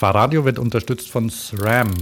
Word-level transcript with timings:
Fahrradio 0.00 0.44
wird 0.46 0.58
unterstützt 0.58 1.10
von 1.10 1.28
SRAM. 1.28 1.92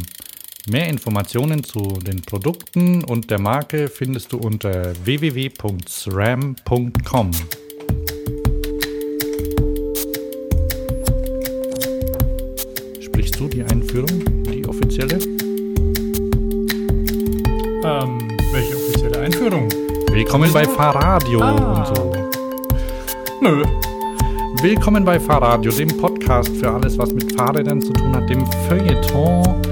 Mehr 0.71 0.89
Informationen 0.89 1.65
zu 1.65 1.99
den 2.01 2.23
Produkten 2.23 3.03
und 3.03 3.29
der 3.29 3.41
Marke 3.41 3.89
findest 3.89 4.33
du 4.33 4.39
unter 4.39 4.93
www.sram.com. 5.05 7.31
Sprichst 13.01 13.41
du 13.41 13.49
die 13.49 13.65
Einführung, 13.65 14.45
die 14.45 14.65
offizielle? 14.69 15.19
Ähm, 17.83 18.29
welche 18.53 18.77
offizielle 18.77 19.19
Einführung? 19.19 19.69
Willkommen 20.13 20.53
bei 20.53 20.65
Fahrradio 20.65 21.43
Ah. 21.43 21.89
und 21.89 21.97
so. 21.97 22.13
Nö. 23.43 23.65
Willkommen 24.61 25.05
bei 25.05 25.21
Fahrradio, 25.21 25.71
dem 25.71 25.97
Podcast 25.97 26.49
für 26.57 26.69
alles, 26.69 26.99
was 26.99 27.13
mit 27.13 27.33
Fahrrädern 27.33 27.81
zu 27.81 27.93
tun 27.93 28.17
hat, 28.17 28.29
dem 28.29 28.45
Feuilleton 28.69 29.63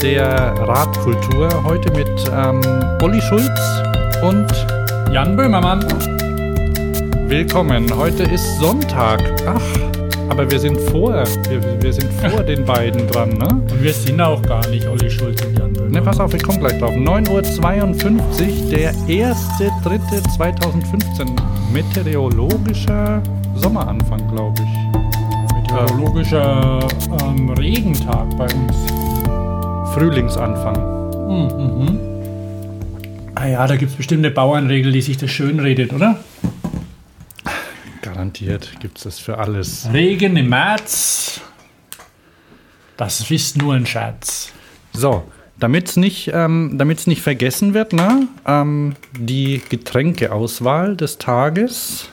der 0.00 0.54
Radkultur. 0.60 1.48
Heute 1.64 1.90
mit 1.90 2.08
ähm, 2.32 2.60
Olli 3.02 3.20
Schulz 3.20 3.50
und 4.22 4.46
Jan 5.12 5.34
Böhmermann. 5.34 5.84
willkommen. 7.26 7.92
Heute 7.96 8.22
ist 8.22 8.60
Sonntag. 8.60 9.20
Ach, 9.44 9.60
aber 10.28 10.48
wir 10.48 10.60
sind 10.60 10.78
vor, 10.82 11.24
wir, 11.48 11.82
wir 11.82 11.92
sind 11.92 12.12
vor 12.12 12.44
den 12.44 12.64
beiden 12.64 13.08
dran, 13.08 13.30
ne? 13.30 13.48
Und 13.48 13.82
wir 13.82 13.92
sind 13.92 14.20
auch 14.20 14.40
gar 14.42 14.64
nicht 14.68 14.86
Olli 14.86 15.10
Schulz 15.10 15.44
und 15.44 15.58
Jan 15.58 15.72
Böhmermann. 15.72 15.90
Ne, 15.90 16.00
pass 16.00 16.20
auf, 16.20 16.32
ich 16.32 16.44
komme 16.44 16.60
gleich 16.60 16.78
drauf. 16.78 16.94
9.52 16.94 17.32
Uhr, 17.32 17.42
der 18.70 18.94
1.3.2015. 18.94 21.26
Meteorologischer 21.72 23.20
Sommeranfang, 23.60 24.28
glaube 24.30 24.62
ich. 24.62 25.54
Meteorologischer 25.54 26.88
ähm, 27.22 27.50
Regentag 27.50 28.36
bei 28.36 28.44
uns. 28.44 28.76
Frühlingsanfang. 29.94 30.76
Mhm. 31.28 31.98
Ah 33.34 33.46
ja, 33.46 33.66
da 33.66 33.76
gibt 33.76 33.92
es 33.92 33.96
bestimmte 33.96 34.30
Bauernregel, 34.30 34.92
die 34.92 35.00
sich 35.00 35.16
das 35.16 35.30
schön 35.30 35.60
redet, 35.60 35.92
oder? 35.92 36.18
Garantiert 38.02 38.80
gibt 38.80 38.98
es 38.98 39.04
das 39.04 39.18
für 39.18 39.38
alles. 39.38 39.88
Regen 39.92 40.36
im 40.36 40.48
März. 40.48 41.40
Das 42.96 43.30
ist 43.30 43.56
nur 43.56 43.74
ein 43.74 43.86
Scherz. 43.86 44.52
So, 44.92 45.22
damit 45.58 45.88
es 45.88 45.96
nicht, 45.96 46.30
ähm, 46.32 46.74
damit's 46.78 47.06
nicht 47.06 47.22
vergessen 47.22 47.74
wird, 47.74 47.92
ne? 47.92 48.28
Ähm, 48.46 48.94
die 49.16 49.62
Getränkeauswahl 49.68 50.96
des 50.96 51.18
Tages. 51.18 52.08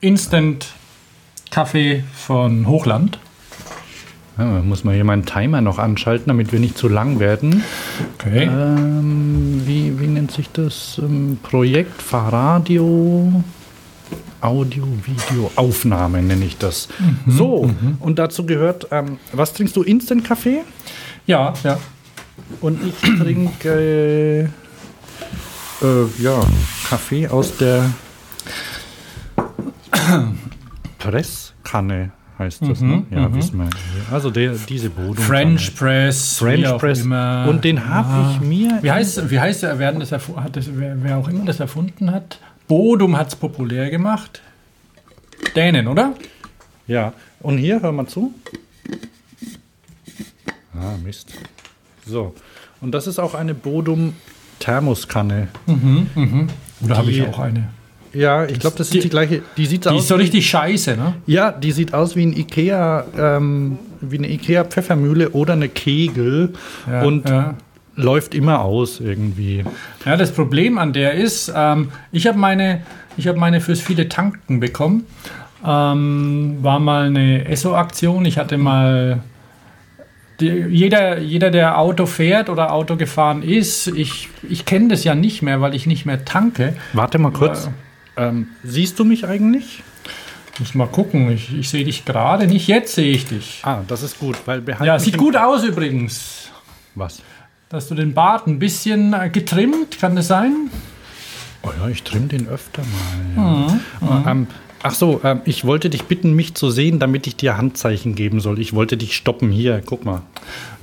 Instant 0.00 0.66
Kaffee 1.50 2.04
von 2.14 2.66
Hochland. 2.66 3.18
Ja, 4.36 4.44
muss 4.44 4.82
man 4.82 4.94
hier 4.94 5.04
meinen 5.04 5.24
Timer 5.24 5.60
noch 5.60 5.78
anschalten, 5.78 6.26
damit 6.26 6.50
wir 6.50 6.58
nicht 6.58 6.76
zu 6.76 6.88
lang 6.88 7.20
werden. 7.20 7.62
Okay. 8.18 8.44
Ähm, 8.44 9.62
wie, 9.64 10.00
wie 10.00 10.08
nennt 10.08 10.32
sich 10.32 10.50
das? 10.50 11.00
Ähm, 11.02 11.38
Projekt 11.42 12.02
Fahrradio. 12.02 13.44
Audio, 14.40 14.84
Video, 15.04 15.50
Aufnahme 15.56 16.20
nenne 16.22 16.44
ich 16.44 16.58
das. 16.58 16.88
so, 17.26 17.70
und 18.00 18.18
dazu 18.18 18.44
gehört, 18.44 18.88
ähm, 18.90 19.18
was 19.32 19.54
trinkst 19.54 19.74
du? 19.74 19.82
Instant-Kaffee? 19.82 20.62
Ja, 21.26 21.54
ja. 21.62 21.78
Und 22.60 22.80
ich 22.86 22.94
trinke 23.18 24.50
äh, 25.82 25.86
äh, 25.86 26.06
ja, 26.18 26.40
Kaffee 26.88 27.28
aus 27.28 27.56
der 27.56 27.90
Presskanne 30.98 32.12
heißt 32.38 32.62
das, 32.62 32.80
ne? 32.80 33.04
Ja, 33.10 33.32
wissen 33.34 33.58
wir. 33.58 33.70
Also 34.10 34.30
der, 34.30 34.54
diese 34.68 34.90
Bodum. 34.90 35.16
French 35.16 35.74
Press. 35.76 36.38
French 36.38 36.68
Press. 36.78 37.00
Immer. 37.02 37.46
Und 37.48 37.64
den 37.64 37.88
habe 37.88 38.32
ich 38.32 38.40
mir. 38.40 38.78
Wie 38.82 38.90
heißt, 38.90 39.30
wie 39.30 39.38
heißt 39.38 39.62
er, 39.62 39.78
wer, 39.78 39.92
das 39.92 40.12
hat 40.12 40.56
das, 40.56 40.68
wer, 40.72 41.02
wer 41.02 41.18
auch 41.18 41.28
immer 41.28 41.44
das 41.44 41.60
erfunden 41.60 42.10
hat? 42.10 42.38
Bodum 42.66 43.16
hat 43.16 43.28
es 43.28 43.36
populär 43.36 43.90
gemacht. 43.90 44.42
Dänen, 45.54 45.86
oder? 45.86 46.14
Ja, 46.86 47.12
und 47.40 47.58
hier, 47.58 47.80
hör 47.80 47.92
mal 47.92 48.06
zu. 48.06 48.32
Ah, 50.74 50.96
Mist. 51.02 51.32
So, 52.06 52.34
und 52.80 52.92
das 52.92 53.06
ist 53.06 53.18
auch 53.18 53.34
eine 53.34 53.54
Bodum 53.54 54.14
Thermoskanne. 54.58 55.48
Oder 56.82 56.96
habe 56.96 57.10
ich 57.10 57.22
auch 57.26 57.38
eine? 57.38 57.68
Ja, 58.14 58.44
ich 58.46 58.58
glaube, 58.60 58.76
das 58.78 58.86
ist 58.88 58.94
Die- 58.94 59.00
die, 59.00 59.08
gleiche. 59.08 59.42
Die 59.56 59.66
sieht 59.66 59.84
Die 59.84 59.88
aus. 59.90 60.02
ist 60.02 60.08
so 60.08 60.14
richtig 60.16 60.48
scheiße, 60.48 60.96
ne? 60.96 61.14
Ja, 61.26 61.52
die 61.52 61.72
sieht 61.72 61.92
aus 61.94 62.14
wie 62.16 62.24
ein 62.24 62.32
Ikea, 62.36 63.04
ähm, 63.18 63.78
wie 64.00 64.18
eine 64.18 64.30
Ikea 64.30 64.64
Pfeffermühle 64.64 65.30
oder 65.30 65.54
eine 65.54 65.68
Kegel 65.68 66.52
Ja, 66.90 67.02
und 67.02 67.28
ja. 67.28 67.54
läuft 67.96 68.34
immer 68.34 68.60
aus 68.62 69.00
irgendwie. 69.00 69.64
Ja, 70.06 70.16
das 70.16 70.32
Problem 70.32 70.78
an 70.78 70.92
der 70.92 71.14
ist, 71.14 71.52
ähm, 71.54 71.88
ich 72.12 72.26
habe 72.26 72.38
meine, 72.38 72.82
ich 73.16 73.26
habe 73.28 73.38
meine 73.38 73.60
fürs 73.60 73.80
viele 73.80 74.08
Tanken 74.08 74.60
bekommen. 74.60 75.04
Ähm, 75.66 76.58
war 76.60 76.78
mal 76.78 77.06
eine 77.06 77.46
Esso-Aktion. 77.48 78.24
Ich 78.26 78.36
hatte 78.38 78.58
mal 78.58 79.20
die, 80.40 80.46
jeder, 80.48 81.18
jeder, 81.20 81.50
der 81.50 81.78
Auto 81.78 82.06
fährt 82.06 82.50
oder 82.50 82.72
Auto 82.72 82.96
gefahren 82.96 83.42
ist, 83.42 83.86
ich, 83.86 84.28
ich 84.48 84.64
kenne 84.66 84.88
das 84.88 85.04
ja 85.04 85.14
nicht 85.14 85.42
mehr, 85.42 85.60
weil 85.60 85.74
ich 85.74 85.86
nicht 85.86 86.06
mehr 86.06 86.24
tanke. 86.24 86.74
Warte 86.92 87.18
mal 87.18 87.30
kurz. 87.32 87.70
Ähm, 88.16 88.48
siehst 88.62 88.98
du 88.98 89.04
mich 89.04 89.26
eigentlich? 89.26 89.82
Muss 90.58 90.74
mal 90.74 90.86
gucken. 90.86 91.30
Ich, 91.32 91.52
ich 91.56 91.68
sehe 91.68 91.84
dich 91.84 92.04
gerade 92.04 92.46
nicht. 92.46 92.68
Jetzt 92.68 92.94
sehe 92.94 93.12
ich 93.12 93.26
dich. 93.26 93.60
Ah, 93.64 93.82
das 93.88 94.02
ist 94.02 94.18
gut, 94.20 94.36
weil 94.46 94.64
wir 94.66 94.78
Ja, 94.84 94.98
sieht 94.98 95.18
gut 95.18 95.36
aus 95.36 95.64
übrigens. 95.64 96.50
Was? 96.94 97.22
Dass 97.68 97.88
du 97.88 97.94
den 97.96 98.14
Bart 98.14 98.46
ein 98.46 98.58
bisschen 98.60 99.14
äh, 99.14 99.30
getrimmt, 99.30 99.98
kann 99.98 100.14
das 100.14 100.28
sein? 100.28 100.70
Oh 101.62 101.70
ja, 101.80 101.88
ich 101.88 102.02
trimm 102.04 102.28
den 102.28 102.46
öfter 102.46 102.82
mal. 103.36 103.80
Ja. 104.00 104.30
Ähm, 104.30 104.46
ach 104.84 104.94
so, 104.94 105.20
ähm, 105.24 105.40
ich 105.46 105.64
wollte 105.64 105.88
dich 105.90 106.04
bitten, 106.04 106.34
mich 106.34 106.54
zu 106.54 106.70
sehen, 106.70 106.98
damit 106.98 107.26
ich 107.26 107.36
dir 107.36 107.56
Handzeichen 107.56 108.14
geben 108.14 108.40
soll. 108.40 108.60
Ich 108.60 108.74
wollte 108.74 108.96
dich 108.96 109.16
stoppen. 109.16 109.50
Hier, 109.50 109.82
guck 109.84 110.04
mal. 110.04 110.22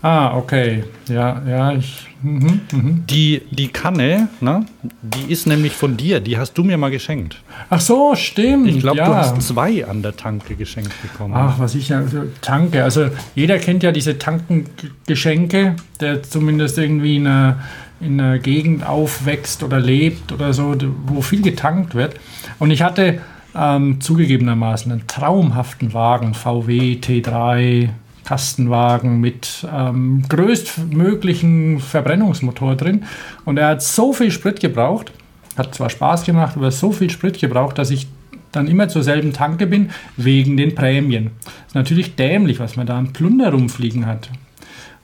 Ah, 0.01 0.35
okay. 0.35 0.83
Ja, 1.07 1.41
ja, 1.47 1.71
ich. 1.73 2.07
Mhm, 2.23 2.61
mhm. 2.71 3.03
Die, 3.07 3.43
die 3.51 3.67
Kanne, 3.67 4.27
ne, 4.41 4.65
die 5.01 5.31
ist 5.31 5.45
nämlich 5.45 5.73
von 5.73 5.97
dir. 5.97 6.19
Die 6.19 6.37
hast 6.37 6.53
du 6.53 6.63
mir 6.63 6.77
mal 6.77 6.89
geschenkt. 6.89 7.41
Ach 7.69 7.79
so, 7.79 8.15
stimmt. 8.15 8.67
Ich 8.67 8.79
glaube, 8.79 8.97
ja. 8.97 9.05
du 9.05 9.15
hast 9.15 9.41
zwei 9.43 9.85
an 9.85 10.01
der 10.01 10.15
Tanke 10.17 10.55
geschenkt 10.55 10.99
bekommen. 11.03 11.35
Ach, 11.37 11.59
was 11.59 11.75
ich 11.75 11.89
ja. 11.89 12.03
Tanke. 12.41 12.83
Also, 12.83 13.09
jeder 13.35 13.59
kennt 13.59 13.83
ja 13.83 13.91
diese 13.91 14.17
Tankengeschenke, 14.17 15.75
der 15.99 16.23
zumindest 16.23 16.79
irgendwie 16.79 17.17
in 17.17 17.27
einer, 17.27 17.59
in 17.99 18.19
einer 18.19 18.39
Gegend 18.39 18.83
aufwächst 18.83 19.61
oder 19.61 19.79
lebt 19.79 20.31
oder 20.31 20.53
so, 20.53 20.75
wo 21.05 21.21
viel 21.21 21.43
getankt 21.43 21.93
wird. 21.93 22.15
Und 22.57 22.71
ich 22.71 22.81
hatte 22.81 23.21
ähm, 23.55 24.01
zugegebenermaßen 24.01 24.91
einen 24.91 25.07
traumhaften 25.07 25.93
Wagen, 25.93 26.33
VW 26.33 26.97
T3. 27.01 27.89
Kastenwagen 28.23 29.19
mit 29.19 29.67
ähm, 29.69 30.23
größtmöglichen 30.29 31.79
Verbrennungsmotor 31.79 32.75
drin. 32.75 33.03
Und 33.45 33.57
er 33.57 33.67
hat 33.67 33.83
so 33.83 34.13
viel 34.13 34.31
Sprit 34.31 34.59
gebraucht, 34.59 35.11
hat 35.57 35.75
zwar 35.75 35.89
Spaß 35.89 36.23
gemacht, 36.23 36.53
aber 36.55 36.71
so 36.71 36.91
viel 36.91 37.09
Sprit 37.09 37.39
gebraucht, 37.39 37.77
dass 37.77 37.89
ich 37.89 38.07
dann 38.51 38.67
immer 38.67 38.89
zur 38.89 39.03
selben 39.03 39.33
Tanke 39.33 39.67
bin, 39.67 39.89
wegen 40.17 40.57
den 40.57 40.75
Prämien. 40.75 41.31
ist 41.67 41.75
natürlich 41.75 42.15
dämlich, 42.15 42.59
was 42.59 42.75
man 42.75 42.85
da 42.85 42.97
an 42.97 43.13
Plunder 43.13 43.51
rumfliegen 43.51 44.05
hat. 44.05 44.29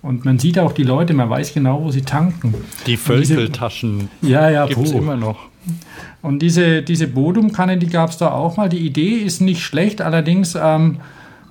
Und 0.02 0.26
man 0.26 0.38
sieht 0.40 0.60
auch 0.60 0.74
die 0.74 0.84
Leute, 0.84 1.14
man 1.14 1.30
weiß 1.30 1.54
genau, 1.54 1.84
wo 1.84 1.92
sie 1.92 2.04
tanken. 2.04 2.54
die 2.86 2.98
Völkeltaschen 2.98 4.10
Ja, 4.22 4.50
ja, 4.50 4.66
gibt 4.68 4.86
es 4.86 4.92
immer 4.92 5.18
noch. 5.18 5.38
Und 6.22 6.40
diese, 6.42 6.82
diese 6.82 7.08
Bodumkanne, 7.08 7.78
die 7.78 7.88
gab 7.88 8.10
es 8.10 8.18
da 8.18 8.32
auch 8.32 8.58
mal. 8.58 8.70
Die 8.70 8.86
Idee 8.86 9.16
ist 9.18 9.42
nicht 9.42 9.62
schlecht, 9.62 10.02
allerdings 10.02 10.56
ähm, 10.56 10.98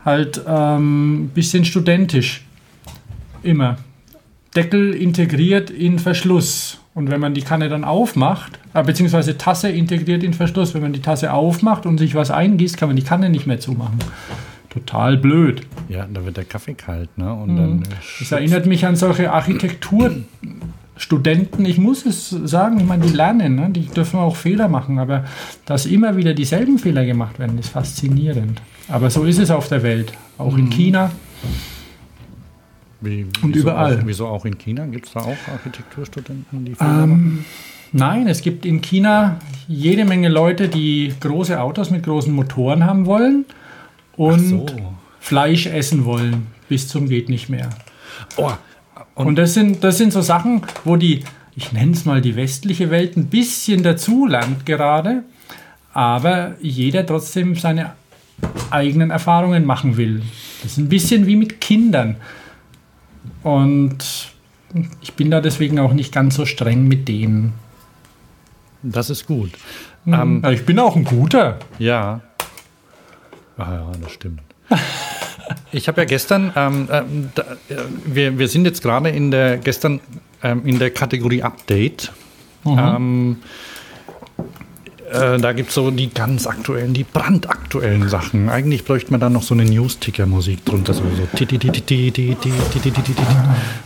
halt 0.04 0.46
ein 0.46 0.76
ähm, 0.78 1.30
bisschen 1.34 1.64
studentisch. 1.64 2.44
Immer. 3.42 3.76
Deckel 4.54 4.94
integriert 4.94 5.70
in 5.70 5.98
Verschluss. 5.98 6.80
Und 6.94 7.10
wenn 7.10 7.20
man 7.20 7.34
die 7.34 7.42
Kanne 7.42 7.68
dann 7.68 7.84
aufmacht, 7.84 8.58
äh, 8.72 8.82
beziehungsweise 8.82 9.36
Tasse 9.36 9.68
integriert 9.68 10.22
in 10.22 10.32
Verschluss, 10.32 10.72
wenn 10.72 10.80
man 10.80 10.94
die 10.94 11.02
Tasse 11.02 11.32
aufmacht 11.32 11.84
und 11.84 11.98
sich 11.98 12.14
was 12.14 12.30
eingießt, 12.30 12.78
kann 12.78 12.88
man 12.88 12.96
die 12.96 13.02
Kanne 13.02 13.28
nicht 13.28 13.46
mehr 13.46 13.60
zumachen. 13.60 13.98
Total 14.70 15.16
blöd. 15.16 15.62
Ja, 15.88 16.06
da 16.12 16.24
wird 16.24 16.36
der 16.36 16.44
Kaffee 16.44 16.74
kalt, 16.74 17.16
ne? 17.16 17.32
Und 17.32 17.56
dann 17.56 17.82
Das 18.18 18.32
erinnert 18.32 18.66
mich 18.66 18.86
an 18.86 18.96
solche 18.96 19.32
Architekturstudenten. 20.96 21.64
Ich 21.66 21.78
muss 21.78 22.06
es 22.06 22.30
sagen, 22.30 22.80
ich 22.80 22.86
meine, 22.86 23.06
die 23.06 23.12
lernen, 23.12 23.54
ne? 23.54 23.70
die 23.70 23.86
dürfen 23.86 24.18
auch 24.18 24.34
Fehler 24.36 24.68
machen, 24.68 24.98
aber 24.98 25.24
dass 25.66 25.86
immer 25.86 26.16
wieder 26.16 26.34
dieselben 26.34 26.78
Fehler 26.78 27.04
gemacht 27.04 27.38
werden, 27.38 27.58
ist 27.58 27.68
faszinierend. 27.70 28.60
Aber 28.88 29.10
so 29.10 29.24
ist 29.24 29.38
es 29.38 29.50
auf 29.50 29.68
der 29.68 29.82
Welt, 29.82 30.12
auch 30.38 30.52
Mhm. 30.52 30.58
in 30.58 30.70
China. 30.70 31.10
wie, 33.00 33.26
und 33.42 33.54
wieso 33.54 33.60
überall. 33.60 33.98
Auch, 33.98 34.06
wieso 34.06 34.26
auch 34.26 34.44
in 34.46 34.56
China? 34.58 34.86
Gibt 34.86 35.06
es 35.06 35.12
da 35.12 35.20
auch 35.20 35.36
Architekturstudenten, 35.52 36.64
die 36.64 36.74
Fehler 36.74 37.02
Ähm, 37.04 37.10
machen? 37.10 37.44
Nein, 37.92 38.26
es 38.26 38.40
gibt 38.42 38.66
in 38.66 38.80
China 38.80 39.38
jede 39.68 40.04
Menge 40.04 40.28
Leute, 40.28 40.68
die 40.68 41.12
große 41.20 41.60
Autos 41.60 41.90
mit 41.90 42.02
großen 42.04 42.32
Motoren 42.34 42.84
haben 42.84 43.06
wollen 43.06 43.44
und 44.16 44.40
so. 44.40 44.66
Fleisch 45.20 45.66
essen 45.66 46.04
wollen, 46.04 46.46
bis 46.68 46.88
zum 46.88 47.08
geht 47.08 47.28
nicht 47.28 47.48
mehr. 47.48 47.70
Oh, 48.36 48.50
Und, 49.16 49.36
das, 49.36 49.54
sind, 49.54 49.82
das 49.82 49.98
sind 49.98 50.12
so 50.12 50.20
Sachen, 50.20 50.62
wo 50.84 50.96
die, 50.96 51.24
ich 51.56 51.72
nenne 51.72 51.92
es 51.92 52.04
mal 52.04 52.20
die 52.20 52.36
westliche 52.36 52.90
Welt, 52.90 53.16
ein 53.16 53.26
bisschen 53.26 53.82
dazulernt 53.82 54.66
gerade, 54.66 55.24
aber 55.92 56.54
jeder 56.60 57.04
trotzdem 57.04 57.56
seine 57.56 57.92
eigenen 58.70 59.10
Erfahrungen 59.10 59.64
machen 59.64 59.96
will. 59.96 60.22
Das 60.62 60.72
ist 60.72 60.78
ein 60.78 60.90
bisschen 60.90 61.26
wie 61.26 61.36
mit 61.36 61.62
Kindern. 61.62 62.16
Und 63.42 64.32
ich 65.00 65.14
bin 65.14 65.30
da 65.30 65.40
deswegen 65.40 65.78
auch 65.78 65.94
nicht 65.94 66.12
ganz 66.12 66.34
so 66.34 66.44
streng 66.44 66.86
mit 66.86 67.08
denen. 67.08 67.54
das 68.82 69.08
ist 69.08 69.26
gut. 69.26 69.52
Ähm, 70.06 70.44
ich 70.50 70.66
bin 70.66 70.78
auch 70.78 70.94
ein 70.94 71.04
guter. 71.04 71.58
Ja. 71.78 72.20
Ah 73.56 73.72
ja, 73.72 73.92
das 74.00 74.12
stimmt. 74.12 74.42
Ich 75.72 75.88
habe 75.88 76.00
ja 76.00 76.04
gestern, 76.04 76.52
ähm, 76.56 76.88
da, 77.34 77.44
wir, 78.04 78.38
wir 78.38 78.48
sind 78.48 78.64
jetzt 78.64 78.82
gerade 78.82 79.10
in 79.10 79.30
der 79.30 79.58
gestern 79.58 80.00
ähm, 80.42 80.62
in 80.64 80.78
der 80.78 80.90
Kategorie 80.90 81.42
Update. 81.42 82.12
Mhm. 82.64 83.36
Äh, 85.10 85.38
da 85.38 85.52
gibt 85.52 85.68
es 85.68 85.74
so 85.74 85.90
die 85.90 86.12
ganz 86.12 86.46
aktuellen, 86.46 86.92
die 86.92 87.04
brandaktuellen 87.04 88.08
Sachen. 88.08 88.48
Eigentlich 88.48 88.84
bräuchte 88.84 89.12
man 89.12 89.20
da 89.20 89.30
noch 89.30 89.42
so 89.42 89.54
eine 89.54 89.64
News-Ticker-Musik 89.64 90.64
drunter. 90.64 90.94
So, 90.94 91.02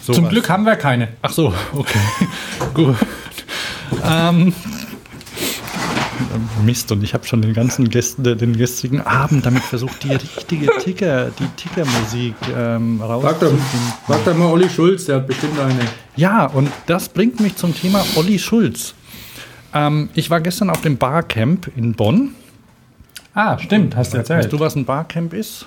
so 0.01 0.13
Zum 0.15 0.29
Glück 0.29 0.49
haben 0.49 0.65
wir 0.65 0.77
keine. 0.77 1.09
Ach 1.21 1.33
so, 1.33 1.53
okay. 1.75 1.99
Gut. 2.75 2.97
Ähm, 4.03 4.55
Mist, 6.65 6.91
und 6.93 7.03
ich 7.03 7.15
habe 7.15 7.27
schon 7.27 7.43
den 7.43 7.55
ganzen 7.55 7.89
Gästen, 7.89 8.23
den 8.23 8.57
gestrigen 8.57 9.01
Abend 9.01 9.47
damit 9.47 9.63
versucht, 9.63 10.03
die 10.05 10.13
richtige 10.13 10.71
Ticker, 10.79 11.31
die 11.39 11.47
Tickermusik 11.57 12.35
ähm, 12.57 13.01
rauszufinden. 13.01 13.61
sag 14.09 14.25
doch 14.25 14.37
mal 14.37 14.47
Olli 14.47 14.69
Schulz, 14.69 15.07
der 15.07 15.17
hat 15.17 15.27
bestimmt 15.27 15.59
eine. 15.59 15.81
Ja, 16.17 16.47
und 16.47 16.71
das 16.87 17.09
bringt 17.09 17.41
mich 17.41 17.57
zum 17.57 17.75
Thema 17.75 18.05
Olli 18.17 18.39
Schulz. 18.39 18.95
Ähm, 19.73 20.11
ich 20.15 20.31
war 20.31 20.41
gestern 20.41 20.71
auf 20.71 20.81
dem 20.81 20.97
Barcamp 20.97 21.71
in 21.77 21.95
Bonn. 21.95 22.35
Ah, 23.35 23.59
stimmt, 23.59 23.97
hast 23.97 24.13
du 24.13 24.19
Weißt 24.19 24.31
erzählt. 24.31 24.53
du, 24.53 24.61
was 24.61 24.75
ein 24.75 24.85
Barcamp 24.85 25.35
ist? 25.35 25.67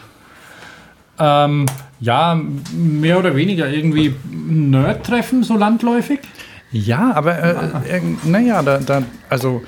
Ähm, 1.19 1.65
ja, 1.99 2.39
mehr 2.73 3.19
oder 3.19 3.35
weniger 3.35 3.69
irgendwie 3.69 4.13
ein 4.31 4.71
Nerd-Treffen, 4.71 5.43
so 5.43 5.55
landläufig. 5.55 6.19
Ja, 6.71 7.13
aber 7.13 7.37
äh, 7.37 7.97
äh, 7.97 8.01
naja, 8.23 8.63
da, 8.63 8.79
da, 8.79 9.03
also 9.29 9.61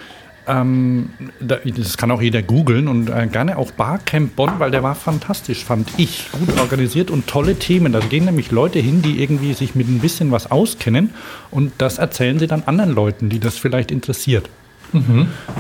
ähm, 0.47 1.09
da, 1.39 1.57
das 1.65 1.97
kann 1.97 2.11
auch 2.11 2.21
jeder 2.21 2.41
googeln 2.41 2.87
und 2.87 3.09
äh, 3.09 3.27
gerne 3.31 3.57
auch 3.57 3.71
Barcamp 3.71 4.35
Bonn, 4.35 4.51
weil 4.59 4.71
der 4.71 4.83
war 4.83 4.95
fantastisch, 4.95 5.63
fand 5.63 5.89
ich. 5.97 6.29
Gut 6.31 6.59
organisiert 6.59 7.09
und 7.11 7.27
tolle 7.27 7.55
Themen. 7.57 7.91
Da 7.93 7.99
gehen 7.99 8.25
nämlich 8.25 8.51
Leute 8.51 8.79
hin, 8.79 9.01
die 9.01 9.21
irgendwie 9.21 9.53
sich 9.53 9.75
mit 9.75 9.87
ein 9.87 9.99
bisschen 9.99 10.31
was 10.31 10.51
auskennen 10.51 11.11
und 11.51 11.71
das 11.79 11.97
erzählen 11.97 12.37
sie 12.39 12.47
dann 12.47 12.63
anderen 12.65 12.93
Leuten, 12.93 13.29
die 13.29 13.39
das 13.39 13.57
vielleicht 13.57 13.91
interessiert. 13.91 14.49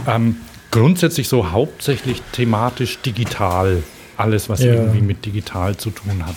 Ähm, 0.07 0.37
grundsätzlich 0.71 1.27
so 1.27 1.51
hauptsächlich 1.51 2.21
thematisch 2.31 2.99
digital. 2.99 3.83
Alles, 4.17 4.47
was 4.49 4.61
Ja. 4.63 4.73
irgendwie 4.73 5.01
mit 5.01 5.25
digital 5.25 5.75
zu 5.75 5.89
tun 5.89 6.25
hat. 6.25 6.35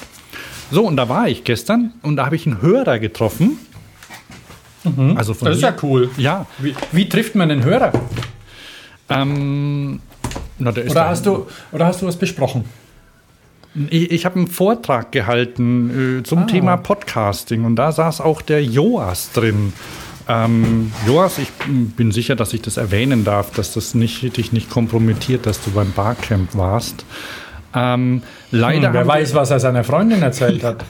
So, 0.71 0.85
und 0.87 0.97
da 0.97 1.09
war 1.09 1.29
ich 1.29 1.45
gestern 1.45 1.93
und 2.03 2.17
da 2.17 2.27
habe 2.27 2.37
ich 2.37 2.47
einen 2.47 2.61
Hörer 2.61 2.99
getroffen. 2.99 3.59
Also 5.17 5.35
von 5.35 5.47
Das 5.47 5.57
ist 5.59 5.63
ja 5.63 5.75
cool. 5.83 6.09
Ja, 6.17 6.47
Wie, 6.59 6.75
wie 6.93 7.09
trifft 7.09 7.35
man 7.35 7.49
den 7.51 7.63
Hörer? 7.63 7.93
Ähm, 9.11 10.01
na, 10.59 10.71
Oder 10.71 11.09
hast, 11.09 11.27
du, 11.27 11.47
oder 11.73 11.87
hast 11.87 12.03
du 12.03 12.07
was 12.07 12.17
besprochen? 12.17 12.65
Ich, 13.91 14.11
ich 14.11 14.25
habe 14.25 14.37
einen 14.37 14.49
Vortrag 14.49 15.13
gehalten 15.13 16.19
äh, 16.21 16.23
zum 16.25 16.41
Ah. 16.41 16.45
Thema 16.47 16.77
Podcasting 16.77 17.65
und 17.65 17.77
da 17.77 17.93
saß 17.93 18.21
auch 18.21 18.43
der 18.43 18.65
Joas 18.65 19.31
drin. 19.33 19.73
Ähm, 20.29 20.93
Joas, 21.07 21.39
ich 21.39 21.49
bin 21.97 22.11
sicher, 22.13 22.35
dass 22.37 22.53
ich 22.53 22.61
das 22.63 22.77
erwähnen 22.77 23.25
darf, 23.25 23.51
dass 23.53 23.73
das 23.73 23.95
nicht, 23.95 24.37
dich 24.37 24.53
nicht 24.53 24.69
kompromittiert, 24.69 25.47
dass 25.47 25.63
du 25.63 25.71
beim 25.71 25.93
Barcamp 25.93 26.55
warst. 26.57 27.05
Ähm, 27.75 28.23
leider 28.51 28.89
Hm, 28.89 28.95
wer 28.95 29.07
weiß, 29.07 29.35
was 29.35 29.51
er 29.51 29.61
seiner 29.61 29.85
Freundin 29.85 30.23
erzählt 30.23 30.65
hat. 30.65 30.85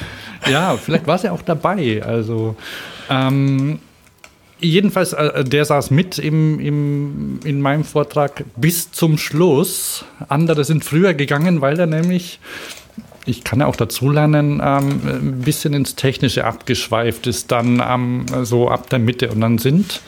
ja, 0.50 0.76
vielleicht 0.76 1.06
war 1.06 1.20
ja 1.22 1.32
auch 1.32 1.42
dabei. 1.42 2.02
Also 2.04 2.56
ähm, 3.08 3.78
jedenfalls, 4.60 5.12
äh, 5.12 5.44
der 5.44 5.64
saß 5.64 5.90
mit 5.90 6.18
im, 6.18 6.60
im, 6.60 7.40
in 7.44 7.60
meinem 7.60 7.84
Vortrag 7.84 8.44
bis 8.56 8.90
zum 8.92 9.18
Schluss. 9.18 10.04
Andere 10.28 10.64
sind 10.64 10.84
früher 10.84 11.14
gegangen, 11.14 11.60
weil 11.60 11.78
er 11.78 11.86
nämlich, 11.86 12.40
ich 13.26 13.44
kann 13.44 13.60
ja 13.60 13.66
auch 13.66 13.76
dazulernen, 13.76 14.60
ähm, 14.64 15.00
ein 15.04 15.40
bisschen 15.44 15.74
ins 15.74 15.94
Technische 15.96 16.44
abgeschweift 16.44 17.26
ist, 17.26 17.52
dann 17.52 17.82
ähm, 17.86 18.26
so 18.42 18.68
ab 18.68 18.90
der 18.90 18.98
Mitte. 18.98 19.30
Und 19.30 19.40
dann 19.40 19.58
sind, 19.58 20.00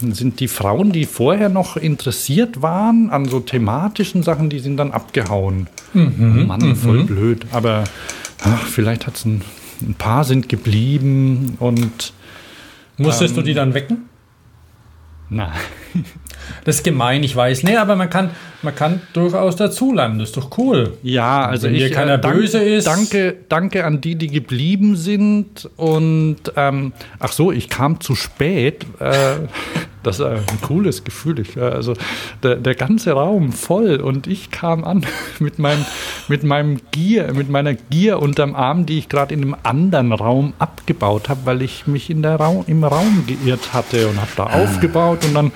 sind 0.00 0.40
die 0.40 0.48
Frauen, 0.48 0.92
die 0.92 1.06
vorher 1.06 1.48
noch 1.48 1.76
interessiert 1.76 2.62
waren 2.62 3.10
an 3.10 3.26
so 3.26 3.40
thematischen 3.40 4.22
Sachen, 4.22 4.50
die 4.50 4.58
sind 4.58 4.76
dann 4.76 4.92
abgehauen. 4.92 5.68
oh 6.42 6.46
Mann, 6.46 6.76
voll 6.76 7.04
blöd. 7.04 7.46
Aber 7.52 7.84
ach, 8.42 8.66
vielleicht 8.66 9.06
hat 9.06 9.16
es 9.16 9.24
ein, 9.24 9.42
ein 9.82 9.94
paar 9.94 10.24
sind 10.24 10.48
geblieben 10.48 11.56
und 11.58 12.12
Musstest 12.98 13.36
du 13.36 13.42
die 13.42 13.54
dann 13.54 13.74
wecken? 13.74 14.08
na, 15.30 15.52
Das 16.64 16.76
ist 16.76 16.82
gemein, 16.84 17.22
ich 17.22 17.34
weiß. 17.34 17.62
Nee, 17.62 17.76
aber 17.76 17.96
man 17.96 18.10
kann, 18.10 18.30
man 18.62 18.74
kann 18.74 19.00
durchaus 19.14 19.56
dazulernen. 19.56 20.18
Das 20.18 20.28
ist 20.28 20.36
doch 20.36 20.56
cool. 20.58 20.98
Ja, 21.02 21.46
also 21.46 21.66
Wenn 21.66 21.74
ich 21.74 21.82
hier 21.84 21.90
keiner 21.90 22.18
dank- 22.18 22.36
böse 22.36 22.58
ist. 22.62 22.86
Danke, 22.86 23.36
danke 23.48 23.84
an 23.86 24.02
die, 24.02 24.14
die 24.16 24.26
geblieben 24.28 24.94
sind. 24.96 25.68
Und 25.76 26.36
ähm, 26.56 26.92
ach 27.18 27.32
so, 27.32 27.50
ich 27.50 27.70
kam 27.70 28.00
zu 28.00 28.14
spät. 28.14 28.84
Äh, 29.00 29.36
das 30.06 30.20
ist 30.20 30.26
ein 30.26 30.60
cooles 30.62 31.04
Gefühl. 31.04 31.40
Ich, 31.40 31.56
äh, 31.56 31.60
also 31.60 31.94
der, 32.42 32.56
der 32.56 32.74
ganze 32.74 33.12
Raum 33.12 33.52
voll 33.52 33.96
und 33.96 34.26
ich 34.26 34.50
kam 34.50 34.84
an 34.84 35.04
mit 35.40 35.58
meinem 35.58 35.84
mit 36.28 36.44
meinem 36.44 36.80
Gier, 36.90 37.32
mit 37.34 37.50
meiner 37.50 37.74
Gier 37.74 38.20
unterm 38.20 38.54
Arm, 38.54 38.86
die 38.86 38.98
ich 38.98 39.08
gerade 39.08 39.34
in 39.34 39.42
einem 39.42 39.56
anderen 39.62 40.12
Raum 40.12 40.54
abgebaut 40.58 41.28
habe, 41.28 41.40
weil 41.44 41.62
ich 41.62 41.86
mich 41.86 42.10
in 42.10 42.22
der 42.22 42.36
Raum, 42.36 42.64
im 42.66 42.84
Raum 42.84 43.24
geirrt 43.26 43.72
hatte 43.72 44.08
und 44.08 44.16
habe 44.20 44.30
da 44.36 44.44
aufgebaut 44.44 45.24
und 45.24 45.34
dann 45.34 45.52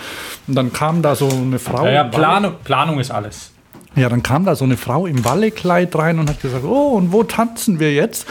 und 0.46 0.54
dann 0.54 0.72
kam 0.72 1.02
da 1.02 1.14
so 1.14 1.28
eine 1.28 1.58
Frau. 1.58 1.84
Ja, 1.84 1.92
ja, 1.92 2.04
Planung, 2.04 2.54
Planung 2.64 2.98
ist 2.98 3.10
alles. 3.10 3.52
ja, 3.94 4.08
dann 4.08 4.22
kam 4.22 4.44
da 4.44 4.54
so 4.54 4.64
eine 4.64 4.76
Frau 4.76 5.06
im 5.06 5.24
Wallekleid 5.24 5.94
rein 5.96 6.18
und 6.18 6.28
hat 6.30 6.40
gesagt, 6.40 6.64
oh, 6.64 6.96
und 6.96 7.12
wo 7.12 7.23
tanzen 7.23 7.78
wir 7.78 7.92
jetzt? 7.92 8.26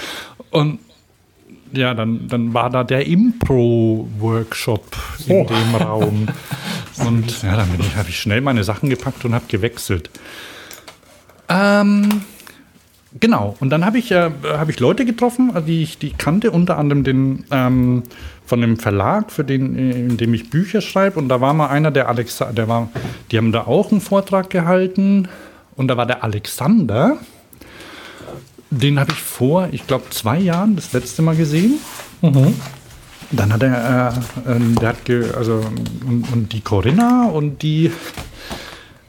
Und 0.50 0.80
ja, 1.74 1.94
dann, 1.94 2.28
dann 2.28 2.54
war 2.54 2.70
da 2.70 2.84
der 2.84 3.06
Impro-Workshop 3.08 4.86
in 5.28 5.36
Oh. 5.36 5.46
dem 5.46 5.76
Raum. 5.76 6.28
Und 7.06 7.44
ja, 7.44 7.56
dann 7.56 7.68
habe 7.96 8.10
ich 8.10 8.20
schnell 8.20 8.42
meine 8.42 8.64
Sachen 8.64 8.90
gepackt 8.90 9.24
und 9.24 9.36
habe 9.36 9.46
gewechselt. 9.48 10.10
Ähm, 11.48 12.10
genau, 13.20 13.56
und 13.60 13.70
dann 13.70 13.86
habe 13.86 14.00
ich, 14.00 14.12
äh, 14.12 14.32
hab 14.44 14.68
ich 14.70 14.80
Leute 14.80 15.06
getroffen, 15.06 15.52
die 15.68 15.84
ich 15.84 16.00
die 16.00 16.12
kannte, 16.12 16.50
unter 16.50 16.78
anderem 16.80 17.04
den 17.04 17.46
ähm, 17.52 18.02
von 18.48 18.62
dem 18.62 18.78
Verlag, 18.78 19.32
für 19.32 19.44
den, 19.44 19.78
äh, 19.78 19.92
in 19.92 20.18
dem 20.18 20.34
ich 20.34 20.50
Bücher 20.50 20.82
schreibe. 20.82 21.20
Und 21.20 21.30
da 21.30 21.40
war 21.40 21.54
mal 21.54 21.68
einer, 21.68 21.92
der 21.92 22.10
Alexa, 22.10 22.52
der 22.52 22.68
war, 22.68 22.90
die 23.32 23.38
haben 23.38 23.52
da 23.52 23.68
auch 23.68 23.92
einen 23.92 24.02
Vortrag 24.02 24.50
gehalten. 24.50 25.28
Und 25.76 25.90
da 25.90 25.98
war 25.98 26.08
der 26.08 26.24
Alexander. 26.24 27.18
Den 28.70 29.00
habe 29.00 29.12
ich 29.12 29.20
vor, 29.20 29.70
ich 29.72 29.88
glaube, 29.88 30.10
zwei 30.10 30.40
Jahren 30.40 30.76
das 30.76 30.94
letzte 30.94 31.22
Mal 31.22 31.36
gesehen. 31.36 31.76
Dann 33.32 33.54
hat 33.54 33.64
er, 33.64 34.14
äh, 34.46 34.52
ähm, 34.52 34.76
der 34.76 34.90
hat 34.90 35.06
ge, 35.06 35.34
also 35.34 35.62
und, 36.06 36.32
und 36.32 36.54
die 36.54 36.62
Corinna 36.62 37.26
und 37.26 37.62
die, 37.62 37.92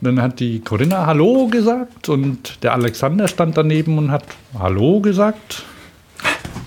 dann 0.00 0.21
hat 0.21 0.41
die 0.41 0.61
Corinna 0.61 1.07
Hallo 1.07 1.47
gesagt 1.49 2.09
und 2.09 2.62
der 2.62 2.73
Alexander 2.73 3.29
stand 3.29 3.57
daneben 3.57 3.99
und 3.99 4.11
hat 4.11 4.25
Hallo 4.59 5.00
gesagt. 5.00 5.65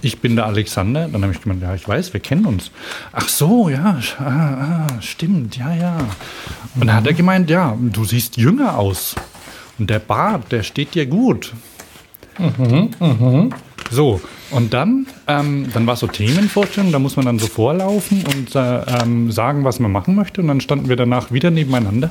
Ich 0.04 0.20
bin 0.20 0.36
der 0.36 0.48
Alexander. 0.48 1.08
Dann 1.08 1.22
habe 1.22 1.34
ich 1.34 1.42
gemeint, 1.42 1.62
ja, 1.62 1.76
ich 1.76 1.88
weiß, 1.88 2.14
wir 2.14 2.22
kennen 2.22 2.46
uns. 2.46 2.72
Ach 3.12 3.28
so, 3.28 3.70
ja, 3.70 4.00
ah, 4.20 4.24
ah, 4.26 4.88
stimmt, 5.02 5.58
ja, 5.58 5.76
ja. 5.76 5.98
Und 6.76 6.88
dann 6.88 6.96
hat 6.96 7.08
er 7.08 7.14
gemeint, 7.14 7.50
ja, 7.50 7.78
du 7.80 8.04
siehst 8.04 8.38
jünger 8.38 8.78
aus. 8.78 9.16
Und 9.78 9.90
der 9.90 10.00
Bart, 10.00 10.52
der 10.52 10.64
steht 10.64 10.96
dir 10.96 11.06
gut. 11.06 11.54
So, 13.90 14.22
und 14.52 14.74
dann, 14.74 15.08
ähm, 15.28 15.68
dann 15.74 15.88
war 15.88 15.96
so 15.96 16.08
Themenvorstellung, 16.08 16.92
da 16.92 17.00
muss 17.00 17.16
man 17.16 17.26
dann 17.26 17.40
so 17.40 17.48
vorlaufen 17.48 18.24
und 18.26 18.56
äh, 18.56 18.82
ähm, 19.02 19.32
sagen, 19.32 19.64
was 19.64 19.80
man 19.80 19.92
machen 19.92 20.16
möchte. 20.16 20.42
Und 20.42 20.48
dann 20.48 20.62
standen 20.62 20.90
wir 20.90 20.96
danach 20.96 21.32
wieder 21.32 21.52
nebeneinander. 21.52 22.10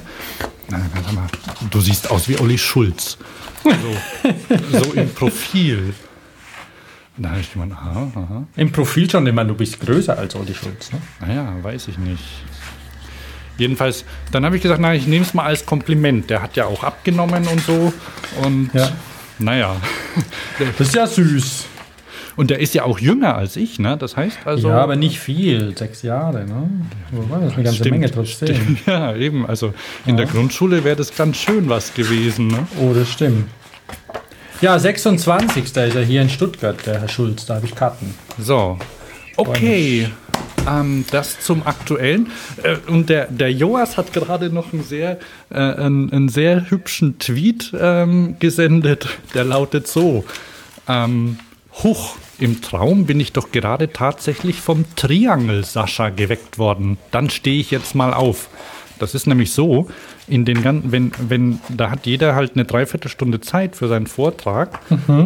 Na, 0.68 0.80
sag 1.04 1.12
mal, 1.14 1.26
du 1.70 1.80
siehst 1.80 2.10
aus 2.10 2.28
wie 2.28 2.38
Olli 2.38 2.58
Schulz. 2.58 3.18
So, 3.64 4.78
so 4.78 4.92
im 4.92 5.10
Profil. 5.10 5.94
Da 7.16 7.30
habe 7.30 7.40
ich 7.40 7.52
gemeint, 7.52 7.72
aha, 7.72 8.10
aha. 8.14 8.44
Im 8.56 8.72
Profil 8.72 9.10
schon 9.10 9.26
immer, 9.26 9.44
du 9.44 9.54
bist 9.54 9.80
größer 9.80 10.16
als 10.16 10.34
Olli 10.34 10.54
Schulz. 10.54 10.92
Ne? 10.92 11.00
Naja, 11.20 11.54
weiß 11.62 11.88
ich 11.88 11.98
nicht. 11.98 12.24
Jedenfalls, 13.58 14.06
dann 14.32 14.46
habe 14.46 14.56
ich 14.56 14.62
gesagt, 14.62 14.80
na, 14.80 14.94
ich 14.94 15.06
nehme 15.06 15.24
es 15.24 15.34
mal 15.34 15.44
als 15.44 15.66
Kompliment. 15.66 16.30
Der 16.30 16.40
hat 16.40 16.56
ja 16.56 16.64
auch 16.64 16.82
abgenommen 16.82 17.46
und 17.46 17.60
so. 17.60 17.92
Und 18.42 18.70
Ja. 18.72 18.90
Naja. 19.40 19.76
Das 20.78 20.88
ist 20.88 20.94
ja 20.94 21.06
süß. 21.06 21.64
Und 22.36 22.50
der 22.50 22.60
ist 22.60 22.74
ja 22.74 22.84
auch 22.84 22.98
jünger 22.98 23.34
als 23.36 23.56
ich, 23.56 23.78
ne? 23.78 23.96
Das 23.98 24.16
heißt 24.16 24.38
also. 24.44 24.68
ja, 24.68 24.78
aber 24.78 24.96
nicht 24.96 25.18
viel. 25.18 25.76
Sechs 25.76 26.02
Jahre, 26.02 26.44
ne? 26.44 26.70
Wobei, 27.10 27.36
das 27.40 27.48
ist 27.48 27.54
eine 27.54 27.64
ganze 27.64 27.78
Stimmt, 27.80 27.90
Menge 27.90 28.10
trotzdem. 28.10 28.54
stimmt. 28.54 28.78
Ja, 28.86 29.14
eben. 29.16 29.46
Also 29.46 29.74
in 30.06 30.16
der 30.16 30.26
Grundschule 30.26 30.84
wäre 30.84 30.96
das 30.96 31.14
ganz 31.14 31.36
schön 31.36 31.68
was 31.68 31.92
gewesen, 31.92 32.46
ne? 32.46 32.66
Oh, 32.80 32.92
das 32.94 33.10
stimmt. 33.10 33.48
Ja, 34.60 34.78
26. 34.78 35.64
ist 35.64 35.76
er 35.76 36.04
hier 36.04 36.22
in 36.22 36.28
Stuttgart, 36.28 36.76
der 36.86 37.00
Herr 37.00 37.08
Schulz. 37.08 37.46
Da 37.46 37.56
habe 37.56 37.66
ich 37.66 37.74
Karten. 37.74 38.14
So. 38.38 38.78
Okay. 39.36 40.08
Ähm, 40.68 41.04
das 41.10 41.40
zum 41.40 41.66
Aktuellen. 41.66 42.30
Äh, 42.62 42.76
und 42.90 43.08
der, 43.08 43.26
der 43.26 43.52
Joas 43.52 43.96
hat 43.96 44.12
gerade 44.12 44.50
noch 44.50 44.72
einen 44.72 44.82
sehr, 44.82 45.18
äh, 45.50 45.56
einen, 45.58 46.12
einen 46.12 46.28
sehr 46.28 46.70
hübschen 46.70 47.18
Tweet 47.18 47.72
ähm, 47.78 48.36
gesendet. 48.38 49.08
Der 49.34 49.44
lautet 49.44 49.86
so. 49.86 50.24
Ähm, 50.88 51.38
Huch, 51.82 52.16
im 52.38 52.60
Traum 52.62 53.06
bin 53.06 53.20
ich 53.20 53.32
doch 53.32 53.52
gerade 53.52 53.92
tatsächlich 53.92 54.60
vom 54.60 54.84
Triangel 54.96 55.64
Sascha 55.64 56.10
geweckt 56.10 56.58
worden. 56.58 56.98
Dann 57.10 57.30
stehe 57.30 57.60
ich 57.60 57.70
jetzt 57.70 57.94
mal 57.94 58.12
auf. 58.12 58.48
Das 58.98 59.14
ist 59.14 59.26
nämlich 59.26 59.52
so, 59.52 59.88
in 60.28 60.44
den 60.44 60.62
ganzen, 60.62 60.92
wenn, 60.92 61.12
wenn, 61.28 61.58
da 61.70 61.90
hat 61.90 62.06
jeder 62.06 62.34
halt 62.34 62.52
eine 62.54 62.66
Dreiviertelstunde 62.66 63.40
Zeit 63.40 63.76
für 63.76 63.88
seinen 63.88 64.06
Vortrag. 64.06 64.80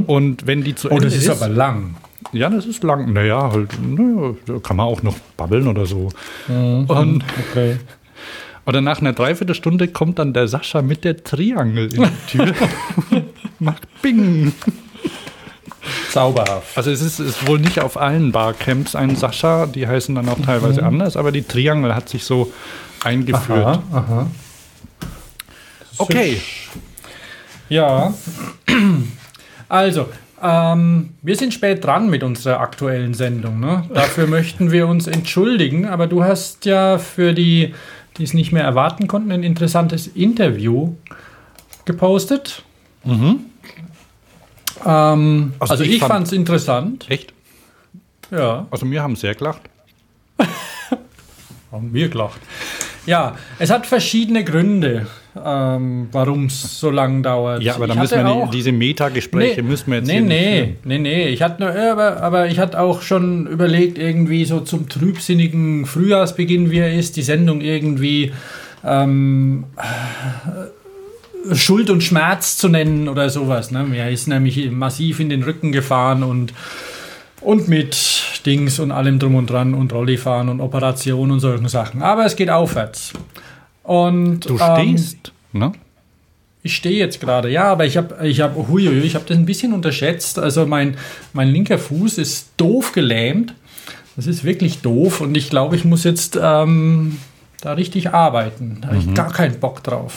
Und 0.06 0.46
wenn 0.46 0.62
die 0.62 0.76
zu 0.76 0.88
Oh, 0.88 0.94
Ende 0.94 1.06
das 1.06 1.16
ist 1.16 1.28
aber 1.28 1.48
lang. 1.48 1.96
Ja, 2.34 2.50
das 2.50 2.66
ist 2.66 2.82
lang. 2.82 3.12
Naja, 3.12 3.50
halt, 3.52 3.70
naja, 3.82 4.34
da 4.46 4.58
kann 4.58 4.76
man 4.76 4.86
auch 4.86 5.02
noch 5.02 5.16
babbeln 5.36 5.66
oder 5.68 5.86
so. 5.86 6.08
Und, 6.48 7.24
Okay. 7.50 7.76
oder 8.66 8.80
nach 8.80 9.00
einer 9.00 9.12
Dreiviertelstunde 9.12 9.88
kommt 9.88 10.18
dann 10.18 10.32
der 10.32 10.48
Sascha 10.48 10.82
mit 10.82 11.04
der 11.04 11.22
Triangel 11.24 11.92
in 11.94 12.02
die 12.02 12.36
Tür. 12.38 12.54
Macht 13.58 13.86
Bing. 14.02 14.52
Zauberhaft. 16.10 16.76
Also 16.76 16.90
es 16.90 17.02
ist, 17.02 17.18
ist 17.20 17.46
wohl 17.46 17.58
nicht 17.58 17.80
auf 17.80 17.96
allen 17.96 18.32
Barcamps 18.32 18.94
ein 18.94 19.16
Sascha, 19.16 19.66
die 19.66 19.86
heißen 19.86 20.14
dann 20.14 20.28
auch 20.28 20.40
teilweise 20.40 20.82
anders, 20.82 21.16
aber 21.16 21.30
die 21.32 21.42
Triangel 21.42 21.94
hat 21.94 22.08
sich 22.08 22.24
so 22.24 22.52
eingeführt. 23.02 23.66
Aha, 23.66 23.82
aha. 23.92 24.26
Okay. 25.98 26.40
Ja. 27.68 28.14
Also, 29.68 30.06
ähm, 30.44 31.14
wir 31.22 31.36
sind 31.36 31.54
spät 31.54 31.82
dran 31.84 32.10
mit 32.10 32.22
unserer 32.22 32.60
aktuellen 32.60 33.14
Sendung. 33.14 33.60
Ne? 33.60 33.84
Dafür 33.92 34.26
möchten 34.26 34.70
wir 34.70 34.86
uns 34.86 35.06
entschuldigen, 35.06 35.86
aber 35.86 36.06
du 36.06 36.22
hast 36.22 36.66
ja 36.66 36.98
für 36.98 37.32
die, 37.32 37.74
die 38.18 38.24
es 38.24 38.34
nicht 38.34 38.52
mehr 38.52 38.64
erwarten 38.64 39.08
konnten, 39.08 39.32
ein 39.32 39.42
interessantes 39.42 40.06
Interview 40.06 40.92
gepostet. 41.86 42.62
Mhm. 43.04 43.40
Ähm, 44.84 45.52
Also 45.58 45.72
also, 45.72 45.84
ich 45.84 45.92
ich, 45.96 46.00
fand- 46.00 46.26
es 46.26 46.32
interessant. 46.32 47.06
Echt? 47.08 47.32
Ja, 48.30 48.66
Also 48.70 48.90
wir 48.90 49.02
haben 49.02 49.16
sehr 49.16 49.34
gelacht. 49.34 49.62
haben 51.72 51.92
wir 51.92 52.08
gelacht. 52.08 52.40
Ja, 53.06 53.36
es 53.58 53.70
hat 53.70 53.86
verschiedene 53.86 54.44
Gründe, 54.44 55.06
ähm, 55.42 56.08
warum 56.12 56.46
es 56.46 56.78
so 56.78 56.90
lang 56.90 57.22
dauert. 57.22 57.62
Ja, 57.62 57.74
aber 57.74 57.86
Ich 57.86 57.92
da 57.94 58.00
müssen 58.00 58.18
wir 58.18 58.28
auch- 58.28 58.50
diese 58.50 58.72
Metagespräche 58.72 59.62
müssen 59.62 59.90
wir 59.90 59.98
jetzt 59.98 60.06
nee, 60.06 60.12
hier 60.14 60.22
nicht 60.22 60.84
nee, 60.84 60.98
nee, 60.98 60.98
nee. 60.98 61.28
Ich 61.28 61.42
hatte 61.42 61.62
nur, 61.62 61.74
aber, 61.74 62.22
aber 62.22 62.46
ich 62.46 62.58
hatte 62.58 62.78
auch 62.80 63.02
schon 63.02 63.46
überlegt, 63.46 63.98
irgendwie 63.98 64.44
so 64.44 64.60
zum 64.60 64.88
trübsinnigen 64.88 65.86
Frühjahrsbeginn, 65.86 66.70
wie 66.70 66.78
er 66.78 66.94
ist, 66.94 67.16
die 67.16 67.22
Sendung 67.22 67.60
irgendwie 67.60 68.32
ähm, 68.84 69.64
äh, 69.76 71.54
Schuld 71.54 71.90
und 71.90 72.02
Schmerz 72.02 72.56
zu 72.56 72.68
nennen 72.68 73.08
oder 73.08 73.28
sowas. 73.28 73.70
Ne? 73.70 73.82
Mir 73.84 74.08
ist 74.10 74.28
nämlich 74.28 74.70
massiv 74.70 75.20
in 75.20 75.28
den 75.28 75.42
Rücken 75.42 75.72
gefahren 75.72 76.22
und, 76.22 76.54
und 77.40 77.68
mit 77.68 77.96
Dings 78.46 78.78
und 78.78 78.92
allem 78.92 79.18
drum 79.18 79.34
und 79.34 79.50
dran 79.50 79.74
und 79.74 79.92
Rollifahren 79.92 80.48
und 80.48 80.60
Operation 80.60 81.30
und 81.30 81.40
solchen 81.40 81.68
Sachen. 81.68 82.02
Aber 82.02 82.24
es 82.24 82.36
geht 82.36 82.50
aufwärts. 82.50 83.12
Und, 83.84 84.40
Du 84.48 84.58
ähm, 84.58 84.76
stehst, 84.98 85.32
ne? 85.52 85.72
ich 86.62 86.74
stehe 86.74 86.98
jetzt 86.98 87.20
gerade, 87.20 87.50
ja, 87.50 87.64
aber 87.70 87.84
ich 87.86 87.96
habe, 87.96 88.26
ich 88.26 88.40
habe, 88.40 88.66
huiui, 88.68 88.98
ich 89.00 89.14
habe 89.14 89.24
das 89.28 89.36
ein 89.36 89.44
bisschen 89.46 89.72
unterschätzt. 89.72 90.38
Also 90.38 90.66
mein, 90.66 90.96
mein 91.32 91.48
linker 91.48 91.78
Fuß 91.78 92.18
ist 92.18 92.48
doof 92.56 92.92
gelähmt. 92.92 93.54
Das 94.16 94.26
ist 94.26 94.44
wirklich 94.44 94.80
doof 94.80 95.20
und 95.20 95.36
ich 95.36 95.50
glaube, 95.50 95.76
ich 95.76 95.84
muss 95.84 96.04
jetzt 96.04 96.38
ähm, 96.40 97.18
da 97.60 97.72
richtig 97.74 98.14
arbeiten. 98.14 98.78
Da 98.80 98.88
habe 98.88 98.98
Mhm. 98.98 99.08
ich 99.10 99.14
gar 99.14 99.30
keinen 99.32 99.60
Bock 99.60 99.82
drauf. 99.82 100.14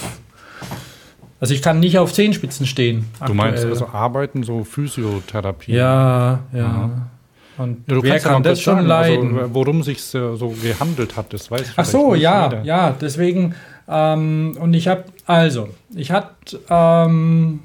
Also 1.39 1.53
ich 1.53 1.62
kann 1.62 1.79
nicht 1.79 1.97
auf 2.00 2.13
Zehenspitzen 2.13 2.65
stehen. 2.65 3.05
Du 3.25 3.33
meinst 3.33 3.63
aktuell. 3.63 3.71
also 3.74 3.88
arbeiten, 3.88 4.43
so 4.43 4.63
Physiotherapie. 4.63 5.74
Ja, 5.74 6.39
ja. 6.53 7.07
Und 7.57 7.83
Ja, 7.87 7.95
du 7.95 8.03
wer 8.03 8.19
kann 8.19 8.43
das 8.43 8.61
schon 8.61 8.75
sagen, 8.75 8.87
leiden? 8.87 9.37
Also, 9.37 9.53
worum 9.53 9.83
sich 9.83 10.01
so 10.01 10.55
gehandelt 10.61 11.15
hat, 11.15 11.33
das 11.33 11.49
weiß 11.49 11.61
Ach 11.69 11.73
vielleicht 11.73 11.89
so, 11.91 12.15
ja, 12.15 12.45
jeder. 12.45 12.63
ja, 12.63 12.95
deswegen, 12.99 13.55
ähm, 13.87 14.57
und 14.59 14.73
ich 14.73 14.87
habe, 14.87 15.05
also, 15.25 15.69
ich 15.95 16.11
hatte, 16.11 16.59
ähm, 16.69 17.61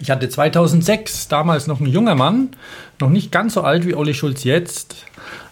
ich 0.00 0.10
hatte 0.10 0.28
2006 0.28 1.28
damals 1.28 1.66
noch 1.66 1.80
ein 1.80 1.86
junger 1.86 2.14
Mann, 2.14 2.50
noch 3.00 3.10
nicht 3.10 3.32
ganz 3.32 3.54
so 3.54 3.62
alt 3.62 3.86
wie 3.86 3.94
Olli 3.94 4.12
Schulz 4.12 4.44
jetzt, 4.44 5.06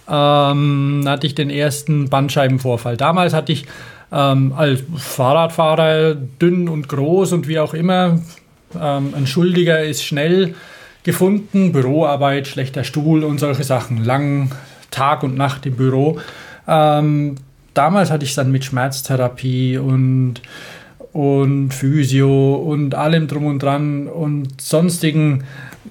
ähm, 0.09 1.05
hatte 1.07 1.27
ich 1.27 1.35
den 1.35 1.49
ersten 1.49 2.11
Bandscheibenvorfall. 2.11 2.97
Damals 2.97 3.33
hatte 3.33 3.53
ich 3.53 3.67
ähm, 4.11 4.53
als 4.55 4.83
Fahrradfahrer 4.97 6.15
dünn 6.15 6.69
und 6.69 6.89
groß 6.89 7.33
und 7.33 7.49
wie 7.49 7.59
auch 7.59 7.73
immer, 7.73 8.21
ähm, 8.79 9.15
ein 9.17 9.27
Schuldiger 9.27 9.83
ist 9.83 10.05
schnell 10.05 10.55
gefunden, 11.05 11.73
Büroarbeit, 11.73 12.47
schlechter 12.47 12.85
Stuhl 12.85 13.25
und 13.25 13.39
solche 13.39 13.65
Sachen, 13.65 14.05
lang 14.05 14.53
Tag 14.91 15.23
und 15.23 15.37
Nacht 15.37 15.67
im 15.67 15.77
Büro. 15.77 16.21
Ähm, 16.69 17.37
damals 17.75 18.11
hatte 18.11 18.25
ich 18.25 18.31
es 18.31 18.37
dann 18.37 18.53
mit 18.53 18.65
Schmerztherapie 18.65 19.79
und, 19.79 20.43
und 21.13 21.73
Physio 21.73 22.55
und 22.55 22.95
allem 22.95 23.27
drum 23.27 23.47
und 23.47 23.63
dran 23.63 24.07
und 24.07 24.61
sonstigen 24.61 25.45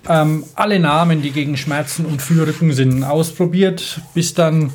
ähm, 0.07 0.43
alle 0.55 0.79
Namen, 0.79 1.21
die 1.21 1.31
gegen 1.31 1.57
Schmerzen 1.57 2.05
und 2.05 2.21
für 2.21 2.47
Rücken 2.47 2.71
sind, 2.71 3.03
ausprobiert, 3.03 4.01
bis 4.13 4.33
dann 4.33 4.71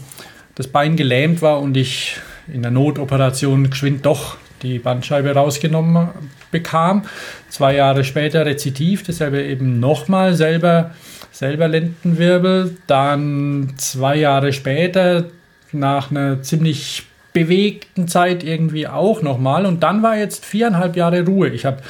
das 0.55 0.69
Bein 0.69 0.97
gelähmt 0.97 1.43
war 1.43 1.61
und 1.61 1.77
ich 1.77 2.17
in 2.53 2.63
der 2.63 2.71
Notoperation 2.71 3.71
geschwind 3.71 4.07
doch 4.07 4.37
die 4.63 4.79
Bandscheibe 4.79 5.33
rausgenommen 5.33 6.09
bekam. 6.51 7.03
Zwei 7.49 7.75
Jahre 7.75 8.05
später 8.05 8.47
Rezidiv, 8.47 9.03
dasselbe 9.03 9.43
eben 9.43 9.81
nochmal 9.81 10.35
selber, 10.35 10.93
selber 11.33 11.69
Lendenwirbel. 11.69 12.77
Dann 12.87 13.75
zwei 13.77 14.17
Jahre 14.17 14.53
später, 14.53 15.25
nach 15.73 16.11
einer 16.11 16.43
ziemlich 16.43 17.05
bewegten 17.33 18.09
Zeit 18.09 18.45
irgendwie 18.45 18.89
auch 18.89 19.21
nochmal. 19.23 19.67
Und 19.67 19.83
dann 19.83 20.03
war 20.03 20.17
jetzt 20.17 20.45
viereinhalb 20.47 20.97
Jahre 20.97 21.25
Ruhe. 21.27 21.49
Ich 21.51 21.67
habe 21.67 21.83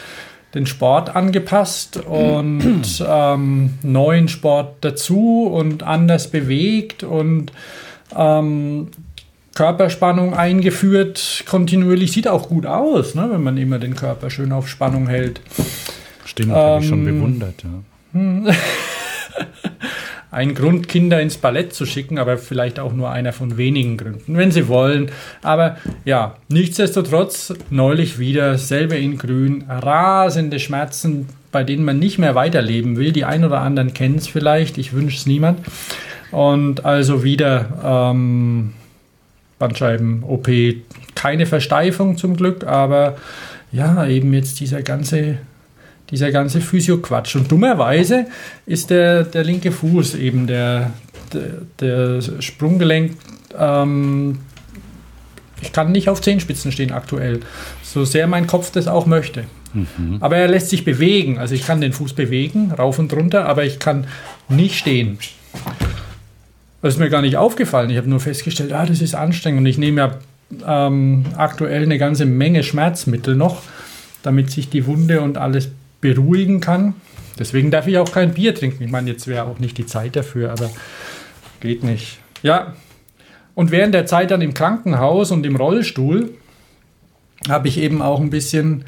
den 0.54 0.66
Sport 0.66 1.14
angepasst 1.14 1.98
und 1.98 3.04
ähm, 3.06 3.74
neuen 3.82 4.28
Sport 4.28 4.76
dazu 4.80 5.50
und 5.52 5.82
anders 5.82 6.30
bewegt 6.30 7.04
und 7.04 7.52
ähm, 8.16 8.88
Körperspannung 9.56 10.34
eingeführt, 10.34 11.44
kontinuierlich. 11.48 12.12
Sieht 12.12 12.28
auch 12.28 12.48
gut 12.48 12.66
aus, 12.66 13.14
ne, 13.14 13.26
wenn 13.30 13.42
man 13.42 13.56
immer 13.56 13.78
den 13.78 13.96
Körper 13.96 14.28
schön 14.28 14.52
auf 14.52 14.68
Spannung 14.68 15.08
hält. 15.08 15.40
Stimmt, 16.26 16.52
habe 16.52 16.82
ich 16.82 16.88
schon 16.88 17.00
Ähm, 17.00 17.04
bewundert. 17.06 17.64
Ja. 17.64 18.52
Ein 20.30 20.54
Grund, 20.54 20.88
Kinder 20.88 21.22
ins 21.22 21.38
Ballett 21.38 21.72
zu 21.72 21.86
schicken, 21.86 22.18
aber 22.18 22.36
vielleicht 22.36 22.78
auch 22.78 22.92
nur 22.92 23.10
einer 23.10 23.32
von 23.32 23.56
wenigen 23.56 23.96
Gründen, 23.96 24.36
wenn 24.36 24.50
sie 24.50 24.68
wollen. 24.68 25.10
Aber 25.42 25.78
ja, 26.04 26.36
nichtsdestotrotz, 26.48 27.54
neulich 27.70 28.18
wieder, 28.18 28.58
selber 28.58 28.96
in 28.96 29.16
Grün, 29.16 29.64
rasende 29.68 30.60
Schmerzen, 30.60 31.28
bei 31.50 31.64
denen 31.64 31.84
man 31.86 31.98
nicht 31.98 32.18
mehr 32.18 32.34
weiterleben 32.34 32.98
will. 32.98 33.12
Die 33.12 33.24
ein 33.24 33.44
oder 33.44 33.60
anderen 33.62 33.94
kennen 33.94 34.16
es 34.16 34.26
vielleicht, 34.28 34.76
ich 34.76 34.92
wünsche 34.92 35.16
es 35.16 35.24
niemand. 35.24 35.60
Und 36.30 36.84
also 36.84 37.24
wieder 37.24 38.12
ähm, 38.12 38.74
Bandscheiben-OP, 39.58 40.48
keine 41.14 41.46
Versteifung 41.46 42.16
zum 42.16 42.36
Glück, 42.36 42.64
aber 42.64 43.16
ja, 43.72 44.06
eben 44.06 44.32
jetzt 44.34 44.60
dieser 44.60 44.82
ganze 44.82 45.38
dieser 46.10 46.30
ganze 46.30 46.60
Physio-Quatsch. 46.60 47.34
Und 47.34 47.50
dummerweise 47.50 48.26
ist 48.64 48.90
der, 48.90 49.24
der 49.24 49.42
linke 49.42 49.72
Fuß 49.72 50.14
eben 50.14 50.46
der, 50.46 50.92
der, 51.32 51.62
der 51.80 52.40
Sprunggelenk. 52.40 53.16
Ähm, 53.58 54.38
ich 55.62 55.72
kann 55.72 55.90
nicht 55.90 56.08
auf 56.08 56.20
Zehenspitzen 56.20 56.70
stehen 56.70 56.92
aktuell, 56.92 57.40
so 57.82 58.04
sehr 58.04 58.26
mein 58.26 58.46
Kopf 58.46 58.70
das 58.70 58.86
auch 58.86 59.06
möchte. 59.06 59.44
Aber 60.20 60.36
er 60.36 60.48
lässt 60.48 60.70
sich 60.70 60.84
bewegen. 60.84 61.38
Also 61.38 61.54
ich 61.54 61.66
kann 61.66 61.80
den 61.80 61.92
Fuß 61.92 62.14
bewegen, 62.14 62.72
rauf 62.72 62.98
und 62.98 63.12
runter, 63.12 63.46
aber 63.46 63.64
ich 63.64 63.78
kann 63.78 64.06
nicht 64.48 64.78
stehen. 64.78 65.18
Das 66.86 66.94
ist 66.94 67.00
mir 67.00 67.10
gar 67.10 67.20
nicht 67.20 67.36
aufgefallen. 67.36 67.90
Ich 67.90 67.96
habe 67.96 68.08
nur 68.08 68.20
festgestellt, 68.20 68.72
ah, 68.72 68.86
das 68.86 69.00
ist 69.00 69.16
anstrengend. 69.16 69.58
Und 69.58 69.66
ich 69.66 69.76
nehme 69.76 70.00
ja 70.02 70.86
ähm, 70.86 71.24
aktuell 71.36 71.82
eine 71.82 71.98
ganze 71.98 72.26
Menge 72.26 72.62
Schmerzmittel 72.62 73.34
noch, 73.34 73.62
damit 74.22 74.52
sich 74.52 74.70
die 74.70 74.86
Wunde 74.86 75.20
und 75.20 75.36
alles 75.36 75.68
beruhigen 76.00 76.60
kann. 76.60 76.94
Deswegen 77.40 77.72
darf 77.72 77.88
ich 77.88 77.98
auch 77.98 78.12
kein 78.12 78.34
Bier 78.34 78.54
trinken. 78.54 78.84
Ich 78.84 78.90
meine, 78.92 79.10
jetzt 79.10 79.26
wäre 79.26 79.46
auch 79.46 79.58
nicht 79.58 79.78
die 79.78 79.86
Zeit 79.86 80.14
dafür, 80.14 80.52
aber 80.52 80.70
geht 81.58 81.82
nicht. 81.82 82.20
Ja, 82.44 82.74
und 83.56 83.72
während 83.72 83.92
der 83.92 84.06
Zeit 84.06 84.30
dann 84.30 84.40
im 84.40 84.54
Krankenhaus 84.54 85.32
und 85.32 85.44
im 85.44 85.56
Rollstuhl 85.56 86.30
habe 87.48 87.66
ich 87.66 87.78
eben 87.78 88.00
auch 88.00 88.20
ein 88.20 88.30
bisschen, 88.30 88.84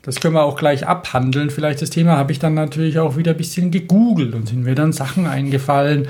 das 0.00 0.20
können 0.20 0.36
wir 0.36 0.44
auch 0.44 0.56
gleich 0.56 0.86
abhandeln, 0.86 1.50
vielleicht 1.50 1.82
das 1.82 1.90
Thema, 1.90 2.16
habe 2.16 2.32
ich 2.32 2.38
dann 2.38 2.54
natürlich 2.54 2.98
auch 2.98 3.18
wieder 3.18 3.32
ein 3.32 3.36
bisschen 3.36 3.70
gegoogelt 3.70 4.34
und 4.34 4.48
sind 4.48 4.62
mir 4.62 4.74
dann 4.74 4.94
Sachen 4.94 5.26
eingefallen. 5.26 6.08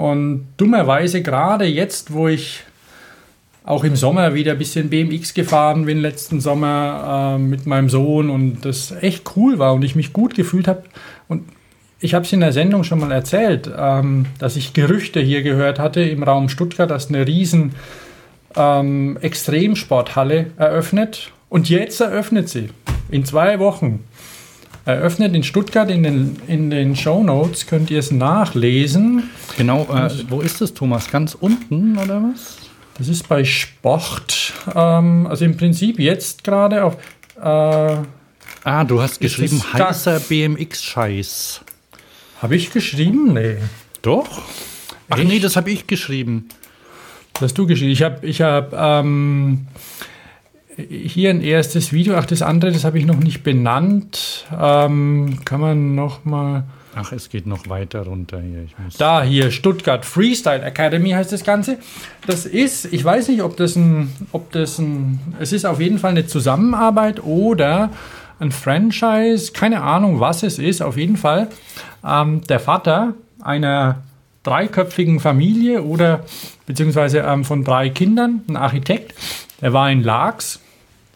Und 0.00 0.48
dummerweise 0.56 1.20
gerade 1.20 1.66
jetzt, 1.66 2.14
wo 2.14 2.26
ich 2.26 2.62
auch 3.64 3.84
im 3.84 3.96
Sommer 3.96 4.32
wieder 4.32 4.52
ein 4.52 4.58
bisschen 4.58 4.88
BMX 4.88 5.34
gefahren 5.34 5.84
bin, 5.84 6.00
letzten 6.00 6.40
Sommer 6.40 7.36
äh, 7.36 7.38
mit 7.38 7.66
meinem 7.66 7.90
Sohn 7.90 8.30
und 8.30 8.64
das 8.64 8.92
echt 9.02 9.36
cool 9.36 9.58
war 9.58 9.74
und 9.74 9.84
ich 9.84 9.94
mich 9.96 10.14
gut 10.14 10.34
gefühlt 10.34 10.68
habe. 10.68 10.84
Und 11.28 11.42
ich 12.00 12.14
habe 12.14 12.24
es 12.24 12.32
in 12.32 12.40
der 12.40 12.52
Sendung 12.52 12.82
schon 12.82 12.98
mal 12.98 13.12
erzählt, 13.12 13.70
ähm, 13.76 14.24
dass 14.38 14.56
ich 14.56 14.72
Gerüchte 14.72 15.20
hier 15.20 15.42
gehört 15.42 15.78
hatte 15.78 16.00
im 16.00 16.22
Raum 16.22 16.48
Stuttgart, 16.48 16.90
dass 16.90 17.10
eine 17.10 17.26
riesen 17.26 17.72
ähm, 18.56 19.18
Extremsporthalle 19.20 20.46
eröffnet. 20.56 21.30
Und 21.50 21.68
jetzt 21.68 22.00
eröffnet 22.00 22.48
sie. 22.48 22.70
In 23.10 23.26
zwei 23.26 23.58
Wochen. 23.58 24.04
Eröffnet 24.84 25.34
in 25.34 25.42
Stuttgart 25.42 25.90
in 25.90 26.02
den, 26.02 26.36
in 26.46 26.70
den 26.70 26.96
Show 26.96 27.22
Notes 27.22 27.66
könnt 27.66 27.90
ihr 27.90 27.98
es 27.98 28.10
nachlesen. 28.10 29.30
Genau, 29.56 29.82
äh, 29.94 30.10
wo 30.28 30.40
ist 30.40 30.60
das, 30.60 30.72
Thomas? 30.72 31.10
Ganz 31.10 31.34
unten 31.34 31.98
oder 31.98 32.22
was? 32.22 32.56
Das 32.98 33.08
ist 33.08 33.28
bei 33.28 33.44
Sport. 33.44 34.52
Ähm, 34.74 35.26
also 35.26 35.44
im 35.44 35.56
Prinzip 35.56 35.98
jetzt 35.98 36.44
gerade 36.44 36.84
auf. 36.84 36.96
Äh, 37.36 37.42
ah, 37.42 38.84
du 38.84 39.00
hast 39.00 39.20
geschrieben 39.20 39.62
heißer 39.72 40.20
BMX-Scheiß. 40.20 41.60
Habe 42.42 42.56
ich 42.56 42.72
geschrieben? 42.72 43.34
Nee. 43.34 43.56
Doch? 44.02 44.42
Ach 45.10 45.18
Echt? 45.18 45.28
nee, 45.28 45.38
das 45.38 45.56
habe 45.56 45.70
ich 45.70 45.86
geschrieben. 45.86 46.48
Das 47.34 47.42
hast 47.42 47.58
du 47.58 47.66
geschrieben. 47.66 47.92
Ich 47.92 48.02
habe 48.02 48.26
ich 48.26 48.40
hab, 48.40 48.72
ähm, 48.72 49.66
hier 50.88 51.30
ein 51.30 51.42
erstes 51.42 51.92
Video. 51.92 52.16
Ach, 52.16 52.26
das 52.26 52.42
andere, 52.42 52.72
das 52.72 52.84
habe 52.84 52.98
ich 52.98 53.06
noch 53.06 53.18
nicht 53.18 53.42
benannt. 53.42 54.46
Ähm, 54.58 55.38
kann 55.44 55.60
man 55.60 55.94
noch 55.94 56.24
mal... 56.24 56.64
Ach, 56.94 57.12
es 57.12 57.30
geht 57.30 57.46
noch 57.46 57.68
weiter 57.68 58.02
runter 58.02 58.40
hier. 58.40 58.66
da, 58.98 59.22
hier, 59.22 59.52
Stuttgart 59.52 60.04
Freestyle 60.04 60.62
Academy 60.62 61.10
heißt 61.10 61.30
das 61.30 61.44
Ganze. 61.44 61.78
Das 62.26 62.46
ist, 62.46 62.92
ich 62.92 63.04
weiß 63.04 63.28
nicht, 63.28 63.42
ob 63.42 63.56
das 63.56 63.76
ein, 63.76 64.12
ob 64.32 64.50
das 64.50 64.78
ein, 64.78 65.20
es 65.38 65.52
ist 65.52 65.66
auf 65.66 65.80
jeden 65.80 65.98
Fall 65.98 66.10
eine 66.10 66.26
Zusammenarbeit 66.26 67.22
oder 67.22 67.90
ein 68.40 68.50
Franchise, 68.50 69.52
keine 69.52 69.82
Ahnung, 69.82 70.18
was 70.18 70.42
es 70.42 70.58
ist, 70.58 70.82
auf 70.82 70.96
jeden 70.96 71.16
Fall. 71.16 71.48
Ähm, 72.04 72.40
der 72.48 72.58
Vater 72.58 73.14
einer 73.40 74.02
dreiköpfigen 74.42 75.20
Familie 75.20 75.82
oder 75.82 76.24
beziehungsweise 76.66 77.18
ähm, 77.20 77.44
von 77.44 77.64
drei 77.64 77.90
Kindern, 77.90 78.42
ein 78.48 78.56
Architekt, 78.56 79.14
der 79.60 79.72
war 79.72 79.90
in 79.90 80.02
Laax. 80.02 80.60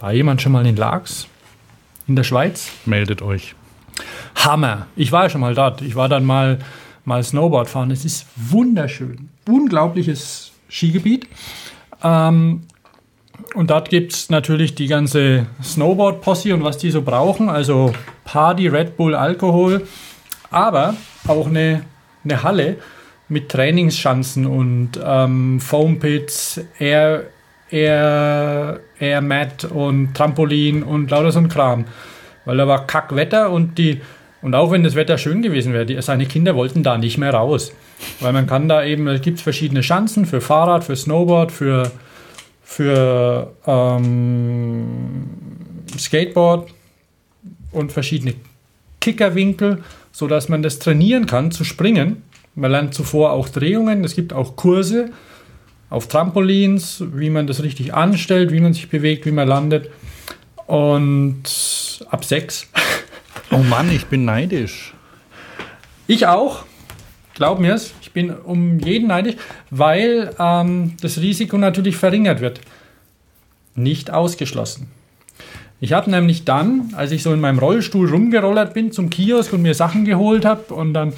War 0.04 0.12
jemand 0.12 0.42
schon 0.42 0.52
mal 0.52 0.66
in 0.66 0.76
Laax? 0.76 1.28
In 2.06 2.14
der 2.14 2.25
Schweiz? 2.25 2.70
Meldet 2.84 3.23
euch. 3.23 3.54
Hammer. 4.34 4.87
Ich 4.96 5.12
war 5.12 5.23
ja 5.23 5.30
schon 5.30 5.40
mal 5.40 5.54
dort. 5.54 5.80
Ich 5.80 5.96
war 5.96 6.11
dann 6.11 6.26
mal, 6.26 6.58
mal 7.06 7.23
Snowboard 7.23 7.70
fahren. 7.70 7.90
Es 7.90 8.04
ist 8.04 8.26
wunderschön. 8.37 9.30
Unglaubliches 9.49 10.52
Skigebiet. 10.68 11.26
Ähm, 12.02 12.64
und 13.54 13.70
dort 13.70 13.88
gibt 13.88 14.12
es 14.12 14.28
natürlich 14.28 14.75
die 14.75 14.88
ganze 14.88 15.46
Snowboard-Posse 15.62 16.52
und 16.52 16.64
was 16.64 16.76
die 16.76 16.90
so 16.90 17.00
brauchen. 17.00 17.49
Also 17.49 17.94
Party, 18.26 18.68
Red 18.68 18.99
Bull, 18.99 19.14
Alkohol. 19.14 19.88
Aber 20.50 20.96
auch 21.26 21.46
eine, 21.46 21.87
eine 22.25 22.42
Halle 22.42 22.76
mit 23.31 23.48
Trainingsschanzen 23.48 24.44
und 24.44 25.00
ähm, 25.02 25.61
Foampits, 25.61 26.61
Air, 26.78 27.24
Air, 27.70 28.81
Air 28.98 29.20
Mat 29.20 29.64
und 29.64 30.14
Trampolin 30.14 30.83
und 30.83 31.11
lauter 31.11 31.33
so 31.33 31.38
ein 31.38 31.48
Kram. 31.48 31.85
Weil 32.44 32.57
da 32.57 32.68
war 32.68 32.87
Kackwetter 32.87 33.50
und 33.50 33.79
die 33.79 34.00
und 34.42 34.55
auch 34.55 34.70
wenn 34.70 34.83
das 34.83 34.94
Wetter 34.94 35.16
schön 35.16 35.40
gewesen 35.40 35.72
wäre, 35.72 35.87
die, 35.87 36.00
seine 36.03 36.27
Kinder 36.27 36.55
wollten 36.55 36.83
da 36.83 36.98
nicht 36.98 37.16
mehr 37.16 37.33
raus. 37.33 37.72
Weil 38.20 38.35
man 38.35 38.46
kann 38.46 38.68
da 38.68 38.85
eben, 38.85 39.09
es 39.09 39.22
gibt 39.22 39.40
verschiedene 39.40 39.83
Schanzen 39.83 40.27
für 40.27 40.42
Fahrrad, 40.42 40.85
für 40.85 40.96
Snowboard, 40.96 41.50
für 41.50 41.90
für 42.64 43.55
ähm, 43.66 45.29
Skateboard 45.96 46.70
und 47.70 47.92
verschiedene 47.92 48.35
Kickerwinkel, 49.00 49.85
sodass 50.12 50.48
man 50.48 50.62
das 50.62 50.79
trainieren 50.79 51.27
kann 51.27 51.50
zu 51.53 51.62
springen. 51.62 52.22
Man 52.55 52.70
lernt 52.70 52.94
zuvor 52.94 53.33
auch 53.33 53.48
Drehungen, 53.48 54.03
es 54.03 54.14
gibt 54.14 54.33
auch 54.33 54.57
Kurse 54.57 55.11
auf 55.90 56.09
Trampolins, 56.09 57.03
wie 57.12 57.31
man 57.31 57.47
das 57.47 57.62
richtig 57.62 57.94
anstellt, 57.94 58.53
wie 58.53 58.61
man 58.61 58.73
sich 58.73 58.88
bewegt, 58.88 59.27
wie 59.27 59.33
man 59.33 59.49
landet. 59.49 59.90
Und 60.66 61.44
ab 62.11 62.25
sechs. 62.25 62.68
Oh 63.51 63.59
Mann, 63.59 63.90
ich 63.90 64.07
bin 64.07 64.25
neidisch. 64.25 64.94
Ich 66.07 66.27
auch. 66.27 66.64
Glaub 67.35 67.59
mir's 67.59 67.92
bin 68.14 68.31
um 68.31 68.79
jeden 68.79 69.09
neidisch, 69.09 69.35
weil 69.70 70.35
ähm, 70.38 70.94
das 71.03 71.18
Risiko 71.18 71.59
natürlich 71.59 71.97
verringert 71.97 72.40
wird. 72.40 72.61
Nicht 73.75 74.11
ausgeschlossen. 74.11 74.87
Ich 75.81 75.92
habe 75.92 76.11
nämlich 76.11 76.44
dann, 76.44 76.94
als 76.97 77.11
ich 77.11 77.23
so 77.23 77.35
in 77.35 77.40
meinem 77.40 77.59
Rollstuhl 77.59 78.09
rumgerollert 78.09 78.73
bin 78.73 78.92
zum 78.92 79.11
Kiosk 79.11 79.53
und 79.53 79.61
mir 79.61 79.75
Sachen 79.75 80.07
geholt 80.07 80.47
habe 80.47 80.73
und 80.73 80.94
dann 80.94 81.12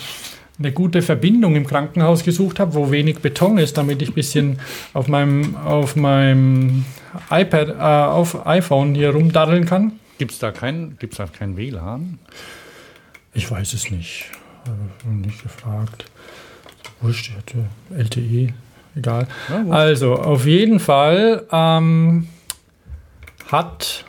eine 0.59 0.73
gute 0.73 1.03
Verbindung 1.03 1.55
im 1.55 1.67
Krankenhaus 1.67 2.25
gesucht 2.25 2.59
habe, 2.61 2.75
wo 2.75 2.91
wenig 2.91 3.19
Beton 3.19 3.59
ist, 3.59 3.77
damit 3.77 4.01
ich 4.03 4.11
ein 4.11 4.15
bisschen 4.15 4.59
auf 4.95 5.07
meinem, 5.09 5.57
auf 5.57 5.97
meinem 5.97 6.85
iPad, 7.31 7.69
äh, 7.69 7.73
auf 7.73 8.47
iPhone 8.47 8.95
hier 8.95 9.11
rumdaddeln 9.11 9.67
kann. 9.67 9.93
Gibt 10.19 10.33
es 10.33 10.39
da 10.39 10.51
kein, 10.51 10.97
gibt's 10.99 11.19
da 11.19 11.27
kein 11.27 11.57
WLAN? 11.57 12.19
Ich 13.35 13.51
weiß 13.51 13.75
es 13.75 13.91
nicht. 13.91 14.31
Habe 14.67 15.15
nicht 15.15 15.43
gefragt. 15.43 16.07
Wurscht, 17.03 17.33
LTE, 17.91 18.55
egal. 18.95 19.29
Ja, 19.51 19.67
also, 19.71 20.15
auf 20.15 20.47
jeden 20.47 20.81
Fall 20.81 21.45
ähm, 21.53 22.29
hat. 23.49 24.07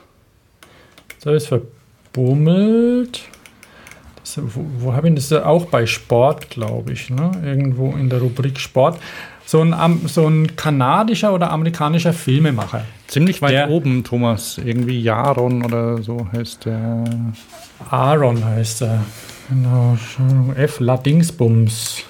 Jetzt 1.12 1.26
habe 1.26 1.36
ich 1.36 1.44
es 1.44 1.50
verbummelt. 1.50 3.24
Das, 4.38 4.56
wo, 4.56 4.66
wo 4.80 4.94
habe 4.94 5.10
ich 5.10 5.16
das? 5.16 5.32
Auch 5.34 5.66
bei 5.66 5.86
Sport, 5.86 6.50
glaube 6.50 6.94
ich, 6.94 7.10
ne? 7.10 7.32
irgendwo 7.44 7.92
in 7.92 8.10
der 8.10 8.20
Rubrik 8.20 8.60
Sport. 8.60 9.00
So 9.46 9.62
ein, 9.62 10.02
so 10.08 10.28
ein 10.28 10.56
kanadischer 10.56 11.34
oder 11.34 11.52
amerikanischer 11.52 12.14
Filmemacher. 12.14 12.84
Ziemlich 13.08 13.42
weit 13.42 13.52
der, 13.52 13.70
oben, 13.70 14.04
Thomas. 14.04 14.58
Irgendwie 14.58 15.02
Jaron 15.02 15.64
oder 15.64 16.04
so 16.04 16.28
heißt 16.34 16.66
der. 16.66 17.06
Aaron 17.90 18.44
heißt 18.44 18.82
er. 18.82 19.06
Genau. 19.50 19.98
F. 20.56 20.82
Ladingsbums. 20.82 22.04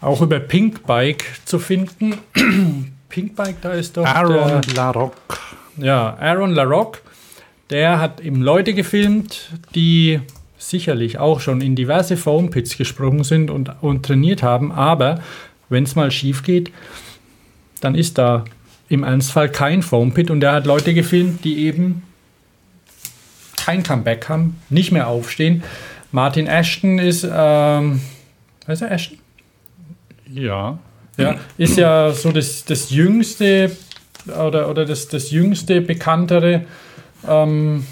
Auch 0.00 0.22
über 0.22 0.38
Pinkbike 0.38 1.24
zu 1.44 1.58
finden. 1.58 2.14
Pinkbike, 3.08 3.60
da 3.60 3.72
ist 3.72 3.96
doch. 3.96 4.06
Aaron 4.06 4.60
LaRocque. 4.74 5.38
Ja, 5.78 6.16
Aaron 6.20 6.52
LaRocque. 6.52 7.00
Der 7.70 8.00
hat 8.00 8.20
eben 8.20 8.42
Leute 8.42 8.74
gefilmt, 8.74 9.50
die 9.74 10.20
sicherlich 10.58 11.18
auch 11.18 11.40
schon 11.40 11.60
in 11.60 11.76
diverse 11.76 12.16
Foampits 12.16 12.76
gesprungen 12.76 13.24
sind 13.24 13.50
und, 13.50 13.70
und 13.82 14.04
trainiert 14.04 14.42
haben, 14.42 14.72
aber 14.72 15.20
wenn 15.68 15.84
es 15.84 15.94
mal 15.94 16.10
schief 16.10 16.42
geht, 16.42 16.72
dann 17.80 17.94
ist 17.94 18.18
da 18.18 18.44
im 18.88 19.02
Ernstfall 19.02 19.50
kein 19.50 19.82
Foampit 19.82 20.30
und 20.30 20.42
er 20.42 20.52
hat 20.52 20.66
Leute 20.66 20.94
gefilmt, 20.94 21.44
die 21.44 21.66
eben 21.66 22.02
kein 23.56 23.82
Comeback 23.82 24.28
haben, 24.28 24.60
nicht 24.68 24.92
mehr 24.92 25.08
aufstehen 25.08 25.62
Martin 26.14 26.46
Ashton 26.46 27.00
ist, 27.00 27.26
ähm, 27.28 28.00
heißt 28.68 28.82
er 28.82 28.92
Ashton? 28.92 29.18
Ja. 30.32 30.78
Ja, 31.16 31.36
ist 31.58 31.76
ja 31.76 32.12
so 32.12 32.30
das, 32.30 32.64
das 32.64 32.90
jüngste 32.90 33.76
oder, 34.26 34.70
oder 34.70 34.84
das, 34.84 35.08
das 35.08 35.32
jüngste 35.32 35.80
bekanntere, 35.80 36.66
ähm, 37.28 37.86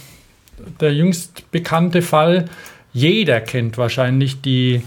der 0.81 0.95
jüngst 0.95 1.51
bekannte 1.51 2.03
Fall. 2.03 2.47
Jeder 2.93 3.41
kennt 3.41 3.79
wahrscheinlich 3.79 4.41
die, 4.43 4.83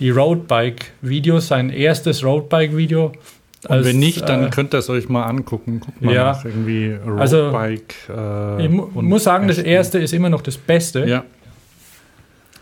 die 0.00 0.10
Roadbike-Videos, 0.10 1.48
sein 1.48 1.70
erstes 1.70 2.24
Roadbike-Video. 2.24 3.12
Und 3.68 3.84
wenn 3.84 3.98
nicht, 3.98 4.28
dann 4.28 4.46
äh, 4.46 4.50
könnt 4.50 4.72
ihr 4.74 4.78
es 4.78 4.88
euch 4.88 5.08
mal 5.08 5.24
angucken. 5.24 5.80
Guckt 5.80 6.00
mal 6.00 6.14
ja, 6.14 6.40
irgendwie 6.44 6.92
Roadbike. 6.92 7.94
Also, 8.08 8.58
äh, 8.58 8.64
ich 8.64 8.70
mu 8.70 8.88
muss 9.02 9.24
sagen, 9.24 9.48
das 9.48 9.58
erste 9.58 9.98
ist 9.98 10.14
immer 10.14 10.30
noch 10.30 10.42
das 10.42 10.56
Beste. 10.56 11.06
Ja. 11.06 11.24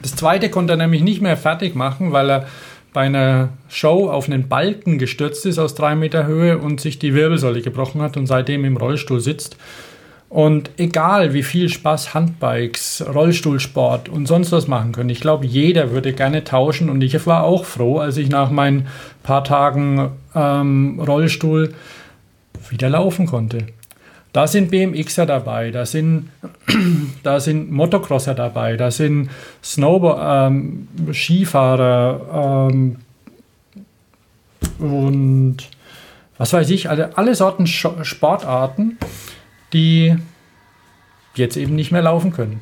Das 0.00 0.16
zweite 0.16 0.50
konnte 0.50 0.74
er 0.74 0.76
nämlich 0.76 1.02
nicht 1.02 1.20
mehr 1.20 1.36
fertig 1.36 1.74
machen, 1.74 2.12
weil 2.12 2.30
er 2.30 2.46
bei 2.92 3.02
einer 3.02 3.50
Show 3.68 4.08
auf 4.08 4.26
einen 4.26 4.48
Balken 4.48 4.98
gestürzt 4.98 5.44
ist 5.44 5.58
aus 5.58 5.74
drei 5.74 5.94
Meter 5.94 6.26
Höhe 6.26 6.56
und 6.56 6.80
sich 6.80 6.98
die 6.98 7.14
Wirbelsäule 7.14 7.60
gebrochen 7.60 8.00
hat 8.00 8.16
und 8.16 8.26
seitdem 8.26 8.64
im 8.64 8.78
Rollstuhl 8.78 9.20
sitzt. 9.20 9.58
Und 10.36 10.72
egal 10.76 11.32
wie 11.32 11.42
viel 11.42 11.70
Spaß 11.70 12.12
Handbikes, 12.12 13.02
Rollstuhlsport 13.08 14.10
und 14.10 14.26
sonst 14.26 14.52
was 14.52 14.68
machen 14.68 14.92
können, 14.92 15.08
ich 15.08 15.22
glaube, 15.22 15.46
jeder 15.46 15.92
würde 15.92 16.12
gerne 16.12 16.44
tauschen. 16.44 16.90
Und 16.90 17.00
ich 17.00 17.26
war 17.26 17.44
auch 17.44 17.64
froh, 17.64 18.00
als 18.00 18.18
ich 18.18 18.28
nach 18.28 18.50
meinen 18.50 18.86
paar 19.22 19.44
Tagen 19.44 20.10
ähm, 20.34 21.00
Rollstuhl 21.00 21.72
wieder 22.68 22.90
laufen 22.90 23.24
konnte. 23.24 23.68
Da 24.34 24.46
sind 24.46 24.70
BMXer 24.70 25.24
dabei, 25.24 25.70
da 25.70 25.86
sind, 25.86 26.28
da 27.22 27.40
sind 27.40 27.72
Motocrosser 27.72 28.34
dabei, 28.34 28.76
da 28.76 28.90
sind 28.90 29.30
Snowboard, 29.64 30.50
ähm, 30.52 30.88
Skifahrer 31.12 32.68
ähm, 32.70 32.96
und 34.80 35.56
was 36.36 36.52
weiß 36.52 36.68
ich, 36.68 36.90
alle, 36.90 37.16
alle 37.16 37.34
Sorten 37.34 37.66
Sportarten, 37.66 38.98
die 39.72 40.16
jetzt 41.34 41.56
eben 41.56 41.74
nicht 41.74 41.92
mehr 41.92 42.02
laufen 42.02 42.32
können. 42.32 42.60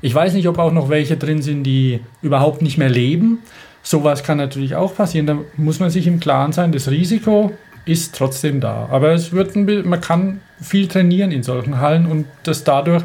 Ich 0.00 0.14
weiß 0.14 0.34
nicht, 0.34 0.48
ob 0.48 0.58
auch 0.58 0.72
noch 0.72 0.88
welche 0.88 1.16
drin 1.16 1.42
sind, 1.42 1.62
die 1.62 2.00
überhaupt 2.22 2.60
nicht 2.60 2.76
mehr 2.76 2.88
leben. 2.88 3.38
Sowas 3.84 4.24
kann 4.24 4.38
natürlich 4.38 4.74
auch 4.74 4.94
passieren. 4.94 5.26
Da 5.26 5.38
muss 5.56 5.78
man 5.78 5.90
sich 5.90 6.06
im 6.06 6.18
Klaren 6.18 6.52
sein, 6.52 6.72
das 6.72 6.90
Risiko 6.90 7.52
ist 7.84 8.14
trotzdem 8.14 8.60
da. 8.60 8.88
Aber 8.90 9.12
es 9.12 9.32
wird 9.32 9.56
ein, 9.56 9.88
man 9.88 10.00
kann 10.00 10.40
viel 10.60 10.88
trainieren 10.88 11.30
in 11.32 11.42
solchen 11.42 11.80
Hallen 11.80 12.06
und 12.06 12.26
das 12.42 12.64
dadurch 12.64 13.04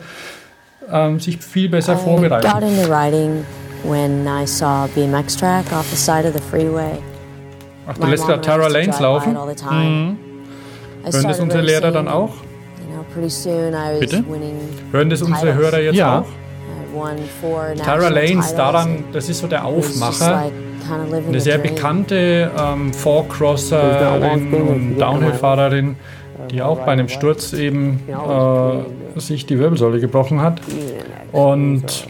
ähm, 0.92 1.20
sich 1.20 1.38
viel 1.38 1.70
besser 1.70 1.94
I 1.94 1.98
vorbereiten. 1.98 2.48
Got 2.50 2.64
into 2.64 2.92
riding 2.92 3.46
when 3.84 4.28
I 4.28 4.46
saw 4.46 4.88
BMX 4.96 5.36
track 5.38 5.66
off 5.72 5.88
the 5.90 5.96
side 5.96 6.28
of 6.28 6.34
the 6.34 6.42
freeway. 6.42 6.98
Ach, 7.88 7.98
du 7.98 8.08
lässt 8.08 8.26
gerade 8.26 8.42
Tara 8.42 8.68
Lanes 8.68 9.00
laufen? 9.00 9.38
Mhm. 9.72 10.18
Hören 11.16 11.28
das 11.28 11.40
unsere 11.40 11.62
Lehrer 11.62 11.92
dann 11.92 12.08
auch? 12.08 12.34
Bitte? 14.00 14.24
Hören 14.92 15.10
das 15.10 15.22
unsere 15.22 15.54
Hörer 15.54 15.80
jetzt 15.80 15.96
ja. 15.96 16.20
auch? 16.20 16.26
Tara 17.84 18.08
Lanes, 18.10 18.56
daran, 18.56 19.04
das 19.14 19.30
ist 19.30 19.40
so 19.40 19.48
der 19.48 19.66
Aufmacher. 19.66 20.52
eine 21.28 21.40
sehr 21.42 21.58
bekannte 21.58 22.52
ähm, 22.58 22.94
Four-Crosserin 22.94 24.54
und 24.54 24.98
Downhill-Fahrerin, 24.98 25.96
die 26.52 26.62
auch 26.62 26.80
bei 26.80 26.94
einem 26.94 27.10
Sturz 27.10 27.54
eben 27.54 28.02
äh, 28.08 29.20
sich 29.20 29.46
die 29.46 29.60
Wirbelsäule 29.60 30.00
gebrochen 30.00 30.42
hat. 30.42 30.62
Und 31.32 32.08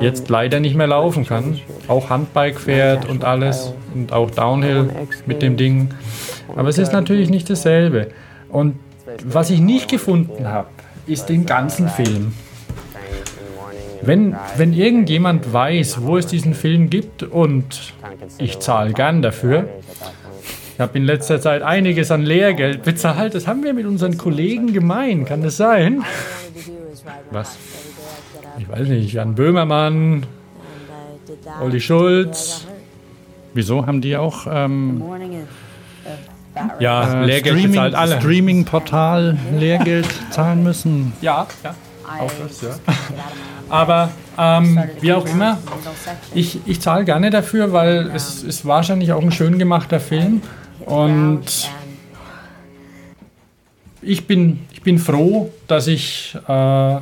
jetzt 0.00 0.28
leider 0.28 0.60
nicht 0.60 0.76
mehr 0.76 0.86
laufen 0.86 1.26
kann. 1.26 1.60
Auch 1.88 2.10
Handbike 2.10 2.60
fährt 2.60 3.08
und 3.08 3.24
alles 3.24 3.72
und 3.94 4.12
auch 4.12 4.30
Downhill 4.30 4.90
mit 5.26 5.42
dem 5.42 5.56
Ding. 5.56 5.90
Aber 6.56 6.68
es 6.68 6.78
ist 6.78 6.92
natürlich 6.92 7.30
nicht 7.30 7.50
dasselbe. 7.50 8.08
Und 8.48 8.76
was 9.24 9.50
ich 9.50 9.60
nicht 9.60 9.90
gefunden 9.90 10.48
habe, 10.48 10.68
ist 11.06 11.28
den 11.28 11.46
ganzen 11.46 11.88
Film. 11.88 12.32
Wenn, 14.02 14.34
wenn 14.56 14.72
irgendjemand 14.72 15.52
weiß, 15.52 16.02
wo 16.02 16.16
es 16.16 16.26
diesen 16.26 16.54
Film 16.54 16.88
gibt 16.88 17.22
und 17.22 17.92
ich 18.38 18.58
zahle 18.58 18.92
gern 18.92 19.20
dafür, 19.20 19.68
ich 20.74 20.80
habe 20.80 20.96
in 20.96 21.04
letzter 21.04 21.40
Zeit 21.40 21.60
einiges 21.62 22.10
an 22.10 22.22
Lehrgeld 22.22 22.82
bezahlt, 22.82 23.34
das 23.34 23.46
haben 23.46 23.62
wir 23.62 23.74
mit 23.74 23.84
unseren 23.84 24.16
Kollegen 24.16 24.72
gemein, 24.72 25.26
kann 25.26 25.42
das 25.42 25.58
sein? 25.58 26.02
Was? 27.30 27.58
Ich 28.60 28.68
weiß 28.68 28.88
nicht, 28.88 29.14
Jan 29.14 29.34
Böhmermann, 29.34 30.26
Olli 31.62 31.80
Schulz. 31.80 32.66
Wieso 33.54 33.86
haben 33.86 34.02
die 34.02 34.18
auch 34.18 34.46
ähm, 34.50 35.02
ja, 36.78 37.22
äh, 37.22 37.24
Lehrgeld 37.24 37.56
Streaming, 37.56 37.72
bezahlt 37.72 37.94
alle. 37.94 38.20
Streaming-Portal 38.20 39.38
Lehrgeld 39.58 40.06
zahlen 40.30 40.62
müssen? 40.62 41.14
Ja, 41.22 41.46
ja. 41.64 41.74
Auch 42.20 42.30
das, 42.42 42.60
ja. 42.60 42.68
Aber 43.70 44.10
ähm, 44.36 44.78
wie 45.00 45.14
auch 45.14 45.26
immer, 45.26 45.56
ich, 46.34 46.60
ich 46.66 46.82
zahle 46.82 47.06
gerne 47.06 47.30
dafür, 47.30 47.72
weil 47.72 48.10
es 48.14 48.42
ist 48.42 48.66
wahrscheinlich 48.66 49.12
auch 49.12 49.22
ein 49.22 49.32
schön 49.32 49.58
gemachter 49.58 50.00
Film. 50.00 50.42
Und 50.84 51.70
ich 54.02 54.26
bin, 54.26 54.66
ich 54.72 54.82
bin 54.82 54.98
froh, 54.98 55.50
dass 55.66 55.86
ich 55.86 56.36
äh, 56.46 56.98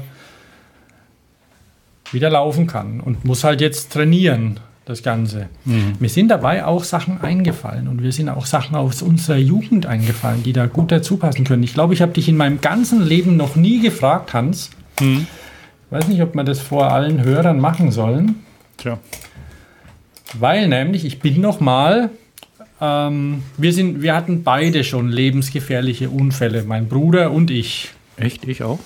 wieder 2.12 2.30
laufen 2.30 2.66
kann 2.66 3.00
und 3.00 3.24
muss 3.24 3.44
halt 3.44 3.60
jetzt 3.60 3.92
trainieren, 3.92 4.60
das 4.84 5.02
Ganze. 5.02 5.48
Mhm. 5.64 5.96
Mir 5.98 6.08
sind 6.08 6.28
dabei 6.28 6.64
auch 6.64 6.84
Sachen 6.84 7.20
eingefallen 7.20 7.88
und 7.88 8.02
wir 8.02 8.12
sind 8.12 8.28
auch 8.28 8.46
Sachen 8.46 8.74
aus 8.74 9.02
unserer 9.02 9.36
Jugend 9.36 9.86
eingefallen, 9.86 10.42
die 10.42 10.52
da 10.52 10.66
gut 10.66 10.90
dazu 10.90 11.18
passen 11.18 11.44
können. 11.44 11.62
Ich 11.62 11.74
glaube, 11.74 11.94
ich 11.94 12.00
habe 12.00 12.12
dich 12.12 12.28
in 12.28 12.36
meinem 12.36 12.60
ganzen 12.60 13.04
Leben 13.04 13.36
noch 13.36 13.56
nie 13.56 13.80
gefragt, 13.80 14.32
Hans. 14.32 14.70
Mhm 15.00 15.26
weiß 15.90 16.08
nicht, 16.08 16.22
ob 16.22 16.34
wir 16.34 16.44
das 16.44 16.60
vor 16.60 16.92
allen 16.92 17.22
Hörern 17.22 17.60
machen 17.60 17.90
sollen. 17.90 18.36
Tja. 18.76 18.98
Weil 20.34 20.68
nämlich, 20.68 21.04
ich 21.04 21.20
bin 21.20 21.40
noch 21.40 21.60
mal, 21.60 22.10
ähm, 22.80 23.42
wir, 23.56 23.72
sind, 23.72 24.02
wir 24.02 24.14
hatten 24.14 24.42
beide 24.42 24.84
schon 24.84 25.08
lebensgefährliche 25.08 26.10
Unfälle, 26.10 26.64
mein 26.64 26.88
Bruder 26.88 27.32
und 27.32 27.50
ich. 27.50 27.90
Echt, 28.16 28.46
ich 28.46 28.62
auch? 28.62 28.78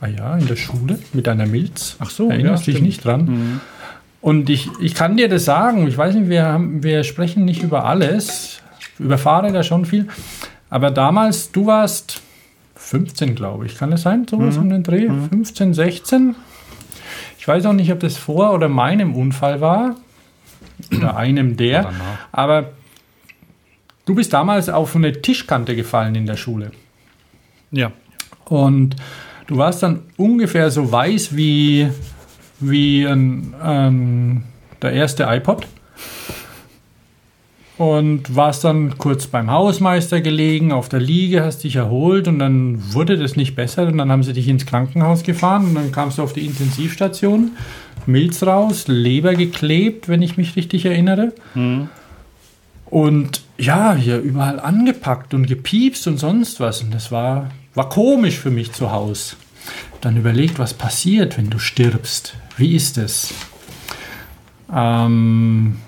Ah 0.00 0.06
ja, 0.06 0.36
in 0.36 0.46
der 0.46 0.56
Schule 0.56 0.98
mit 1.12 1.28
einer 1.28 1.46
Milz. 1.46 1.96
Ach 1.98 2.10
so, 2.10 2.30
erinnerst 2.30 2.66
ja, 2.66 2.72
dich 2.72 2.82
nicht 2.82 3.04
dran. 3.04 3.24
Mhm. 3.24 3.60
Und 4.20 4.50
ich, 4.50 4.68
ich 4.80 4.94
kann 4.94 5.16
dir 5.16 5.28
das 5.28 5.44
sagen, 5.44 5.86
ich 5.86 5.96
weiß 5.96 6.14
nicht, 6.14 6.28
wir, 6.28 6.44
haben, 6.44 6.82
wir 6.82 7.04
sprechen 7.04 7.44
nicht 7.44 7.62
über 7.62 7.84
alles, 7.84 8.60
über 8.98 9.18
Fahrräder 9.18 9.62
schon 9.62 9.84
viel, 9.84 10.08
aber 10.70 10.90
damals, 10.90 11.50
du 11.52 11.66
warst 11.66 12.20
15, 12.76 13.34
glaube 13.34 13.66
ich. 13.66 13.76
Kann 13.76 13.90
das 13.90 14.02
sein? 14.02 14.26
Sowas 14.28 14.56
mhm. 14.56 14.62
um 14.62 14.70
den 14.70 14.82
Dreh? 14.82 15.08
Mhm. 15.08 15.28
15, 15.28 15.74
16? 15.74 16.36
Ich 17.38 17.46
weiß 17.46 17.66
auch 17.66 17.72
nicht, 17.72 17.92
ob 17.92 18.00
das 18.00 18.16
vor 18.16 18.52
oder 18.52 18.68
meinem 18.68 19.14
Unfall 19.14 19.60
war. 19.60 19.96
Oder 20.96 21.16
einem 21.16 21.56
der. 21.56 21.92
Aber 22.30 22.70
du 24.06 24.14
bist 24.14 24.32
damals 24.32 24.68
auf 24.68 24.94
eine 24.94 25.20
Tischkante 25.20 25.74
gefallen 25.74 26.14
in 26.14 26.26
der 26.26 26.36
Schule. 26.36 26.70
Ja. 27.70 27.92
Und 28.44 28.96
du 29.48 29.56
warst 29.56 29.82
dann 29.82 30.00
ungefähr 30.16 30.70
so 30.70 30.92
weiß 30.92 31.36
wie, 31.36 31.88
wie 32.60 33.04
ein, 33.04 33.54
ein, 33.60 34.44
der 34.80 34.92
erste 34.92 35.24
iPod 35.24 35.66
und 37.78 38.34
warst 38.34 38.64
dann 38.64 38.98
kurz 38.98 39.26
beim 39.26 39.50
Hausmeister 39.50 40.20
gelegen, 40.20 40.70
auf 40.70 40.88
der 40.88 41.00
Liege, 41.00 41.44
hast 41.44 41.64
dich 41.64 41.76
erholt 41.76 42.28
und 42.28 42.38
dann 42.38 42.92
wurde 42.92 43.16
das 43.16 43.36
nicht 43.36 43.56
besser 43.56 43.86
und 43.86 43.98
dann 43.98 44.10
haben 44.12 44.22
sie 44.22 44.32
dich 44.32 44.48
ins 44.48 44.66
Krankenhaus 44.66 45.22
gefahren 45.22 45.66
und 45.66 45.74
dann 45.74 45.92
kamst 45.92 46.18
du 46.18 46.22
auf 46.22 46.32
die 46.32 46.44
Intensivstation, 46.44 47.52
Milz 48.06 48.42
raus, 48.42 48.86
Leber 48.88 49.34
geklebt, 49.34 50.08
wenn 50.08 50.22
ich 50.22 50.36
mich 50.36 50.56
richtig 50.56 50.84
erinnere. 50.84 51.32
Mhm. 51.54 51.88
Und 52.86 53.42
ja, 53.58 53.94
hier 53.94 54.18
überall 54.18 54.60
angepackt 54.60 55.34
und 55.34 55.46
gepiepst 55.46 56.06
und 56.06 56.16
sonst 56.18 56.58
was. 56.58 56.82
Und 56.82 56.94
das 56.94 57.12
war, 57.12 57.50
war 57.78 57.88
komisch 57.88 58.38
für 58.38 58.50
mich 58.50 58.72
zu 58.72 58.90
Hause. 58.90 59.36
Dann 60.00 60.16
überlegt, 60.16 60.58
was 60.58 60.74
passiert, 60.74 61.38
wenn 61.38 61.48
du 61.48 61.60
stirbst. 61.60 62.34
Wie 62.56 62.74
ist 62.74 62.98
es? 62.98 63.32
Ähm, 64.74 65.78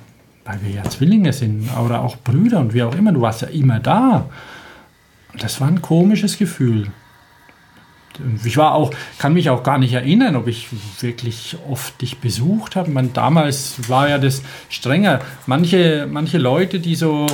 weil 0.44 0.62
wir 0.62 0.70
ja 0.70 0.84
Zwillinge 0.84 1.32
sind 1.32 1.68
oder 1.84 2.02
auch 2.02 2.16
Brüder 2.16 2.60
und 2.60 2.74
wie 2.74 2.84
auch 2.84 2.94
immer, 2.94 3.12
du 3.12 3.20
warst 3.20 3.42
ja 3.42 3.48
immer 3.48 3.80
da. 3.80 4.30
Das 5.36 5.60
war 5.60 5.66
ein 5.66 5.82
komisches 5.82 6.38
Gefühl. 6.38 6.92
Ich 8.44 8.56
war 8.56 8.74
auch, 8.74 8.92
kann 9.18 9.32
mich 9.32 9.50
auch 9.50 9.64
gar 9.64 9.78
nicht 9.78 9.92
erinnern, 9.92 10.36
ob 10.36 10.46
ich 10.46 10.68
wirklich 11.00 11.56
oft 11.68 12.00
dich 12.00 12.18
besucht 12.18 12.76
habe. 12.76 12.92
Damals 13.12 13.88
war 13.88 14.08
ja 14.08 14.18
das 14.18 14.42
strenger. 14.68 15.20
Manche, 15.46 16.06
manche 16.08 16.38
Leute, 16.38 16.78
die 16.78 16.94
so 16.94 17.26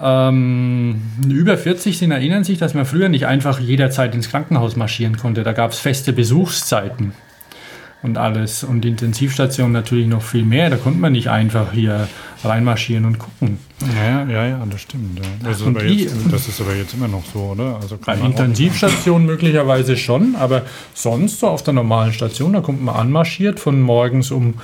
ähm, 0.00 1.02
über 1.28 1.56
40 1.56 1.98
sind, 1.98 2.10
erinnern 2.10 2.44
sich, 2.44 2.58
dass 2.58 2.74
man 2.74 2.84
früher 2.84 3.08
nicht 3.08 3.26
einfach 3.26 3.60
jederzeit 3.60 4.14
ins 4.14 4.28
Krankenhaus 4.28 4.76
marschieren 4.76 5.16
konnte. 5.16 5.44
Da 5.44 5.52
gab 5.52 5.72
es 5.72 5.78
feste 5.78 6.12
Besuchszeiten 6.12 7.12
und 8.04 8.18
alles. 8.18 8.62
Und 8.64 8.82
die 8.82 8.88
Intensivstation 8.88 9.72
natürlich 9.72 10.06
noch 10.06 10.22
viel 10.22 10.44
mehr. 10.44 10.68
Da 10.68 10.76
konnte 10.76 11.00
man 11.00 11.12
nicht 11.12 11.28
einfach 11.28 11.72
hier 11.72 12.06
reinmarschieren 12.44 13.06
und 13.06 13.18
gucken. 13.18 13.58
Ja, 13.96 14.24
ja, 14.24 14.46
ja, 14.46 14.66
das 14.70 14.82
stimmt. 14.82 15.18
Ja. 15.18 15.24
Das, 15.42 15.60
ist 15.60 15.66
jetzt, 15.66 16.14
das, 16.30 16.48
ist 16.48 16.60
aber 16.60 16.74
jetzt 16.74 16.92
immer 16.92 17.08
noch 17.08 17.24
so, 17.32 17.40
oder? 17.40 17.78
Also 17.80 17.98
bei 18.04 18.14
Intensivstation 18.16 19.24
möglicherweise 19.24 19.96
schon, 19.96 20.36
aber 20.36 20.62
sonst 20.92 21.40
so 21.40 21.48
auf 21.48 21.62
der 21.62 21.72
normalen 21.72 22.12
Station, 22.12 22.52
da 22.52 22.60
kommt 22.60 22.82
man 22.82 22.94
anmarschiert 22.94 23.58
von 23.58 23.80
morgens 23.80 24.30
um, 24.30 24.54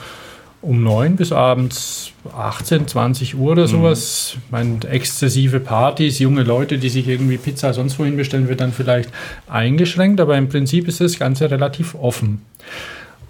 um 0.62 0.82
9 0.82 1.16
bis 1.16 1.32
abends 1.32 2.12
18, 2.36 2.86
20 2.86 3.36
Uhr 3.36 3.52
oder 3.52 3.62
mhm. 3.62 3.68
sowas. 3.68 4.34
Mhm. 4.34 4.42
Meine, 4.50 4.78
exzessive 4.88 5.60
Partys, 5.60 6.18
junge 6.18 6.42
Leute, 6.42 6.78
die 6.78 6.88
sich 6.88 7.08
irgendwie 7.08 7.38
Pizza 7.38 7.72
sonst 7.72 7.98
wohin 7.98 8.16
bestellen, 8.16 8.48
wird 8.48 8.60
dann 8.60 8.72
vielleicht 8.72 9.10
eingeschränkt, 9.48 10.20
aber 10.20 10.36
im 10.36 10.48
Prinzip 10.48 10.88
ist 10.88 11.00
das 11.00 11.18
Ganze 11.18 11.50
relativ 11.50 11.94
offen. 11.94 12.42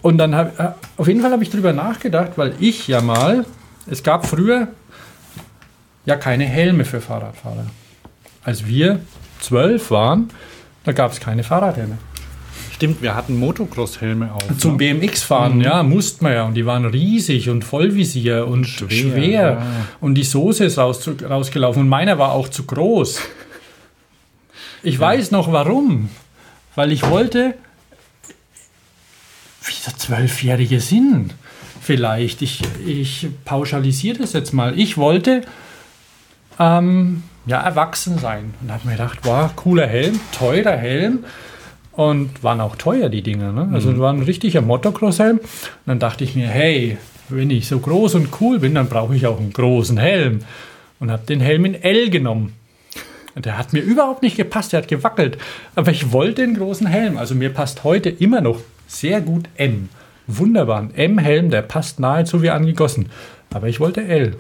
Und 0.03 0.19
dann 0.19 0.35
habe 0.35 0.53
äh, 0.59 0.69
auf 0.97 1.09
jeden 1.09 1.21
Fall 1.21 1.31
habe 1.31 1.43
ich 1.43 1.51
darüber 1.51 1.73
nachgedacht, 1.73 2.33
weil 2.37 2.55
ich 2.59 2.89
ja 2.89 3.01
mal, 3.01 3.45
es 3.89 4.03
gab 4.03 4.27
früher 4.27 4.69
ja 6.07 6.17
keine 6.17 6.45
Helme 6.45 6.85
für 6.85 7.01
Fahrradfahrer. 7.01 7.67
Als 8.43 8.67
wir 8.67 9.01
zwölf 9.41 9.91
waren, 9.91 10.31
da 10.85 10.93
gab 10.93 11.13
es 11.13 11.21
keine 11.21 11.45
Fahrradhelme. 11.45 11.99
Stimmt, 12.81 13.03
wir 13.03 13.15
hatten 13.15 13.39
Motocross-Helme 13.39 14.33
auf. 14.33 14.57
Zum 14.57 14.79
ne? 14.79 14.95
BMX-Fahren, 14.95 15.57
Mhm. 15.57 15.61
ja, 15.61 15.83
musste 15.83 16.25
man 16.25 16.33
ja. 16.33 16.45
Und 16.45 16.55
die 16.55 16.65
waren 16.65 16.87
riesig 16.87 17.51
und 17.51 17.63
Vollvisier 17.63 18.47
und 18.49 18.65
Schwer, 18.65 18.89
schwer. 18.89 19.43
ja. 19.43 19.67
Und 20.01 20.15
die 20.15 20.23
Soße 20.25 20.65
ist 20.65 20.79
raus, 20.79 21.07
rausgelaufen. 21.23 21.83
Und 21.83 21.91
meiner 21.91 22.19
war 22.19 22.33
auch 22.33 22.49
zu 22.49 22.65
groß. 22.65 23.21
Ich 24.83 24.99
weiß 24.99 25.31
noch 25.31 25.53
warum. 25.53 26.09
Weil 26.75 26.91
ich 26.93 27.07
wollte, 27.11 27.53
wie 29.63 29.75
der 29.87 29.99
Zwölfjährige 29.99 30.81
sind. 30.81 31.35
Vielleicht. 31.83 32.41
Ich, 32.41 32.63
ich 32.87 33.27
pauschalisiere 33.45 34.17
das 34.21 34.33
jetzt 34.33 34.55
mal. 34.55 34.79
Ich 34.79 34.97
wollte 34.97 35.43
ähm, 36.59 37.25
ja, 37.45 37.61
erwachsen 37.61 38.19
sein. 38.19 38.55
Und 38.63 38.73
habe 38.73 38.87
mir 38.87 38.93
gedacht, 38.93 39.19
wow, 39.25 39.55
cooler 39.55 39.87
Helm, 39.87 40.19
teurer 40.33 40.79
Helm. 40.79 41.25
Und 42.01 42.43
waren 42.43 42.63
auch 42.63 42.77
teuer, 42.77 43.11
die 43.11 43.21
Dinger. 43.21 43.53
Ne? 43.53 43.69
Also 43.75 43.99
war 43.99 44.11
ein 44.11 44.23
richtiger 44.23 44.63
Motocross-Helm. 44.63 45.37
Und 45.37 45.47
dann 45.85 45.99
dachte 45.99 46.25
ich 46.25 46.35
mir, 46.35 46.49
hey, 46.49 46.97
wenn 47.29 47.51
ich 47.51 47.69
so 47.69 47.79
groß 47.79 48.15
und 48.15 48.29
cool 48.41 48.59
bin, 48.59 48.75
dann 48.75 48.89
brauche 48.89 49.15
ich 49.15 49.27
auch 49.27 49.39
einen 49.39 49.53
großen 49.53 49.99
Helm. 49.99 50.39
Und 50.99 51.11
habe 51.11 51.27
den 51.27 51.43
Helm 51.43 51.67
in 51.67 51.75
L 51.75 52.09
genommen. 52.09 52.55
Und 53.35 53.45
der 53.45 53.59
hat 53.59 53.75
mir 53.75 53.83
überhaupt 53.83 54.23
nicht 54.23 54.39
gepasst, 54.39 54.73
der 54.73 54.81
hat 54.81 54.89
gewackelt. 54.89 55.37
Aber 55.75 55.91
ich 55.91 56.11
wollte 56.11 56.43
einen 56.43 56.57
großen 56.57 56.87
Helm. 56.87 57.19
Also 57.19 57.35
mir 57.35 57.51
passt 57.51 57.85
heute 57.85 58.09
immer 58.09 58.41
noch 58.41 58.61
sehr 58.87 59.21
gut 59.21 59.51
M. 59.57 59.91
Wunderbar. 60.27 60.81
Ein 60.81 60.95
M-Helm, 60.95 61.51
der 61.51 61.61
passt 61.61 62.01
nahezu 62.01 62.41
wie 62.41 62.49
angegossen. 62.49 63.11
Aber 63.53 63.69
ich 63.69 63.79
wollte 63.79 64.03
L. 64.07 64.37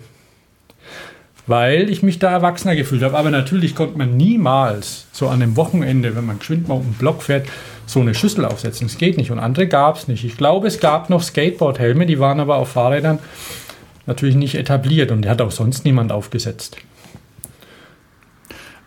Weil 1.51 1.91
ich 1.91 2.05
mich 2.05 2.21
da 2.21 2.31
erwachsener 2.31 2.77
gefühlt 2.77 3.03
habe. 3.03 3.19
Aber 3.19 3.31
natürlich 3.31 3.75
konnte 3.75 3.99
man 3.99 4.17
niemals 4.17 5.07
so 5.11 5.27
an 5.27 5.43
einem 5.43 5.57
Wochenende, 5.57 6.15
wenn 6.15 6.25
man 6.25 6.39
geschwind 6.39 6.69
mal 6.69 6.75
um 6.75 6.85
den 6.85 6.95
Block 6.95 7.25
fährt, 7.25 7.49
so 7.87 8.01
eine 8.01 8.15
Schüssel 8.15 8.45
aufsetzen. 8.45 8.87
Das 8.87 8.99
geht 8.99 9.17
nicht. 9.17 9.33
Und 9.33 9.41
andere 9.41 9.67
gab 9.67 9.97
es 9.97 10.07
nicht. 10.07 10.25
Ich 10.25 10.37
glaube, 10.37 10.69
es 10.69 10.79
gab 10.79 11.11
noch 11.11 11.23
Skateboard-Helme, 11.25 12.07
die 12.07 12.21
waren 12.21 12.39
aber 12.39 12.57
auf 12.57 12.69
Fahrrädern 12.69 13.19
natürlich 14.07 14.37
nicht 14.37 14.55
etabliert. 14.55 15.11
Und 15.11 15.23
die 15.23 15.29
hat 15.29 15.43
auch 15.43 15.51
sonst 15.51 15.85
niemand 15.85 16.13
aufgesetzt. 16.13 16.77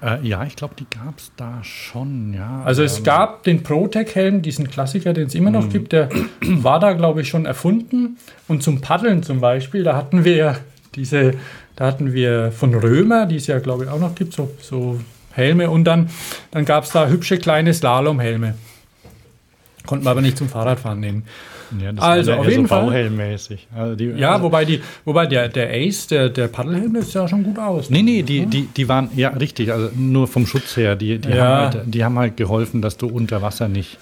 Äh, 0.01 0.25
ja, 0.25 0.45
ich 0.45 0.55
glaube, 0.55 0.75
die 0.79 0.87
gab 0.89 1.17
es 1.17 1.31
da 1.35 1.61
schon, 1.63 2.33
ja. 2.33 2.61
Also 2.63 2.83
es 2.83 2.99
Ähm, 2.99 3.03
gab 3.03 3.43
den 3.43 3.63
ProTech-Helm, 3.63 4.41
diesen 4.41 4.69
Klassiker, 4.69 5.11
den 5.13 5.27
es 5.27 5.35
immer 5.35 5.51
noch 5.51 5.67
gibt, 5.69 5.91
der 5.91 6.09
war 6.41 6.79
da, 6.79 6.93
glaube 6.93 7.21
ich, 7.21 7.27
schon 7.27 7.45
erfunden. 7.45 8.17
Und 8.47 8.63
zum 8.63 8.79
Paddeln 8.81 9.21
zum 9.21 9.41
Beispiel, 9.41 9.83
da 9.83 9.95
hatten 9.95 10.23
wir 10.23 10.35
ja 10.35 10.55
diese, 10.95 11.33
da 11.75 11.85
hatten 11.87 12.13
wir 12.13 12.51
von 12.51 12.73
Römer, 12.75 13.25
die 13.25 13.37
es 13.37 13.47
ja, 13.47 13.59
glaube 13.59 13.85
ich, 13.85 13.89
auch 13.89 13.99
noch 13.99 14.15
gibt, 14.15 14.33
so, 14.33 14.51
so 14.61 14.99
Helme. 15.31 15.69
Und 15.69 15.85
dann, 15.85 16.09
dann 16.51 16.65
gab 16.65 16.83
es 16.83 16.91
da 16.91 17.07
hübsche 17.07 17.37
kleine 17.37 17.73
Slalomhelme. 17.73 18.55
Konnten 19.85 20.05
wir 20.05 20.11
aber 20.11 20.21
nicht 20.21 20.37
zum 20.37 20.47
Fahrradfahren 20.49 20.99
nehmen. 20.99 21.23
Ja, 21.81 21.91
das 21.91 22.03
Also, 22.03 22.33
auf 22.33 22.47
jeden 22.47 22.67
Fall. 22.67 22.83
Bauhelmmäßig. 22.83 23.67
Also 23.75 23.95
die, 23.95 24.05
Ja, 24.05 24.33
also, 24.33 24.43
wobei, 24.43 24.63
die, 24.63 24.81
wobei 25.05 25.25
der, 25.25 25.49
der 25.49 25.71
Ace, 25.73 26.07
der, 26.07 26.29
der 26.29 26.47
Paddelhelm, 26.47 26.93
der 26.93 27.01
sieht 27.01 27.15
ja 27.15 27.27
schon 27.27 27.43
gut 27.43 27.57
aus. 27.57 27.89
Nee, 27.89 28.03
nee, 28.03 28.21
die, 28.21 28.45
die, 28.45 28.67
die 28.67 28.87
waren, 28.87 29.09
ja, 29.15 29.29
richtig, 29.29 29.71
also 29.73 29.89
nur 29.95 30.27
vom 30.27 30.45
Schutz 30.45 30.77
her. 30.77 30.95
Die, 30.95 31.17
die, 31.17 31.29
Ja. 31.29 31.35
haben, 31.35 31.73
halt, 31.73 31.81
die 31.87 32.03
haben 32.05 32.19
halt 32.19 32.37
geholfen, 32.37 32.81
dass 32.81 32.97
du 32.97 33.07
unter 33.07 33.41
Wasser 33.41 33.67
nicht. 33.67 33.97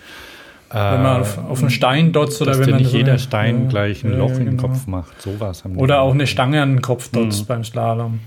Wenn 0.74 1.04
man 1.04 1.22
auf, 1.22 1.38
auf 1.38 1.60
einen 1.62 1.70
Stein 1.70 2.12
dotzt 2.14 2.42
oder 2.42 2.52
dass 2.52 2.60
wenn 2.62 2.70
man 2.72 2.80
nicht 2.80 2.92
so 2.92 2.98
jeder 2.98 3.12
eine- 3.14 3.20
Stein 3.20 3.68
gleich 3.70 4.04
ein 4.04 4.18
Loch 4.18 4.32
in 4.32 4.46
den 4.46 4.58
genau. 4.58 4.70
Kopf 4.70 4.88
macht. 4.88 5.22
Sowas 5.22 5.64
haben 5.64 5.74
die 5.74 5.80
Oder 5.80 6.02
auch 6.02 6.14
eine 6.14 6.28
Stange 6.28 6.62
an 6.62 6.76
den 6.76 6.82
Kopf 6.82 7.10
dotzt 7.12 7.48
beim 7.48 7.64
Slalom. 7.64 8.20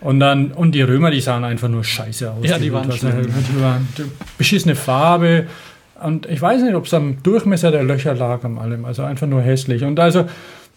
Und 0.00 0.18
dann, 0.20 0.52
und 0.52 0.74
die 0.74 0.82
Römer, 0.82 1.10
die 1.10 1.20
sahen 1.20 1.44
einfach 1.44 1.68
nur 1.68 1.84
scheiße 1.84 2.30
aus. 2.30 2.38
Ja, 2.48 2.58
die 2.58 2.72
waren 2.72 2.84
Wildwasserhelme. 2.84 3.22
schlimm. 3.30 3.44
Die 3.56 3.62
waren 3.62 3.88
die 3.98 4.02
beschissene 4.38 4.74
Farbe. 4.74 5.46
Und 6.02 6.26
ich 6.26 6.42
weiß 6.42 6.62
nicht, 6.62 6.74
ob 6.74 6.86
es 6.86 6.94
am 6.94 7.22
Durchmesser 7.22 7.70
der 7.70 7.84
Löcher 7.84 8.14
lag, 8.14 8.42
am 8.42 8.58
allem. 8.58 8.84
Also 8.84 9.04
einfach 9.04 9.28
nur 9.28 9.42
hässlich. 9.42 9.84
Und 9.84 10.00
also, 10.00 10.26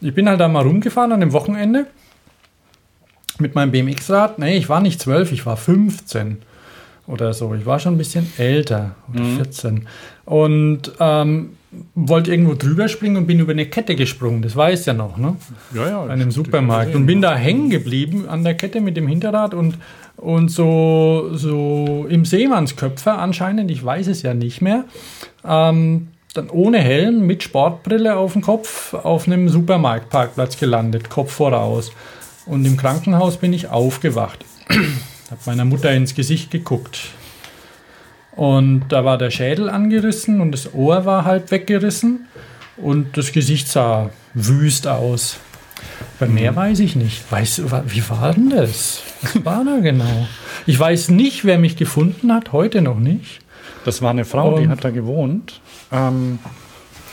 ich 0.02 0.14
bin 0.14 0.30
halt 0.30 0.40
da 0.40 0.48
mal 0.48 0.62
rumgefahren 0.64 1.12
an 1.12 1.22
dem 1.22 1.34
Wochenende 1.34 1.88
mit 3.40 3.56
meinem 3.56 3.72
BMX-Rad. 3.72 4.38
Nee, 4.40 4.58
ich 4.58 4.70
war 4.70 4.82
nicht 4.82 5.02
zwölf, 5.02 5.32
ich 5.32 5.46
war 5.46 5.58
15 5.58 6.38
oder 7.08 7.34
so. 7.34 7.54
Ich 7.56 7.66
war 7.66 7.80
schon 7.80 7.96
ein 7.96 7.98
bisschen 7.98 8.32
älter, 8.38 8.96
oder 9.14 9.24
14. 9.24 9.88
Und 10.26 10.92
ähm, 11.00 11.52
wollte 11.94 12.32
irgendwo 12.32 12.54
drüber 12.54 12.88
springen 12.88 13.18
und 13.18 13.28
bin 13.28 13.40
über 13.40 13.52
eine 13.52 13.66
Kette 13.66 13.96
gesprungen. 13.96 14.42
Das 14.42 14.56
weiß 14.56 14.86
ja 14.86 14.94
noch, 14.94 15.18
ne? 15.18 15.36
ja, 15.74 15.90
ja, 15.90 16.04
an 16.04 16.12
einem 16.12 16.32
Supermarkt 16.32 16.96
und 16.96 17.06
bin 17.06 17.22
da 17.22 17.36
hängen 17.36 17.70
geblieben 17.70 18.28
an 18.28 18.44
der 18.44 18.56
Kette 18.56 18.82
mit 18.82 18.98
dem 18.98 19.08
Hinterrad 19.08 19.54
und, 19.54 19.78
und 20.18 20.50
so, 20.50 21.30
so 21.34 22.06
im 22.10 22.26
Seemannsköpfer 22.26 23.20
anscheinend, 23.20 23.72
ich 23.72 23.84
weiß 23.84 24.08
es 24.08 24.22
ja 24.22 24.34
nicht 24.34 24.62
mehr, 24.62 24.86
ähm, 25.46 26.08
dann 26.34 26.50
ohne 26.50 26.80
Helm 26.80 27.26
mit 27.26 27.44
Sportbrille 27.44 28.18
auf 28.18 28.34
dem 28.34 28.42
Kopf 28.42 28.94
auf 28.94 29.28
einem 29.28 29.48
Supermarktparkplatz 29.48 30.58
gelandet, 30.58 31.10
Kopf 31.10 31.32
voraus. 31.32 31.92
Und 32.46 32.66
im 32.66 32.78
Krankenhaus 32.78 33.38
bin 33.38 33.54
ich 33.54 33.70
aufgewacht. 33.70 34.46
Hab 35.32 35.48
meiner 35.48 35.66
Mutter 35.66 35.92
ins 35.92 36.14
Gesicht 36.14 36.52
geguckt. 36.52 37.10
Und 38.36 38.86
da 38.90 39.06
war 39.06 39.18
der 39.18 39.32
Schädel 39.32 39.70
angerissen 39.70 40.42
und 40.42 40.52
das 40.52 40.74
Ohr 40.74 41.06
war 41.06 41.24
halb 41.26 41.52
weggerissen 41.52 42.28
und 42.78 43.18
das 43.18 43.32
Gesicht 43.32 43.68
sah 43.70 44.10
wüst 44.34 44.88
aus. 44.88 45.38
Bei 46.20 46.28
mehr 46.28 46.56
weiß 46.56 46.80
ich 46.80 46.96
nicht. 46.96 47.30
Weiß, 47.32 47.62
wie 47.88 48.10
war 48.10 48.34
denn 48.34 48.50
das? 48.50 49.04
Was 49.22 49.46
war 49.46 49.64
da 49.64 49.80
genau? 49.80 50.28
Ich 50.66 50.78
weiß 50.80 51.10
nicht, 51.10 51.46
wer 51.46 51.58
mich 51.58 51.78
gefunden 51.78 52.34
hat, 52.34 52.52
heute 52.52 52.82
noch 52.82 53.00
nicht. 53.00 53.40
Das 53.86 54.02
war 54.02 54.10
eine 54.12 54.26
Frau, 54.26 54.58
die 54.58 54.66
Und- 54.66 54.70
hat 54.72 54.84
da 54.84 54.90
gewohnt. 54.90 55.62
Ähm, 55.92 56.40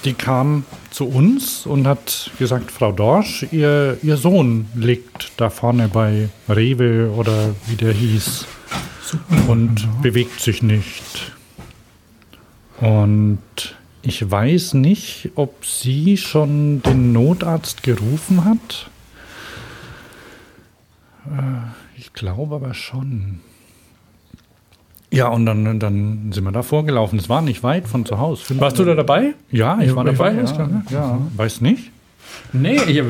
die 0.04 0.14
kam 0.14 0.64
zu 0.90 1.06
uns 1.06 1.66
und 1.66 1.86
hat 1.86 2.30
gesagt, 2.38 2.70
Frau 2.70 2.92
Dorsch, 2.92 3.46
ihr, 3.52 3.98
ihr 4.02 4.16
Sohn 4.16 4.66
liegt 4.74 5.32
da 5.36 5.50
vorne 5.50 5.88
bei 5.88 6.28
Rewe 6.48 7.10
oder 7.12 7.54
wie 7.66 7.76
der 7.76 7.92
hieß 7.92 8.46
und 9.48 9.86
bewegt 10.02 10.40
sich 10.40 10.62
nicht. 10.62 11.32
Und 12.80 13.38
ich 14.02 14.28
weiß 14.28 14.74
nicht, 14.74 15.30
ob 15.36 15.64
sie 15.64 16.16
schon 16.16 16.82
den 16.82 17.12
Notarzt 17.12 17.82
gerufen 17.82 18.44
hat. 18.44 18.90
Äh, 21.26 21.70
Ich 22.00 22.12
glaube 22.12 22.56
aber 22.56 22.74
schon. 22.74 23.40
Ja, 25.12 25.28
und 25.28 25.46
dann, 25.46 25.78
dann 25.78 26.32
sind 26.32 26.42
wir 26.44 26.52
da 26.52 26.62
vorgelaufen. 26.62 27.18
Es 27.18 27.28
war 27.28 27.42
nicht 27.42 27.62
weit 27.62 27.86
von 27.86 28.04
zu 28.06 28.18
Hause. 28.18 28.44
Fünf- 28.44 28.60
Warst 28.60 28.78
du 28.78 28.84
da 28.84 28.94
dabei? 28.94 29.34
Ja, 29.50 29.78
ich 29.80 29.88
Ich 29.88 29.94
war 29.96 30.06
weiß 30.06 30.16
dabei. 30.16 30.34
es 30.42 30.50
ja, 30.50 30.56
gar 30.56 30.66
nicht. 30.68 30.90
ja. 30.90 31.18
Weiß 31.36 31.60
nicht. 31.60 31.90
Nee, 32.52 32.76
ich, 32.86 33.02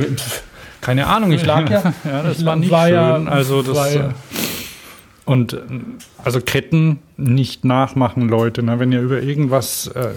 keine 0.81 1.07
Ahnung. 1.07 1.31
Ich 1.33 1.45
lag 1.47 1.69
ja. 1.71 1.81
Ja, 2.05 2.23
das 2.25 2.41
ich 2.41 2.45
war 2.45 2.57
nicht 2.57 2.71
war 2.71 2.87
schön. 2.87 2.95
ja- 2.95 3.15
also 3.27 3.62
das, 3.62 3.77
war 3.77 3.91
ja- 3.93 4.09
äh, 4.09 4.12
und 5.24 5.56
also 6.24 6.40
Ketten 6.40 6.98
nicht 7.16 7.64
nachmachen, 7.64 8.28
Leute. 8.28 8.62
Ne? 8.62 8.80
Wenn 8.80 8.90
ihr 8.90 9.00
über 9.00 9.22
irgendwas, 9.22 9.87
äh, 9.88 10.11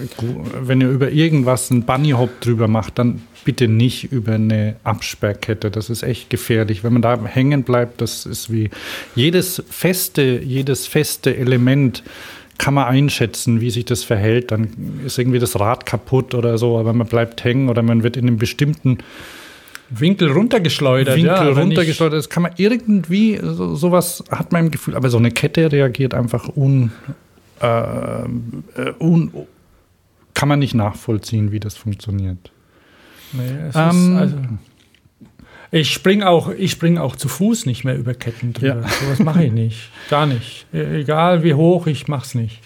wenn 0.60 0.80
ihr 0.80 0.90
über 0.90 1.10
irgendwas 1.10 1.70
einen 1.70 1.82
Bunny 1.82 2.10
Hop 2.10 2.40
drüber 2.40 2.66
macht, 2.66 2.98
dann 2.98 3.22
bitte 3.44 3.68
nicht 3.68 4.10
über 4.10 4.32
eine 4.32 4.76
Absperrkette. 4.82 5.70
Das 5.70 5.90
ist 5.90 6.02
echt 6.02 6.28
gefährlich. 6.28 6.82
Wenn 6.82 6.92
man 6.92 7.02
da 7.02 7.24
hängen 7.24 7.62
bleibt, 7.62 8.00
das 8.00 8.26
ist 8.26 8.50
wie 8.50 8.70
jedes 9.14 9.62
feste, 9.70 10.40
jedes 10.42 10.88
feste 10.88 11.36
Element 11.36 12.02
kann 12.58 12.74
man 12.74 12.86
einschätzen, 12.86 13.60
wie 13.60 13.70
sich 13.70 13.84
das 13.84 14.02
verhält. 14.02 14.50
Dann 14.50 15.00
ist 15.04 15.18
irgendwie 15.18 15.38
das 15.38 15.60
Rad 15.60 15.86
kaputt 15.86 16.34
oder 16.34 16.58
so, 16.58 16.78
aber 16.78 16.92
man 16.92 17.06
bleibt 17.06 17.44
hängen 17.44 17.68
oder 17.68 17.82
man 17.82 18.02
wird 18.02 18.16
in 18.16 18.26
einem 18.26 18.38
bestimmten 18.38 18.98
Winkel 19.90 20.30
runtergeschleudert. 20.32 21.16
Winkel 21.16 21.30
ja, 21.32 21.48
runtergeschleudert. 21.50 22.18
Das 22.18 22.28
kann 22.28 22.42
man 22.42 22.52
irgendwie, 22.56 23.38
so, 23.42 23.74
sowas 23.76 24.24
hat 24.30 24.52
man 24.52 24.66
im 24.66 24.70
Gefühl, 24.70 24.96
aber 24.96 25.08
so 25.10 25.18
eine 25.18 25.30
Kette 25.30 25.70
reagiert 25.70 26.12
einfach 26.14 26.48
un, 26.56 26.90
äh, 27.60 27.66
äh, 27.66 28.26
un, 28.98 29.30
kann 30.34 30.48
man 30.48 30.58
nicht 30.58 30.74
nachvollziehen, 30.74 31.52
wie 31.52 31.60
das 31.60 31.76
funktioniert. 31.76 32.50
Nee, 33.32 33.42
es 33.68 33.74
Ähm, 33.76 34.12
ist, 34.12 34.18
also, 34.18 34.36
ich 35.72 35.90
springe 35.92 36.28
auch, 36.28 36.50
ich 36.50 36.70
spring 36.72 36.98
auch 36.98 37.16
zu 37.16 37.28
Fuß 37.28 37.66
nicht 37.66 37.84
mehr 37.84 37.96
über 37.96 38.14
Ketten 38.14 38.52
drüber. 38.52 38.82
Ja. 38.82 38.88
Sowas 38.88 39.18
mache 39.20 39.44
ich 39.44 39.52
nicht. 39.52 39.90
Gar 40.10 40.26
nicht. 40.26 40.66
E- 40.72 41.00
Egal 41.00 41.42
wie 41.42 41.54
hoch, 41.54 41.86
ich 41.86 42.06
mach's 42.08 42.34
nicht. 42.34 42.60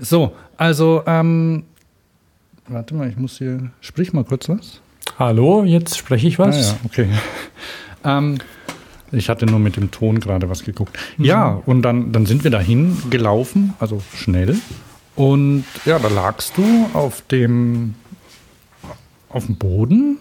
So, 0.00 0.32
also, 0.56 1.02
ähm, 1.06 1.64
warte 2.68 2.94
mal, 2.94 3.08
ich 3.08 3.16
muss 3.16 3.38
hier, 3.38 3.70
sprich 3.80 4.12
mal 4.12 4.24
kurz 4.24 4.48
was. 4.48 4.80
Hallo, 5.20 5.64
jetzt 5.64 5.98
spreche 5.98 6.26
ich 6.28 6.38
was. 6.38 6.56
Ah, 6.56 6.60
ja, 6.60 6.78
okay. 6.86 7.08
ähm, 8.06 8.38
ich 9.12 9.28
hatte 9.28 9.44
nur 9.44 9.58
mit 9.58 9.76
dem 9.76 9.90
Ton 9.90 10.18
gerade 10.18 10.48
was 10.48 10.64
geguckt. 10.64 10.98
Ja, 11.18 11.60
und 11.66 11.82
dann, 11.82 12.10
dann 12.10 12.24
sind 12.24 12.42
wir 12.42 12.50
dahin 12.50 12.96
gelaufen, 13.10 13.74
also 13.80 14.00
schnell. 14.14 14.56
Und 15.16 15.66
ja, 15.84 15.98
da 15.98 16.08
lagst 16.08 16.56
du 16.56 16.86
auf 16.94 17.20
dem, 17.20 17.96
auf 19.28 19.44
dem 19.44 19.56
Boden, 19.56 20.16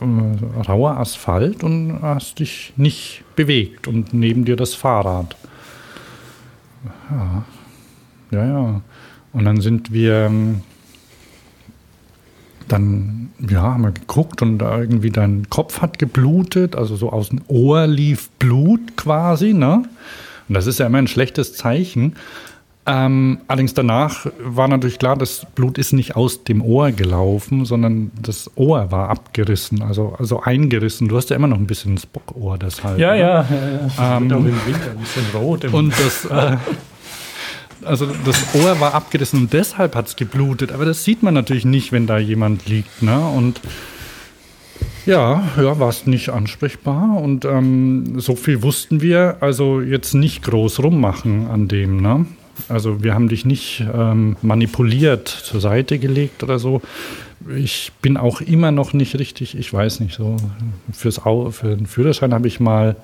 äh, 0.00 0.62
rauer 0.68 0.96
Asphalt 0.96 1.62
und 1.62 2.00
hast 2.02 2.40
dich 2.40 2.72
nicht 2.74 3.22
bewegt. 3.36 3.86
Und 3.86 4.12
neben 4.12 4.44
dir 4.44 4.56
das 4.56 4.74
Fahrrad. 4.74 5.36
Ja. 7.08 7.44
Ja, 8.32 8.46
ja. 8.46 8.80
Und 9.32 9.44
dann 9.44 9.60
sind 9.60 9.92
wir 9.92 10.26
ähm, 10.26 10.62
dann, 12.72 13.30
ja, 13.48 13.62
haben 13.62 13.82
wir 13.82 13.92
geguckt 13.92 14.42
und 14.42 14.58
da 14.58 14.78
irgendwie 14.78 15.10
dein 15.10 15.48
Kopf 15.50 15.80
hat 15.80 15.98
geblutet, 15.98 16.76
also 16.76 16.96
so 16.96 17.10
aus 17.10 17.30
dem 17.30 17.40
Ohr 17.48 17.86
lief 17.86 18.30
Blut 18.38 18.96
quasi, 18.96 19.52
ne? 19.52 19.82
Und 20.48 20.54
das 20.54 20.66
ist 20.66 20.78
ja 20.78 20.86
immer 20.86 20.98
ein 20.98 21.06
schlechtes 21.06 21.54
Zeichen. 21.54 22.14
Ähm, 22.86 23.38
allerdings 23.46 23.74
danach 23.74 24.26
war 24.42 24.66
natürlich 24.66 24.98
klar, 24.98 25.16
das 25.16 25.46
Blut 25.54 25.78
ist 25.78 25.92
nicht 25.92 26.16
aus 26.16 26.44
dem 26.44 26.62
Ohr 26.62 26.92
gelaufen, 26.92 27.64
sondern 27.64 28.10
das 28.20 28.50
Ohr 28.56 28.90
war 28.90 29.10
abgerissen, 29.10 29.82
also, 29.82 30.14
also 30.18 30.40
eingerissen. 30.40 31.06
Du 31.06 31.16
hast 31.16 31.30
ja 31.30 31.36
immer 31.36 31.46
noch 31.46 31.58
ein 31.58 31.66
bisschen 31.66 31.98
Spockohr 31.98 32.58
deshalb. 32.58 32.98
Ja, 32.98 33.12
ne? 33.12 33.20
ja. 33.20 33.26
ja, 33.26 33.80
ja. 33.96 34.16
Ähm, 34.16 34.30
Wird 34.30 34.40
auch 34.40 34.44
im 34.44 34.66
Winter 34.66 34.90
ein 34.90 34.98
bisschen 34.98 35.24
rot. 35.34 35.64
Im 35.64 35.74
Und 35.74 35.92
das, 35.92 36.24
äh, 36.24 36.56
also 37.84 38.06
das 38.24 38.54
Ohr 38.54 38.80
war 38.80 38.94
abgerissen 38.94 39.40
und 39.40 39.52
deshalb 39.52 39.94
hat 39.94 40.08
es 40.08 40.16
geblutet. 40.16 40.72
Aber 40.72 40.84
das 40.84 41.04
sieht 41.04 41.22
man 41.22 41.34
natürlich 41.34 41.64
nicht, 41.64 41.92
wenn 41.92 42.06
da 42.06 42.18
jemand 42.18 42.68
liegt. 42.68 43.02
Ne? 43.02 43.18
Und 43.18 43.60
ja, 45.06 45.42
ja, 45.56 45.78
war 45.78 45.88
es 45.88 46.06
nicht 46.06 46.30
ansprechbar. 46.30 47.20
Und 47.20 47.44
ähm, 47.44 48.20
so 48.20 48.36
viel 48.36 48.62
wussten 48.62 49.00
wir. 49.00 49.38
Also 49.40 49.80
jetzt 49.80 50.14
nicht 50.14 50.42
groß 50.42 50.82
rummachen 50.82 51.48
an 51.48 51.68
dem. 51.68 52.00
Ne? 52.00 52.26
Also 52.68 53.02
wir 53.02 53.14
haben 53.14 53.28
dich 53.28 53.44
nicht 53.44 53.84
ähm, 53.92 54.36
manipuliert, 54.42 55.28
zur 55.28 55.60
Seite 55.60 55.98
gelegt 55.98 56.42
oder 56.42 56.58
so. 56.58 56.82
Ich 57.56 57.92
bin 58.02 58.16
auch 58.16 58.42
immer 58.42 58.70
noch 58.70 58.92
nicht 58.92 59.18
richtig, 59.18 59.56
ich 59.56 59.72
weiß 59.72 60.00
nicht, 60.00 60.14
so 60.14 60.36
fürs 60.92 61.24
Au 61.24 61.50
für 61.50 61.74
den 61.74 61.86
Führerschein 61.86 62.34
habe 62.34 62.46
ich 62.48 62.60
mal 62.60 62.96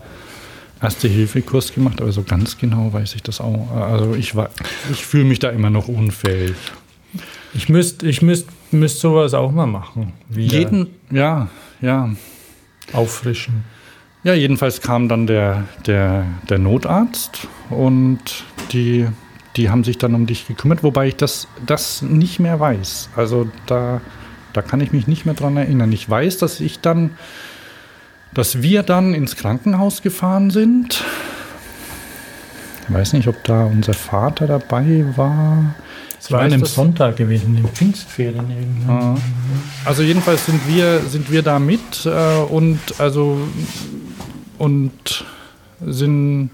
Erste-Hilfe-Kurs 0.82 1.72
gemacht, 1.74 2.00
aber 2.00 2.12
so 2.12 2.22
ganz 2.22 2.58
genau 2.58 2.92
weiß 2.92 3.14
ich 3.14 3.22
das 3.22 3.40
auch. 3.40 3.70
Also 3.72 4.14
ich, 4.14 4.34
war- 4.36 4.50
ich 4.90 5.04
fühle 5.06 5.24
mich 5.24 5.38
da 5.38 5.50
immer 5.50 5.70
noch 5.70 5.88
unfähig. 5.88 6.54
Ich 7.54 7.68
müsste 7.68 8.06
ich 8.06 8.20
müsst, 8.20 8.48
müsst 8.72 9.00
sowas 9.00 9.32
auch 9.32 9.52
mal 9.52 9.66
machen. 9.66 10.12
Wieder 10.28 10.58
Jeden, 10.58 10.88
ja, 11.10 11.48
ja. 11.80 12.10
auffrischen. 12.92 13.64
Ja, 14.24 14.34
jedenfalls 14.34 14.80
kam 14.82 15.08
dann 15.08 15.26
der, 15.26 15.64
der, 15.86 16.26
der 16.50 16.58
Notarzt 16.58 17.46
und 17.70 18.18
die, 18.72 19.06
die 19.56 19.70
haben 19.70 19.84
sich 19.84 19.98
dann 19.98 20.14
um 20.14 20.26
dich 20.26 20.46
gekümmert, 20.48 20.82
wobei 20.82 21.08
ich 21.08 21.16
das, 21.16 21.46
das 21.64 22.02
nicht 22.02 22.38
mehr 22.40 22.58
weiß. 22.60 23.10
Also 23.16 23.48
da, 23.66 24.00
da 24.52 24.62
kann 24.62 24.80
ich 24.80 24.92
mich 24.92 25.06
nicht 25.06 25.24
mehr 25.26 25.34
dran 25.34 25.56
erinnern. 25.56 25.92
Ich 25.92 26.10
weiß, 26.10 26.38
dass 26.38 26.60
ich 26.60 26.80
dann, 26.80 27.12
dass 28.34 28.62
wir 28.62 28.82
dann 28.82 29.14
ins 29.14 29.36
Krankenhaus 29.36 30.02
gefahren 30.02 30.50
sind. 30.50 31.02
Ich 32.88 32.94
weiß 32.94 33.14
nicht, 33.14 33.28
ob 33.28 33.42
da 33.44 33.64
unser 33.64 33.94
Vater 33.94 34.46
dabei 34.46 35.04
war. 35.16 35.74
Es 36.18 36.30
war 36.32 36.40
an 36.40 36.52
einem 36.52 36.64
Sonntag 36.64 37.16
gewesen, 37.16 37.56
in 37.56 37.68
Pfingstferien 37.68 38.50
irgendwann. 38.50 39.20
Also 39.84 40.02
jedenfalls 40.02 40.46
sind 40.46 40.60
wir, 40.66 41.00
sind 41.00 41.30
wir 41.30 41.42
da 41.42 41.58
mit 41.58 42.04
äh, 42.04 42.38
und 42.38 42.78
also 42.98 43.38
und 44.58 45.24
sind, 45.84 46.50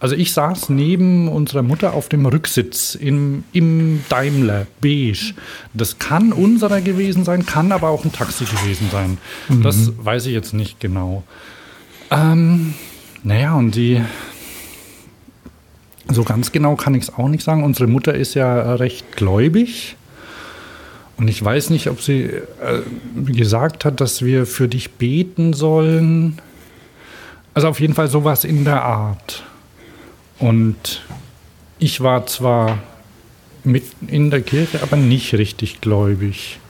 also 0.00 0.14
ich 0.14 0.32
saß 0.32 0.68
neben 0.68 1.28
unserer 1.28 1.62
Mutter 1.62 1.94
auf 1.94 2.08
dem 2.08 2.26
Rücksitz 2.26 2.94
im, 2.94 3.44
im 3.52 4.04
Daimler 4.08 4.66
beige. 4.80 5.34
Das 5.74 5.98
kann 5.98 6.32
unserer 6.32 6.80
gewesen 6.80 7.24
sein, 7.24 7.46
kann 7.46 7.72
aber 7.72 7.88
auch 7.88 8.04
ein 8.04 8.12
Taxi 8.12 8.44
gewesen 8.44 8.88
sein. 8.92 9.18
Das 9.62 9.92
weiß 9.96 10.26
ich 10.26 10.32
jetzt 10.32 10.52
nicht 10.52 10.80
genau. 10.80 11.24
Ähm, 12.10 12.74
naja, 13.22 13.54
und 13.54 13.74
die, 13.74 14.02
so 16.08 16.22
ganz 16.22 16.52
genau 16.52 16.76
kann 16.76 16.94
ich 16.94 17.04
es 17.04 17.14
auch 17.14 17.28
nicht 17.28 17.42
sagen. 17.42 17.64
Unsere 17.64 17.88
Mutter 17.88 18.14
ist 18.14 18.34
ja 18.34 18.74
recht 18.74 19.16
gläubig. 19.16 19.96
Und 21.16 21.28
ich 21.28 21.42
weiß 21.42 21.70
nicht, 21.70 21.88
ob 21.88 22.02
sie 22.02 22.24
äh, 22.24 22.42
gesagt 23.24 23.84
hat, 23.84 24.00
dass 24.00 24.22
wir 24.22 24.46
für 24.46 24.68
dich 24.68 24.92
beten 24.92 25.54
sollen. 25.54 26.38
Also 27.56 27.68
auf 27.68 27.80
jeden 27.80 27.94
Fall 27.94 28.08
sowas 28.08 28.44
in 28.44 28.66
der 28.66 28.82
Art. 28.82 29.42
Und 30.38 31.00
ich 31.78 32.02
war 32.02 32.26
zwar 32.26 32.80
mit 33.64 33.84
in 34.08 34.30
der 34.30 34.42
Kirche, 34.42 34.82
aber 34.82 34.96
nicht 34.98 35.32
richtig 35.32 35.80
gläubig. 35.80 36.60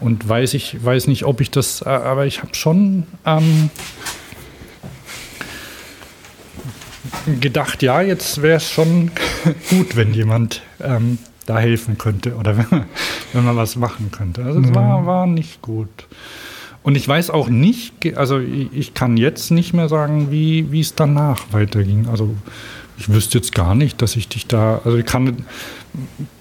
Und 0.00 0.28
weiß 0.28 0.54
ich 0.54 0.84
weiß 0.84 1.06
nicht, 1.06 1.24
ob 1.24 1.40
ich 1.40 1.52
das, 1.52 1.82
äh, 1.82 1.90
aber 1.90 2.26
ich 2.26 2.42
habe 2.42 2.52
schon 2.56 3.06
ähm, 3.24 3.70
gedacht, 7.40 7.84
ja, 7.84 8.02
jetzt 8.02 8.42
wäre 8.42 8.56
es 8.56 8.68
schon 8.68 9.12
gut, 9.70 9.94
wenn 9.94 10.14
jemand 10.14 10.62
ähm, 10.80 11.18
da 11.46 11.60
helfen 11.60 11.96
könnte 11.96 12.34
oder 12.34 12.56
wenn 12.56 12.66
man, 12.70 12.86
wenn 13.34 13.44
man 13.44 13.56
was 13.56 13.76
machen 13.76 14.10
könnte. 14.10 14.42
Also 14.42 14.58
es 14.62 14.74
war, 14.74 15.06
war 15.06 15.28
nicht 15.28 15.62
gut. 15.62 16.08
Und 16.82 16.96
ich 16.96 17.06
weiß 17.06 17.30
auch 17.30 17.48
nicht, 17.48 18.16
also 18.16 18.38
ich, 18.38 18.68
ich 18.72 18.94
kann 18.94 19.16
jetzt 19.16 19.50
nicht 19.50 19.74
mehr 19.74 19.88
sagen, 19.88 20.30
wie, 20.30 20.70
wie 20.72 20.80
es 20.80 20.94
danach 20.94 21.52
weiterging. 21.52 22.06
Also 22.08 22.34
ich 22.98 23.08
wüsste 23.08 23.38
jetzt 23.38 23.54
gar 23.54 23.74
nicht, 23.74 24.02
dass 24.02 24.16
ich 24.16 24.28
dich 24.28 24.46
da, 24.46 24.80
also 24.84 24.96
ich 24.96 25.06
kann, 25.06 25.44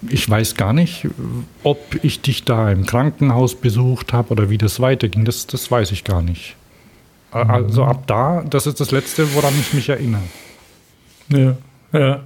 ich 0.10 0.30
weiß 0.30 0.56
gar 0.56 0.74
nicht, 0.74 1.08
ob 1.64 1.80
ich 2.04 2.22
dich 2.22 2.46
da 2.46 2.72
im 2.72 2.86
Krankenhaus 2.86 3.56
besucht 3.56 4.14
habe 4.14 4.32
oder 4.32 4.50
wie 4.50 4.58
das 4.58 4.80
weiterging. 4.80 5.26
Das, 5.26 5.48
das 5.48 5.70
weiß 5.70 5.92
ich 5.92 6.04
gar 6.04 6.22
nicht. 6.22 6.56
Also 7.32 7.84
ab 7.84 8.08
da, 8.08 8.44
das 8.50 8.68
ist 8.68 8.80
das 8.80 8.92
Letzte, 8.92 9.36
woran 9.36 9.54
ich 9.60 9.74
mich 9.74 9.90
erinnere. 9.90 10.24
Ja, 11.30 11.58
ja. 11.92 12.24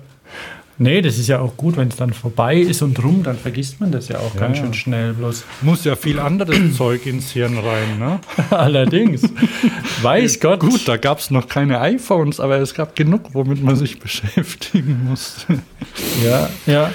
Nee, 0.81 1.03
das 1.03 1.19
ist 1.19 1.27
ja 1.27 1.39
auch 1.39 1.55
gut, 1.57 1.77
wenn 1.77 1.89
es 1.89 1.95
dann 1.95 2.11
vorbei 2.11 2.55
ist 2.55 2.81
und 2.81 3.03
rum, 3.03 3.21
dann 3.21 3.37
vergisst 3.37 3.79
man 3.79 3.91
das 3.91 4.07
ja 4.07 4.17
auch 4.17 4.33
Ja, 4.33 4.39
ganz 4.41 4.57
schön 4.57 4.73
schnell. 4.73 5.13
Bloß 5.13 5.43
Muss 5.61 5.85
ja 5.85 5.95
viel 5.95 6.19
anderes 6.19 6.57
Zeug 6.75 7.05
ins 7.05 7.29
Hirn 7.33 7.59
rein, 7.59 7.99
ne? 7.99 8.19
allerdings. 8.49 9.21
Weiß 10.01 10.39
Gott. 10.39 10.61
Gut, 10.61 10.87
da 10.87 10.97
gab 10.97 11.19
es 11.19 11.29
noch 11.29 11.47
keine 11.47 11.79
iPhones, 11.81 12.39
aber 12.39 12.57
es 12.57 12.73
gab 12.73 12.95
genug, 12.95 13.29
womit 13.33 13.63
man 13.63 13.75
sich 13.75 13.99
beschäftigen 13.99 15.05
musste. 15.07 15.59
Ja, 16.25 16.49
ja. 16.65 16.89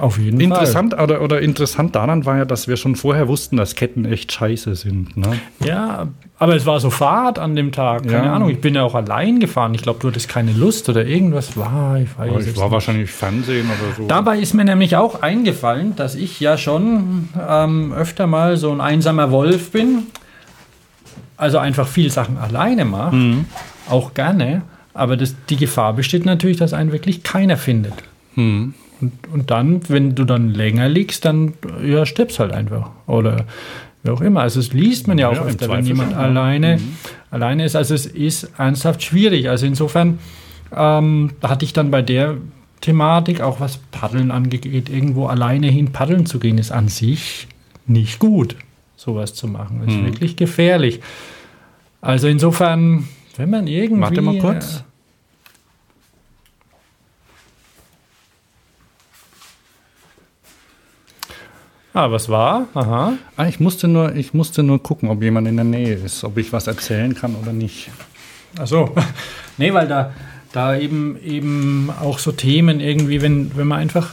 Auf 0.00 0.18
jeden 0.18 0.40
Interessant 0.40 0.94
oder, 0.98 1.20
oder 1.22 1.40
interessant 1.40 1.94
daran 1.94 2.24
war 2.24 2.38
ja, 2.38 2.44
dass 2.44 2.68
wir 2.68 2.76
schon 2.76 2.94
vorher 2.96 3.28
wussten, 3.28 3.56
dass 3.56 3.74
Ketten 3.74 4.04
echt 4.04 4.32
scheiße 4.32 4.74
sind. 4.76 5.16
Ne? 5.16 5.24
Fall. 5.24 5.68
Ja, 5.68 6.08
aber 6.38 6.54
es 6.56 6.66
war 6.66 6.78
so 6.80 6.90
Fahrt 6.90 7.38
an 7.38 7.56
dem 7.56 7.72
Tag. 7.72 8.04
Keine 8.06 8.26
Ja. 8.26 8.34
Ahnung, 8.34 8.50
ich 8.50 8.60
bin 8.60 8.74
ja 8.74 8.82
auch 8.82 8.94
allein 8.94 9.40
gefahren. 9.40 9.74
Ich 9.74 9.82
glaube, 9.82 9.98
du 10.00 10.08
hattest 10.08 10.28
keine 10.28 10.52
Lust 10.52 10.88
oder 10.88 11.04
irgendwas 11.04 11.56
war. 11.56 11.98
Ich 11.98 12.08
weiß 12.18 12.46
ich 12.46 12.56
war 12.56 12.64
nicht. 12.64 12.72
wahrscheinlich 12.72 13.10
Fernsehen 13.10 13.66
oder 13.66 13.94
so. 13.96 14.06
Dabei 14.06 14.38
ist 14.38 14.54
mir 14.54 14.64
nämlich 14.64 14.96
auch 14.96 15.22
eingefallen, 15.22 15.96
dass 15.96 16.14
ich 16.14 16.38
ja 16.40 16.56
schon 16.56 17.28
ähm, 17.48 17.92
öfter 17.92 18.26
mal 18.26 18.56
so 18.56 18.70
ein 18.70 18.80
einsamer 18.80 19.30
Wolf 19.30 19.72
bin. 19.72 20.04
Also 21.36 21.58
einfach 21.58 21.86
viel 21.86 22.10
Sachen 22.10 22.36
alleine 22.38 22.84
mache. 22.84 23.14
Mhm. 23.16 23.44
Auch 23.88 24.14
gerne. 24.14 24.62
Aber 24.94 25.16
das, 25.16 25.34
die 25.48 25.56
Gefahr 25.56 25.92
besteht 25.92 26.24
natürlich, 26.24 26.56
dass 26.56 26.72
einen 26.72 26.90
wirklich 26.92 27.22
keiner 27.22 27.56
findet. 27.56 27.94
Hm. 28.34 28.74
Und, 29.00 29.12
und 29.32 29.50
dann, 29.50 29.80
wenn 29.88 30.14
du 30.14 30.24
dann 30.24 30.50
länger 30.52 30.88
liegst, 30.88 31.24
dann 31.24 31.54
ja, 31.84 32.04
stirbst 32.06 32.38
halt 32.40 32.52
einfach. 32.52 32.90
Oder 33.06 33.44
wie 34.02 34.10
auch 34.10 34.20
immer. 34.20 34.40
Also 34.42 34.60
es 34.60 34.72
liest 34.72 35.06
man 35.08 35.18
ja 35.18 35.28
auch 35.28 35.34
Ja, 35.36 35.42
im 35.42 35.48
öfter, 35.48 35.68
wenn 35.68 35.84
jemand 35.84 36.12
schon, 36.12 36.20
ja. 36.20 36.26
alleine, 36.26 36.80
alleine 37.30 37.64
ist. 37.64 37.76
Also 37.76 37.94
es 37.94 38.06
ist 38.06 38.50
ernsthaft 38.58 39.02
schwierig. 39.02 39.48
Also 39.48 39.66
insofern 39.66 40.18
ähm, 40.76 41.30
hatte 41.42 41.64
ich 41.64 41.72
dann 41.72 41.90
bei 41.90 42.02
der 42.02 42.36
Thematik, 42.80 43.40
auch 43.40 43.60
was 43.60 43.78
Paddeln 43.90 44.30
angeht, 44.30 44.64
irgendwo 44.88 45.26
alleine 45.26 45.68
hin 45.68 45.90
paddeln 45.92 46.26
zu 46.26 46.38
gehen, 46.38 46.58
ist 46.58 46.70
an 46.70 46.88
sich 46.88 47.48
nicht 47.86 48.18
gut, 48.20 48.54
sowas 48.96 49.34
zu 49.34 49.48
machen. 49.48 49.80
Das 49.84 49.92
ist 49.94 49.98
Hm. 50.00 50.06
wirklich 50.06 50.36
gefährlich. 50.36 51.00
Also 52.00 52.28
insofern, 52.28 53.08
wenn 53.36 53.50
man 53.50 53.66
irgendwie... 53.66 54.00
Warte 54.00 54.22
mal 54.22 54.38
kurz. 54.38 54.84
Ah, 61.98 62.12
was 62.12 62.28
war? 62.28 62.68
Aha. 62.74 63.14
Ah, 63.36 63.48
ich, 63.48 63.58
musste 63.58 63.88
nur, 63.88 64.14
ich 64.14 64.32
musste 64.32 64.62
nur 64.62 64.80
gucken, 64.80 65.08
ob 65.08 65.20
jemand 65.20 65.48
in 65.48 65.56
der 65.56 65.64
Nähe 65.64 65.94
ist, 65.94 66.22
ob 66.22 66.38
ich 66.38 66.52
was 66.52 66.68
erzählen 66.68 67.12
kann 67.12 67.34
oder 67.34 67.52
nicht. 67.52 67.90
Ach 68.56 68.68
so. 68.68 68.94
nee, 69.58 69.74
weil 69.74 69.88
da, 69.88 70.12
da 70.52 70.76
eben, 70.76 71.20
eben 71.20 71.90
auch 72.00 72.20
so 72.20 72.30
Themen 72.30 72.78
irgendwie, 72.78 73.20
wenn, 73.20 73.56
wenn 73.56 73.66
man 73.66 73.80
einfach 73.80 74.12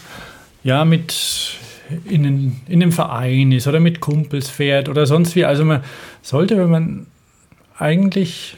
ja 0.63 0.83
mit 0.83 1.59
in, 2.05 2.23
den, 2.23 2.61
in 2.67 2.81
einem 2.81 2.91
Verein 2.91 3.51
ist 3.51 3.67
oder 3.67 3.79
mit 3.79 3.99
Kumpels 3.99 4.49
fährt 4.49 4.89
oder 4.89 5.05
sonst 5.05 5.36
wie. 5.36 5.45
Also 5.45 5.63
man 5.63 5.83
sollte, 6.23 6.57
wenn 6.57 6.71
man 6.71 7.05
eigentlich 7.77 8.57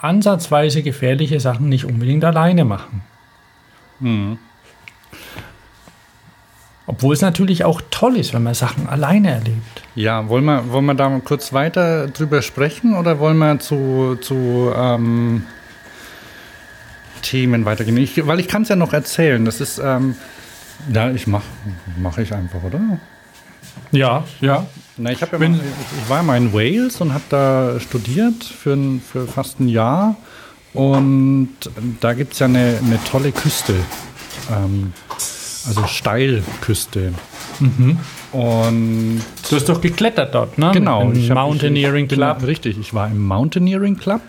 ansatzweise 0.00 0.84
gefährliche 0.84 1.40
Sachen 1.40 1.68
nicht 1.68 1.84
unbedingt 1.84 2.24
alleine 2.24 2.64
machen. 2.64 3.02
Hm. 3.98 4.38
Obwohl 6.86 7.14
es 7.14 7.20
natürlich 7.20 7.64
auch 7.64 7.80
toll 7.90 8.16
ist, 8.16 8.34
wenn 8.34 8.42
man 8.42 8.54
Sachen 8.54 8.88
alleine 8.88 9.30
erlebt. 9.30 9.82
Ja, 9.94 10.28
wollen 10.28 10.44
wir, 10.44 10.70
wollen 10.72 10.84
wir 10.86 10.94
da 10.94 11.08
mal 11.08 11.20
kurz 11.20 11.52
weiter 11.52 12.08
drüber 12.08 12.42
sprechen 12.42 12.96
oder 12.96 13.20
wollen 13.20 13.38
wir 13.38 13.60
zu, 13.60 14.16
zu 14.20 14.72
ähm, 14.74 15.44
Themen 17.22 17.64
weitergehen? 17.64 17.96
Ich, 17.98 18.26
weil 18.26 18.40
ich 18.40 18.48
kann 18.48 18.62
es 18.62 18.68
ja 18.68 18.76
noch 18.76 18.92
erzählen. 18.92 19.44
Das 19.44 19.60
ist, 19.60 19.78
ähm, 19.78 20.16
Ja, 20.92 21.10
ich 21.10 21.26
mach, 21.28 21.44
mache 21.98 22.22
ich 22.22 22.34
einfach, 22.34 22.62
oder? 22.64 22.80
Ja, 23.92 24.24
ja. 24.40 24.66
Na, 24.96 25.12
ich, 25.12 25.20
ja 25.20 25.28
mal, 25.38 25.54
ich 25.54 26.08
war 26.10 26.22
mal 26.22 26.36
in 26.36 26.52
Wales 26.52 27.00
und 27.00 27.14
habe 27.14 27.24
da 27.28 27.80
studiert 27.80 28.42
für, 28.44 28.76
für 29.00 29.26
fast 29.26 29.60
ein 29.60 29.68
Jahr. 29.68 30.16
Und 30.74 31.50
da 32.00 32.14
gibt 32.14 32.32
es 32.32 32.38
ja 32.40 32.46
eine, 32.46 32.78
eine 32.84 32.98
tolle 33.04 33.30
Küste. 33.30 33.74
Ähm, 34.50 34.92
also 35.66 35.86
Steilküste. 35.86 37.12
Mhm. 37.60 37.98
Und 38.32 39.22
du 39.48 39.56
hast 39.56 39.68
doch 39.68 39.80
geklettert 39.80 40.34
dort, 40.34 40.58
ne? 40.58 40.70
Genau. 40.72 41.10
Im 41.10 41.28
Mountaineering 41.28 42.06
ich, 42.06 42.12
ich, 42.12 42.18
Club. 42.18 42.42
Richtig, 42.46 42.78
ich 42.78 42.94
war 42.94 43.08
im 43.08 43.24
Mountaineering 43.24 43.96
Club. 43.96 44.20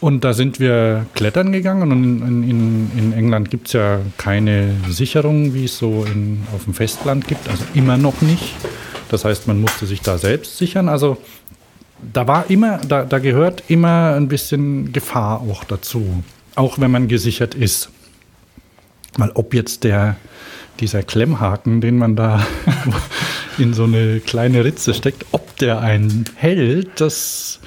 Und 0.00 0.22
da 0.22 0.32
sind 0.32 0.60
wir 0.60 1.06
klettern 1.14 1.50
gegangen 1.50 1.90
und 1.90 2.22
in, 2.22 2.42
in, 2.48 2.90
in 2.96 3.12
England 3.12 3.50
gibt 3.50 3.66
es 3.66 3.72
ja 3.72 3.98
keine 4.16 4.74
Sicherung, 4.88 5.54
wie 5.54 5.64
es 5.64 5.76
so 5.78 6.04
in, 6.04 6.44
auf 6.54 6.64
dem 6.64 6.74
Festland 6.74 7.26
gibt, 7.26 7.48
also 7.48 7.64
immer 7.74 7.96
noch 7.96 8.20
nicht. 8.20 8.54
Das 9.08 9.24
heißt, 9.24 9.48
man 9.48 9.60
musste 9.60 9.86
sich 9.86 10.00
da 10.00 10.16
selbst 10.16 10.56
sichern. 10.58 10.88
Also 10.88 11.16
da 12.12 12.28
war 12.28 12.48
immer, 12.48 12.78
da, 12.78 13.04
da 13.04 13.18
gehört 13.18 13.64
immer 13.68 14.14
ein 14.14 14.28
bisschen 14.28 14.92
Gefahr 14.92 15.40
auch 15.40 15.64
dazu, 15.64 16.22
auch 16.54 16.78
wenn 16.78 16.92
man 16.92 17.08
gesichert 17.08 17.54
ist. 17.54 17.90
Weil 19.16 19.30
ob 19.34 19.54
jetzt 19.54 19.84
der, 19.84 20.16
dieser 20.80 21.02
Klemmhaken, 21.02 21.80
den 21.80 21.96
man 21.96 22.16
da 22.16 22.46
in 23.58 23.74
so 23.74 23.84
eine 23.84 24.20
kleine 24.20 24.64
Ritze 24.64 24.94
steckt, 24.94 25.26
ob 25.32 25.56
der 25.56 25.80
einen 25.80 26.24
hält, 26.36 27.00
das 27.00 27.60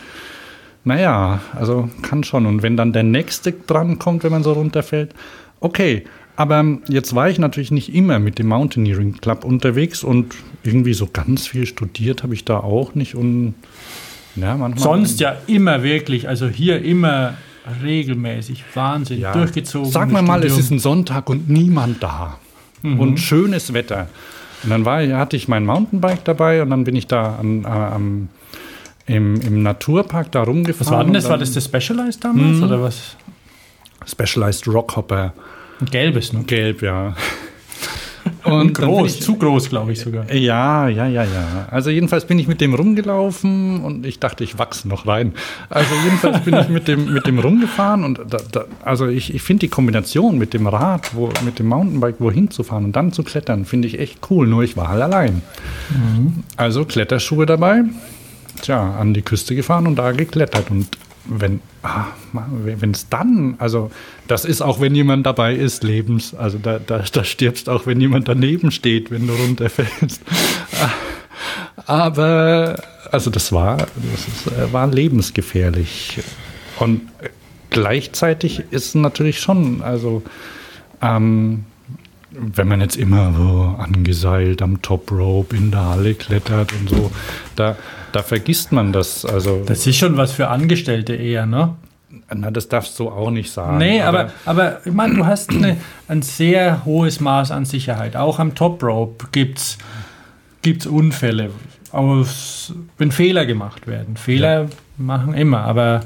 naja, 0.84 1.42
also 1.54 1.89
kann 2.02 2.24
schon. 2.24 2.46
Und 2.46 2.64
wenn 2.64 2.76
dann 2.76 2.94
der 2.94 3.04
nächste 3.04 3.52
dran 3.52 4.00
kommt, 4.00 4.24
wenn 4.24 4.32
man 4.32 4.44
so 4.44 4.54
runterfällt, 4.54 5.14
okay. 5.60 6.06
Aber 6.38 6.66
jetzt 6.88 7.14
war 7.14 7.30
ich 7.30 7.38
natürlich 7.38 7.72
nicht 7.72 7.94
immer 7.94 8.18
mit 8.18 8.39
dem 8.39 8.48
Mountaineering 8.48 9.18
Club 9.18 9.44
unterwegs 9.44 10.04
und 10.04 10.34
irgendwie 10.64 10.94
so 10.94 11.08
ganz 11.12 11.46
viel 11.46 11.68
studiert 11.68 12.24
habe 12.24 12.34
ich 12.34 12.46
da 12.46 12.58
auch 12.58 12.96
nicht. 12.96 13.16
Und 13.16 13.54
ja. 14.36 14.58
Sonst 14.78 15.20
ja 15.20 15.36
immer 15.46 15.84
wirklich, 15.84 16.28
also 16.28 16.48
hier 16.48 16.84
immer 16.84 17.36
regelmäßig, 17.84 18.64
Wahnsinn, 18.74 19.20
ja. 19.20 19.34
durchgezogen. 19.34 19.91
Sag 19.91 20.12
mal 20.12 20.22
mal, 20.22 20.43
es 20.43 20.57
ist 20.57 20.72
ein 20.72 20.80
Sonntag 20.80 21.30
und 21.30 21.49
niemand 21.49 22.01
da. 22.01 22.38
Mhm. 22.82 22.99
Und 22.99 23.20
schönes 23.20 23.74
Wetter. 23.74 24.07
Und 24.64 24.70
dann 24.70 24.86
war, 24.86 25.01
hatte 25.18 25.36
ich 25.36 25.47
mein 25.47 25.66
Mountainbike 25.66 26.24
dabei 26.24 26.62
und 26.62 26.70
dann 26.70 26.84
bin 26.84 26.95
ich 26.95 27.07
da 27.07 27.39
äh, 27.43 27.66
am 27.66 28.30
im, 29.07 29.41
im 29.41 29.64
Naturpark 29.64 30.32
da 30.32 30.43
rumgefahren. 30.43 30.88
Was 30.88 30.91
war 30.91 31.03
denn 31.03 31.14
das? 31.14 31.30
War 31.30 31.38
das 31.38 31.53
der 31.53 31.62
Specialized 31.62 32.24
damals 32.24 32.57
mh, 32.57 32.66
oder 32.66 32.82
was? 32.82 33.16
Specialized 34.05 34.68
Rockhopper. 34.68 35.34
Ein 35.80 35.86
gelbes, 35.88 36.34
ne? 36.34 36.43
Gelb, 36.43 36.82
ja. 36.82 37.16
Und 38.43 38.74
groß, 38.74 39.15
ich, 39.15 39.22
zu 39.22 39.36
groß, 39.36 39.69
glaube 39.69 39.91
ich 39.91 39.99
sogar. 39.99 40.32
Ja, 40.32 40.88
ja, 40.88 41.07
ja, 41.07 41.24
ja. 41.24 41.67
Also 41.69 41.89
jedenfalls 41.89 42.26
bin 42.26 42.39
ich 42.39 42.47
mit 42.47 42.61
dem 42.61 42.74
rumgelaufen 42.74 43.82
und 43.84 44.05
ich 44.05 44.19
dachte, 44.19 44.43
ich 44.43 44.57
wachse 44.57 44.88
noch 44.88 45.07
rein. 45.07 45.34
Also 45.69 45.93
jedenfalls 46.03 46.41
bin 46.41 46.55
ich 46.55 46.69
mit 46.69 46.88
dem, 46.88 47.13
mit 47.13 47.28
dem 47.28 47.39
rumgefahren 47.39 48.03
und 48.03 48.19
da, 48.28 48.38
da, 48.51 48.65
also 48.84 49.07
ich, 49.07 49.34
ich 49.34 49.41
finde 49.41 49.61
die 49.61 49.69
Kombination 49.69 50.38
mit 50.38 50.53
dem 50.53 50.67
Rad, 50.67 51.15
wo, 51.15 51.30
mit 51.45 51.59
dem 51.59 51.67
Mountainbike 51.67 52.19
wohin 52.19 52.49
zu 52.49 52.63
fahren 52.63 52.86
und 52.86 52.95
dann 52.95 53.11
zu 53.11 53.24
klettern, 53.24 53.65
finde 53.65 53.88
ich 53.88 53.99
echt 53.99 54.19
cool. 54.30 54.47
Nur 54.47 54.63
ich 54.63 54.76
war 54.76 54.88
halt 54.88 55.01
allein. 55.01 55.41
Mhm. 55.89 56.43
Also 56.57 56.86
Kletterschuhe 56.86 57.45
dabei, 57.45 57.84
tja, 58.61 58.95
an 58.99 59.13
die 59.13 59.22
Küste 59.22 59.55
gefahren 59.55 59.88
und 59.88 59.97
da 59.97 60.11
geklettert. 60.11 60.72
Und 60.72 60.88
wenn 61.26 61.61
ah, 61.84 62.07
es 62.82 63.09
dann, 63.09 63.55
also 63.59 63.91
das 64.28 64.45
ist 64.45 64.61
auch, 64.61 64.80
wenn 64.80 64.95
jemand 64.95 65.26
dabei 65.26 65.55
ist, 65.55 65.84
lebens. 65.84 66.34
Also 66.34 66.57
da, 66.57 66.80
da, 66.80 67.03
da 67.11 67.24
stirbst 67.24 67.69
auch, 67.69 67.86
wenn 67.86 68.01
jemand 68.01 68.28
daneben 68.28 68.72
steht, 68.72 69.11
wenn 69.11 69.28
du 69.28 69.34
runterfällst. 69.34 70.22
Aber 71.86 72.82
also 73.11 73.30
das 73.30 73.51
war, 73.51 73.78
das 73.78 74.28
ist, 74.28 74.47
äh, 74.47 74.72
war 74.72 74.88
lebensgefährlich. 74.88 76.19
Und 76.80 77.01
gleichzeitig 77.69 78.63
ist 78.72 78.95
natürlich 78.95 79.39
schon, 79.39 79.82
also 79.82 80.24
ähm, 81.01 81.65
wenn 82.32 82.67
man 82.67 82.80
jetzt 82.80 82.95
immer 82.95 83.34
so 83.34 83.76
angeseilt 83.78 84.61
am 84.61 84.82
Top 84.82 85.11
Rope 85.11 85.55
in 85.55 85.72
der 85.72 85.86
Halle 85.86 86.13
klettert 86.13 86.72
und 86.74 86.89
so, 86.89 87.11
da, 87.55 87.76
da 88.12 88.24
vergisst 88.24 88.72
man 88.72 88.93
das. 88.93 89.26
Also, 89.26 89.64
das 89.66 89.86
ist 89.88 89.97
schon 89.97 90.18
was 90.18 90.32
für 90.32 90.47
Angestellte 90.49 91.14
eher, 91.16 91.45
ne? 91.45 91.76
Na, 92.34 92.51
das 92.51 92.68
darfst 92.68 92.97
du 92.99 93.09
auch 93.09 93.32
nicht 93.32 93.51
sagen. 93.51 93.78
Nee, 93.78 94.01
aber, 94.01 94.20
aber, 94.20 94.32
aber 94.45 94.86
ich 94.86 94.93
meine, 94.93 95.16
du 95.16 95.26
hast 95.26 95.51
eine, 95.51 95.78
ein 96.07 96.22
sehr 96.22 96.84
hohes 96.86 97.20
Maß 97.20 97.51
an 97.51 97.66
Sicherheit. 97.66 98.16
Auch 98.16 98.39
am 98.39 98.55
Top 98.55 98.84
Rope 98.84 99.28
gibt 99.32 99.59
es 99.59 100.86
Unfälle, 100.86 101.51
aus, 101.91 102.74
wenn 102.97 103.12
Fehler 103.12 103.45
gemacht 103.45 103.88
werden. 103.88 104.18
Fehler 104.18 104.64
ja. 104.64 104.70
machen 104.97 105.34
immer, 105.34 105.59
aber 105.59 106.01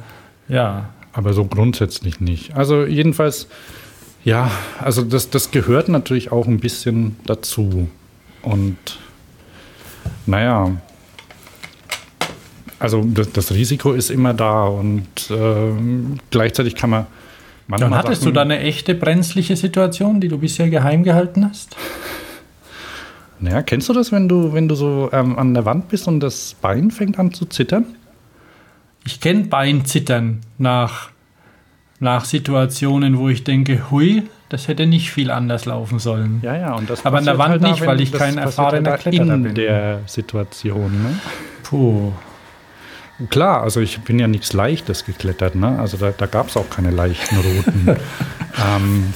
ja. 0.48 0.90
Aber 1.14 1.34
so 1.34 1.46
grundsätzlich 1.46 2.20
nicht. 2.20 2.56
Also 2.56 2.86
jedenfalls 2.86 3.48
ja, 4.26 4.50
also 4.82 5.04
das, 5.04 5.30
das 5.30 5.52
gehört 5.52 5.88
natürlich 5.88 6.32
auch 6.32 6.48
ein 6.48 6.60
bisschen 6.60 7.16
dazu. 7.28 7.88
Und 8.42 8.76
naja, 10.26 10.72
also 12.80 13.04
das, 13.04 13.32
das 13.32 13.52
Risiko 13.52 13.94
ist 13.94 14.10
immer 14.10 14.34
da 14.34 14.66
und 14.66 15.08
äh, 15.30 15.74
gleichzeitig 16.32 16.76
kann 16.76 16.90
man. 16.90 17.08
Manchmal 17.68 17.92
und 17.92 17.98
hattest 17.98 18.22
Sachen, 18.22 18.34
du 18.34 18.36
da 18.36 18.42
eine 18.42 18.60
echte 18.60 18.94
brenzliche 18.94 19.56
Situation, 19.56 20.22
die 20.22 20.28
du 20.28 20.38
bisher 20.38 20.70
geheim 20.70 21.04
gehalten 21.04 21.48
hast? 21.48 21.76
Naja, 23.38 23.64
kennst 23.64 23.90
du 23.90 23.94
das, 23.94 24.14
wenn 24.14 24.30
du, 24.30 24.54
wenn 24.54 24.70
du 24.70 24.76
so 24.76 25.10
ähm, 25.12 25.38
an 25.38 25.54
der 25.54 25.66
Wand 25.66 25.90
bist 25.90 26.08
und 26.08 26.22
das 26.22 26.56
Bein 26.62 26.90
fängt 26.90 27.20
an 27.20 27.34
zu 27.34 27.46
zittern? 27.46 27.84
Ich 29.06 29.20
kenne 29.20 29.44
Beinzittern 29.44 30.40
nach 30.58 31.10
nach 32.00 32.26
Situationen, 32.26 33.18
wo 33.18 33.30
ich 33.30 33.44
denke, 33.44 33.90
hui, 33.90 34.24
das 34.50 34.68
hätte 34.68 34.86
nicht 34.86 35.12
viel 35.12 35.32
anders 35.32 35.66
laufen 35.66 36.00
sollen. 36.00 36.40
Ja, 36.44 36.56
ja, 36.56 36.76
und 36.76 36.90
das 36.90 37.06
Aber 37.06 37.18
an 37.18 37.26
der 37.26 37.38
Wand 37.38 37.52
halt 37.52 37.62
nicht, 37.62 37.82
da, 37.82 37.88
weil 37.88 38.02
ich 38.02 38.12
kein 38.12 38.38
erfahrener 38.38 38.92
halt 38.92 39.02
Kletterer 39.02 39.34
in 39.34 39.44
bin. 39.44 39.56
der 39.56 40.02
Situation, 40.06 40.92
ne? 40.92 41.20
Puh. 41.64 42.12
Klar, 43.30 43.62
also 43.62 43.80
ich 43.80 44.00
bin 44.02 44.20
ja 44.20 44.28
nichts 44.28 44.52
Leichtes 44.52 45.06
geklettert, 45.06 45.56
ne? 45.56 45.80
Also 45.80 45.96
da, 45.98 46.12
da 46.12 46.26
gab 46.26 46.50
es 46.50 46.58
auch 46.58 46.70
keine 46.70 46.92
leichten 46.92 47.38
Routen. 47.38 47.88
ähm, 48.66 49.14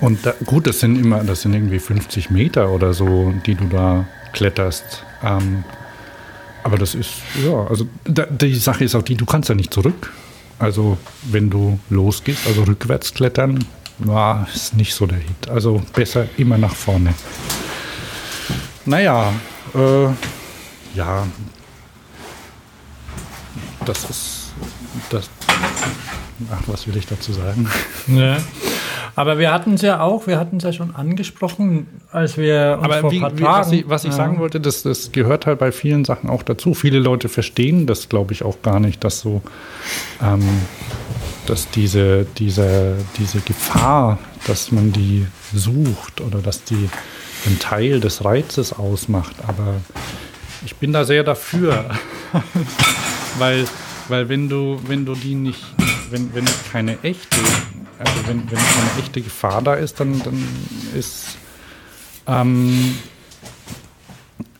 und 0.00 0.26
da, 0.26 0.34
gut, 0.44 0.66
das 0.66 0.80
sind 0.80 0.98
immer, 0.98 1.22
das 1.22 1.42
sind 1.42 1.54
irgendwie 1.54 1.78
50 1.78 2.30
Meter 2.30 2.70
oder 2.70 2.94
so, 2.94 3.32
die 3.46 3.54
du 3.54 3.66
da 3.66 4.06
kletterst. 4.32 5.04
Ähm, 5.22 5.62
aber 6.64 6.78
das 6.78 6.96
ist, 6.96 7.10
ja, 7.44 7.66
also 7.66 7.86
da, 8.04 8.26
die 8.26 8.54
Sache 8.56 8.84
ist 8.84 8.96
auch 8.96 9.02
die, 9.02 9.14
du 9.14 9.24
kannst 9.26 9.48
ja 9.48 9.54
nicht 9.54 9.72
zurück. 9.72 10.12
Also 10.58 10.98
wenn 11.22 11.50
du 11.50 11.78
losgehst, 11.90 12.46
also 12.46 12.64
rückwärts 12.64 13.14
klettern, 13.14 13.64
na, 13.98 14.46
ist 14.52 14.74
nicht 14.74 14.94
so 14.94 15.06
der 15.06 15.18
Hit. 15.18 15.48
Also 15.48 15.80
besser 15.92 16.26
immer 16.36 16.58
nach 16.58 16.74
vorne. 16.74 17.14
Naja, 18.84 19.32
äh, 19.74 20.06
ja, 20.94 21.24
das 23.84 24.04
ist 24.08 24.52
das. 25.10 25.30
Ach, 26.50 26.62
was 26.66 26.86
will 26.86 26.96
ich 26.96 27.06
dazu 27.06 27.32
sagen? 27.32 27.68
Ja. 28.08 28.38
Aber 29.14 29.38
wir 29.38 29.52
hatten 29.52 29.74
es 29.74 29.82
ja 29.82 30.00
auch, 30.00 30.26
wir 30.26 30.38
hatten 30.38 30.56
es 30.56 30.64
ja 30.64 30.72
schon 30.72 30.96
angesprochen, 30.96 31.86
als 32.10 32.38
wir 32.38 32.78
uns 32.78 32.84
Aber 32.84 33.00
vor 33.00 33.12
wie, 33.12 33.20
paar 33.20 33.38
wie, 33.38 33.42
was 33.42 33.72
ich, 33.72 33.88
was 33.88 34.04
ich 34.04 34.10
ja. 34.10 34.16
sagen 34.16 34.38
wollte, 34.38 34.58
das, 34.60 34.82
das 34.82 35.12
gehört 35.12 35.46
halt 35.46 35.58
bei 35.58 35.70
vielen 35.70 36.04
Sachen 36.04 36.30
auch 36.30 36.42
dazu. 36.42 36.72
Viele 36.72 36.98
Leute 36.98 37.28
verstehen 37.28 37.86
das, 37.86 38.08
glaube 38.08 38.32
ich, 38.32 38.42
auch 38.42 38.62
gar 38.62 38.80
nicht, 38.80 39.04
dass 39.04 39.20
so, 39.20 39.42
ähm, 40.22 40.48
dass 41.46 41.70
diese, 41.70 42.26
diese, 42.38 42.96
diese 43.18 43.40
Gefahr, 43.40 44.18
dass 44.46 44.72
man 44.72 44.92
die 44.92 45.26
sucht 45.52 46.22
oder 46.22 46.38
dass 46.38 46.64
die 46.64 46.88
einen 47.46 47.58
Teil 47.58 48.00
des 48.00 48.24
Reizes 48.24 48.72
ausmacht. 48.72 49.36
Aber 49.46 49.74
ich 50.64 50.76
bin 50.76 50.92
da 50.92 51.04
sehr 51.04 51.24
dafür, 51.24 51.90
weil, 53.38 53.66
weil 54.08 54.28
wenn 54.28 54.48
du, 54.48 54.80
wenn 54.86 55.04
du 55.04 55.14
die 55.14 55.34
nicht, 55.34 55.64
wenn, 56.10 56.34
wenn 56.34 56.44
keine 56.70 57.02
echte 57.02 57.38
also 58.04 58.28
wenn, 58.28 58.50
wenn 58.50 58.58
eine 58.58 59.00
echte 59.00 59.20
Gefahr 59.20 59.62
da 59.62 59.74
ist, 59.74 60.00
dann, 60.00 60.20
dann 60.22 60.42
ist 60.94 61.38
ähm, 62.26 62.96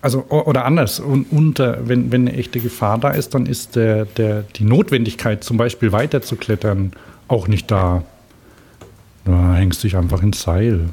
also 0.00 0.26
oder 0.28 0.64
anders 0.64 1.00
und 1.00 1.26
unter 1.30 1.88
wenn, 1.88 2.10
wenn 2.12 2.28
eine 2.28 2.36
echte 2.36 2.60
Gefahr 2.60 2.98
da 2.98 3.10
ist, 3.10 3.34
dann 3.34 3.46
ist 3.46 3.76
der, 3.76 4.04
der, 4.04 4.42
die 4.42 4.64
Notwendigkeit, 4.64 5.44
zum 5.44 5.56
Beispiel 5.56 5.92
weiterzuklettern, 5.92 6.92
auch 7.28 7.48
nicht 7.48 7.70
da. 7.70 8.04
Da 9.24 9.54
hängst 9.54 9.84
dich 9.84 9.96
einfach 9.96 10.22
ins 10.22 10.42
Seil. 10.42 10.88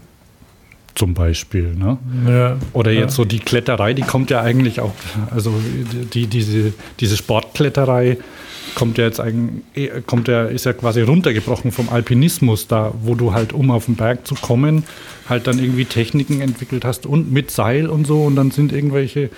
Zum 0.96 1.14
Beispiel. 1.14 1.76
Ne? 1.76 1.98
Ja. 2.28 2.58
Oder 2.74 2.92
Ja. 2.92 3.02
jetzt 3.02 3.16
so 3.16 3.26
die 3.26 3.40
Kletterei, 3.40 3.94
die 3.94 4.02
kommt 4.02 4.30
ja 4.32 4.42
eigentlich 4.42 4.80
auch, 4.82 4.94
also 5.32 5.54
die, 6.14 6.28
diese, 6.28 6.74
diese 7.00 7.16
Sportkletterei 7.18 8.18
kommt 8.76 8.98
ja 8.98 9.06
jetzt 9.06 9.20
eigentlich, 9.20 9.92
kommt 10.06 10.28
ja, 10.28 10.46
ist 10.46 10.66
ja 10.66 10.74
quasi 10.74 11.02
runtergebrochen 11.02 11.72
vom 11.72 11.90
Alpinismus, 11.90 12.68
da 12.68 12.94
wo 13.04 13.16
du 13.16 13.34
halt, 13.34 13.52
um 13.54 13.72
auf 13.72 13.86
den 13.86 13.96
Berg 13.96 14.28
zu 14.28 14.36
kommen, 14.36 14.84
halt 15.28 15.48
dann 15.48 15.58
irgendwie 15.60 15.86
Techniken 15.86 16.42
entwickelt 16.42 16.86
hast 16.86 17.06
und 17.06 17.32
mit 17.32 17.50
Seil 17.52 17.88
und 17.88 18.06
so 18.06 18.24
und 18.24 18.36
dann 18.36 18.52
sind 18.52 18.72
irgendwelche, 18.72 19.30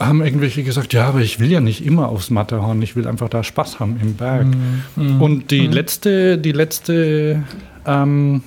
haben 0.00 0.22
irgendwelche 0.24 0.62
gesagt, 0.64 0.92
ja, 0.92 1.06
aber 1.06 1.20
ich 1.20 1.38
will 1.38 1.50
ja 1.52 1.60
nicht 1.60 1.84
immer 1.84 2.08
aufs 2.08 2.30
Matterhorn, 2.30 2.80
ich 2.82 2.96
will 2.96 3.06
einfach 3.06 3.28
da 3.28 3.44
Spaß 3.44 3.78
haben 3.78 3.98
im 4.02 4.14
Berg. 4.14 4.46
Und 4.96 5.50
die 5.50 5.66
letzte, 5.66 6.38
die 6.38 6.52
letzte 6.52 7.44
ähm, 7.86 8.42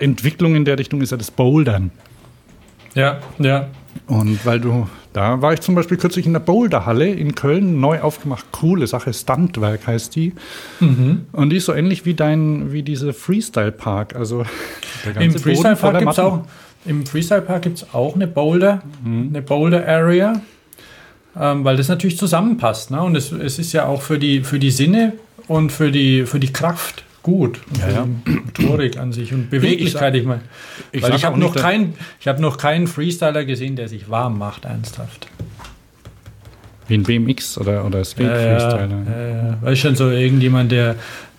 Entwicklung 0.00 0.54
in 0.54 0.64
der 0.64 0.78
Richtung 0.78 1.00
ist 1.00 1.10
ja 1.10 1.16
das 1.16 1.30
Bouldern. 1.30 1.90
Ja, 2.94 3.18
ja. 3.38 3.68
Und 4.06 4.44
weil 4.44 4.60
du, 4.60 4.88
da 5.12 5.40
war 5.40 5.52
ich 5.54 5.60
zum 5.60 5.74
Beispiel 5.74 5.96
kürzlich 5.96 6.26
in 6.26 6.32
der 6.32 6.40
Boulderhalle 6.40 7.08
in 7.08 7.34
Köln, 7.34 7.80
neu 7.80 8.00
aufgemacht, 8.00 8.46
coole 8.52 8.86
Sache, 8.86 9.12
Stuntwerk 9.12 9.86
heißt 9.86 10.14
die. 10.16 10.32
Mhm. 10.80 11.26
Und 11.32 11.50
die 11.50 11.56
ist 11.56 11.66
so 11.66 11.72
ähnlich 11.74 12.04
wie 12.04 12.14
dein, 12.14 12.72
wie 12.72 12.82
diese 12.82 13.12
Freestyle 13.12 13.72
Park. 13.72 14.14
Also 14.14 14.44
Im 15.20 15.32
Freestyle 15.32 15.76
Park 15.76 15.98
gibt 15.98 16.12
es 16.12 16.18
auch, 16.18 16.44
im 16.84 17.04
Freestyle 17.06 17.42
Park 17.42 17.62
gibt's 17.62 17.86
auch 17.92 18.14
eine 18.14 18.26
Boulder, 18.26 18.82
Mhm. 19.04 19.28
eine 19.30 19.42
Boulder 19.42 19.86
Area, 19.88 20.40
ähm, 21.38 21.64
weil 21.64 21.76
das 21.76 21.88
natürlich 21.88 22.18
zusammenpasst. 22.18 22.90
Ne? 22.90 23.02
Und 23.02 23.16
es, 23.16 23.32
es 23.32 23.58
ist 23.58 23.72
ja 23.72 23.86
auch 23.86 24.02
für 24.02 24.18
die, 24.18 24.42
für 24.42 24.58
die 24.58 24.70
Sinne 24.70 25.14
und 25.48 25.72
für 25.72 25.90
die, 25.90 26.26
für 26.26 26.38
die 26.40 26.52
Kraft 26.52 27.04
gut. 27.26 27.60
Ja, 27.80 27.90
ja. 27.90 28.08
die 28.24 28.30
Motorik 28.30 28.98
an 28.98 29.12
sich 29.12 29.32
und 29.32 29.50
Beweglichkeit. 29.50 30.14
Ich, 30.14 30.24
meine, 30.24 30.42
Ich 30.92 31.02
weil 31.02 31.10
sag 31.10 31.18
ich 31.18 31.24
habe 31.24 31.40
noch, 31.40 31.56
kein, 31.56 31.94
ich 32.20 32.28
hab 32.28 32.38
noch 32.38 32.56
keinen 32.56 32.86
Freestyler 32.86 33.44
gesehen, 33.44 33.74
der 33.74 33.88
sich 33.88 34.08
warm 34.08 34.38
macht, 34.38 34.64
ernsthaft. 34.64 35.26
Wie 36.86 36.94
ein 36.94 37.02
BMX 37.02 37.58
oder, 37.58 37.84
oder 37.84 38.04
Skate 38.04 38.26
Ja, 38.28 38.40
ja, 38.40 38.60
Freestyler. 38.60 39.02
ja, 39.10 39.26
ja. 39.48 39.58
Weißt 39.60 39.80
schon, 39.80 39.96
so 39.96 40.08
irgendjemand, 40.08 40.70
der, 40.70 40.94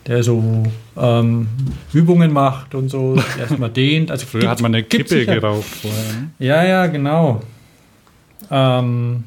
der 0.05 0.23
so 0.23 0.63
ähm, 0.97 1.47
Übungen 1.93 2.33
macht 2.33 2.75
und 2.75 2.89
so, 2.89 3.15
erstmal 3.39 3.69
dehnt. 3.69 4.11
Also 4.11 4.25
Früher 4.25 4.49
hat 4.49 4.59
man 4.59 4.75
eine 4.75 4.83
Kippe 4.83 5.25
geraucht 5.25 5.63
vorher. 5.63 6.03
Ne? 6.03 6.29
Ja, 6.39 6.65
ja, 6.65 6.87
genau. 6.87 7.41
Ähm, 8.51 9.23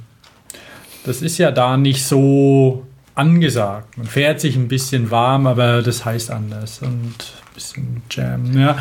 das 1.06 1.22
ist 1.22 1.38
ja 1.38 1.52
da 1.52 1.78
nicht 1.78 2.04
so 2.04 2.84
angesagt. 3.20 3.98
Man 3.98 4.06
fährt 4.06 4.40
sich 4.40 4.56
ein 4.56 4.68
bisschen 4.68 5.10
warm, 5.10 5.46
aber 5.46 5.82
das 5.82 6.04
heißt 6.04 6.30
anders. 6.30 6.80
Und 6.80 6.90
ein 6.90 7.54
bisschen 7.54 8.02
Jam, 8.10 8.58
ja. 8.58 8.78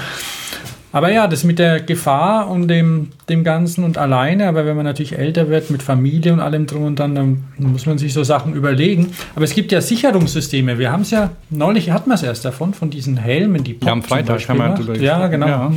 Aber 0.91 1.11
ja, 1.11 1.27
das 1.27 1.43
mit 1.43 1.59
der 1.59 1.81
Gefahr 1.81 2.49
und 2.49 2.67
dem, 2.67 3.09
dem 3.27 3.43
Ganzen 3.43 3.83
und 3.83 3.99
alleine, 3.99 4.47
aber 4.47 4.65
wenn 4.65 4.75
man 4.75 4.85
natürlich 4.85 5.15
älter 5.15 5.49
wird 5.49 5.69
mit 5.69 5.83
Familie 5.83 6.33
und 6.33 6.39
allem 6.39 6.65
drum 6.65 6.83
und 6.83 6.97
dran, 6.97 7.13
dann 7.13 7.43
muss 7.57 7.85
man 7.85 7.99
sich 7.99 8.11
so 8.11 8.23
Sachen 8.23 8.55
überlegen. 8.55 9.11
Aber 9.35 9.45
es 9.45 9.53
gibt 9.53 9.71
ja 9.71 9.81
Sicherungssysteme. 9.81 10.79
Wir 10.79 10.91
haben 10.91 11.01
es 11.01 11.11
ja, 11.11 11.29
neulich 11.51 11.91
hatten 11.91 12.09
wir 12.09 12.15
es 12.15 12.23
erst 12.23 12.43
davon, 12.43 12.73
von 12.73 12.89
diesen 12.89 13.17
Helmen, 13.17 13.63
die 13.63 13.77
Ja, 13.83 13.91
am 13.91 13.99
Pop 13.99 14.09
Freitag 14.09 14.49
haben 14.49 14.57
wir 14.57 14.69
macht. 14.69 14.79
drüber 14.79 14.95
Ja, 14.97 15.27
genau. 15.27 15.47
ja. 15.47 15.71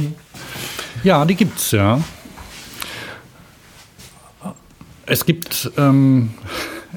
Ja, 1.05 1.25
die 1.27 1.35
gibt's, 1.35 1.73
ja. 1.73 1.99
Es 5.05 5.27
gibt, 5.27 5.71
ähm, 5.77 6.31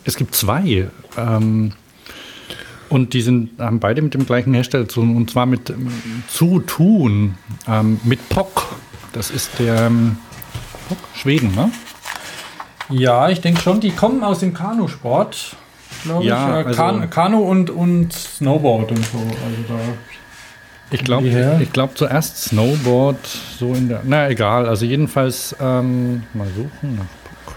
es 0.05 0.15
gibt 0.15 0.35
zwei. 0.35 0.87
Ähm, 1.17 1.73
und 2.89 3.13
die 3.13 3.21
sind, 3.21 3.59
haben 3.59 3.79
beide 3.79 4.01
mit 4.01 4.13
dem 4.13 4.25
gleichen 4.25 4.53
Hersteller 4.53 4.87
zu 4.87 5.01
tun. 5.01 5.15
Und 5.15 5.31
zwar 5.31 5.45
mit 5.45 5.69
ähm, 5.69 5.91
zu 6.27 6.59
tun. 6.59 7.35
Ähm, 7.67 7.99
mit 8.03 8.29
POC. 8.29 8.75
Das 9.13 9.31
ist 9.31 9.59
der 9.59 9.87
ähm, 9.87 10.17
POC, 10.87 10.97
Schweden, 11.15 11.55
ne? 11.55 11.71
Ja, 12.89 13.29
ich 13.29 13.41
denke 13.41 13.59
schon, 13.61 13.79
die 13.79 13.91
kommen 13.91 14.23
aus 14.23 14.39
dem 14.39 14.53
Kanusport. 14.53 15.55
Glaube 16.03 16.25
Ja, 16.25 16.59
ich. 16.59 16.65
Äh, 16.65 16.67
also- 16.69 16.77
kan 16.81 17.09
Kanu 17.09 17.39
und, 17.39 17.69
und 17.71 18.13
Snowboard 18.13 18.91
und 18.91 19.05
so. 19.05 19.17
Also 19.17 19.63
da. 19.67 19.79
Ich 20.91 21.03
glaube 21.03 21.27
her? 21.27 21.59
ich 21.59 21.73
glaub 21.73 21.97
zuerst 21.97 22.43
Snowboard, 22.43 23.17
so 23.57 23.73
in 23.73 23.89
der. 23.89 24.01
Na 24.05 24.29
egal, 24.29 24.67
also 24.67 24.85
jedenfalls 24.85 25.55
ähm, 25.59 26.23
mal 26.35 26.47
suchen 26.55 26.95
nach 26.97 27.05
POC. 27.45 27.55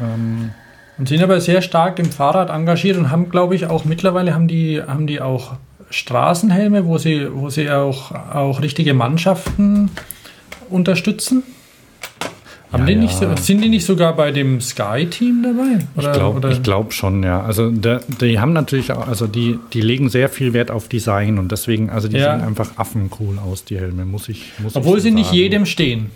Ähm, 0.00 0.50
Und 0.98 1.08
sind 1.08 1.22
aber 1.22 1.40
sehr 1.40 1.62
stark 1.62 1.98
im 1.98 2.10
Fahrrad 2.10 2.50
engagiert 2.50 2.96
und 2.96 3.10
haben, 3.10 3.30
glaube 3.30 3.54
ich, 3.54 3.66
auch 3.66 3.84
mittlerweile 3.84 4.34
haben 4.34 4.48
die, 4.48 4.82
haben 4.82 5.06
die 5.06 5.20
auch 5.20 5.54
Straßenhelme, 5.90 6.86
wo 6.86 6.98
sie, 6.98 7.28
wo 7.32 7.50
sie 7.50 7.70
auch, 7.70 8.12
auch 8.12 8.60
richtige 8.62 8.94
Mannschaften 8.94 9.90
unterstützen. 10.68 11.44
Ja, 12.72 12.84
die 12.84 12.92
ja. 12.92 12.98
nicht 12.98 13.14
so, 13.14 13.34
sind 13.36 13.62
die 13.62 13.70
nicht 13.70 13.86
sogar 13.86 14.14
bei 14.14 14.30
dem 14.30 14.60
Sky-Team 14.60 15.42
dabei? 15.42 15.86
Ich 15.96 16.12
glaube 16.12 16.60
glaub 16.62 16.92
schon, 16.92 17.22
ja. 17.22 17.40
Also 17.42 17.70
der, 17.70 18.02
die 18.20 18.38
haben 18.38 18.52
natürlich 18.52 18.92
auch, 18.92 19.08
also 19.08 19.26
die, 19.26 19.58
die 19.72 19.80
legen 19.80 20.10
sehr 20.10 20.28
viel 20.28 20.52
Wert 20.52 20.70
auf 20.70 20.88
Design 20.88 21.38
und 21.38 21.50
deswegen, 21.50 21.88
also 21.88 22.08
die 22.08 22.18
Ja. 22.18 22.36
sehen 22.36 22.46
einfach 22.46 22.72
affencool 22.76 23.38
aus, 23.38 23.64
die 23.64 23.78
Helme, 23.78 24.04
muss 24.04 24.28
ich. 24.28 24.52
Muss 24.58 24.76
Obwohl 24.76 24.98
ich 24.98 25.04
sie 25.04 25.10
so 25.10 25.14
nicht 25.14 25.26
sagen. 25.26 25.36
jedem 25.38 25.66
stehen. 25.66 26.10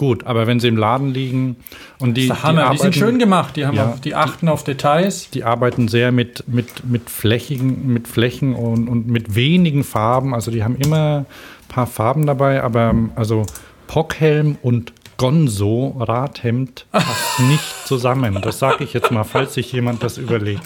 Gut, 0.00 0.24
aber 0.24 0.46
wenn 0.46 0.60
sie 0.60 0.68
im 0.68 0.78
Laden 0.78 1.12
liegen 1.12 1.56
und 1.98 2.16
die. 2.16 2.28
Der 2.28 2.42
Hammer. 2.42 2.70
Die, 2.70 2.78
sind 2.78 2.86
arbeiten- 2.86 2.92
schön 2.98 3.18
gemacht. 3.18 3.54
Die, 3.56 3.66
haben 3.66 3.76
Ja. 3.76 3.90
auch, 3.90 3.98
die 3.98 4.14
achten 4.14 4.48
auf 4.48 4.64
Details. 4.64 5.28
Die 5.28 5.44
arbeiten 5.44 5.88
sehr 5.88 6.10
mit, 6.10 6.44
mit, 6.48 6.88
mit, 6.88 7.10
Flächigen, 7.10 7.92
mit 7.92 8.08
Flächen 8.08 8.54
und, 8.54 8.88
und 8.88 9.08
mit 9.08 9.34
wenigen 9.34 9.84
Farben. 9.84 10.32
Also 10.34 10.50
die 10.50 10.64
haben 10.64 10.76
immer 10.76 11.26
ein 11.26 11.68
paar 11.68 11.86
Farben 11.86 12.24
dabei, 12.24 12.62
aber 12.62 12.88
ähm, 12.88 13.10
also 13.14 13.44
Pockhelm 13.88 14.56
und 14.62 14.94
Gonzo 15.18 15.94
Radhemd 16.00 16.86
passt 16.92 17.40
nicht 17.40 17.86
zusammen. 17.86 18.38
Das 18.40 18.58
sage 18.58 18.84
ich 18.84 18.94
jetzt 18.94 19.10
mal, 19.10 19.24
falls 19.24 19.52
sich 19.52 19.70
jemand 19.70 20.02
das 20.02 20.16
überlegt. 20.16 20.62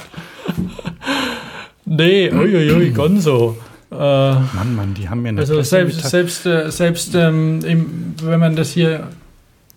Nee, 1.86 2.30
uiuiui, 2.30 2.90
Gonzo. 2.90 3.56
Äh, 3.90 3.96
Mann, 3.96 4.76
Mann, 4.76 4.94
die 4.94 5.08
haben 5.08 5.22
mir 5.22 5.30
eine 5.30 5.40
also 5.40 5.60
selbst, 5.62 6.02
selbst, 6.08 6.46
äh, 6.46 6.70
selbst 6.70 7.16
ähm, 7.16 7.60
im, 7.64 8.14
wenn 8.22 8.38
man 8.38 8.54
das 8.54 8.70
hier. 8.70 9.08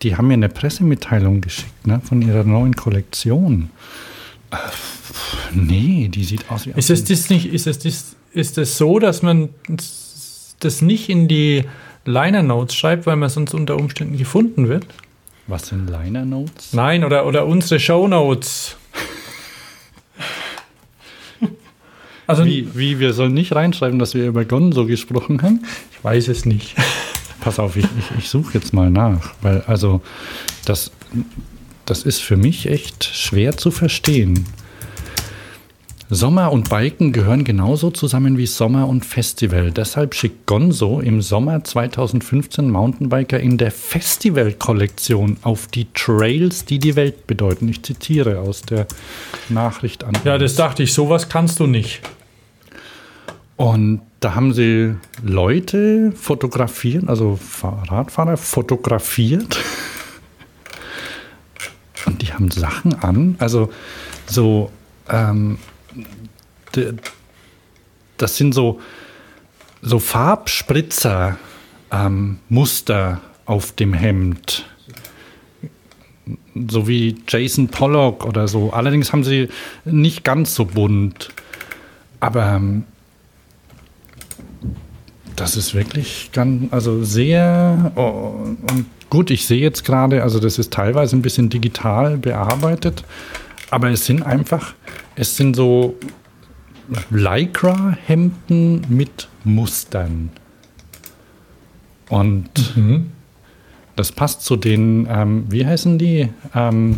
Die 0.01 0.15
haben 0.15 0.27
mir 0.27 0.35
eine 0.35 0.49
Pressemitteilung 0.49 1.41
geschickt, 1.41 1.87
ne, 1.87 2.01
von 2.03 2.21
ihrer 2.21 2.43
neuen 2.43 2.75
Kollektion. 2.75 3.71
Äh, 4.51 4.55
nee, 5.53 6.07
die 6.07 6.23
sieht 6.23 6.49
aus 6.51 6.65
wie 6.65 6.71
Ist 6.71 6.89
es 6.89 7.03
das 7.03 7.29
nicht, 7.29 7.51
ist 7.51 7.67
es 7.67 7.79
das, 7.79 8.15
ist 8.31 8.57
es 8.57 8.77
so, 8.77 8.99
dass 8.99 9.23
man 9.23 9.49
das 10.59 10.81
nicht 10.81 11.09
in 11.09 11.27
die 11.27 11.63
Liner 12.05 12.43
Notes 12.43 12.75
schreibt, 12.75 13.05
weil 13.05 13.15
man 13.15 13.29
sonst 13.29 13.53
unter 13.53 13.75
Umständen 13.75 14.17
gefunden 14.17 14.67
wird? 14.67 14.85
Was 15.47 15.67
sind 15.67 15.89
Liner 15.89 16.25
Notes? 16.25 16.73
Nein, 16.73 17.03
oder, 17.03 17.25
oder 17.25 17.45
unsere 17.45 17.79
Show 17.79 18.07
Notes. 18.07 18.75
Also, 22.29 22.43
Wie, 22.43 22.67
wie, 22.75 22.99
wir 22.99 23.13
sollen 23.13 23.33
nicht 23.33 23.55
reinschreiben, 23.55 23.99
dass 23.99 24.13
wir 24.13 24.27
über 24.27 24.43
Gonzo 24.43 24.85
gesprochen 24.85 25.41
haben? 25.41 25.63
ich 25.93 26.03
weiß 26.03 26.27
es 26.27 26.43
nicht. 26.43 26.75
Pass 27.47 27.59
auf, 27.59 27.77
ich, 27.77 27.85
ich, 27.85 28.17
ich 28.17 28.29
suche 28.29 28.55
jetzt 28.55 28.73
mal 28.73 28.89
nach, 28.89 29.33
weil 29.41 29.61
also 29.67 30.01
das, 30.65 30.91
das 31.85 32.03
ist 32.03 32.21
für 32.21 32.35
mich 32.35 32.69
echt 32.69 33.05
schwer 33.05 33.55
zu 33.55 33.71
verstehen. 33.71 34.45
Sommer 36.09 36.51
und 36.51 36.69
Biken 36.69 37.13
gehören 37.13 37.45
genauso 37.45 37.89
zusammen 37.89 38.37
wie 38.37 38.47
Sommer 38.47 38.85
und 38.89 39.05
Festival. 39.05 39.71
Deshalb 39.71 40.13
schickt 40.13 40.45
Gonzo 40.45 40.99
im 40.99 41.21
Sommer 41.21 41.63
2015 41.63 42.69
Mountainbiker 42.69 43.39
in 43.39 43.57
der 43.57 43.71
Festival-Kollektion 43.71 45.37
auf 45.43 45.67
die 45.67 45.87
Trails, 45.93 46.65
die 46.65 46.79
die 46.79 46.97
Welt 46.97 47.27
bedeuten. 47.27 47.69
Ich 47.69 47.81
zitiere 47.81 48.41
aus 48.41 48.63
der 48.63 48.87
Nachricht 49.47 50.03
an. 50.03 50.17
Ja, 50.25 50.37
das 50.37 50.55
dachte 50.55 50.83
ich, 50.83 50.93
sowas 50.93 51.29
kannst 51.29 51.61
du 51.61 51.67
nicht. 51.67 52.01
Und 53.55 54.01
da 54.19 54.35
haben 54.35 54.53
sie 54.53 54.95
Leute 55.23 56.11
fotografiert, 56.13 57.07
also 57.07 57.39
Radfahrer 57.61 58.37
fotografiert. 58.37 59.57
Und 62.05 62.21
die 62.21 62.33
haben 62.33 62.49
Sachen 62.49 62.95
an, 62.95 63.35
also 63.39 63.71
so, 64.25 64.71
ähm, 65.09 65.59
das 68.17 68.37
sind 68.37 68.53
so, 68.53 68.79
so 69.81 69.99
Farbspritzer, 69.99 71.37
ähm, 71.91 72.39
Muster 72.49 73.21
auf 73.45 73.73
dem 73.73 73.93
Hemd. 73.93 74.65
So 76.69 76.87
wie 76.87 77.17
Jason 77.27 77.67
Pollock 77.67 78.25
oder 78.25 78.47
so. 78.47 78.71
Allerdings 78.71 79.13
haben 79.13 79.23
sie 79.23 79.49
nicht 79.85 80.23
ganz 80.23 80.55
so 80.55 80.65
bunt. 80.65 81.29
Aber 82.19 82.55
ähm, 82.55 82.83
das 85.37 85.55
ist 85.55 85.73
wirklich 85.73 86.31
ganz, 86.33 86.73
also 86.73 87.03
sehr, 87.03 87.91
oh, 87.95 88.33
und 88.71 88.85
gut, 89.09 89.29
ich 89.31 89.45
sehe 89.45 89.61
jetzt 89.61 89.85
gerade, 89.85 90.23
also 90.23 90.39
das 90.39 90.57
ist 90.57 90.73
teilweise 90.73 91.15
ein 91.15 91.21
bisschen 91.21 91.49
digital 91.49 92.17
bearbeitet, 92.17 93.03
aber 93.69 93.89
es 93.89 94.05
sind 94.05 94.23
einfach, 94.23 94.73
es 95.15 95.37
sind 95.37 95.55
so 95.55 95.95
Lycra-Hemden 97.11 98.85
mit 98.89 99.29
Mustern. 99.43 100.31
Und 102.09 102.75
mhm. 102.75 103.11
das 103.95 104.11
passt 104.11 104.43
zu 104.43 104.55
den, 104.55 105.07
ähm, 105.09 105.45
wie 105.49 105.65
heißen 105.65 105.99
die? 105.99 106.29
Ähm, 106.55 106.97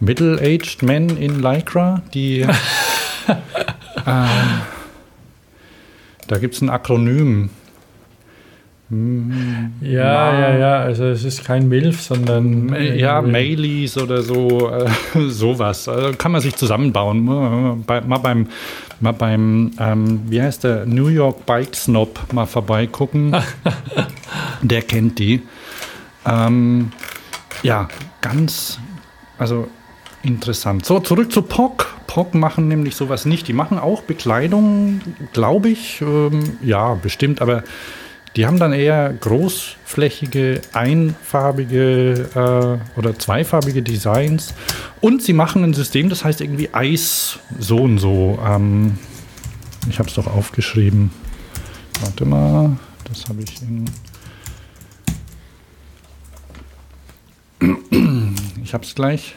Middle-aged 0.00 0.82
Men 0.82 1.16
in 1.16 1.40
Lycra, 1.40 2.02
die. 2.12 2.40
äh, 4.06 4.26
da 6.26 6.38
gibt 6.38 6.54
es 6.54 6.62
ein 6.62 6.70
Akronym. 6.70 7.50
Ja, 8.90 10.04
Ma 10.04 10.38
ja, 10.38 10.56
ja, 10.56 10.78
also 10.80 11.04
es 11.04 11.24
ist 11.24 11.44
kein 11.44 11.68
MILF, 11.68 12.02
sondern. 12.02 12.74
Ja, 12.96 13.22
Mailies 13.22 13.96
oder 13.96 14.22
so, 14.22 14.70
äh, 14.70 14.88
sowas. 15.28 15.88
Also 15.88 16.12
kann 16.16 16.32
man 16.32 16.42
sich 16.42 16.54
zusammenbauen. 16.54 17.24
Mal 17.24 18.18
beim, 18.18 18.48
mal 19.00 19.12
beim 19.12 19.70
ähm, 19.78 20.20
wie 20.26 20.42
heißt 20.42 20.64
der, 20.64 20.84
New 20.84 21.08
York 21.08 21.46
Bike 21.46 21.74
Snob 21.74 22.32
mal 22.32 22.46
vorbeigucken. 22.46 23.34
der 24.62 24.82
kennt 24.82 25.18
die. 25.18 25.40
Ähm, 26.26 26.92
ja, 27.62 27.88
ganz, 28.20 28.78
also 29.38 29.66
interessant. 30.22 30.84
So, 30.84 31.00
zurück 31.00 31.32
zu 31.32 31.42
POC. 31.42 31.93
POC 32.14 32.34
machen 32.34 32.68
nämlich 32.68 32.94
sowas 32.94 33.24
nicht. 33.24 33.48
Die 33.48 33.52
machen 33.52 33.76
auch 33.76 34.02
Bekleidung, 34.02 35.00
glaube 35.32 35.68
ich. 35.70 36.00
Ähm, 36.00 36.58
ja, 36.62 36.94
bestimmt, 36.94 37.42
aber 37.42 37.64
die 38.36 38.46
haben 38.46 38.60
dann 38.60 38.72
eher 38.72 39.12
großflächige, 39.12 40.60
einfarbige 40.72 42.30
äh, 42.94 42.98
oder 42.98 43.18
zweifarbige 43.18 43.82
Designs. 43.82 44.54
Und 45.00 45.22
sie 45.22 45.32
machen 45.32 45.64
ein 45.64 45.74
System, 45.74 46.08
das 46.08 46.24
heißt 46.24 46.40
irgendwie 46.40 46.72
Eis 46.72 47.40
so 47.58 47.78
und 47.78 47.98
so. 47.98 48.38
Ähm, 48.46 48.96
ich 49.90 49.98
habe 49.98 50.08
es 50.08 50.14
doch 50.14 50.28
aufgeschrieben. 50.28 51.10
Warte 52.00 52.24
mal, 52.26 52.76
das 53.08 53.28
habe 53.28 53.42
ich 53.42 53.60
in. 53.60 53.90
Ich 58.64 58.72
habe 58.72 58.84
es 58.84 58.94
gleich. 58.94 59.36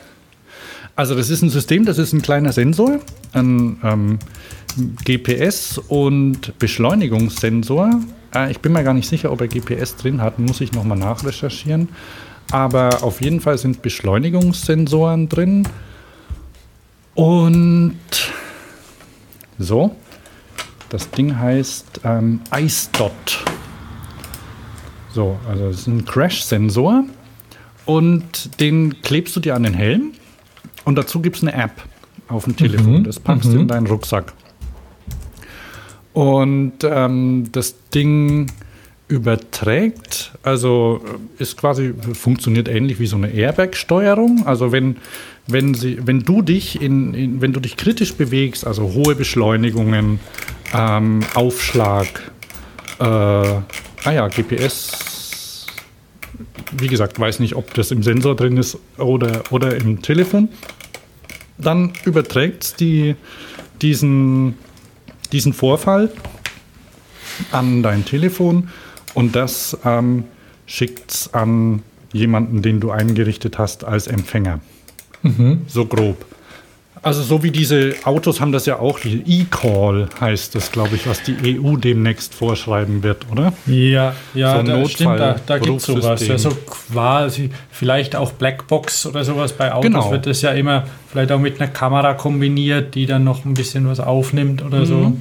Also 0.97 1.13
das 1.13 1.29
ist 1.29 1.43
ein 1.43 1.51
System, 1.51 1.85
das 1.85 1.99
ist 1.99 2.11
ein 2.11 2.23
kleiner 2.23 2.51
Sensor, 2.51 2.99
ein 3.31 3.79
ähm, 3.83 4.19
GPS- 5.05 5.79
und 5.79 6.57
Beschleunigungssensor. 6.57 8.01
Äh, 8.33 8.49
ich 8.49 8.61
bin 8.61 8.71
mir 8.73 8.83
gar 8.83 8.95
nicht 8.95 9.07
sicher, 9.07 9.31
ob 9.31 9.39
er 9.41 9.47
GPS 9.47 9.95
drin 9.95 10.21
hat, 10.23 10.39
muss 10.39 10.59
ich 10.59 10.71
nochmal 10.71 10.97
nachrecherchieren. 10.97 11.89
Aber 12.49 13.03
auf 13.03 13.21
jeden 13.21 13.41
Fall 13.41 13.59
sind 13.59 13.83
Beschleunigungssensoren 13.83 15.29
drin. 15.29 15.67
Und 17.13 17.99
so, 19.59 19.95
das 20.89 21.11
Ding 21.11 21.37
heißt 21.37 22.01
ähm, 22.05 22.41
IceDot. 22.51 23.45
So, 25.13 25.37
also 25.47 25.67
das 25.67 25.81
ist 25.81 25.87
ein 25.87 26.05
Crash-Sensor 26.05 27.03
und 27.85 28.59
den 28.59 28.99
klebst 29.03 29.35
du 29.35 29.39
dir 29.39 29.53
an 29.53 29.61
den 29.61 29.75
Helm 29.75 30.13
und 30.87 30.95
dazu 30.95 31.19
gibt 31.19 31.35
es 31.35 31.41
eine 31.41 31.53
App 31.53 31.83
auf 32.29 32.45
dem 32.45 32.55
Telefon. 32.55 32.99
Mhm. 32.99 33.03
Das 33.03 33.19
packst 33.19 33.49
du 33.49 33.55
mhm. 33.55 33.59
in 33.59 33.67
deinen 33.67 33.87
Rucksack. 33.87 34.31
Und 36.13 36.77
ähm, 36.83 37.49
das 37.51 37.75
Ding 37.93 38.47
überträgt, 39.09 40.31
also 40.43 41.01
äh, 41.39 41.43
ist 41.43 41.57
quasi, 41.57 41.93
funktioniert 42.13 42.69
ähnlich 42.69 43.01
wie 43.01 43.05
so 43.05 43.17
eine 43.17 43.29
Airbag-Steuerung. 43.29 44.47
Also 44.47 44.71
wenn, 44.71 44.95
wenn, 45.45 45.73
sie, 45.73 45.99
wenn 46.07 46.21
du 46.21 46.41
dich 46.41 46.81
in, 46.81 47.13
in, 47.13 47.41
wenn 47.41 47.51
du 47.51 47.59
dich 47.59 47.75
kritisch 47.75 48.13
bewegst, 48.13 48.65
also 48.65 48.93
hohe 48.93 49.13
Beschleunigungen, 49.13 50.21
ähm, 50.73 51.19
Aufschlag, 51.33 52.31
äh, 52.99 53.03
ah 53.03 53.63
ja, 54.05 54.29
GPS, 54.29 55.65
wie 56.77 56.87
gesagt, 56.87 57.19
weiß 57.19 57.39
nicht, 57.39 57.55
ob 57.55 57.73
das 57.73 57.91
im 57.91 58.03
Sensor 58.03 58.35
drin 58.35 58.57
ist 58.57 58.77
oder, 58.97 59.43
oder 59.51 59.75
im 59.75 60.01
Telefon, 60.01 60.49
dann 61.57 61.93
überträgt 62.05 62.63
es 62.63 62.75
die, 62.75 63.15
diesen 63.81 64.55
diesen 65.31 65.53
Vorfall 65.53 66.09
an 67.51 67.83
dein 67.83 68.05
Telefon 68.05 68.69
und 69.13 69.35
das 69.35 69.77
ähm, 69.85 70.25
schickt 70.65 71.11
es 71.11 71.33
an 71.33 71.83
jemanden, 72.13 72.61
den 72.61 72.79
du 72.79 72.91
eingerichtet 72.91 73.57
hast 73.57 73.83
als 73.83 74.07
Empfänger. 74.07 74.59
Mhm. 75.21 75.61
So 75.67 75.85
grob. 75.85 76.25
Also 77.07 77.23
so 77.23 77.41
wie 77.41 77.51
diese 77.51 77.95
Autos 78.03 78.41
haben 78.41 78.51
das 78.51 78.65
ja 78.65 78.79
auch, 78.79 78.99
E-Call 79.05 80.09
heißt 80.19 80.53
das, 80.55 80.73
glaube 80.73 80.97
ich, 80.97 81.07
was 81.07 81.23
die 81.23 81.57
EU 81.57 81.77
demnächst 81.77 82.35
vorschreiben 82.35 83.01
wird, 83.01 83.25
oder? 83.31 83.53
Ja, 83.65 84.13
ja, 84.33 84.57
so 84.57 84.63
da, 84.63 84.89
stimmt, 84.89 85.17
da, 85.17 85.35
da 85.45 85.57
gibt 85.57 85.77
es 85.77 85.85
sowas. 85.85 86.27
Ja, 86.27 86.37
so 86.37 86.49
quasi, 86.49 87.49
vielleicht 87.71 88.17
auch 88.17 88.33
Blackbox 88.33 89.05
oder 89.05 89.23
sowas 89.23 89.53
bei 89.53 89.71
Autos 89.73 89.89
genau. 89.89 90.11
wird 90.11 90.25
das 90.25 90.41
ja 90.41 90.51
immer 90.51 90.83
vielleicht 91.09 91.31
auch 91.31 91.39
mit 91.39 91.61
einer 91.61 91.69
Kamera 91.69 92.13
kombiniert, 92.13 92.93
die 92.93 93.05
dann 93.05 93.23
noch 93.23 93.45
ein 93.45 93.53
bisschen 93.53 93.87
was 93.87 94.01
aufnimmt 94.01 94.61
oder 94.61 94.79
mhm. 94.79 94.85
so. 94.85 95.17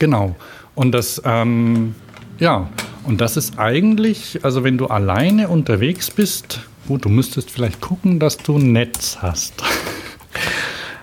Genau. 0.00 0.34
Und 0.74 0.90
das, 0.90 1.22
ähm, 1.24 1.94
ja, 2.40 2.68
und 3.04 3.20
das 3.20 3.36
ist 3.36 3.56
eigentlich, 3.56 4.40
also 4.42 4.64
wenn 4.64 4.78
du 4.78 4.86
alleine 4.86 5.48
unterwegs 5.48 6.10
bist, 6.10 6.60
Gut, 6.88 7.04
du 7.04 7.10
müsstest 7.10 7.50
vielleicht 7.50 7.82
gucken, 7.82 8.18
dass 8.18 8.38
du 8.38 8.56
ein 8.56 8.72
Netz 8.72 9.18
hast. 9.20 9.62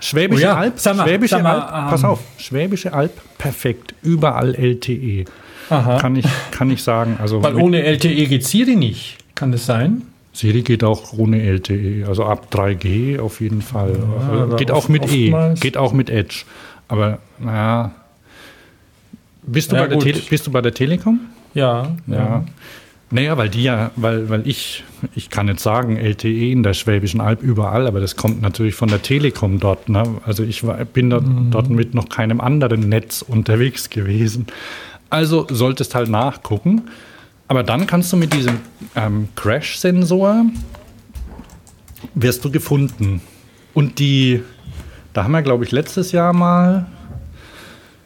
Schwäbische 0.00 0.42
oh 0.42 0.46
ja, 0.46 0.56
Alb, 0.56 0.84
mal, 0.84 1.06
Schwäbische 1.06 1.38
mal, 1.38 1.60
Alb, 1.60 1.84
ähm, 1.84 1.90
pass 1.90 2.02
auf, 2.02 2.20
Schwäbische 2.38 2.92
Alb, 2.92 3.12
perfekt, 3.38 3.94
überall 4.02 4.56
LTE. 4.56 5.26
Aha. 5.70 5.98
Kann 5.98 6.16
ich, 6.16 6.26
kann 6.50 6.72
ich 6.72 6.82
sagen. 6.82 7.18
Also 7.20 7.40
Weil 7.40 7.54
ohne 7.54 7.84
LTE 7.84 8.26
geht 8.26 8.44
Siri 8.44 8.74
nicht, 8.74 9.18
kann 9.36 9.52
das 9.52 9.66
sein? 9.66 10.02
Siri 10.32 10.62
geht 10.62 10.82
auch 10.82 11.12
ohne 11.12 11.40
LTE, 11.40 12.04
also 12.08 12.24
ab 12.24 12.48
3G 12.52 13.20
auf 13.20 13.40
jeden 13.40 13.62
Fall. 13.62 13.96
Ja, 13.96 14.40
also 14.42 14.56
geht 14.56 14.72
auch 14.72 14.88
mit 14.88 15.12
E, 15.12 15.32
geht 15.60 15.76
auch 15.76 15.92
mit 15.92 16.10
Edge. 16.10 16.46
Aber 16.88 17.18
naja, 17.38 17.92
bist 19.44 19.70
du, 19.70 19.76
ja, 19.76 19.86
bei, 19.86 19.94
der 19.94 20.14
bist 20.28 20.48
du 20.48 20.50
bei 20.50 20.62
der 20.62 20.74
Telekom? 20.74 21.20
Ja. 21.54 21.94
ja. 22.08 22.44
Ja. 23.10 23.14
Naja, 23.14 23.36
weil 23.36 23.48
die 23.48 23.62
ja, 23.62 23.90
weil, 23.96 24.28
weil 24.28 24.46
ich, 24.46 24.84
ich 25.14 25.30
kann 25.30 25.48
jetzt 25.48 25.62
sagen, 25.62 25.96
LTE 25.96 26.50
in 26.50 26.62
der 26.62 26.74
Schwäbischen 26.74 27.20
Alb 27.20 27.42
überall, 27.42 27.86
aber 27.86 28.00
das 28.00 28.16
kommt 28.16 28.42
natürlich 28.42 28.74
von 28.74 28.88
der 28.88 29.02
Telekom 29.02 29.60
dort. 29.60 29.88
Ne? 29.88 30.02
Also 30.24 30.42
ich 30.42 30.66
war, 30.66 30.84
bin 30.84 31.10
dort, 31.10 31.26
mhm. 31.26 31.50
dort 31.50 31.70
mit 31.70 31.94
noch 31.94 32.08
keinem 32.08 32.40
anderen 32.40 32.88
Netz 32.88 33.22
unterwegs 33.22 33.90
gewesen. 33.90 34.46
Also 35.10 35.46
solltest 35.48 35.94
halt 35.94 36.08
nachgucken. 36.08 36.82
Aber 37.48 37.62
dann 37.62 37.86
kannst 37.86 38.12
du 38.12 38.16
mit 38.16 38.32
diesem 38.32 38.58
ähm, 38.96 39.28
Crash-Sensor 39.36 40.46
wirst 42.14 42.44
du 42.44 42.50
gefunden. 42.50 43.20
Und 43.72 43.98
die, 43.98 44.42
da 45.12 45.24
haben 45.24 45.32
wir, 45.32 45.42
glaube 45.42 45.64
ich, 45.64 45.70
letztes 45.70 46.12
Jahr 46.12 46.32
mal 46.32 46.86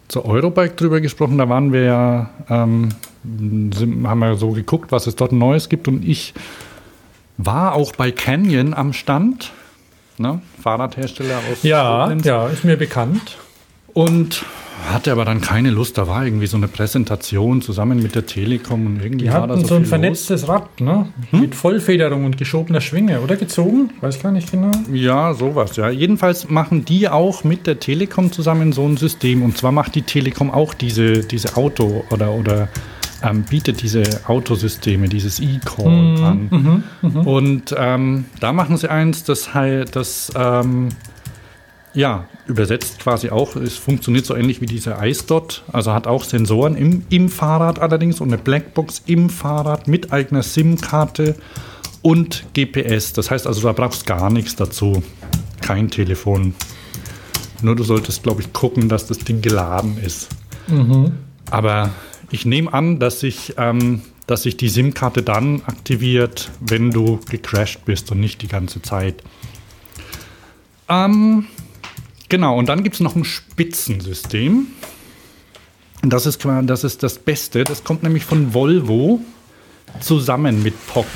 zur 0.09 0.27
Eurobike 0.27 0.75
drüber 0.75 1.01
gesprochen. 1.01 1.39
Da 1.39 1.49
waren 1.49 1.73
wir 1.73 1.83
ja 1.83 2.31
ähm, 2.49 2.91
sind, 3.25 4.07
haben 4.07 4.19
wir 4.21 4.37
so 4.37 4.51
geguckt, 4.53 4.93
was 4.93 5.07
es 5.07 5.17
dort 5.17 5.33
Neues 5.33 5.69
gibt. 5.69 5.89
Und 5.89 6.05
ich 6.07 6.35
war 7.39 7.75
auch 7.75 7.93
bei 7.93 8.11
Canyon 8.11 8.75
am 8.75 8.93
Stand, 8.93 9.53
ne? 10.19 10.41
Fahrradhersteller 10.63 11.39
aus 11.51 11.63
Ja, 11.63 12.01
Koblenz. 12.03 12.25
ja, 12.27 12.49
ist 12.49 12.65
mir 12.65 12.77
bekannt. 12.77 13.37
Und 13.93 14.45
hatte 14.89 15.13
aber 15.13 15.25
dann 15.27 15.41
keine 15.43 15.69
Lust. 15.71 15.99
Da 15.99 16.07
war 16.09 16.25
irgendwie 16.25 16.47
so 16.47 16.57
eine 16.57 16.69
Präsentation 16.69 17.61
zusammen 17.61 18.03
mit 18.03 18.15
der 18.15 18.25
Telekom 18.25 18.87
und 18.87 19.03
irgendwie 19.03 19.27
Die 19.27 19.33
war 19.33 19.47
da 19.47 19.57
so, 19.59 19.67
so 19.67 19.75
ein 19.75 19.85
vernetztes 19.85 20.43
los. 20.43 20.49
Rad, 20.49 20.81
ne? 20.81 21.07
Hm? 21.33 21.41
Mit 21.41 21.55
Vollfederung 21.55 22.25
und 22.25 22.39
geschobener 22.39 22.81
Schwinge, 22.81 23.21
oder 23.21 23.37
gezogen? 23.37 23.91
Weiß 24.01 24.23
gar 24.23 24.33
nicht 24.33 24.51
genau. 24.51 24.71
Ja, 24.93 25.35
sowas, 25.35 25.77
ja. 25.77 25.91
Jedenfalls 25.91 26.49
machen 26.49 26.85
die 26.87 27.09
auch 27.11 27.45
mit 27.45 27.67
der 27.67 27.79
Telekom 27.81 28.33
zusammen 28.33 28.73
so 28.73 28.87
ein 28.87 28.97
System. 28.97 29.43
Und 29.43 29.59
zwar 29.59 29.73
macht 29.73 29.95
die 29.97 30.03
Telekom 30.03 30.51
auch 30.51 30.73
diese, 30.73 31.25
diese 31.25 31.57
Auto- 31.57 32.05
oder, 32.11 32.33
oder 32.33 32.69
ähm, 33.23 33.43
bietet 33.43 33.83
diese 33.83 34.03
Autosysteme, 34.27 35.09
dieses 35.09 35.41
E-Call 35.41 35.91
mhm. 35.91 36.25
an. 36.25 36.49
Mhm. 36.51 36.83
Mhm. 37.03 37.27
Und 37.27 37.75
ähm, 37.77 38.25
da 38.41 38.53
machen 38.53 38.77
sie 38.77 38.91
eins, 38.91 39.25
das, 39.25 39.51
das 39.93 40.33
ähm, 40.35 40.91
ja, 41.93 42.27
übersetzt 42.47 43.01
quasi 43.01 43.31
auch, 43.31 43.57
es 43.57 43.77
funktioniert 43.77 44.25
so 44.25 44.37
ähnlich 44.37 44.61
wie 44.61 44.67
diese 44.67 44.97
ice 45.03 45.25
also 45.73 45.93
hat 45.93 46.07
auch 46.07 46.25
Sensoren 46.25 46.77
im, 46.77 47.05
im 47.11 47.29
Fahrrad 47.29 47.79
allerdings 47.79 48.21
und 48.21 48.29
eine 48.29 48.39
Blackbox 48.39 49.03
im 49.07 49.29
Fahrrad 49.29 49.89
mit 49.89 50.13
eigener 50.13 50.43
SIM-Karte 50.43 51.35
und 52.03 52.47
GPS. 52.55 53.13
Das 53.13 53.31
heißt 53.31 53.47
also, 53.47 53.61
da 53.63 53.73
brauchst 53.73 54.07
gar 54.07 54.31
nichts 54.31 54.57
dazu. 54.57 55.03
Kein 55.61 55.91
Telefon. 55.91 56.55
Nur 57.63 57.77
du 57.77 57.83
solltest, 57.83 58.23
glaube 58.23 58.41
ich, 58.41 58.53
gucken, 58.53 58.89
dass 58.89 59.07
das 59.07 59.19
Ding 59.19 59.43
geladen 59.43 59.99
ist. 60.03 60.29
Mhm. 60.69 61.13
Aber 61.51 61.91
ich 62.31 62.47
nehme 62.47 62.73
an, 62.73 62.99
dass 62.99 63.21
sich, 63.21 63.55
ähm, 63.57 64.03
dass 64.27 64.43
sich 64.45 64.57
die 64.57 64.69
SIM-Karte 64.69 65.23
dann 65.23 65.63
aktiviert, 65.67 66.51
wenn 66.61 66.91
du 66.91 67.21
gecrashed 67.29 67.85
bist 67.85 68.11
und 68.11 68.21
nicht 68.21 68.43
die 68.43 68.49
ganze 68.49 68.81
Zeit. 68.83 69.23
Ähm, 70.89 71.47
genau, 72.29 72.59
und 72.59 72.69
dann 72.69 72.83
gibt 72.83 72.95
es 72.95 73.01
noch 73.01 73.17
ein 73.17 73.25
Spitzensystem. 73.25 74.67
Das 76.03 76.27
ist, 76.27 76.45
das 76.45 76.85
ist 76.85 77.03
das 77.03 77.19
Beste. 77.19 77.65
Das 77.65 77.85
kommt 77.85 78.03
nämlich 78.03 78.25
von 78.25 78.55
Volvo 78.55 79.21
zusammen 80.01 80.63
mit 80.63 80.75
POC. 80.87 81.07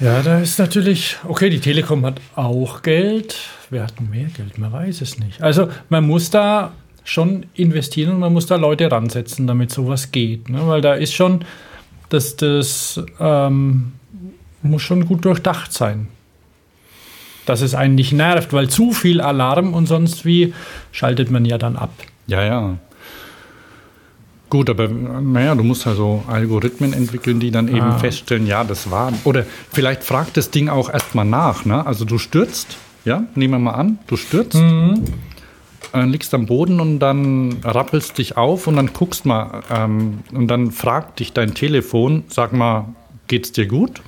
Ja, 0.00 0.22
da 0.22 0.40
ist 0.40 0.58
natürlich, 0.58 1.16
okay, 1.26 1.50
die 1.50 1.60
Telekom 1.60 2.04
hat 2.04 2.20
auch 2.34 2.82
Geld. 2.82 3.36
Wer 3.70 3.84
hat 3.84 4.00
mehr 4.00 4.28
Geld? 4.28 4.58
Man 4.58 4.72
weiß 4.72 5.00
es 5.00 5.18
nicht. 5.18 5.42
Also 5.42 5.68
man 5.88 6.06
muss 6.06 6.30
da 6.30 6.72
schon 7.04 7.46
investieren 7.54 8.14
und 8.14 8.20
man 8.20 8.32
muss 8.32 8.46
da 8.46 8.56
Leute 8.56 8.90
ransetzen, 8.90 9.46
damit 9.46 9.70
sowas 9.70 10.10
geht. 10.10 10.48
Ne? 10.48 10.66
Weil 10.66 10.80
da 10.80 10.94
ist 10.94 11.12
schon, 11.12 11.44
das, 12.08 12.36
das 12.36 13.00
ähm, 13.20 13.92
muss 14.62 14.82
schon 14.82 15.06
gut 15.06 15.24
durchdacht 15.24 15.72
sein. 15.72 16.08
Dass 17.46 17.60
es 17.60 17.74
einen 17.74 17.94
nicht 17.94 18.12
nervt, 18.12 18.54
weil 18.54 18.70
zu 18.70 18.92
viel 18.92 19.20
Alarm 19.20 19.74
und 19.74 19.86
sonst 19.86 20.24
wie 20.24 20.54
schaltet 20.92 21.30
man 21.30 21.44
ja 21.44 21.58
dann 21.58 21.76
ab. 21.76 21.92
Ja, 22.26 22.42
ja. 22.42 22.78
Gut, 24.48 24.70
aber 24.70 24.88
naja, 24.88 25.54
du 25.54 25.64
musst 25.64 25.86
also 25.86 26.22
Algorithmen 26.26 26.92
entwickeln, 26.92 27.40
die 27.40 27.50
dann 27.50 27.68
eben 27.68 27.80
ah. 27.80 27.98
feststellen, 27.98 28.46
ja, 28.46 28.64
das 28.64 28.90
war. 28.90 29.12
Oder 29.24 29.44
vielleicht 29.72 30.04
fragt 30.04 30.36
das 30.36 30.50
Ding 30.50 30.68
auch 30.68 30.88
erstmal 30.88 31.24
nach, 31.24 31.64
ne? 31.64 31.84
Also 31.84 32.04
du 32.04 32.18
stürzt, 32.18 32.78
ja, 33.04 33.24
nehmen 33.34 33.54
wir 33.54 33.58
mal 33.58 33.72
an, 33.72 33.98
du 34.06 34.16
stürzt, 34.16 34.54
mhm. 34.54 35.02
Äh, 35.94 36.04
liegst 36.04 36.34
am 36.34 36.46
Boden 36.46 36.80
und 36.80 36.98
dann 36.98 37.56
rappelst 37.64 38.18
dich 38.18 38.36
auf 38.36 38.66
und 38.66 38.76
dann 38.76 38.92
guckst 38.92 39.24
mal 39.24 39.62
ähm, 39.70 40.20
und 40.32 40.48
dann 40.48 40.70
fragt 40.70 41.20
dich 41.20 41.32
dein 41.32 41.54
Telefon, 41.54 42.24
sag 42.28 42.52
mal, 42.52 42.86
geht's 43.28 43.52
dir 43.52 43.66
gut? 43.66 44.02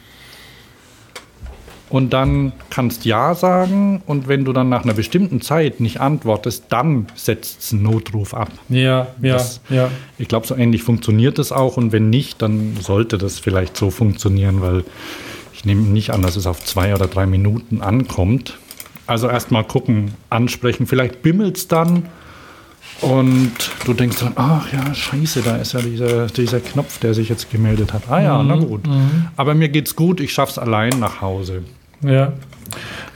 und 1.88 2.12
dann 2.12 2.52
kannst 2.70 3.04
Ja 3.04 3.34
sagen 3.34 4.02
und 4.06 4.28
wenn 4.28 4.44
du 4.44 4.52
dann 4.52 4.68
nach 4.68 4.84
einer 4.84 4.94
bestimmten 4.94 5.40
Zeit 5.40 5.80
nicht 5.80 6.00
antwortest, 6.00 6.64
dann 6.70 7.06
setzt 7.14 7.62
es 7.62 7.72
einen 7.72 7.82
Notruf 7.82 8.34
ab. 8.34 8.50
Ja, 8.68 9.06
ja, 9.22 9.34
das, 9.34 9.60
ja. 9.68 9.90
Ich 10.18 10.28
glaube, 10.28 10.46
so 10.46 10.56
ähnlich 10.56 10.82
funktioniert 10.82 11.38
das 11.38 11.52
auch 11.52 11.76
und 11.76 11.92
wenn 11.92 12.10
nicht, 12.10 12.42
dann 12.42 12.76
sollte 12.80 13.18
das 13.18 13.38
vielleicht 13.38 13.76
so 13.76 13.90
funktionieren, 13.90 14.60
weil 14.60 14.84
ich 15.54 15.64
nehme 15.64 15.82
nicht 15.82 16.10
an, 16.10 16.22
dass 16.22 16.36
es 16.36 16.46
auf 16.46 16.64
zwei 16.64 16.94
oder 16.94 17.06
drei 17.06 17.26
Minuten 17.26 17.80
ankommt. 17.82 18.58
Also 19.06 19.28
erstmal 19.28 19.64
gucken, 19.64 20.14
ansprechen, 20.30 20.86
vielleicht 20.86 21.22
bimmelt 21.22 21.56
es 21.56 21.68
dann 21.68 22.04
und 23.02 23.52
du 23.84 23.92
denkst 23.92 24.18
dann, 24.20 24.32
ach 24.36 24.72
ja, 24.72 24.94
scheiße, 24.94 25.42
da 25.42 25.56
ist 25.56 25.74
ja 25.74 25.80
dieser, 25.80 26.26
dieser 26.26 26.60
Knopf, 26.60 26.98
der 26.98 27.14
sich 27.14 27.28
jetzt 27.28 27.50
gemeldet 27.50 27.92
hat. 27.92 28.02
Ah 28.08 28.20
ja, 28.20 28.42
mhm. 28.42 28.48
na 28.48 28.56
gut. 28.56 28.86
Mhm. 28.86 29.28
Aber 29.36 29.54
mir 29.54 29.68
geht's 29.68 29.96
gut, 29.96 30.20
ich 30.20 30.32
schaff's 30.32 30.58
allein 30.58 30.98
nach 30.98 31.20
Hause. 31.20 31.62
Ja. 32.02 32.32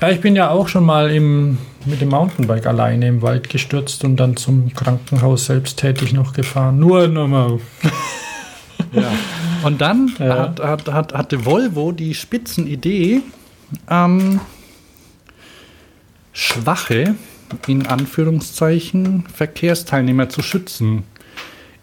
Ja, 0.01 0.09
ich 0.11 0.20
bin 0.20 0.36
ja 0.36 0.51
auch 0.51 0.68
schon 0.68 0.84
mal 0.84 1.11
im, 1.11 1.59
mit 1.84 2.01
dem 2.01 2.11
Mountainbike 2.11 2.66
alleine 2.66 3.09
im 3.09 3.22
Wald 3.22 3.49
gestürzt 3.49 4.05
und 4.05 4.16
dann 4.16 4.36
zum 4.36 4.72
Krankenhaus 4.74 5.47
selbsttätig 5.47 6.12
noch 6.12 6.32
gefahren. 6.32 6.78
Nur 6.78 7.09
nochmal. 7.09 7.59
ja. 8.93 9.11
Und 9.62 9.80
dann 9.80 10.12
ja. 10.18 10.38
hat, 10.38 10.61
hat, 10.61 10.93
hat, 10.93 11.14
hatte 11.14 11.45
Volvo 11.45 11.93
die 11.93 12.14
Spitzenidee, 12.14 13.22
ähm, 13.91 14.41
schwache, 16.41 17.14
in 17.66 17.86
Anführungszeichen, 17.86 19.24
Verkehrsteilnehmer 19.32 20.30
zu 20.30 20.43
schützen. 20.43 21.03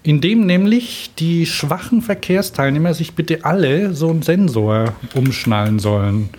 Indem 0.01 0.45
nämlich 0.45 1.12
die 1.20 1.45
schwachen 1.45 2.01
Verkehrsteilnehmer 2.01 2.93
sich 2.93 3.14
bitte 3.14 3.45
alle 3.45 3.93
so 3.93 4.10
einen 4.10 4.24
Sensor 4.24 4.95
umschnallen 5.14 5.80
sollen. 5.80 6.30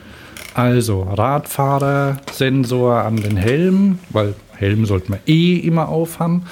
Also 0.54 1.02
Radfahrer, 1.02 2.16
Sensor 2.32 3.04
an 3.04 3.16
den 3.16 3.36
Helm, 3.36 4.00
weil 4.10 4.34
Helm 4.56 4.86
sollte 4.86 5.12
man 5.12 5.20
eh 5.26 5.56
immer 5.56 5.88
aufhaben. 5.88 6.42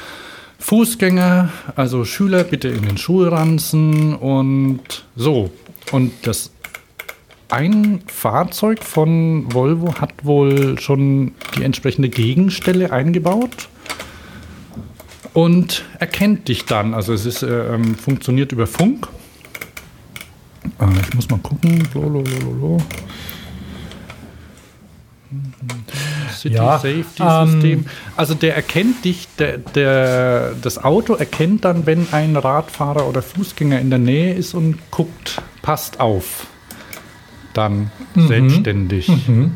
Fußgänger, 0.59 1.49
also 1.75 2.05
Schüler 2.05 2.45
bitte 2.45 2.69
in 2.69 2.83
den 2.83 2.97
Schulranzen 2.97 4.15
und 4.15 5.05
so. 5.17 5.51
Und 5.91 6.13
das 6.23 6.53
ein 7.49 8.01
Fahrzeug 8.07 8.83
von 8.83 9.53
Volvo 9.53 9.95
hat 10.01 10.25
wohl 10.25 10.79
schon 10.81 11.33
die 11.57 11.63
entsprechende 11.63 12.09
Gegenstelle 12.09 12.93
eingebaut 12.93 13.69
und 15.33 15.85
erkennt 15.99 16.49
dich 16.49 16.65
dann. 16.65 16.95
Also 16.95 17.13
es 17.13 17.27
ist, 17.27 17.43
äh, 17.43 17.75
ähm, 17.75 17.95
funktioniert 17.95 18.53
über 18.53 18.67
Funk. 18.67 19.09
Äh, 20.81 21.01
ich 21.01 21.15
muss 21.15 21.29
mal 21.29 21.39
gucken. 21.39 21.87
Lolololo. 21.95 22.79
City 26.33 26.55
ja, 26.55 26.79
Safety 26.79 27.03
System. 27.05 27.79
Ähm, 27.81 27.87
also 28.17 28.35
der 28.35 28.57
erkennt 28.57 29.05
dich, 29.05 29.29
der, 29.39 29.59
der, 29.59 30.55
das 30.61 30.83
Auto 30.83 31.15
erkennt 31.15 31.65
dann, 31.65 31.87
wenn 31.87 32.07
ein 32.13 32.37
Radfahrer 32.37 33.07
oder 33.07 33.23
Fußgänger 33.23 33.81
in 33.81 33.91
der 33.91 33.99
Nähe 33.99 34.35
ist 34.35 34.55
und 34.55 34.79
guckt, 34.91 35.43
passt 35.63 36.01
auf. 36.01 36.47
Dann 37.57 37.91
mhm. 38.15 38.29
selbstständig. 38.29 39.09
Mhm. 39.09 39.53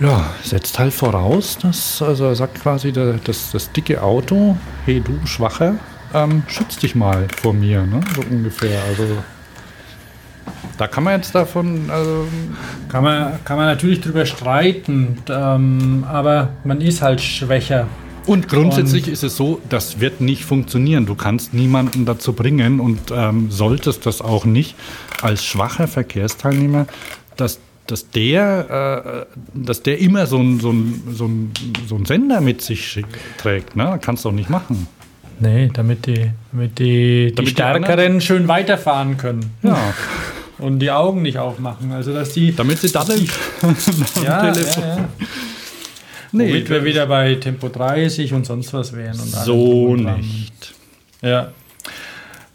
Ja, 0.00 0.30
setzt 0.42 0.78
halt 0.78 0.92
voraus, 0.92 1.58
dass, 1.58 2.02
also 2.02 2.26
er 2.26 2.34
sagt 2.34 2.62
quasi, 2.62 2.92
der, 2.92 3.14
das, 3.24 3.52
das 3.52 3.72
dicke 3.72 4.02
Auto, 4.02 4.56
hey 4.84 5.00
du 5.00 5.26
Schwacher, 5.26 5.76
ähm, 6.12 6.42
schütz 6.46 6.76
dich 6.76 6.94
mal 6.94 7.26
vor 7.40 7.54
mir, 7.54 7.86
ne? 7.86 8.00
so 8.14 8.22
ungefähr. 8.30 8.82
Also 8.88 9.04
da 10.76 10.86
kann 10.86 11.04
man 11.04 11.16
jetzt 11.16 11.34
davon. 11.34 11.90
Also 11.90 12.26
kann, 12.88 13.04
man, 13.04 13.44
kann 13.44 13.56
man 13.56 13.66
natürlich 13.66 14.00
drüber 14.00 14.26
streiten, 14.26 15.18
ähm, 15.28 16.04
aber 16.08 16.50
man 16.64 16.80
ist 16.80 17.02
halt 17.02 17.20
schwächer. 17.20 17.86
Und 18.26 18.48
grundsätzlich 18.48 19.06
und 19.06 19.12
ist 19.12 19.22
es 19.22 19.36
so, 19.36 19.60
das 19.68 20.00
wird 20.00 20.20
nicht 20.20 20.44
funktionieren. 20.44 21.06
Du 21.06 21.14
kannst 21.14 21.54
niemanden 21.54 22.04
dazu 22.04 22.32
bringen 22.32 22.80
und 22.80 23.00
ähm, 23.12 23.50
solltest 23.50 24.06
das 24.06 24.20
auch 24.20 24.44
nicht 24.44 24.76
als 25.22 25.44
schwacher 25.44 25.88
Verkehrsteilnehmer, 25.88 26.86
dass, 27.36 27.58
dass, 27.86 28.10
der, 28.10 29.26
äh, 29.26 29.38
dass 29.54 29.82
der 29.82 29.98
immer 29.98 30.26
so 30.26 30.38
einen 30.38 30.60
so 30.60 30.74
so 31.12 31.26
ein, 31.26 31.52
so 31.88 31.96
ein 31.96 32.04
Sender 32.04 32.40
mit 32.40 32.62
sich 32.62 33.02
trägt. 33.38 33.76
Ne? 33.76 33.98
Kannst 34.00 34.24
du 34.24 34.28
auch 34.28 34.34
nicht 34.34 34.50
machen. 34.50 34.86
Nee, 35.40 35.70
damit 35.72 36.06
die, 36.06 36.30
damit 36.52 36.78
die, 36.78 37.32
damit 37.34 37.50
die 37.50 37.54
Stärkeren 37.54 38.18
die 38.18 38.24
schön 38.24 38.46
weiterfahren 38.46 39.16
können. 39.16 39.52
Ja. 39.62 39.94
und 40.58 40.78
die 40.80 40.90
Augen 40.90 41.22
nicht 41.22 41.38
aufmachen. 41.38 41.92
Also 41.92 42.12
dass 42.12 42.34
die. 42.34 42.54
Damit 42.54 42.78
sie 42.78 42.92
daddeln. 42.92 43.26
ja, 44.22 44.52
Telefon. 44.52 44.82
Ja, 44.82 44.96
ja. 44.96 45.08
Nee, 46.32 46.48
Womit 46.48 46.70
wir 46.70 46.84
wieder 46.84 47.06
bei 47.06 47.34
Tempo 47.34 47.68
30 47.68 48.32
und 48.32 48.46
sonst 48.46 48.72
was 48.72 48.92
wären. 48.94 49.18
Und 49.18 49.30
so 49.30 49.96
nicht. 49.96 50.74
Ja. 51.22 51.52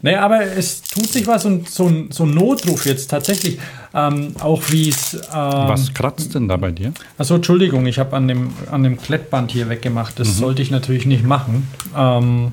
Nee, 0.02 0.14
aber 0.14 0.42
es 0.42 0.82
tut 0.82 1.08
sich 1.08 1.26
was 1.26 1.44
und 1.46 1.68
so 1.68 1.88
ein, 1.88 2.10
so 2.10 2.24
ein 2.24 2.30
Notruf 2.34 2.86
jetzt 2.86 3.10
tatsächlich, 3.10 3.58
ähm, 3.94 4.34
auch 4.40 4.62
wie 4.70 4.88
es. 4.88 5.14
Ähm, 5.14 5.20
was 5.32 5.92
kratzt 5.94 6.34
denn 6.34 6.48
da 6.48 6.56
bei 6.56 6.70
dir? 6.70 6.92
Achso, 7.18 7.34
Entschuldigung, 7.34 7.86
ich 7.86 7.98
habe 7.98 8.14
an 8.16 8.28
dem, 8.28 8.52
an 8.70 8.82
dem 8.82 8.98
Klettband 9.00 9.50
hier 9.50 9.68
weggemacht. 9.68 10.18
Das 10.18 10.28
mhm. 10.28 10.32
sollte 10.32 10.62
ich 10.62 10.70
natürlich 10.70 11.06
nicht 11.06 11.24
machen. 11.24 11.66
Ähm, 11.96 12.52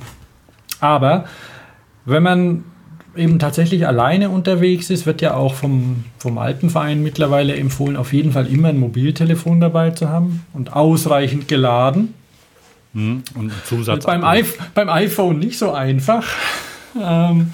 aber 0.80 1.26
wenn 2.06 2.24
man 2.24 2.64
eben 3.16 3.40
tatsächlich 3.40 3.88
alleine 3.88 4.30
unterwegs 4.30 4.90
ist, 4.90 5.06
wird 5.06 5.22
ja 5.22 5.36
auch 5.36 5.54
vom, 5.54 6.06
vom 6.18 6.38
Alpenverein 6.38 7.04
mittlerweile 7.04 7.56
empfohlen, 7.56 7.96
auf 7.96 8.14
jeden 8.14 8.32
Fall 8.32 8.48
immer 8.48 8.70
ein 8.70 8.80
Mobiltelefon 8.80 9.60
dabei 9.60 9.92
zu 9.92 10.10
haben 10.10 10.46
und 10.54 10.74
ausreichend 10.74 11.48
geladen. 11.48 12.14
Hm, 12.94 13.24
und 13.36 13.52
Zusatz 13.66 14.06
beim, 14.06 14.24
beim 14.74 14.90
iPhone 14.90 15.40
nicht 15.40 15.58
so 15.58 15.72
einfach. 15.72 16.28
Ähm, 17.02 17.52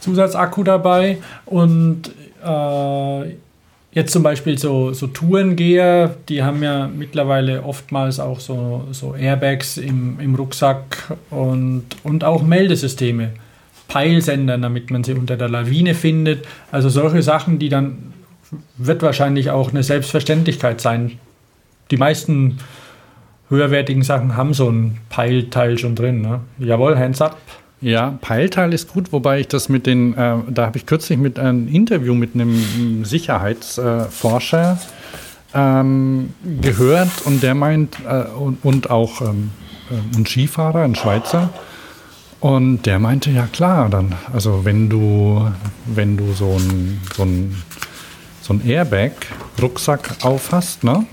Zusatzakku 0.00 0.62
dabei 0.62 1.18
und 1.44 2.10
äh, 2.42 3.36
jetzt 3.92 4.12
zum 4.12 4.22
Beispiel 4.22 4.58
so, 4.58 4.92
so 4.92 5.06
Tourengeher, 5.08 6.14
die 6.28 6.42
haben 6.42 6.62
ja 6.62 6.88
mittlerweile 6.88 7.62
oftmals 7.62 8.20
auch 8.20 8.40
so, 8.40 8.86
so 8.92 9.14
Airbags 9.14 9.76
im, 9.76 10.18
im 10.20 10.34
Rucksack 10.34 11.16
und, 11.30 11.84
und 12.04 12.24
auch 12.24 12.42
Meldesysteme. 12.42 13.32
Peilsendern, 13.88 14.62
damit 14.62 14.90
man 14.90 15.02
sie 15.02 15.14
unter 15.14 15.36
der 15.36 15.48
Lawine 15.48 15.94
findet. 15.94 16.46
Also 16.70 16.88
solche 16.88 17.22
Sachen, 17.22 17.58
die 17.58 17.68
dann 17.68 18.12
wird 18.76 19.02
wahrscheinlich 19.02 19.50
auch 19.50 19.70
eine 19.70 19.82
Selbstverständlichkeit 19.82 20.80
sein. 20.80 21.18
Die 21.90 21.96
meisten 21.96 22.58
höherwertigen 23.48 24.02
Sachen 24.02 24.36
haben 24.36 24.54
so 24.54 24.70
ein 24.70 24.98
Peilteil 25.08 25.78
schon 25.78 25.94
drin. 25.94 26.20
Ne? 26.20 26.40
Jawohl, 26.58 26.98
hands 26.98 27.20
up. 27.20 27.38
Ja, 27.80 28.18
Peilteil 28.20 28.74
ist 28.74 28.92
gut, 28.92 29.12
wobei 29.12 29.40
ich 29.40 29.48
das 29.48 29.68
mit 29.68 29.86
den, 29.86 30.14
äh, 30.14 30.36
da 30.48 30.66
habe 30.66 30.78
ich 30.78 30.86
kürzlich 30.86 31.18
mit 31.18 31.38
einem 31.38 31.68
Interview 31.68 32.14
mit 32.14 32.34
einem 32.34 33.04
Sicherheitsforscher 33.04 34.78
ähm, 35.54 36.30
gehört 36.60 37.22
und 37.24 37.42
der 37.42 37.54
meint, 37.54 37.96
äh, 38.06 38.24
und, 38.36 38.64
und, 38.64 38.90
auch 38.90 39.20
ähm, 39.20 39.50
äh, 39.90 40.18
ein 40.18 40.26
Skifahrer, 40.26 40.82
ein 40.82 40.96
Schweizer, 40.96 41.50
und 42.40 42.82
der 42.82 42.98
meinte, 42.98 43.30
ja 43.30 43.46
klar, 43.46 43.88
dann, 43.88 44.14
also 44.32 44.64
wenn 44.64 44.88
du, 44.88 45.50
wenn 45.86 46.16
du 46.16 46.32
so 46.32 46.56
ein, 46.56 47.00
so 47.16 47.24
ein, 47.24 47.62
so 48.42 48.54
ein 48.54 48.64
Airbag-Rucksack 48.64 50.24
aufhast, 50.24 50.84
ne? 50.84 51.04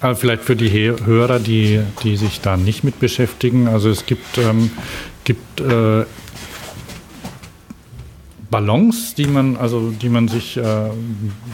Also 0.00 0.20
vielleicht 0.20 0.42
für 0.42 0.56
die 0.56 0.70
Hörer, 0.70 1.38
die, 1.38 1.80
die 2.02 2.16
sich 2.16 2.40
da 2.42 2.56
nicht 2.56 2.84
mit 2.84 3.00
beschäftigen. 3.00 3.66
Also 3.66 3.88
es 3.88 4.04
gibt, 4.04 4.38
ähm, 4.38 4.70
gibt 5.24 5.60
äh, 5.60 6.04
Ballons, 8.50 9.14
die 9.14 9.26
man, 9.26 9.56
also 9.56 9.90
die 9.90 10.10
man 10.10 10.28
sich, 10.28 10.58
äh, 10.58 10.90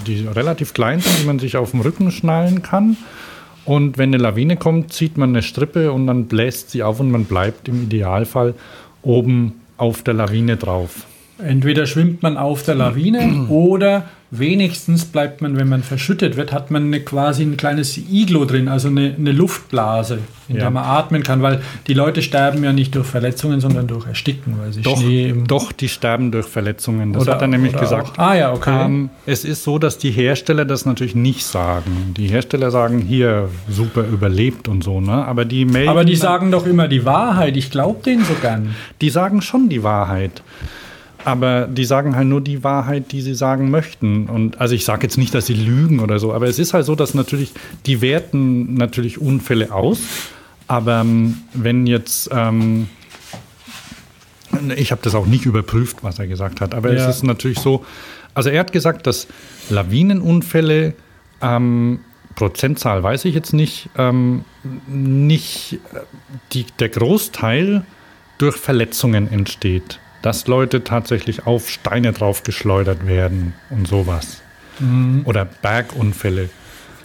die 0.07 0.27
relativ 0.27 0.75
klein 0.75 1.01
sind, 1.01 1.21
die 1.21 1.27
man 1.27 1.39
sich 1.39 1.57
auf 1.57 1.71
dem 1.71 1.81
Rücken 1.81 2.11
schnallen 2.11 2.63
kann. 2.63 2.97
Und 3.65 3.97
wenn 3.97 4.11
eine 4.11 4.23
Lawine 4.23 4.57
kommt, 4.57 4.93
zieht 4.93 5.17
man 5.17 5.31
eine 5.31 5.43
Strippe 5.43 5.93
und 5.93 6.07
dann 6.09 6.27
bläst 6.27 6.71
sie 6.71 6.83
auf 6.83 6.99
und 6.99 7.11
man 7.11 7.25
bleibt 7.25 7.69
im 7.69 7.85
Idealfall 7.85 8.55
oben 9.03 9.61
auf 9.77 10.03
der 10.03 10.15
Lawine 10.15 10.57
drauf. 10.57 11.07
Entweder 11.39 11.87
schwimmt 11.87 12.23
man 12.23 12.37
auf 12.37 12.63
der 12.63 12.75
Lawine 12.75 13.47
oder 13.49 14.05
wenigstens 14.35 15.05
bleibt 15.05 15.43
man, 15.43 15.59
wenn 15.59 15.69
man 15.69 15.83
verschüttet 15.83 16.39
wird, 16.39 16.53
hat 16.53 16.71
man 16.71 16.87
eine, 16.87 17.01
quasi 17.01 17.43
ein 17.43 17.59
kleines 17.59 17.99
Iglo 17.99 18.47
drin, 18.47 18.67
also 18.67 18.89
eine, 18.89 19.15
eine 19.17 19.31
Luftblase, 19.31 20.21
in 20.49 20.57
ja. 20.57 20.63
der 20.63 20.71
man 20.71 20.85
atmen 20.85 21.23
kann, 21.23 21.43
weil 21.43 21.61
die 21.87 21.93
Leute 21.93 22.23
sterben 22.23 22.65
ja 22.65 22.73
nicht 22.73 22.95
durch 22.95 23.07
Verletzungen, 23.07 23.61
sondern 23.61 23.87
durch 23.87 24.07
Ersticken, 24.07 24.59
weil 24.59 24.73
sie 24.73 24.81
doch, 24.81 24.99
Schnee 24.99 25.29
im 25.29 25.47
Doch, 25.47 25.71
die 25.71 25.91
sterben 25.91 26.33
durch 26.33 26.47
Verletzungen. 26.47 27.13
Das 27.13 27.25
oder, 27.25 27.35
hat 27.35 27.43
er 27.43 27.49
nämlich 27.49 27.77
gesagt. 27.77 28.19
Auch. 28.19 28.19
Ah 28.19 28.35
ja, 28.35 28.53
okay. 28.55 28.87
Ähm, 28.87 29.11
es 29.27 29.45
ist 29.45 29.65
so, 29.65 29.79
dass 29.79 29.99
die 29.99 30.11
Hersteller 30.11 30.65
das 30.65 30.87
natürlich 30.87 31.15
nicht 31.15 31.45
sagen. 31.45 32.15
Die 32.17 32.29
Hersteller 32.29 32.71
sagen 32.71 33.03
hier 33.03 33.51
super 33.69 34.03
überlebt 34.03 34.67
und 34.67 34.83
so, 34.83 35.03
ne? 35.03 35.27
Aber 35.27 35.45
die 35.45 35.67
melden. 35.67 35.91
Aber 35.91 36.07
die 36.07 36.17
sagen 36.17 36.51
doch 36.51 36.67
immer 36.67 36.89
die 36.89 37.05
Wahrheit. 37.05 37.59
Ich 37.59 37.71
glaube 37.71 38.03
denen 38.03 38.25
so 38.25 38.35
gern. 38.41 38.75
Die 39.03 39.11
sagen 39.11 39.43
schon 39.43 39.69
die 39.69 39.83
Wahrheit. 39.83 40.43
Aber 41.25 41.67
die 41.67 41.85
sagen 41.85 42.17
halt 42.17 42.27
nur 42.27 42.41
die 42.41 42.65
Wahrheit, 42.65 43.13
die 43.13 43.23
sie 43.23 43.35
sagen 43.35 43.71
möchten. 43.71 44.27
Und 44.29 44.61
also 44.61 44.75
ich 44.75 44.85
sage 44.85 45.03
jetzt 45.05 45.19
nicht, 45.19 45.35
dass 45.35 45.47
sie 45.47 45.55
lügen 45.55 46.01
oder 46.01 46.19
so, 46.19 46.33
aber 46.33 46.47
es 46.47 46.59
ist 46.59 46.75
halt 46.75 46.85
so, 46.87 46.95
dass 46.95 47.15
natürlich, 47.15 47.53
die 47.87 48.01
werten 48.01 48.75
natürlich 48.75 49.21
Unfälle 49.21 49.73
aus. 49.73 50.01
Aber 50.67 51.01
ähm, 51.01 51.39
wenn 51.53 51.87
jetzt, 51.87 52.31
ähm, 52.33 52.89
ich 54.77 54.91
habe 54.91 55.03
das 55.03 55.15
auch 55.15 55.27
nicht 55.27 55.47
überprüft, 55.47 55.99
was 56.03 56.19
er 56.19 56.27
gesagt 56.27 56.61
hat, 56.61 56.75
aber 56.75 56.93
ja. 56.93 57.09
es 57.09 57.17
ist 57.17 57.23
natürlich 57.25 57.59
so, 57.59 57.85
also 58.35 58.49
er 58.49 58.61
hat 58.61 58.73
gesagt, 58.73 59.07
dass 59.07 59.29
Lawinenunfälle, 59.71 60.95
ähm, 61.41 62.01
Prozentzahl 62.35 63.03
weiß 63.03 63.27
ich 63.27 63.35
jetzt 63.35 63.53
nicht, 63.53 63.91
ähm, 63.99 64.45
nicht 64.89 65.75
äh, 65.93 65.99
die, 66.53 66.65
der 66.79 66.89
Großteil 66.89 67.85
durch 68.39 68.57
Verletzungen 68.57 69.31
entsteht 69.31 70.01
dass 70.23 70.47
Leute 70.47 70.85
tatsächlich 70.85 71.47
auf 71.47 71.69
Steine 71.69 72.13
draufgeschleudert 72.13 73.07
werden 73.07 73.55
und 73.71 73.87
sowas. 73.87 74.43
Mhm. 74.79 75.23
Oder 75.25 75.45
Bergunfälle. 75.45 76.49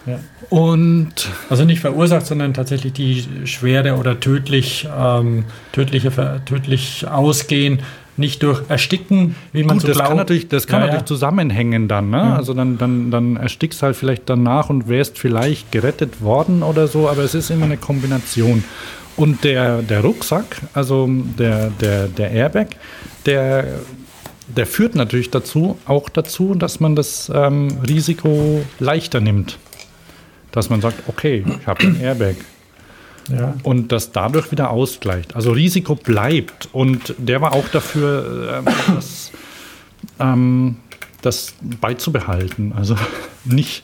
Ja. 0.06 0.20
Und 0.50 1.30
also 1.50 1.66
nicht 1.66 1.82
verursacht, 1.82 2.26
sondern 2.26 2.54
tatsächlich 2.54 2.94
die 2.94 3.26
schwere 3.46 3.98
oder 3.98 4.20
tödlich, 4.20 4.88
ähm, 4.98 5.44
tödliche, 5.74 6.42
tödlich 6.46 7.06
ausgehen, 7.08 7.82
nicht 8.16 8.42
durch 8.42 8.62
Ersticken, 8.70 9.36
wie 9.52 9.64
man 9.64 9.76
Gut, 9.76 9.82
so 9.82 9.88
das 9.88 9.98
glaubt. 9.98 10.10
Kann 10.10 10.18
natürlich, 10.18 10.48
das 10.48 10.66
kann 10.66 10.80
ja, 10.80 10.86
natürlich 10.88 11.02
ja. 11.02 11.08
zusammenhängen 11.08 11.88
dann. 11.88 12.10
Ne? 12.10 12.18
Ja. 12.18 12.36
Also 12.36 12.54
dann, 12.54 12.78
dann, 12.78 13.12
dann 13.12 13.36
erstickst 13.36 13.84
halt 13.84 13.96
vielleicht 13.96 14.24
danach 14.30 14.70
und 14.70 14.88
wärst 14.88 15.20
vielleicht 15.20 15.72
gerettet 15.72 16.22
worden 16.22 16.64
oder 16.64 16.88
so, 16.88 17.10
aber 17.10 17.24
es 17.24 17.36
ist 17.36 17.52
immer 17.52 17.66
eine 17.66 17.78
Kombination. 17.78 18.64
Und 19.18 19.44
der, 19.44 19.82
der 19.82 20.02
Rucksack, 20.02 20.62
also 20.74 21.10
der, 21.10 21.72
der, 21.72 22.08
der 22.08 22.32
Airbag, 22.32 22.68
der, 23.26 23.80
der 24.48 24.66
führt 24.68 24.96
natürlich 24.96 25.32
dazu, 25.32 25.78
auch 25.86 26.08
dazu, 26.08 26.54
dass 26.54 26.80
man 26.80 26.96
das 26.96 27.32
ähm, 27.34 27.80
Risiko 27.88 28.64
leichter 28.80 29.20
nimmt. 29.20 29.58
Dass 30.52 30.70
man 30.70 30.82
sagt, 30.82 31.04
okay, 31.08 31.44
ich 31.60 31.68
habe 31.68 31.84
ein 31.84 32.00
Airbag. 32.00 32.36
Ja. 33.30 33.56
Und 33.64 33.92
das 33.92 34.12
dadurch 34.12 34.52
wieder 34.52 34.70
ausgleicht. 34.70 35.36
Also 35.36 35.52
Risiko 35.52 35.96
bleibt. 35.96 36.70
Und 36.72 37.16
der 37.18 37.42
war 37.42 37.54
auch 37.54 37.68
dafür, 37.68 38.64
äh, 38.66 38.94
dass 38.94 39.32
ähm, 40.20 40.78
das 41.22 41.54
beizubehalten. 41.82 42.74
Also 42.76 42.96
nicht, 43.46 43.84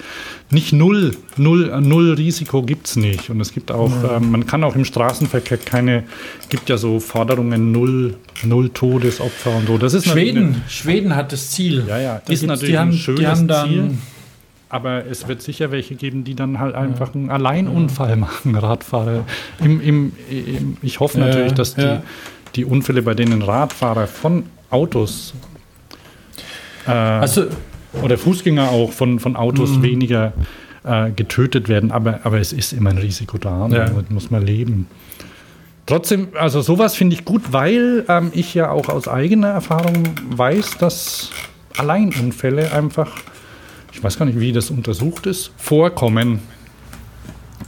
nicht 0.49 0.73
null, 0.73 1.15
null, 1.37 1.81
null 1.81 2.13
Risiko 2.13 2.61
gibt 2.61 2.87
es 2.87 2.95
nicht. 2.95 3.29
Und 3.29 3.41
es 3.41 3.53
gibt 3.53 3.71
auch, 3.71 3.91
ja. 4.03 4.17
ähm, 4.17 4.31
man 4.31 4.45
kann 4.45 4.63
auch 4.63 4.75
im 4.75 4.85
Straßenverkehr 4.85 5.57
keine, 5.57 6.03
gibt 6.49 6.69
ja 6.69 6.77
so 6.77 6.99
Forderungen 6.99 7.71
null, 7.71 8.15
null 8.43 8.69
Todesopfer 8.69 9.55
und 9.55 9.67
so. 9.67 9.77
Das 9.77 9.93
ist 9.93 10.07
Schweden, 10.07 10.61
Schweden 10.67 11.15
hat 11.15 11.31
das 11.31 11.51
Ziel. 11.51 11.85
Ja, 11.87 11.99
ja, 11.99 12.21
das 12.25 12.35
ist 12.35 12.45
natürlich 12.47 12.77
haben, 12.77 12.89
ein 12.89 12.93
schönes 12.93 13.39
Ziel. 13.39 13.91
Aber 14.69 15.05
es 15.05 15.27
wird 15.27 15.43
sicher 15.43 15.69
welche 15.69 15.93
geben, 15.93 16.23
die 16.23 16.33
dann 16.33 16.59
halt 16.59 16.73
einfach 16.73 17.13
einen 17.13 17.29
Alleinunfall 17.29 18.15
machen, 18.17 18.55
Radfahrer. 18.55 19.23
Im, 19.59 19.79
im, 19.79 20.13
im 20.29 20.77
ich 20.81 20.99
hoffe 20.99 21.19
natürlich, 21.19 21.53
dass 21.53 21.75
die, 21.75 21.99
die 22.55 22.65
Unfälle, 22.65 23.03
bei 23.03 23.13
denen 23.13 23.43
Radfahrer 23.43 24.07
von 24.07 24.45
Autos 24.71 25.35
äh, 26.87 26.91
also, 26.91 27.45
oder 28.01 28.17
Fußgänger 28.17 28.69
auch 28.69 28.91
von, 28.91 29.19
von 29.19 29.35
Autos 29.35 29.77
mhm. 29.77 29.83
weniger 29.83 30.33
äh, 30.83 31.11
getötet 31.11 31.69
werden. 31.69 31.91
Aber, 31.91 32.21
aber 32.23 32.39
es 32.39 32.53
ist 32.53 32.73
immer 32.73 32.89
ein 32.89 32.97
Risiko 32.97 33.37
da. 33.37 33.67
Ja. 33.67 33.85
Damit 33.85 34.11
muss 34.11 34.31
man 34.31 34.45
leben. 34.45 34.87
Trotzdem, 35.85 36.29
also 36.39 36.61
sowas 36.61 36.95
finde 36.95 37.15
ich 37.15 37.25
gut, 37.25 37.51
weil 37.51 38.05
ähm, 38.07 38.31
ich 38.33 38.53
ja 38.53 38.71
auch 38.71 38.87
aus 38.87 39.07
eigener 39.07 39.49
Erfahrung 39.49 40.15
weiß, 40.29 40.77
dass 40.77 41.29
Alleinunfälle 41.77 42.71
einfach, 42.71 43.11
ich 43.91 44.01
weiß 44.01 44.17
gar 44.17 44.25
nicht, 44.25 44.39
wie 44.39 44.53
das 44.53 44.69
untersucht 44.69 45.25
ist, 45.25 45.51
vorkommen. 45.57 46.39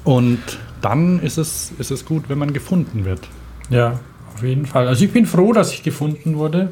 Und 0.05 0.39
dann 0.81 1.19
ist 1.19 1.37
es, 1.37 1.73
ist 1.77 1.91
es 1.91 2.05
gut, 2.05 2.29
wenn 2.29 2.37
man 2.37 2.53
gefunden 2.53 3.03
wird. 3.03 3.27
Ja, 3.69 3.99
auf 4.33 4.43
jeden 4.43 4.65
Fall. 4.65 4.87
Also 4.87 5.03
ich 5.03 5.11
bin 5.11 5.25
froh, 5.25 5.51
dass 5.51 5.73
ich 5.73 5.83
gefunden 5.83 6.37
wurde 6.37 6.69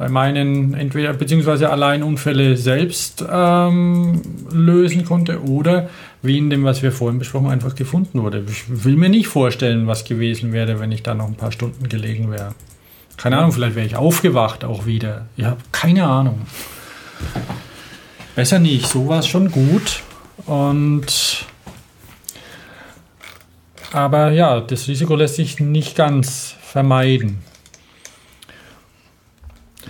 bei 0.00 0.08
meinen 0.08 0.72
entweder 0.72 1.12
beziehungsweise 1.12 1.68
allein 1.68 2.02
Unfälle 2.02 2.56
selbst 2.56 3.22
ähm, 3.30 4.22
lösen 4.50 5.04
konnte 5.04 5.42
oder 5.42 5.90
wie 6.22 6.38
in 6.38 6.48
dem, 6.48 6.64
was 6.64 6.82
wir 6.82 6.90
vorhin 6.90 7.18
besprochen, 7.18 7.48
einfach 7.50 7.74
gefunden 7.74 8.22
wurde. 8.22 8.42
Ich 8.48 8.64
will 8.82 8.96
mir 8.96 9.10
nicht 9.10 9.28
vorstellen, 9.28 9.86
was 9.86 10.04
gewesen 10.04 10.54
wäre, 10.54 10.80
wenn 10.80 10.90
ich 10.90 11.02
da 11.02 11.14
noch 11.14 11.26
ein 11.26 11.34
paar 11.34 11.52
Stunden 11.52 11.86
gelegen 11.86 12.30
wäre. 12.30 12.54
Keine 13.18 13.36
Ahnung, 13.36 13.52
vielleicht 13.52 13.76
wäre 13.76 13.84
ich 13.84 13.94
aufgewacht 13.94 14.64
auch 14.64 14.86
wieder. 14.86 15.26
Ich 15.36 15.44
habe 15.44 15.60
keine 15.70 16.06
Ahnung. 16.06 16.40
Besser 18.34 18.58
nicht, 18.58 18.86
so 18.86 19.06
war 19.06 19.18
es 19.18 19.26
schon 19.26 19.50
gut. 19.50 20.02
Und 20.46 21.44
aber 23.92 24.30
ja, 24.30 24.60
das 24.60 24.88
Risiko 24.88 25.14
lässt 25.14 25.34
sich 25.34 25.60
nicht 25.60 25.94
ganz 25.94 26.54
vermeiden. 26.62 27.49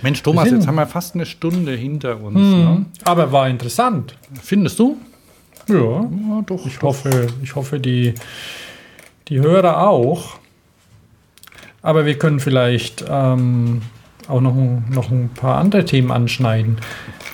Mensch, 0.01 0.23
Thomas, 0.23 0.49
jetzt 0.49 0.67
haben 0.67 0.75
wir 0.75 0.87
fast 0.87 1.15
eine 1.15 1.25
Stunde 1.25 1.73
hinter 1.73 2.21
uns. 2.21 2.37
Hm, 2.37 2.63
ne? 2.63 2.85
Aber 3.03 3.31
war 3.31 3.49
interessant. 3.49 4.15
Findest 4.41 4.79
du? 4.79 4.97
Ja, 5.67 5.75
ja 5.75 6.41
doch. 6.45 6.65
Ich 6.65 6.77
doch. 6.77 6.83
hoffe, 6.83 7.27
ich 7.43 7.55
hoffe 7.55 7.79
die, 7.79 8.13
die 9.27 9.39
Hörer 9.39 9.87
auch. 9.87 10.39
Aber 11.81 12.05
wir 12.05 12.17
können 12.17 12.39
vielleicht 12.39 13.05
ähm, 13.07 13.81
auch 14.27 14.41
noch, 14.41 14.55
noch 14.89 15.09
ein 15.09 15.29
paar 15.29 15.57
andere 15.57 15.85
Themen 15.85 16.11
anschneiden. 16.11 16.77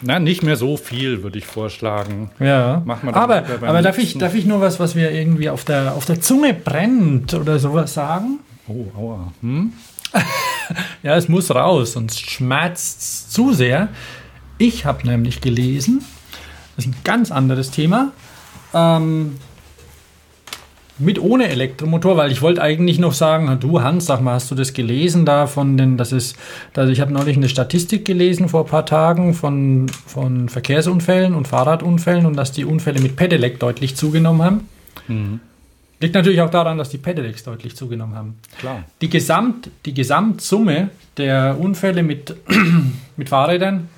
Na, 0.01 0.19
nicht 0.19 0.43
mehr 0.43 0.55
so 0.55 0.77
viel, 0.77 1.23
würde 1.23 1.37
ich 1.37 1.45
vorschlagen. 1.45 2.29
Ja. 2.39 2.81
Machen 2.85 3.09
wir 3.09 3.15
aber 3.15 3.43
aber 3.61 3.81
darf, 3.81 3.97
ich, 3.97 4.17
darf 4.17 4.35
ich 4.35 4.45
nur 4.45 4.61
was, 4.61 4.79
was 4.79 4.95
mir 4.95 5.11
irgendwie 5.11 5.49
auf 5.49 5.63
der, 5.63 5.93
auf 5.95 6.05
der 6.05 6.21
Zunge 6.21 6.53
brennt 6.53 7.33
oder 7.33 7.59
sowas 7.59 7.93
sagen? 7.93 8.39
Oh, 8.67 8.85
aua. 8.97 9.33
Hm? 9.41 9.73
ja, 11.03 11.15
es 11.15 11.27
muss 11.27 11.53
raus, 11.53 11.93
sonst 11.93 12.19
schmerzt 12.19 12.99
es 12.99 13.29
zu 13.29 13.53
sehr. 13.53 13.89
Ich 14.57 14.85
habe 14.85 15.05
nämlich 15.07 15.41
gelesen, 15.41 16.03
das 16.75 16.85
ist 16.85 16.91
ein 16.91 16.97
ganz 17.03 17.31
anderes 17.31 17.71
Thema, 17.71 18.11
ähm, 18.73 19.37
mit 20.99 21.19
ohne 21.19 21.47
Elektromotor, 21.49 22.17
weil 22.17 22.31
ich 22.31 22.41
wollte 22.41 22.61
eigentlich 22.61 22.97
noch 22.97 23.13
sagen, 23.13 23.55
du 23.59 23.81
Hans, 23.81 24.07
sag 24.07 24.21
mal, 24.21 24.33
hast 24.33 24.49
du 24.49 24.55
das 24.55 24.73
gelesen 24.73 25.25
da 25.25 25.45
von 25.45 25.77
den, 25.77 25.97
das 25.97 26.11
ist, 26.11 26.35
also 26.75 26.91
ich 26.91 27.01
habe 27.01 27.13
neulich 27.13 27.37
eine 27.37 27.49
Statistik 27.49 28.03
gelesen 28.05 28.49
vor 28.49 28.61
ein 28.61 28.67
paar 28.67 28.85
Tagen 28.85 29.33
von, 29.33 29.87
von 29.89 30.49
Verkehrsunfällen 30.49 31.35
und 31.35 31.47
Fahrradunfällen 31.47 32.25
und 32.25 32.35
dass 32.35 32.51
die 32.51 32.65
Unfälle 32.65 32.99
mit 32.99 33.15
Pedelec 33.15 33.59
deutlich 33.59 33.95
zugenommen 33.95 34.41
haben. 34.41 34.69
Mhm. 35.07 35.39
Liegt 35.99 36.13
natürlich 36.13 36.41
auch 36.41 36.51
daran, 36.51 36.77
dass 36.77 36.89
die 36.89 36.99
Pedelecs 36.99 37.43
deutlich 37.43 37.75
zugenommen 37.75 38.15
haben. 38.15 38.39
Klar. 38.59 38.83
Die, 39.01 39.09
Gesamt, 39.09 39.71
die 39.85 39.93
Gesamtsumme 39.93 40.89
der 41.17 41.57
Unfälle 41.59 42.03
mit, 42.03 42.35
mit 43.17 43.29
Fahrrädern 43.29 43.89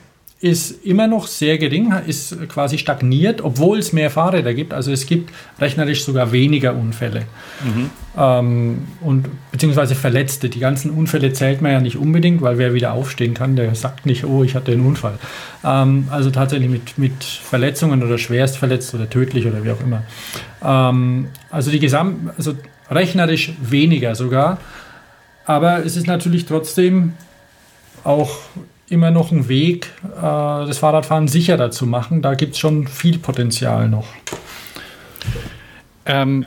ist 0.42 0.86
immer 0.86 1.08
noch 1.08 1.28
sehr 1.28 1.58
gering, 1.58 1.94
ist 2.08 2.48
quasi 2.48 2.78
stagniert, 2.78 3.42
obwohl 3.42 3.78
es 3.78 3.92
mehr 3.92 4.10
Fahrräder 4.10 4.54
gibt. 4.54 4.74
Also 4.74 4.90
es 4.90 5.06
gibt 5.06 5.34
rechnerisch 5.60 6.06
sogar 6.06 6.32
weniger 6.32 6.76
Unfälle 6.76 7.26
mhm. 7.66 7.90
ähm, 8.18 8.88
und 9.02 9.28
beziehungsweise 9.52 9.96
Verletzte. 9.96 10.48
Die 10.48 10.60
ganzen 10.60 10.92
Unfälle 10.92 11.34
zählt 11.34 11.62
man 11.62 11.74
ja 11.74 11.82
nicht 11.82 11.98
unbedingt, 11.98 12.42
weil 12.42 12.58
wer 12.58 12.74
wieder 12.74 12.94
aufstehen 12.94 13.34
kann, 13.34 13.58
der 13.58 13.76
sagt 13.76 14.06
nicht, 14.06 14.24
oh, 14.24 14.42
ich 14.46 14.56
hatte 14.56 14.72
einen 14.72 14.86
Unfall. 14.86 15.20
Ähm, 15.66 16.08
also 16.10 16.32
tatsächlich 16.32 16.70
mit, 16.70 16.98
mit 16.98 17.22
Verletzungen 17.24 18.02
oder 18.02 18.18
schwerst 18.18 18.58
verletzt 18.58 18.94
oder 18.94 19.10
tödlich 19.10 19.46
oder 19.46 19.66
wie 19.66 19.72
auch 19.72 19.82
immer. 19.82 20.04
Ähm, 20.64 21.28
also 21.50 21.70
die 21.70 21.80
Gesamt, 21.80 22.32
also 22.38 22.54
rechnerisch 22.90 23.52
weniger 23.62 24.16
sogar. 24.16 24.58
Aber 25.44 25.86
es 25.86 25.98
ist 25.98 26.08
natürlich 26.08 26.46
trotzdem 26.46 27.14
auch 28.06 28.38
immer 28.90 29.12
noch 29.12 29.32
ein 29.32 29.48
Weg, 29.48 29.92
äh, 30.18 30.22
das 30.22 30.80
Fahrradfahren 30.80 31.28
sicherer 31.28 31.72
zu 31.72 31.86
machen. 31.86 32.22
Da 32.22 32.34
gibt 32.34 32.54
es 32.54 32.60
schon 32.60 32.88
viel 32.88 33.20
Potenzial 33.20 33.88
noch. 33.90 34.08
Ähm, 36.06 36.46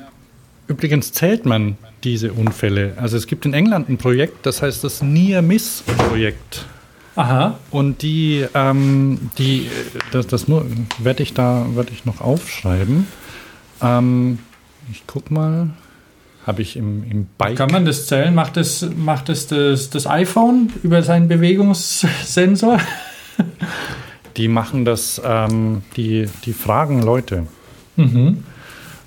übrigens 0.67 1.13
zählt 1.13 1.47
man 1.47 1.77
diese 2.05 2.33
Unfälle. 2.33 2.95
Also 2.97 3.17
es 3.17 3.27
gibt 3.27 3.47
in 3.47 3.55
England 3.55 3.89
ein 3.89 3.99
Projekt, 3.99 4.45
das 4.45 4.63
heißt 4.63 4.83
das 4.83 5.03
Near 5.03 5.43
Miss 5.43 5.85
Projekt. 6.09 6.67
Aha. 7.15 7.59
Und 7.71 8.03
die, 8.03 8.47
ähm, 8.55 9.31
die, 9.39 9.69
das, 10.13 10.27
das 10.27 10.47
werde 10.49 11.23
ich 11.23 11.35
da, 11.35 11.67
werde 11.75 11.93
ich 11.93 12.05
noch 12.05 12.21
aufschreiben. 12.21 13.07
Ähm, 13.83 14.39
ich 14.91 15.05
guck 15.07 15.31
mal. 15.31 15.71
Habe 16.47 16.63
ich 16.63 16.77
im, 16.77 17.09
im 17.09 17.27
Bike. 17.39 17.57
Kann 17.57 17.71
man 17.71 17.85
das 17.85 18.07
zählen? 18.07 18.35
Macht 18.35 18.57
das, 18.57 18.87
macht 18.97 19.29
das, 19.29 19.47
das 19.47 19.91
das 19.91 20.07
iPhone 20.07 20.73
über 20.83 21.03
seinen 21.03 21.29
Bewegungssensor? 21.29 22.79
Die 24.37 24.49
machen 24.49 24.87
das, 24.87 25.21
ähm, 25.23 25.83
die, 25.97 26.27
die 26.47 26.55
fragen 26.55 27.03
Leute. 27.03 27.47
Mhm. 27.97 28.45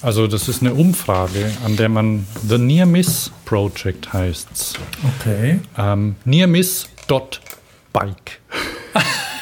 Also 0.02 0.28
das 0.28 0.48
ist 0.48 0.62
eine 0.62 0.76
Umfrage, 0.76 1.52
an 1.66 1.78
der 1.78 1.90
man 1.90 2.28
The 2.48 2.60
Near 2.60 2.86
Miss 2.86 3.32
Project 3.46 4.14
heißt. 4.14 4.78
Okay. 5.20 5.60
Ähm, 5.78 6.16
nearmiss.bike. 6.26 8.40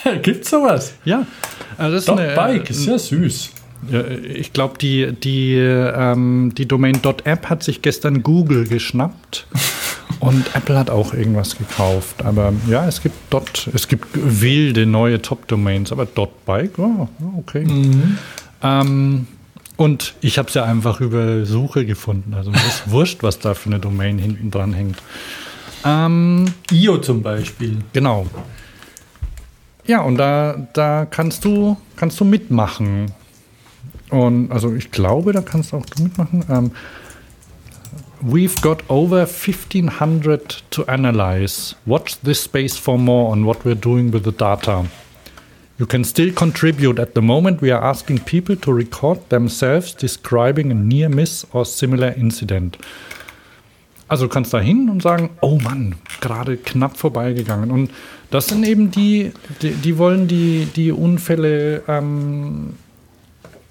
Gibt's 0.21 0.49
sowas? 0.49 0.93
Ja. 1.03 1.25
Also 1.77 1.95
das 1.95 2.03
ist 2.03 2.09
eine, 2.09 2.33
Bike 2.33 2.69
ist 2.69 2.85
ja 2.85 2.97
süß. 2.97 3.49
Ich 4.35 4.53
glaube, 4.53 4.77
die, 4.77 5.13
die, 5.13 5.55
ähm, 5.55 6.53
die 6.57 6.67
Domain 6.67 6.99
.app 7.23 7.49
hat 7.49 7.63
sich 7.63 7.81
gestern 7.81 8.23
Google 8.23 8.67
geschnappt. 8.67 9.47
Und 10.19 10.55
Apple 10.55 10.77
hat 10.77 10.89
auch 10.89 11.13
irgendwas 11.13 11.57
gekauft. 11.57 12.23
Aber 12.23 12.53
ja, 12.69 12.87
es 12.87 13.01
gibt 13.01 13.15
dort, 13.29 13.69
es 13.73 13.87
gibt 13.87 14.07
wilde 14.13 14.85
neue 14.85 15.21
Top-Domains, 15.21 15.91
aber 15.91 16.05
.bike, 16.45 16.79
oh, 16.79 17.09
okay. 17.37 17.65
Mhm. 17.65 18.17
Ähm, 18.61 19.27
und 19.75 20.13
ich 20.21 20.37
habe 20.37 20.47
es 20.47 20.53
ja 20.53 20.63
einfach 20.63 21.01
über 21.01 21.45
Suche 21.45 21.85
gefunden. 21.85 22.33
Also 22.33 22.51
es 22.51 22.65
ist 22.65 22.83
wurscht, 22.91 23.23
was 23.23 23.39
da 23.39 23.53
für 23.53 23.69
eine 23.69 23.79
Domain 23.79 24.17
hinten 24.17 24.51
dran 24.51 24.73
hängt. 24.73 24.97
Ähm, 25.83 26.45
IO 26.71 26.99
zum 26.99 27.21
Beispiel. 27.21 27.79
Genau. 27.91 28.27
Ja, 29.85 30.01
und 30.01 30.17
da, 30.17 30.67
da 30.73 31.05
kannst 31.05 31.43
du, 31.43 31.75
kannst 31.97 32.19
du 32.19 32.25
mitmachen. 32.25 33.11
Und 34.13 34.51
also 34.51 34.75
ich 34.75 34.91
glaube, 34.91 35.33
da 35.33 35.41
kannst 35.41 35.73
auch 35.73 35.87
du 35.87 36.03
mitmachen. 36.03 36.45
Ähm, 36.47 36.71
we've 38.21 38.61
got 38.61 38.87
over 38.87 39.25
1500 39.25 40.63
to 40.69 40.83
analyze. 40.85 41.75
Watch 41.87 42.19
this 42.23 42.43
space 42.43 42.77
for 42.77 42.99
more 42.99 43.31
on 43.31 43.43
what 43.43 43.65
we're 43.65 43.73
doing 43.73 44.13
with 44.13 44.23
the 44.23 44.31
data. 44.31 44.85
You 45.79 45.87
can 45.87 46.03
still 46.03 46.31
contribute. 46.31 46.99
At 46.99 47.15
the 47.15 47.21
moment, 47.21 47.63
we 47.63 47.73
are 47.73 47.83
asking 47.83 48.19
people 48.19 48.55
to 48.57 48.71
record 48.71 49.27
themselves 49.29 49.95
describing 49.95 50.69
a 50.69 50.75
near 50.75 51.09
miss 51.09 51.47
or 51.51 51.65
similar 51.65 52.15
incident. 52.15 52.77
Also 54.07 54.27
du 54.27 54.29
kannst 54.29 54.53
da 54.53 54.59
hin 54.59 54.91
und 54.91 55.01
sagen, 55.01 55.31
oh 55.41 55.57
Mann, 55.57 55.95
gerade 56.21 56.57
knapp 56.57 56.97
vorbeigegangen. 56.97 57.71
Und 57.71 57.89
das 58.29 58.45
sind 58.45 58.63
eben 58.63 58.91
die, 58.91 59.31
die, 59.63 59.71
die 59.71 59.97
wollen 59.97 60.27
die, 60.27 60.67
die 60.75 60.91
Unfälle 60.91 61.81
ähm, 61.87 62.73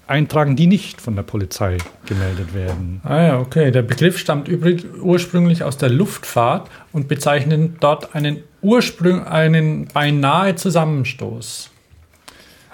eintragen, 0.07 0.55
die 0.55 0.67
nicht 0.67 1.01
von 1.01 1.15
der 1.15 1.23
Polizei 1.23 1.77
gemeldet 2.05 2.53
werden. 2.53 3.01
Ah 3.03 3.21
ja, 3.21 3.39
okay. 3.39 3.71
Der 3.71 3.81
Begriff 3.81 4.17
stammt 4.17 4.47
übrig, 4.47 4.85
ursprünglich 5.01 5.63
aus 5.63 5.77
der 5.77 5.89
Luftfahrt 5.89 6.69
und 6.91 7.07
bezeichnet 7.07 7.77
dort 7.79 8.13
einen 8.15 8.43
Ursprung, 8.61 9.25
einen 9.25 9.87
beinahe 9.87 10.55
Zusammenstoß. 10.55 11.69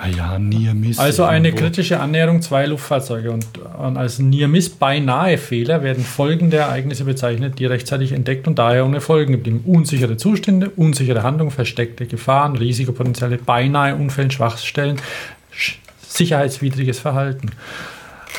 Ah 0.02 0.08
ja, 0.08 0.40
Near 0.40 0.74
Miss. 0.74 0.98
Also 0.98 1.26
eine 1.26 1.50
irgendwo. 1.50 1.66
kritische 1.66 2.00
Annäherung 2.00 2.42
zwei 2.42 2.66
Luftfahrzeuge 2.66 3.32
und, 3.32 3.46
und 3.58 3.98
als 3.98 4.18
Near 4.18 4.48
Miss 4.48 4.70
beinahe 4.70 5.38
Fehler 5.38 5.84
werden 5.84 6.06
folgende 6.06 6.56
Ereignisse 6.56 7.04
bezeichnet, 7.04 7.60
die 7.60 7.66
rechtzeitig 7.66 8.14
entdeckt 8.14 8.48
und 8.48 8.58
daher 8.58 8.86
ohne 8.86 9.02
Folgen 9.02 9.34
geblieben. 9.34 9.62
Unsichere 9.66 10.16
Zustände, 10.16 10.70
unsichere 10.70 11.22
Handlungen, 11.24 11.52
versteckte 11.52 12.06
Gefahren, 12.06 12.56
Risikopotenziale, 12.56 13.40
beinahe 13.40 13.96
Unfällen, 13.96 14.32
Schwachstellen, 14.32 15.02
sicherheitswidriges 16.10 17.00
Verhalten. 17.00 17.52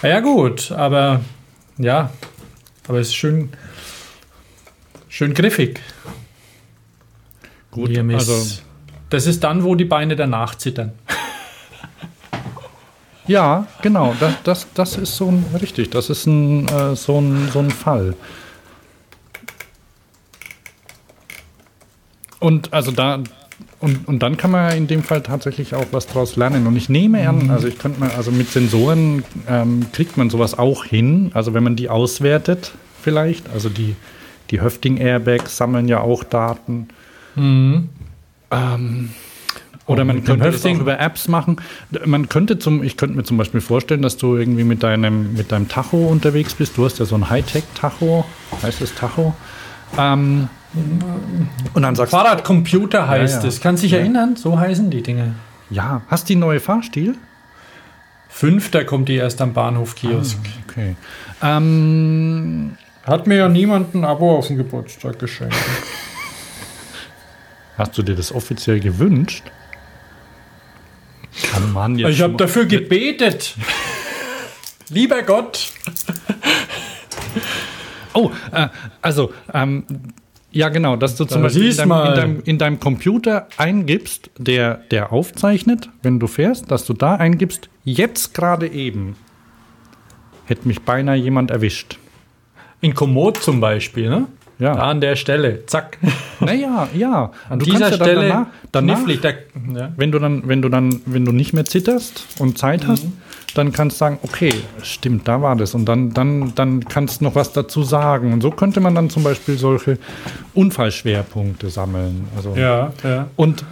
Ja 0.03 0.21
gut, 0.21 0.73
aber 0.73 1.21
ja, 1.79 2.11
aber 2.89 2.99
es 2.99 3.09
ist 3.09 3.14
schön, 3.14 3.51
schön 5.09 5.35
griffig. 5.35 5.81
Gut, 7.71 7.97
also 7.97 8.61
das 9.11 9.27
ist 9.27 9.45
dann, 9.45 9.62
wo 9.62 9.75
die 9.75 9.85
Beine 9.85 10.16
danach 10.16 10.55
zittern. 10.57 10.93
Ja, 13.27 13.68
genau, 13.81 14.16
das, 14.18 14.35
das, 14.43 14.66
das 14.75 14.97
ist 14.97 15.16
so 15.16 15.29
ein, 15.31 15.45
richtig, 15.61 15.91
das 15.91 16.11
ist 16.11 16.27
ein, 16.27 16.66
äh, 16.66 16.97
so, 16.97 17.21
ein, 17.21 17.49
so 17.53 17.61
ein 17.61 17.71
Fall. 17.71 18.16
Und 22.41 22.73
also 22.73 22.91
da, 22.91 23.23
und, 23.81 24.07
und 24.07 24.22
dann 24.22 24.37
kann 24.37 24.51
man 24.51 24.76
in 24.76 24.87
dem 24.87 25.03
Fall 25.03 25.22
tatsächlich 25.22 25.74
auch 25.74 25.87
was 25.91 26.07
draus 26.07 26.37
lernen. 26.37 26.66
Und 26.66 26.76
ich 26.76 26.91
nehme 26.91 27.26
an, 27.26 27.45
mhm. 27.45 27.51
also 27.51 27.66
ich 27.66 27.78
könnte 27.78 27.99
mal, 27.99 28.11
also 28.11 28.31
mit 28.31 28.51
Sensoren 28.51 29.24
ähm, 29.49 29.87
kriegt 29.93 30.18
man 30.18 30.28
sowas 30.28 30.59
auch 30.59 30.85
hin. 30.85 31.31
Also 31.33 31.55
wenn 31.55 31.64
man 31.64 31.76
die 31.76 31.89
auswertet, 31.89 32.72
vielleicht. 33.03 33.49
Also 33.51 33.70
die, 33.70 33.97
die 34.51 34.61
Höfting-Airbags 34.61 35.57
sammeln 35.57 35.89
ja 35.89 36.01
auch 36.01 36.24
Daten. 36.24 36.89
Mhm. 37.37 37.89
Ähm, 38.51 39.11
oder 39.87 40.05
man 40.05 40.24
könnte 40.24 40.51
das 40.51 40.64
auch 40.64 40.78
über 40.78 41.01
Apps 41.01 41.26
machen. 41.26 41.57
Man 42.05 42.28
könnte 42.28 42.59
zum, 42.59 42.83
ich 42.83 42.99
könnte 42.99 43.16
mir 43.16 43.24
zum 43.24 43.39
Beispiel 43.39 43.62
vorstellen, 43.62 44.03
dass 44.03 44.18
du 44.18 44.37
irgendwie 44.37 44.62
mit 44.62 44.83
deinem, 44.83 45.33
mit 45.33 45.51
deinem 45.53 45.68
Tacho 45.68 46.07
unterwegs 46.07 46.55
bist. 46.55 46.76
Du 46.76 46.85
hast 46.85 46.99
ja 46.99 47.07
so 47.07 47.16
ein 47.16 47.31
Hightech-Tacho, 47.31 48.26
heißt 48.62 48.83
das 48.83 48.95
Tacho? 48.95 49.35
Ähm, 49.99 50.49
und 50.73 51.83
dann 51.83 51.97
sagst 51.97 52.12
Fahrradcomputer 52.12 53.09
heißt 53.09 53.39
ja, 53.39 53.43
ja. 53.43 53.49
es. 53.49 53.61
Kannst 53.61 53.83
dich 53.83 53.93
ja. 53.93 53.99
erinnern? 53.99 54.37
So 54.37 54.59
heißen 54.59 54.91
die 54.91 55.03
Dinge. 55.03 55.35
Ja. 55.68 56.03
Hast 56.09 56.29
du 56.29 56.35
die 56.35 56.39
neue 56.39 56.61
Fahrstil? 56.61 57.16
Fünfter 58.29 58.85
kommt 58.85 59.09
die 59.09 59.16
erst 59.16 59.41
am 59.41 59.53
Bahnhof 59.53 59.97
Kiosk. 59.97 60.39
Ah, 60.45 60.62
okay. 60.68 60.97
Ähm, 61.43 62.77
Hat 63.05 63.27
mir 63.27 63.37
ja 63.37 63.49
niemand 63.49 63.95
ein 63.95 64.05
Abo 64.05 64.39
auf 64.39 64.47
den 64.47 64.57
Geburtstag 64.57 65.18
geschenkt. 65.18 65.55
Hast 67.77 67.99
du 67.99 68.03
dir 68.03 68.14
das 68.14 68.33
offiziell 68.33 68.79
gewünscht? 68.79 69.43
Kann 71.51 71.73
man 71.73 71.99
jetzt 71.99 72.11
ich 72.11 72.23
habe 72.23 72.35
dafür 72.35 72.66
gebetet. 72.66 73.57
Lieber 74.91 75.23
Gott. 75.23 75.73
oh, 78.12 78.31
äh, 78.53 78.68
also 79.03 79.33
ähm, 79.53 79.85
ja, 80.53 80.68
genau, 80.68 80.96
dass 80.96 81.16
du 81.16 81.24
zum 81.24 81.42
da 81.42 81.48
Beispiel 81.48 81.70
in 81.70 81.76
deinem, 81.76 81.90
in, 81.90 82.14
deinem, 82.14 82.42
in 82.44 82.59
deinem, 82.59 82.80
Computer 82.80 83.48
eingibst, 83.57 84.30
der, 84.38 84.76
der 84.90 85.12
aufzeichnet, 85.12 85.88
wenn 86.03 86.18
du 86.18 86.26
fährst, 86.26 86.70
dass 86.70 86.84
du 86.84 86.92
da 86.92 87.16
eingibst, 87.16 87.68
jetzt 87.84 88.34
gerade 88.34 88.66
eben 88.68 89.16
hätte 90.46 90.66
mich 90.66 90.82
beinahe 90.82 91.16
jemand 91.16 91.51
erwischt. 91.51 91.98
In 92.80 92.94
Komoot 92.94 93.36
zum 93.36 93.61
Beispiel, 93.61 94.09
ne? 94.09 94.26
Ja. 94.61 94.75
Da 94.75 94.83
an 94.83 95.01
der 95.01 95.17
Stelle, 95.17 95.67
zack. 95.67 95.99
Naja, 96.43 96.89
ja. 96.95 97.33
An 97.51 97.59
du 97.59 97.67
dieser 97.67 97.93
Stelle 97.93 98.29
danach, 98.29 98.47
danach 98.73 99.01
da, 99.21 99.29
ja. 99.79 99.93
wenn 99.95 100.11
du 100.11 100.19
dann, 100.19 100.49
wenn 100.49 100.63
du 100.63 100.71
dann, 100.71 101.03
wenn 101.05 101.27
du 101.27 101.33
nicht 101.33 101.53
mehr 101.53 101.67
zitterst 101.67 102.25
und 102.39 102.57
Zeit 102.57 102.87
hast, 102.87 103.05
mhm. 103.05 103.13
dann 103.55 103.73
kannst 103.73 103.97
du 103.97 103.99
sagen, 103.99 104.19
okay, 104.23 104.55
stimmt, 104.83 105.29
da 105.29 105.43
war 105.43 105.55
das. 105.55 105.75
Und 105.75 105.85
dann, 105.85 106.15
dann, 106.15 106.55
dann 106.55 106.87
kannst 106.87 107.21
du 107.21 107.25
noch 107.25 107.35
was 107.35 107.53
dazu 107.53 107.83
sagen. 107.83 108.33
Und 108.33 108.41
so 108.41 108.51
könnte 108.51 108.81
man 108.81 108.95
dann 108.95 109.11
zum 109.11 109.23
Beispiel 109.23 109.59
solche 109.59 109.99
Unfallschwerpunkte 110.55 111.69
sammeln. 111.69 112.29
Also, 112.35 112.55
ja, 112.57 112.95
ja. 113.05 113.29
Und 113.37 113.63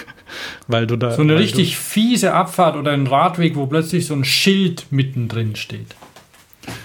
weil 0.68 0.86
du 0.86 0.96
da. 0.96 1.12
So 1.12 1.20
eine 1.20 1.38
richtig 1.38 1.76
fiese 1.76 2.32
Abfahrt 2.32 2.76
oder 2.76 2.92
ein 2.92 3.06
Radweg, 3.06 3.56
wo 3.56 3.66
plötzlich 3.66 4.06
so 4.06 4.14
ein 4.14 4.24
Schild 4.24 4.86
mittendrin 4.90 5.54
steht. 5.56 5.94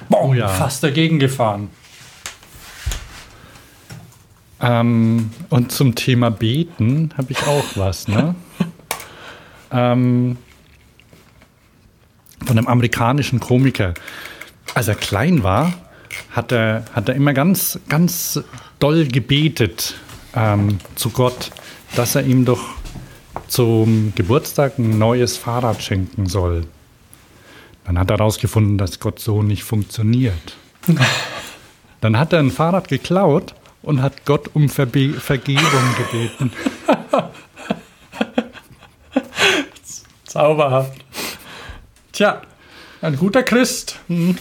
Boah, 0.10 0.26
oh 0.26 0.34
ja. 0.34 0.50
fast 0.50 0.84
dagegen 0.84 1.20
gefahren. 1.20 1.70
Ähm, 4.62 5.32
und 5.50 5.72
zum 5.72 5.96
Thema 5.96 6.30
Beten 6.30 7.12
habe 7.18 7.32
ich 7.32 7.44
auch 7.48 7.66
was, 7.76 8.08
ne? 8.08 8.36
ähm, 9.72 10.38
von 12.46 12.58
einem 12.58 12.68
amerikanischen 12.68 13.40
Komiker. 13.40 13.94
Als 14.74 14.88
er 14.88 14.96
klein 14.96 15.44
war, 15.44 15.74
hat 16.32 16.52
er, 16.52 16.86
hat 16.94 17.10
er 17.10 17.16
immer 17.16 17.34
ganz, 17.34 17.80
ganz 17.90 18.42
doll 18.80 19.08
gebetet 19.08 19.96
ähm, 20.36 20.80
zu 20.96 21.10
Gott, 21.10 21.52
dass 21.96 22.16
er 22.16 22.24
ihm 22.24 22.46
doch 22.46 22.62
zum 23.48 24.14
Geburtstag 24.16 24.78
ein 24.78 24.98
neues 24.98 25.38
Fahrrad 25.38 25.82
schenken 25.82 26.28
soll. 26.28 26.66
Dann 27.86 27.98
hat 27.98 28.12
er 28.12 28.18
herausgefunden, 28.18 28.78
dass 28.78 29.00
Gott 29.00 29.20
so 29.20 29.42
nicht 29.42 29.64
funktioniert. 29.64 30.56
Dann 32.02 32.18
hat 32.18 32.34
er 32.34 32.40
ein 32.40 32.52
Fahrrad 32.52 32.88
geklaut 32.88 33.54
und 33.82 34.02
hat 34.02 34.26
Gott 34.26 34.50
um 34.54 34.70
Verbe 34.70 35.14
Vergebung 35.14 35.96
gebeten. 35.98 36.52
Zauberhaft. 40.26 41.04
Tja, 42.12 42.42
ein 43.02 43.18
guter 43.18 43.44
Christ 43.44 44.00
hm, 44.08 44.38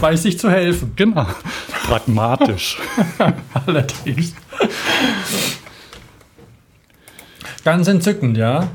weiß 0.00 0.22
sich 0.22 0.38
zu 0.38 0.50
helfen. 0.50 0.92
Genau. 0.96 1.26
Pragmatisch. 1.84 2.78
Allerdings. 3.66 4.34
Ganz 7.64 7.88
entzückend, 7.88 8.36
ja. 8.36 8.68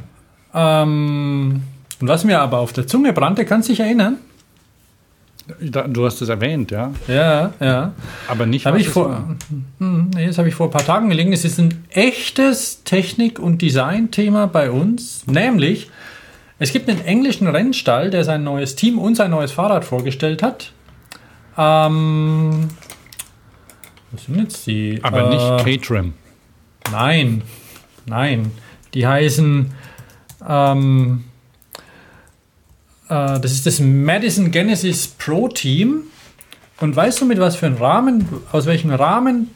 Ähm, 0.54 1.64
und 2.02 2.08
was 2.08 2.24
mir 2.24 2.40
aber 2.40 2.60
auf 2.60 2.74
der 2.74 2.88
Zunge 2.88 3.14
brannte, 3.14 3.46
kannst 3.46 3.70
du 3.70 3.74
dich 3.74 3.80
erinnern? 3.80 4.18
Du 5.60 6.06
hast 6.06 6.22
es 6.22 6.30
erwähnt, 6.30 6.72
ja. 6.72 6.92
Ja, 7.08 7.54
ja. 7.60 7.94
Aber 8.28 8.46
nicht, 8.46 8.66
hab 8.66 8.78
ich 8.78 8.90
vor, 8.90 9.36
hm, 9.80 10.12
nee, 10.14 10.28
das 10.28 10.38
habe 10.38 10.48
ich 10.48 10.56
vor 10.56 10.68
ein 10.68 10.72
paar 10.72 10.86
Tagen 10.86 11.10
gelegen. 11.10 11.34
Es 11.34 11.46
ist 11.46 11.60
ein 11.60 11.84
echtes 11.90 12.84
Technik- 12.84 13.40
und 13.40 13.62
Design-Thema 13.62 14.48
bei 14.48 14.70
uns. 14.72 15.26
Nämlich, 15.28 15.90
es 16.60 16.72
gibt 16.72 16.90
einen 16.90 17.04
englischen 17.06 17.48
Rennstall, 17.48 18.10
der 18.10 18.24
sein 18.24 18.44
neues 18.44 18.76
Team 18.76 19.00
und 19.00 19.16
sein 19.16 19.32
neues 19.32 19.52
Fahrrad 19.52 19.86
vorgestellt 19.86 20.44
hat. 20.44 20.72
Ähm, 21.58 22.70
was 24.12 24.26
sind 24.26 24.38
jetzt 24.38 24.68
die? 24.68 25.00
Aber 25.02 25.32
äh, 25.32 25.36
nicht 25.36 25.66
Caterham. 25.66 26.14
Nein, 26.92 27.44
nein. 28.06 28.52
Die 28.94 29.06
heißen 29.06 29.72
ähm, 30.48 31.24
äh, 33.10 33.40
das 33.40 33.52
ist 33.52 33.66
das 33.66 33.80
Madison 33.80 34.52
Genesis 34.52 35.08
Pro 35.08 35.48
Team. 35.48 36.04
Und 36.80 36.96
weißt 36.96 37.20
du, 37.22 37.26
mit 37.26 37.40
was 37.40 37.58
für 37.58 37.66
einem 37.66 37.78
Rahmen, 37.78 38.28
aus 38.52 38.66
welchem 38.66 38.92
Rahmen, 38.92 39.50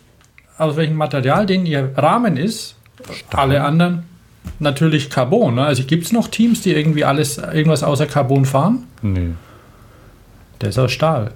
aus 0.58 0.76
welchem 0.76 0.96
Material 0.96 1.46
den 1.46 1.66
ihr 1.66 1.94
Rahmen 1.96 2.36
ist? 2.36 2.76
Stahl. 3.12 3.42
Alle 3.42 3.64
anderen 3.64 4.04
natürlich 4.60 5.10
Carbon. 5.10 5.56
Ne? 5.56 5.66
Also 5.66 5.84
gibt 5.84 6.06
es 6.06 6.12
noch 6.12 6.28
Teams, 6.28 6.62
die 6.62 6.72
irgendwie 6.72 7.06
alles, 7.06 7.38
irgendwas 7.38 7.84
außer 7.84 8.06
Carbon 8.08 8.46
fahren? 8.46 8.86
Nee. 9.02 9.30
Der 10.62 10.70
ist 10.70 10.80
aus 10.80 10.92
Stahl. 10.92 11.32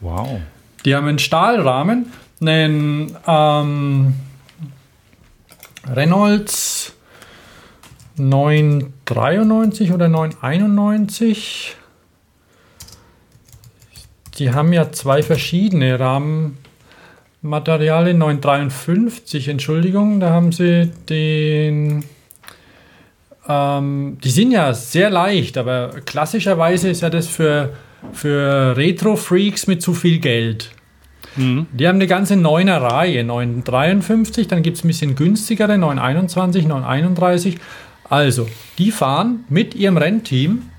Wow. 0.00 0.40
Die 0.84 0.94
haben 0.94 1.06
einen 1.06 1.18
Stahlrahmen, 1.18 2.12
einen 2.40 3.16
ähm, 3.26 4.14
Reynolds 5.86 6.73
993 8.16 9.92
oder 9.92 10.08
991. 10.08 11.76
Die 14.38 14.52
haben 14.52 14.72
ja 14.72 14.92
zwei 14.92 15.22
verschiedene 15.22 15.98
Rahmenmaterialien. 15.98 18.18
953, 18.18 19.48
Entschuldigung, 19.48 20.20
da 20.20 20.30
haben 20.30 20.52
sie 20.52 20.92
den. 21.08 22.04
Ähm, 23.48 24.18
die 24.22 24.30
sind 24.30 24.52
ja 24.52 24.74
sehr 24.74 25.10
leicht, 25.10 25.58
aber 25.58 25.88
klassischerweise 26.04 26.88
ist 26.88 27.02
ja 27.02 27.10
das 27.10 27.26
für, 27.26 27.74
für 28.12 28.76
Retro-Freaks 28.76 29.66
mit 29.66 29.82
zu 29.82 29.92
viel 29.92 30.18
Geld. 30.18 30.70
Mhm. 31.36 31.66
Die 31.72 31.86
haben 31.86 31.96
eine 31.96 32.06
ganze 32.06 32.36
neuner 32.36 32.80
Reihe, 32.80 33.24
953, 33.24 34.48
dann 34.48 34.62
gibt 34.62 34.78
es 34.78 34.84
ein 34.84 34.88
bisschen 34.88 35.16
günstigere, 35.16 35.76
921, 35.76 36.66
931 36.66 37.58
also, 38.08 38.48
die 38.78 38.90
fahren 38.90 39.44
mit 39.48 39.74
ihrem 39.74 39.96
Rennteam 39.96 40.70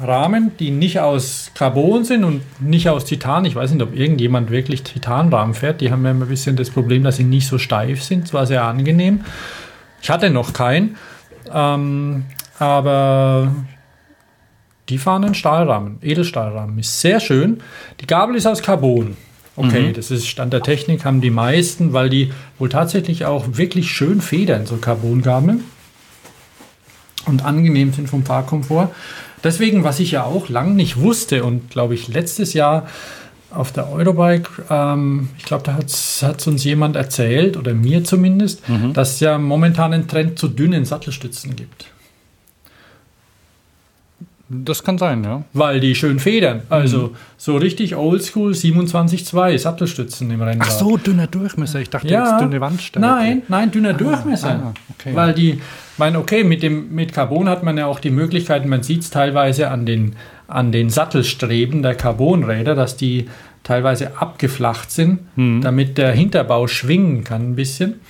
Rahmen, 0.00 0.52
die 0.58 0.70
nicht 0.72 0.98
aus 0.98 1.52
Carbon 1.54 2.04
sind 2.04 2.24
und 2.24 2.42
nicht 2.60 2.88
aus 2.88 3.04
Titan. 3.04 3.44
Ich 3.44 3.54
weiß 3.54 3.70
nicht, 3.70 3.82
ob 3.82 3.94
irgendjemand 3.94 4.50
wirklich 4.50 4.82
Titanrahmen 4.82 5.54
fährt. 5.54 5.80
Die 5.80 5.92
haben 5.92 6.04
ja 6.04 6.10
immer 6.10 6.24
ein 6.24 6.28
bisschen 6.28 6.56
das 6.56 6.70
Problem, 6.70 7.04
dass 7.04 7.16
sie 7.16 7.24
nicht 7.24 7.46
so 7.46 7.58
steif 7.58 8.02
sind. 8.02 8.26
Zwar 8.26 8.46
sehr 8.46 8.64
angenehm. 8.64 9.20
Ich 10.02 10.10
hatte 10.10 10.30
noch 10.30 10.52
keinen. 10.52 10.96
Ähm, 11.52 12.24
aber 12.58 13.54
die 14.88 14.98
fahren 14.98 15.24
einen 15.24 15.34
Stahlrahmen, 15.34 15.98
Edelstahlrahmen. 16.02 16.76
Ist 16.78 17.00
sehr 17.00 17.20
schön. 17.20 17.60
Die 18.00 18.06
Gabel 18.06 18.34
ist 18.34 18.46
aus 18.46 18.62
Carbon. 18.62 19.16
Okay, 19.56 19.90
mhm. 19.90 19.92
das 19.92 20.10
ist 20.10 20.26
Stand 20.26 20.52
der 20.52 20.62
Technik, 20.62 21.04
haben 21.04 21.20
die 21.20 21.30
meisten, 21.30 21.92
weil 21.92 22.10
die 22.10 22.32
wohl 22.58 22.68
tatsächlich 22.68 23.24
auch 23.24 23.44
wirklich 23.52 23.88
schön 23.88 24.20
federn, 24.20 24.66
so 24.66 24.76
Carbongabeln 24.78 25.62
und 27.26 27.44
angenehm 27.44 27.92
sind 27.92 28.08
vom 28.08 28.24
Fahrkomfort. 28.24 28.90
Deswegen, 29.42 29.84
was 29.84 30.00
ich 30.00 30.12
ja 30.12 30.24
auch 30.24 30.48
lang 30.48 30.74
nicht 30.74 30.98
wusste 30.98 31.44
und 31.44 31.70
glaube 31.70 31.94
ich 31.94 32.08
letztes 32.08 32.54
Jahr 32.54 32.86
auf 33.50 33.72
der 33.72 33.90
Eurobike, 33.90 34.64
ähm, 34.70 35.28
ich 35.38 35.44
glaube, 35.44 35.64
da 35.64 35.74
hat 35.74 35.86
es 35.86 36.46
uns 36.46 36.64
jemand 36.64 36.96
erzählt, 36.96 37.56
oder 37.56 37.72
mir 37.72 38.04
zumindest, 38.04 38.68
mhm. 38.68 38.92
dass 38.94 39.14
es 39.14 39.20
ja 39.20 39.38
momentan 39.38 39.92
einen 39.92 40.08
Trend 40.08 40.38
zu 40.38 40.48
dünnen 40.48 40.84
Sattelstützen 40.84 41.54
gibt. 41.54 41.86
Das 44.64 44.84
kann 44.84 44.98
sein, 44.98 45.24
ja. 45.24 45.42
Weil 45.52 45.80
die 45.80 45.94
schön 45.94 46.18
federn. 46.18 46.62
Also 46.68 46.98
mhm. 46.98 47.16
so 47.36 47.56
richtig 47.56 47.96
oldschool 47.96 48.52
27,2 48.52 49.58
Sattelstützen 49.58 50.30
im 50.30 50.42
Rennen. 50.42 50.60
Ach 50.62 50.70
so, 50.70 50.96
dünner 50.96 51.26
Durchmesser. 51.26 51.80
Ich 51.80 51.90
dachte 51.90 52.08
ja, 52.08 52.32
jetzt 52.32 52.42
dünne 52.42 52.60
Wandstärke. 52.60 53.06
Nein, 53.06 53.42
nein, 53.48 53.70
dünner 53.70 53.90
ah, 53.90 53.94
Durchmesser. 53.94 54.60
Ah, 54.62 54.74
okay. 54.98 55.14
Weil 55.14 55.34
die, 55.34 55.60
meine, 55.96 56.18
okay, 56.18 56.44
mit, 56.44 56.62
dem, 56.62 56.94
mit 56.94 57.12
Carbon 57.12 57.48
hat 57.48 57.62
man 57.62 57.78
ja 57.78 57.86
auch 57.86 58.00
die 58.00 58.10
Möglichkeit, 58.10 58.66
man 58.66 58.82
sieht 58.82 59.02
es 59.02 59.10
teilweise 59.10 59.70
an 59.70 59.86
den, 59.86 60.16
an 60.46 60.72
den 60.72 60.90
Sattelstreben 60.90 61.82
der 61.82 61.94
Carbonräder, 61.94 62.74
dass 62.74 62.96
die 62.96 63.28
teilweise 63.62 64.20
abgeflacht 64.20 64.90
sind, 64.90 65.20
mhm. 65.36 65.62
damit 65.62 65.98
der 65.98 66.12
Hinterbau 66.12 66.66
schwingen 66.66 67.24
kann 67.24 67.50
ein 67.50 67.56
bisschen. 67.56 68.00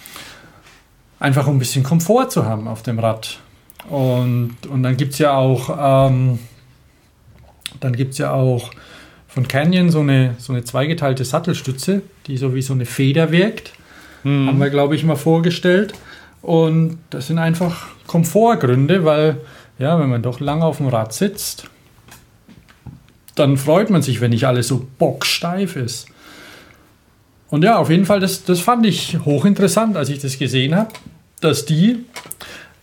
Einfach 1.20 1.47
um 1.47 1.57
ein 1.57 1.59
bisschen 1.61 1.84
Komfort 1.84 2.30
zu 2.30 2.45
haben 2.45 2.68
auf 2.68 2.82
dem 2.82 2.99
Rad. 2.99 3.38
Und, 3.89 4.57
und 4.68 4.82
dann 4.82 4.97
gibt 4.97 5.12
es 5.14 5.18
ja 5.18 5.37
auch, 5.37 6.09
ähm, 6.09 6.39
dann 7.80 7.95
gibt 7.95 8.16
ja 8.18 8.32
auch 8.32 8.70
von 9.28 9.49
Canyon 9.49 9.91
so 9.91 10.01
eine, 10.01 10.35
so 10.39 10.53
eine 10.53 10.64
zweigeteilte 10.64 11.24
Sattelstütze, 11.24 12.03
die 12.26 12.37
so 12.37 12.55
wie 12.55 12.62
so 12.62 12.72
eine 12.72 12.87
Feder 12.87 13.30
wirkt. 13.32 13.72
Mhm. 14.22 14.49
Haben 14.49 14.61
wir, 14.61 14.70
glaube 14.70 14.95
ich, 14.95 15.05
mal 15.05 15.16
vorgestellt. 15.16 15.95
Und 16.41 16.99
das 17.11 17.26
sind 17.26 17.39
einfach 17.39 17.89
Komfortgründe, 18.07 19.05
weil, 19.05 19.39
ja, 19.78 19.99
wenn 19.99 20.09
man 20.09 20.22
doch 20.22 20.41
lange 20.41 20.64
auf 20.64 20.76
dem 20.78 20.89
Rad 20.89 21.12
sitzt, 21.12 21.68
dann 23.35 23.57
freut 23.57 23.91
man 23.91 24.03
sich, 24.03 24.20
wenn 24.20 24.30
nicht 24.30 24.47
alles 24.47 24.68
so 24.68 24.87
bocksteif 24.99 25.76
ist. 25.76 26.07
Und 27.51 27.64
ja, 27.64 27.76
auf 27.76 27.91
jeden 27.91 28.07
Fall, 28.07 28.20
das, 28.20 28.45
das 28.45 28.61
fand 28.61 28.87
ich 28.87 29.18
hochinteressant, 29.24 29.97
als 29.97 30.09
ich 30.09 30.18
das 30.18 30.39
gesehen 30.39 30.74
habe, 30.74 30.91
dass 31.41 31.66
die 31.66 32.05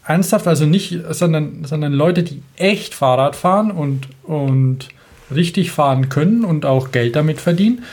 ernsthaft, 0.06 0.48
also 0.48 0.66
nicht, 0.66 1.00
sondern, 1.12 1.66
sondern 1.66 1.94
Leute, 1.94 2.24
die 2.24 2.42
echt 2.56 2.94
Fahrrad 2.94 3.36
fahren 3.36 3.72
und, 3.72 4.08
und 4.24 4.90
richtig 5.34 5.72
fahren 5.72 6.10
können 6.10 6.44
und 6.44 6.66
auch 6.66 6.92
Geld 6.92 7.16
damit 7.16 7.40
verdienen, 7.40 7.84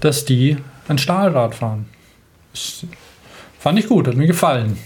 dass 0.00 0.24
die 0.24 0.56
ein 0.88 0.98
Stahlrad 0.98 1.54
fahren. 1.54 1.86
Das 2.52 2.86
fand 3.58 3.78
ich 3.78 3.86
gut, 3.86 4.06
hat 4.06 4.16
mir 4.16 4.26
gefallen. 4.26 4.76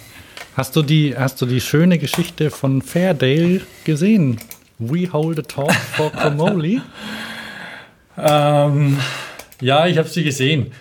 Hast 0.56 0.76
du 0.76 0.82
die, 0.82 1.16
hast 1.16 1.40
du 1.40 1.46
die 1.46 1.60
schöne 1.60 1.98
Geschichte 1.98 2.50
von 2.50 2.82
Fairdale 2.82 3.60
gesehen? 3.84 4.38
We 4.78 5.10
hold 5.12 5.38
a 5.38 5.42
talk 5.42 5.72
for 5.72 6.10
Comoli? 6.22 6.80
ähm, 8.18 8.98
ja, 9.60 9.86
ich 9.86 9.98
habe 9.98 10.08
sie 10.08 10.24
gesehen. 10.24 10.72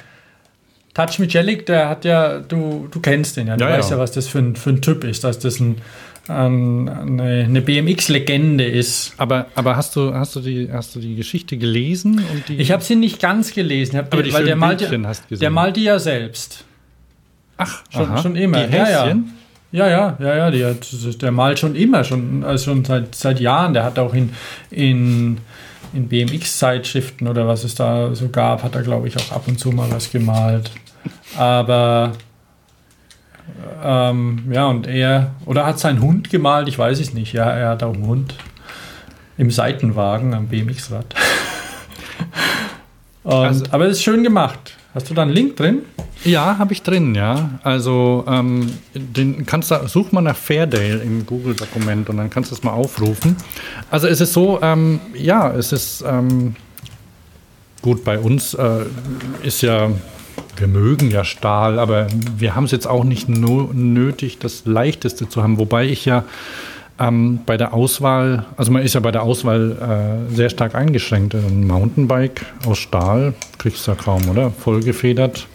Touch 1.00 1.20
Michelik, 1.20 1.66
der 1.66 1.88
hat 1.88 2.04
ja, 2.04 2.40
du, 2.40 2.90
du 2.92 3.00
kennst 3.00 3.38
den 3.38 3.48
ja, 3.48 3.56
du 3.56 3.64
ja, 3.64 3.72
weißt 3.72 3.92
ja. 3.92 3.96
ja, 3.96 4.02
was 4.02 4.12
das 4.12 4.28
für 4.28 4.40
ein, 4.40 4.56
für 4.56 4.72
ein 4.72 4.82
Typ 4.82 5.06
ist, 5.06 5.24
dass 5.24 5.40
das 5.40 5.60
ein, 5.60 5.78
ein, 6.28 6.90
eine, 6.90 7.46
eine 7.46 7.62
BMX-Legende 7.62 8.66
ist. 8.66 9.14
Aber, 9.18 9.46
aber 9.56 9.78
hast, 9.78 9.96
du, 9.96 10.14
hast, 10.14 10.36
du 10.36 10.42
die, 10.42 10.70
hast 10.72 10.96
du 10.96 11.00
die 11.00 11.16
Geschichte 11.16 11.58
gelesen? 11.58 12.22
Die 12.50 12.58
ich 12.58 12.72
habe 12.72 12.84
sie 12.84 12.96
nicht 12.96 13.22
ganz 13.22 13.54
gelesen, 13.54 13.98
aber 13.98 14.24
die, 14.24 14.34
weil 14.34 14.44
der 14.44 14.58
malt, 14.58 14.86
der 15.30 15.50
malt 15.50 15.78
die 15.78 15.84
ja 15.84 16.00
selbst. 16.00 16.66
Ach, 17.56 17.84
schon, 17.90 18.18
schon 18.18 18.36
immer. 18.36 18.68
Die 18.68 18.76
ja, 18.76 18.90
ja. 18.90 19.16
Ja, 19.72 19.88
ja, 19.88 20.18
ja, 20.20 20.36
ja, 20.36 20.52
die 20.52 20.66
hat, 20.66 21.22
der 21.22 21.32
malt 21.32 21.60
schon 21.60 21.76
immer, 21.76 22.04
schon, 22.04 22.44
also 22.44 22.72
schon 22.72 22.84
seit, 22.84 23.14
seit 23.14 23.40
Jahren. 23.40 23.74
Der 23.74 23.84
hat 23.84 24.00
auch 24.00 24.14
in, 24.16 24.32
in 24.72 25.38
in 25.94 26.08
BMX-Zeitschriften 26.08 27.28
oder 27.28 27.48
was 27.48 27.64
es 27.64 27.76
da 27.76 28.14
so 28.14 28.30
gab, 28.30 28.64
hat 28.64 28.76
er, 28.76 28.84
glaube 28.84 29.08
ich, 29.08 29.18
auch 29.18 29.32
ab 29.32 29.48
und 29.48 29.60
zu 29.60 29.72
mal 29.72 29.90
was 29.92 30.12
gemalt. 30.12 30.72
Aber 31.40 32.14
Ähm, 33.82 34.44
ja, 34.52 34.68
und 34.68 34.88
er, 34.88 35.32
oder 35.46 35.66
hat 35.66 35.80
sein 35.80 36.02
Hund 36.02 36.30
gemalt, 36.30 36.68
ich 36.68 36.78
weiß 36.78 37.00
es 37.00 37.14
nicht. 37.14 37.34
Ja, 37.34 37.50
er 37.50 37.70
hat 37.70 37.84
auch 37.84 37.94
einen 37.94 38.06
Hund 38.06 38.36
im 39.38 39.52
Seitenwagen 39.52 40.34
am 40.34 40.48
BMX-Rad. 40.48 41.16
also, 43.24 43.66
aber 43.72 43.86
es 43.86 43.98
ist 43.98 44.04
schön 44.04 44.22
gemacht. 44.24 44.76
Hast 44.94 45.10
du 45.10 45.14
da 45.14 45.22
einen 45.22 45.32
Link 45.32 45.56
drin? 45.56 45.84
Ja, 46.26 46.58
habe 46.58 46.74
ich 46.74 46.84
drin, 46.84 47.16
ja. 47.16 47.60
Also 47.64 48.26
ähm, 48.28 48.74
den 48.94 49.46
kannst 49.46 49.72
du, 49.72 49.88
such 49.88 50.12
mal 50.12 50.22
nach 50.22 50.36
Fairdale 50.36 50.98
im 50.98 51.26
Google-Dokument 51.26 52.10
und 52.10 52.18
dann 52.18 52.30
kannst 52.30 52.52
du 52.52 52.56
es 52.56 52.64
mal 52.64 52.74
aufrufen. 52.74 53.38
Also 53.90 54.08
es 54.08 54.20
ist 54.20 54.34
so, 54.34 54.60
ähm, 54.62 55.00
ja, 55.14 55.52
es 55.52 55.72
ist 55.72 56.04
ähm, 56.06 56.56
gut 57.82 58.04
bei 58.04 58.20
uns 58.20 58.54
äh, 58.56 58.86
ist 59.44 59.62
ja, 59.62 59.90
wir 60.60 60.68
mögen 60.68 61.12
ja 61.12 61.24
Stahl, 61.24 61.80
aber 61.80 62.08
wir 62.38 62.56
haben 62.56 62.66
es 62.66 62.72
jetzt 62.72 62.88
auch 62.88 63.04
nicht 63.04 63.30
no 63.30 63.70
nötig, 63.74 64.40
das 64.40 64.66
Leichteste 64.66 65.30
zu 65.30 65.44
haben. 65.44 65.58
Wobei 65.58 65.86
ich 65.86 66.06
ja 66.06 66.24
ähm, 67.00 67.40
bei 67.46 67.58
der 67.58 67.74
Auswahl, 67.74 68.46
also 68.58 68.72
man 68.72 68.84
ist 68.84 68.94
ja 68.94 69.00
bei 69.00 69.12
der 69.12 69.24
Auswahl 69.24 70.28
äh, 70.30 70.36
sehr 70.36 70.50
stark 70.50 70.76
eingeschränkt. 70.76 71.34
Ein 71.36 71.66
Mountainbike 71.66 72.46
aus 72.66 72.78
Stahl 72.78 73.34
kriegst 73.58 73.88
du 73.88 73.92
ja 73.92 73.98
kaum, 73.98 74.30
oder? 74.30 74.52
Vollgefedert. 74.52 75.48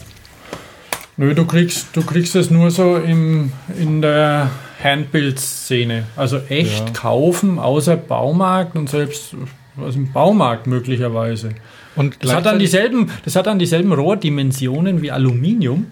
Nö, 1.17 1.35
du 1.35 1.45
kriegst, 1.45 1.89
du 1.95 2.03
kriegst 2.03 2.35
es 2.35 2.51
nur 2.51 2.71
so 2.71 2.97
im, 2.97 3.53
in 3.79 4.03
der 4.03 4.51
Handbild-Szene. 4.83 6.05
Also 6.17 6.39
echt 6.49 6.87
ja. 6.87 6.93
kaufen, 6.93 7.59
außer 7.59 7.97
Baumarkt 7.97 8.75
und 8.77 8.89
selbst 8.89 9.37
also 9.81 9.99
im 9.99 10.13
Baumarkt 10.13 10.67
möglicherweise. 10.67 11.51
Und 11.97 12.17
das 12.21 12.35
hat, 12.35 12.47
dann 12.47 12.59
dieselben, 12.59 13.11
das 13.25 13.37
hat 13.37 13.47
dann 13.47 13.59
dieselben 13.59 13.93
Rohrdimensionen 13.93 15.03
wie 15.03 15.11
Aluminium, 15.11 15.87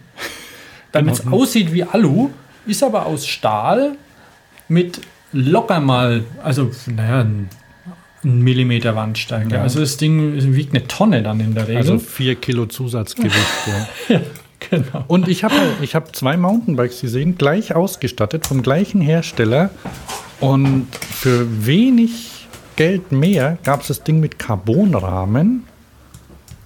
damit 0.90 1.14
es 1.14 1.26
aussieht 1.26 1.72
wie 1.72 1.84
Alu, 1.84 2.30
ist 2.66 2.82
aber 2.82 3.06
aus 3.06 3.26
Stahl 3.26 3.96
mit 4.68 5.00
locker 5.32 5.80
mal, 5.80 6.24
also 6.42 6.70
naja, 6.86 7.20
ein, 7.20 7.48
Millimeter 8.24 8.94
Wandstärke. 8.94 9.56
Ja. 9.56 9.62
Also 9.62 9.80
das 9.80 9.96
Ding 9.96 10.54
wiegt 10.54 10.72
eine 10.72 10.86
Tonne 10.86 11.24
dann 11.24 11.40
in 11.40 11.54
der 11.54 11.66
Regel. 11.66 11.78
Also 11.78 11.98
vier 11.98 12.36
Kilo 12.36 12.66
Zusatzgewicht. 12.66 13.34
ja. 14.08 14.20
genau. 14.70 15.04
Und 15.08 15.26
ich 15.26 15.42
habe 15.42 15.56
ich 15.80 15.96
hab 15.96 16.14
zwei 16.14 16.36
Mountainbikes 16.36 17.00
gesehen, 17.00 17.36
gleich 17.36 17.74
ausgestattet, 17.74 18.46
vom 18.46 18.62
gleichen 18.62 19.00
Hersteller. 19.00 19.70
Und 20.38 20.86
für 20.94 21.66
wenig 21.66 22.46
Geld 22.76 23.10
mehr 23.10 23.58
gab 23.64 23.80
es 23.80 23.88
das 23.88 24.04
Ding 24.04 24.20
mit 24.20 24.38
Carbonrahmen. 24.38 25.64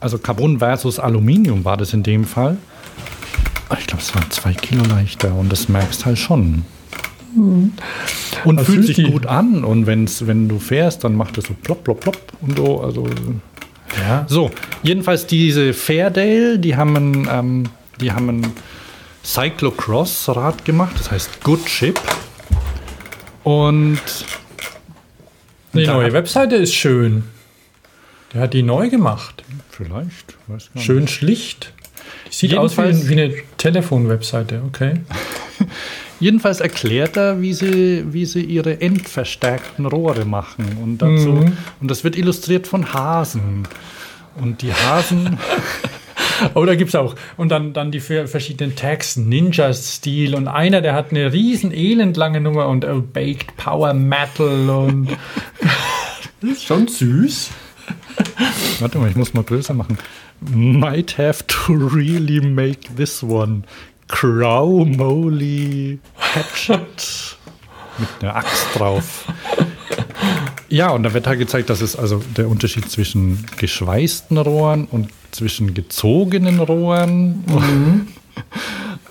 Also 0.01 0.19
Carbon 0.19 0.59
versus 0.59 0.99
Aluminium 0.99 1.65
war 1.65 1.77
das 1.77 1.93
in 1.93 2.03
dem 2.03 2.25
Fall. 2.25 2.57
Ich 3.79 3.87
glaube, 3.87 4.03
es 4.03 4.15
waren 4.15 4.31
zwei 4.31 4.53
Kilo 4.53 4.85
leichter 4.85 5.35
und 5.35 5.51
das 5.51 5.69
merkst 5.69 6.07
halt 6.07 6.19
schon. 6.19 6.65
Und 7.37 7.73
Was 8.45 8.67
fühlt 8.67 8.87
sich 8.87 8.97
die? 8.97 9.11
gut 9.11 9.27
an. 9.27 9.65
Und 9.65 9.87
wenn's, 9.87 10.27
wenn 10.27 10.49
du 10.49 10.59
fährst, 10.59 11.05
dann 11.05 11.15
macht 11.17 11.37
es 11.39 11.47
so 11.47 11.55
plopp, 11.55 11.85
plopp, 11.85 12.01
plopp 12.01 12.19
und 12.41 12.57
so. 12.57 12.81
Also, 12.81 13.07
ja. 14.01 14.25
So, 14.29 14.51
jedenfalls 14.83 15.27
diese 15.27 15.75
Fairdale, 15.75 16.59
die 16.59 16.77
haben 16.77 16.97
ein, 16.97 17.29
ähm, 17.31 17.65
die 18.01 18.13
haben 18.13 18.29
ein 18.29 18.53
Cyclocross-Rad 19.25 20.65
gemacht, 20.65 20.95
das 20.99 21.11
heißt 21.11 21.43
Good 21.43 21.67
Chip. 21.67 22.01
Und 23.43 24.01
die 25.73 25.87
neue 25.87 26.13
Webseite 26.13 26.57
ist 26.57 26.75
schön. 26.75 27.25
Der 28.33 28.43
hat 28.43 28.55
die 28.55 28.63
neu 28.63 28.89
gemacht. 28.89 29.45
Vielleicht, 29.77 30.37
weiß 30.47 30.71
gar 30.73 30.83
Schön 30.83 31.01
nicht. 31.01 31.13
schlicht. 31.13 31.75
Sieht 32.31 32.53
Jedenfalls 32.53 32.97
aus 32.97 33.05
wie, 33.05 33.09
wie 33.11 33.13
eine 33.21 33.35
Telefon-Webseite, 33.59 34.63
okay. 34.67 35.01
Jedenfalls 36.21 36.61
erklärt 36.61 37.19
er, 37.19 37.43
wie 37.43 37.53
sie, 37.53 38.05
wie 38.11 38.25
sie 38.25 38.43
ihre 38.43 38.81
endverstärkten 38.81 39.85
Rohre 39.85 40.25
machen. 40.25 40.79
Und, 40.83 41.03
dazu, 41.03 41.33
mhm. 41.33 41.59
und 41.83 41.91
das 41.91 42.05
wird 42.05 42.17
illustriert 42.17 42.67
von 42.67 42.95
Hasen. 42.95 43.69
Und 44.41 44.63
die 44.63 44.73
Hasen. 44.73 45.39
oh, 46.55 46.65
da 46.65 46.75
gibt 46.75 46.89
es 46.89 46.95
auch. 46.95 47.15
Und 47.37 47.51
dann, 47.51 47.75
dann 47.75 47.93
die 47.93 48.01
verschiedenen 48.01 48.77
Tags, 48.77 49.19
Ninja-Stil. 49.19 50.35
Und 50.35 50.49
einer, 50.49 50.81
der 50.81 50.95
hat 50.95 51.11
eine 51.11 51.35
riesen 51.35 51.71
elendlange 51.71 52.41
Nummer 52.41 52.69
und 52.69 52.87
oh, 52.87 53.03
Baked 53.03 53.59
Power 53.59 53.93
Metal. 53.93 54.71
Und 54.71 55.11
das 56.41 56.51
ist 56.53 56.65
schon 56.65 56.89
süß. 56.89 57.51
Warte 58.81 58.99
mal, 58.99 59.11
ich 59.11 59.17
muss 59.17 59.35
mal 59.35 59.45
größer 59.45 59.75
machen. 59.75 59.99
Might 60.41 61.19
have 61.19 61.47
to 61.47 61.73
really 61.73 62.41
make 62.41 62.95
this 62.97 63.23
one. 63.23 63.63
Crow 64.09 64.87
Moly 64.87 65.99
Hatchet 66.17 67.37
mit 67.99 68.09
einer 68.21 68.37
Axt 68.37 68.67
drauf. 68.75 69.25
Ja, 70.69 70.91
und 70.91 71.03
da 71.03 71.15
wird 71.15 71.27
halt 71.27 71.39
gezeigt, 71.39 71.71
dass 71.71 71.81
es 71.81 71.97
also 71.97 72.23
der 72.37 72.49
Unterschied 72.49 72.91
zwischen 72.91 73.45
geschweißten 73.57 74.37
Rohren 74.39 74.87
und 74.87 75.11
zwischen 75.31 75.75
gezogenen 75.75 76.61
Rohren. 76.61 77.45
Mhm. 77.47 78.09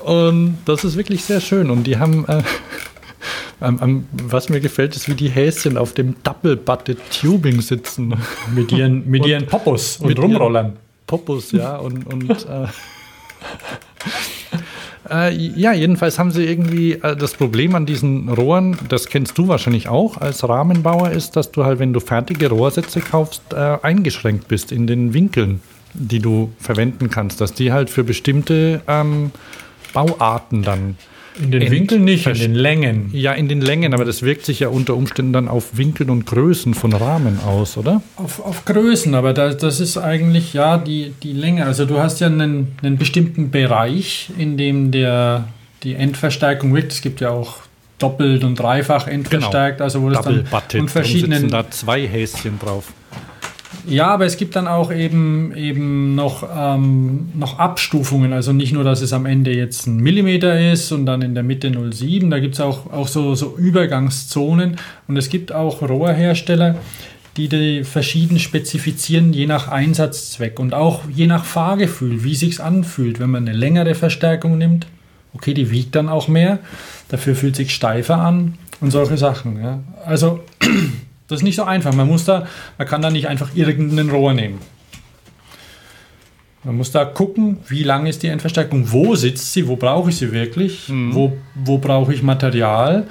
Und 0.05 0.59
das 0.65 0.83
ist 0.83 0.97
wirklich 0.97 1.23
sehr 1.23 1.41
schön. 1.41 1.71
Und 1.71 1.85
die 1.85 1.97
haben, 1.97 2.27
äh, 2.27 2.43
ähm, 3.65 4.05
was 4.11 4.49
mir 4.49 4.59
gefällt, 4.59 4.95
ist, 4.95 5.09
wie 5.09 5.15
die 5.15 5.29
Häschen 5.29 5.77
auf 5.77 5.93
dem 5.93 6.15
Double-Butted 6.23 6.97
Tubing 7.09 7.61
sitzen. 7.61 8.15
Mit 8.53 8.71
ihren, 8.71 9.09
mit 9.09 9.25
ihren 9.25 9.45
Popos 9.45 9.97
und 9.97 10.17
Rumrollern. 10.17 10.73
Popos, 11.07 11.51
ja. 11.51 11.77
Und, 11.77 12.05
und 12.07 12.29
äh, 12.29 12.67
äh, 15.09 15.31
ja, 15.33 15.73
jedenfalls 15.73 16.17
haben 16.17 16.31
sie 16.31 16.45
irgendwie 16.45 16.93
äh, 16.93 17.15
das 17.15 17.33
Problem 17.33 17.75
an 17.75 17.85
diesen 17.85 18.29
Rohren, 18.29 18.77
das 18.89 19.07
kennst 19.07 19.37
du 19.37 19.47
wahrscheinlich 19.47 19.87
auch 19.87 20.17
als 20.17 20.47
Rahmenbauer, 20.47 21.11
ist, 21.11 21.35
dass 21.35 21.51
du 21.51 21.63
halt, 21.63 21.79
wenn 21.79 21.93
du 21.93 21.99
fertige 21.99 22.49
Rohrsätze 22.49 23.01
kaufst, 23.01 23.41
äh, 23.53 23.77
eingeschränkt 23.81 24.47
bist 24.47 24.71
in 24.71 24.87
den 24.87 25.13
Winkeln, 25.13 25.61
die 25.93 26.19
du 26.19 26.51
verwenden 26.59 27.09
kannst, 27.09 27.39
dass 27.39 27.53
die 27.53 27.71
halt 27.71 27.89
für 27.89 28.03
bestimmte 28.03 28.81
ähm, 28.87 29.31
Bauarten 29.93 30.63
dann 30.63 30.97
in 31.41 31.51
den 31.51 31.71
Winkeln 31.71 32.03
nicht, 32.03 32.25
in 32.27 32.33
den 32.33 32.55
Längen. 32.55 33.09
Ja, 33.13 33.33
in 33.33 33.47
den 33.47 33.61
Längen, 33.61 33.93
aber 33.93 34.05
das 34.05 34.21
wirkt 34.21 34.45
sich 34.45 34.61
ja 34.61 34.69
unter 34.69 34.95
Umständen 34.95 35.33
dann 35.33 35.47
auf 35.47 35.77
Winkel 35.77 36.09
und 36.09 36.25
Größen 36.25 36.73
von 36.73 36.93
Rahmen 36.93 37.39
aus, 37.39 37.77
oder? 37.77 38.01
Auf, 38.15 38.39
auf 38.39 38.65
Größen, 38.65 39.15
aber 39.15 39.33
da, 39.33 39.53
das 39.53 39.79
ist 39.79 39.97
eigentlich 39.97 40.53
ja 40.53 40.77
die, 40.77 41.13
die 41.23 41.33
Länge. 41.33 41.65
Also 41.65 41.85
du 41.85 41.97
hast 41.99 42.21
ja 42.21 42.27
einen, 42.27 42.75
einen 42.81 42.97
bestimmten 42.97 43.51
Bereich, 43.51 44.29
in 44.37 44.57
dem 44.57 44.91
der, 44.91 45.47
die 45.83 45.95
Endverstärkung 45.95 46.73
wirkt. 46.73 46.93
Es 46.93 47.01
gibt 47.01 47.21
ja 47.21 47.29
auch 47.29 47.57
doppelt 47.99 48.43
und 48.43 48.59
dreifach 48.59 49.07
endverstärkt, 49.07 49.77
genau. 49.77 49.85
also 49.85 50.01
wo 50.01 50.09
das 50.09 50.23
Double 50.23 50.43
dann 50.51 50.81
und 50.81 50.91
verschiedenen 50.91 51.49
da 51.49 51.69
zwei 51.69 52.07
Häschen 52.07 52.59
drauf. 52.59 52.91
Ja, 53.87 54.07
aber 54.07 54.25
es 54.25 54.37
gibt 54.37 54.55
dann 54.55 54.67
auch 54.67 54.91
eben, 54.91 55.55
eben 55.55 56.15
noch, 56.15 56.47
ähm, 56.55 57.29
noch 57.35 57.59
Abstufungen. 57.59 58.33
Also 58.33 58.53
nicht 58.53 58.73
nur, 58.73 58.83
dass 58.83 59.01
es 59.01 59.13
am 59.13 59.25
Ende 59.25 59.51
jetzt 59.51 59.87
ein 59.87 59.97
Millimeter 59.97 60.71
ist 60.71 60.91
und 60.91 61.05
dann 61.05 61.21
in 61.21 61.33
der 61.35 61.43
Mitte 61.43 61.69
0,7. 61.69 62.29
Da 62.29 62.39
gibt 62.39 62.55
es 62.55 62.61
auch, 62.61 62.91
auch 62.91 63.07
so, 63.07 63.35
so 63.35 63.55
Übergangszonen. 63.57 64.77
Und 65.07 65.17
es 65.17 65.29
gibt 65.29 65.51
auch 65.51 65.81
Rohrhersteller, 65.81 66.75
die 67.37 67.49
die 67.49 67.83
verschieden 67.83 68.39
spezifizieren, 68.39 69.33
je 69.33 69.45
nach 69.45 69.67
Einsatzzweck 69.67 70.59
und 70.59 70.73
auch 70.73 71.01
je 71.13 71.27
nach 71.27 71.45
Fahrgefühl, 71.45 72.23
wie 72.23 72.35
sich's 72.35 72.59
anfühlt. 72.59 73.19
Wenn 73.19 73.29
man 73.29 73.47
eine 73.47 73.57
längere 73.57 73.93
Verstärkung 73.93 74.57
nimmt, 74.57 74.87
okay, 75.33 75.53
die 75.53 75.69
wiegt 75.69 75.95
dann 75.95 76.09
auch 76.09 76.27
mehr, 76.27 76.59
dafür 77.09 77.35
fühlt 77.35 77.55
sich 77.55 77.75
steifer 77.75 78.17
an 78.17 78.55
und 78.79 78.91
solche 78.91 79.17
Sachen. 79.17 79.61
Ja. 79.61 79.79
Also 80.05 80.39
das 81.27 81.39
ist 81.39 81.43
nicht 81.43 81.55
so 81.55 81.63
einfach. 81.63 81.93
Man 81.93 82.07
muss 82.07 82.25
da, 82.25 82.47
man 82.77 82.87
kann 82.87 83.01
da 83.01 83.09
nicht 83.09 83.27
einfach 83.27 83.55
irgendeinen 83.55 84.09
Rohr 84.09 84.33
nehmen. 84.33 84.59
Man 86.63 86.77
muss 86.77 86.91
da 86.91 87.05
gucken, 87.05 87.57
wie 87.67 87.83
lang 87.83 88.07
ist 88.07 88.23
die 88.23 88.27
Endverstärkung, 88.27 88.91
wo 88.91 89.15
sitzt 89.15 89.53
sie, 89.53 89.67
wo 89.67 89.75
brauche 89.75 90.09
ich 90.09 90.17
sie 90.17 90.31
wirklich, 90.31 90.89
mhm. 90.89 91.13
wo, 91.13 91.37
wo 91.53 91.77
brauche 91.77 92.11
ich 92.11 92.23
Material 92.23 93.07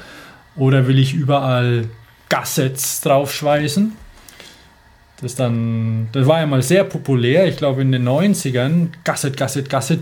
oder 0.56 0.88
will 0.88 0.98
ich 0.98 1.14
überall 1.14 1.88
Gassets 2.28 3.00
draufschweißen. 3.02 3.92
Das, 5.20 5.36
dann, 5.36 6.08
das 6.10 6.26
war 6.26 6.40
ja 6.40 6.46
mal 6.46 6.62
sehr 6.62 6.82
populär, 6.82 7.46
ich 7.46 7.56
glaube 7.56 7.82
in 7.82 7.92
den 7.92 8.06
90ern, 8.06 8.88
Gasset, 9.04 9.36
Gasset, 9.36 9.70
Gasset, 9.70 10.00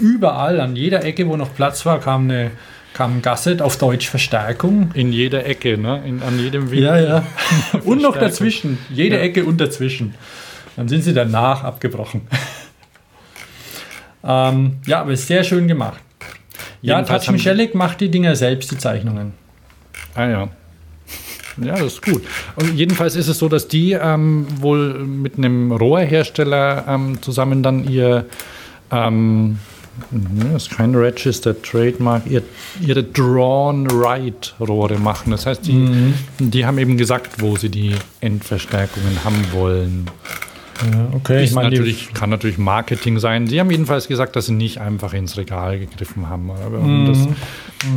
überall, 0.00 0.60
an 0.60 0.74
jeder 0.74 1.04
Ecke, 1.04 1.28
wo 1.28 1.36
noch 1.36 1.54
Platz 1.54 1.84
war, 1.84 2.00
kam 2.00 2.24
eine 2.24 2.52
kam 2.94 3.20
Gasset 3.20 3.60
auf 3.60 3.76
Deutsch 3.76 4.08
Verstärkung. 4.08 4.90
In 4.94 5.12
jeder 5.12 5.44
Ecke, 5.44 5.76
ne? 5.76 6.02
In, 6.06 6.22
an 6.22 6.38
jedem 6.38 6.70
Winkel. 6.70 6.84
Ja, 6.84 6.98
ja. 6.98 7.24
und 7.84 8.00
noch 8.00 8.16
dazwischen. 8.16 8.78
Jede 8.88 9.16
ja. 9.16 9.22
Ecke 9.22 9.44
und 9.44 9.60
dazwischen. 9.60 10.14
Dann 10.76 10.88
sind 10.88 11.02
sie 11.02 11.12
danach 11.12 11.64
abgebrochen. 11.64 12.22
ähm, 14.24 14.78
ja, 14.86 15.00
aber 15.00 15.12
ist 15.12 15.26
sehr 15.26 15.44
schön 15.44 15.68
gemacht. 15.68 16.00
Ja, 16.80 17.02
Touch 17.02 17.30
Michelik 17.30 17.74
macht 17.74 18.00
die 18.00 18.10
Dinger 18.10 18.36
selbst, 18.36 18.70
die 18.70 18.78
Zeichnungen. 18.78 19.32
Ah 20.14 20.26
ja. 20.26 20.48
Ja, 21.56 21.74
das 21.74 21.94
ist 21.94 22.02
gut. 22.02 22.22
Und 22.56 22.74
jedenfalls 22.74 23.16
ist 23.16 23.28
es 23.28 23.38
so, 23.38 23.48
dass 23.48 23.68
die 23.68 23.92
ähm, 23.92 24.46
wohl 24.60 24.94
mit 25.04 25.38
einem 25.38 25.72
Rohrhersteller 25.72 26.84
ähm, 26.88 27.22
zusammen 27.22 27.62
dann 27.62 27.88
ihr 27.88 28.26
ähm, 28.90 29.58
Das 30.52 30.64
ist 30.64 30.70
kein 30.70 30.94
Registered 30.94 31.62
Trademark. 31.62 32.22
Ihr, 32.26 32.42
ihre 32.80 33.02
Drawn-Right-Rohre 33.04 34.98
machen. 34.98 35.30
Das 35.30 35.46
heißt, 35.46 35.66
die, 35.66 35.72
Mhm. 35.72 36.14
die 36.38 36.66
haben 36.66 36.78
eben 36.78 36.96
gesagt, 36.96 37.40
wo 37.40 37.56
sie 37.56 37.68
die 37.68 37.94
Endverstärkungen 38.20 39.24
haben 39.24 39.44
wollen. 39.52 40.06
Ja, 40.92 41.06
okay, 41.12 41.44
ich 41.44 41.52
meine, 41.52 41.70
natürlich, 41.70 42.12
kann 42.14 42.30
natürlich 42.30 42.58
Marketing 42.58 43.20
sein. 43.20 43.46
Sie 43.46 43.60
haben 43.60 43.70
jedenfalls 43.70 44.08
gesagt, 44.08 44.34
dass 44.34 44.46
sie 44.46 44.52
nicht 44.54 44.78
einfach 44.80 45.12
ins 45.14 45.36
Regal 45.36 45.78
gegriffen 45.78 46.28
haben. 46.28 46.50
Mhm. 46.82 47.06
das, 47.06 47.18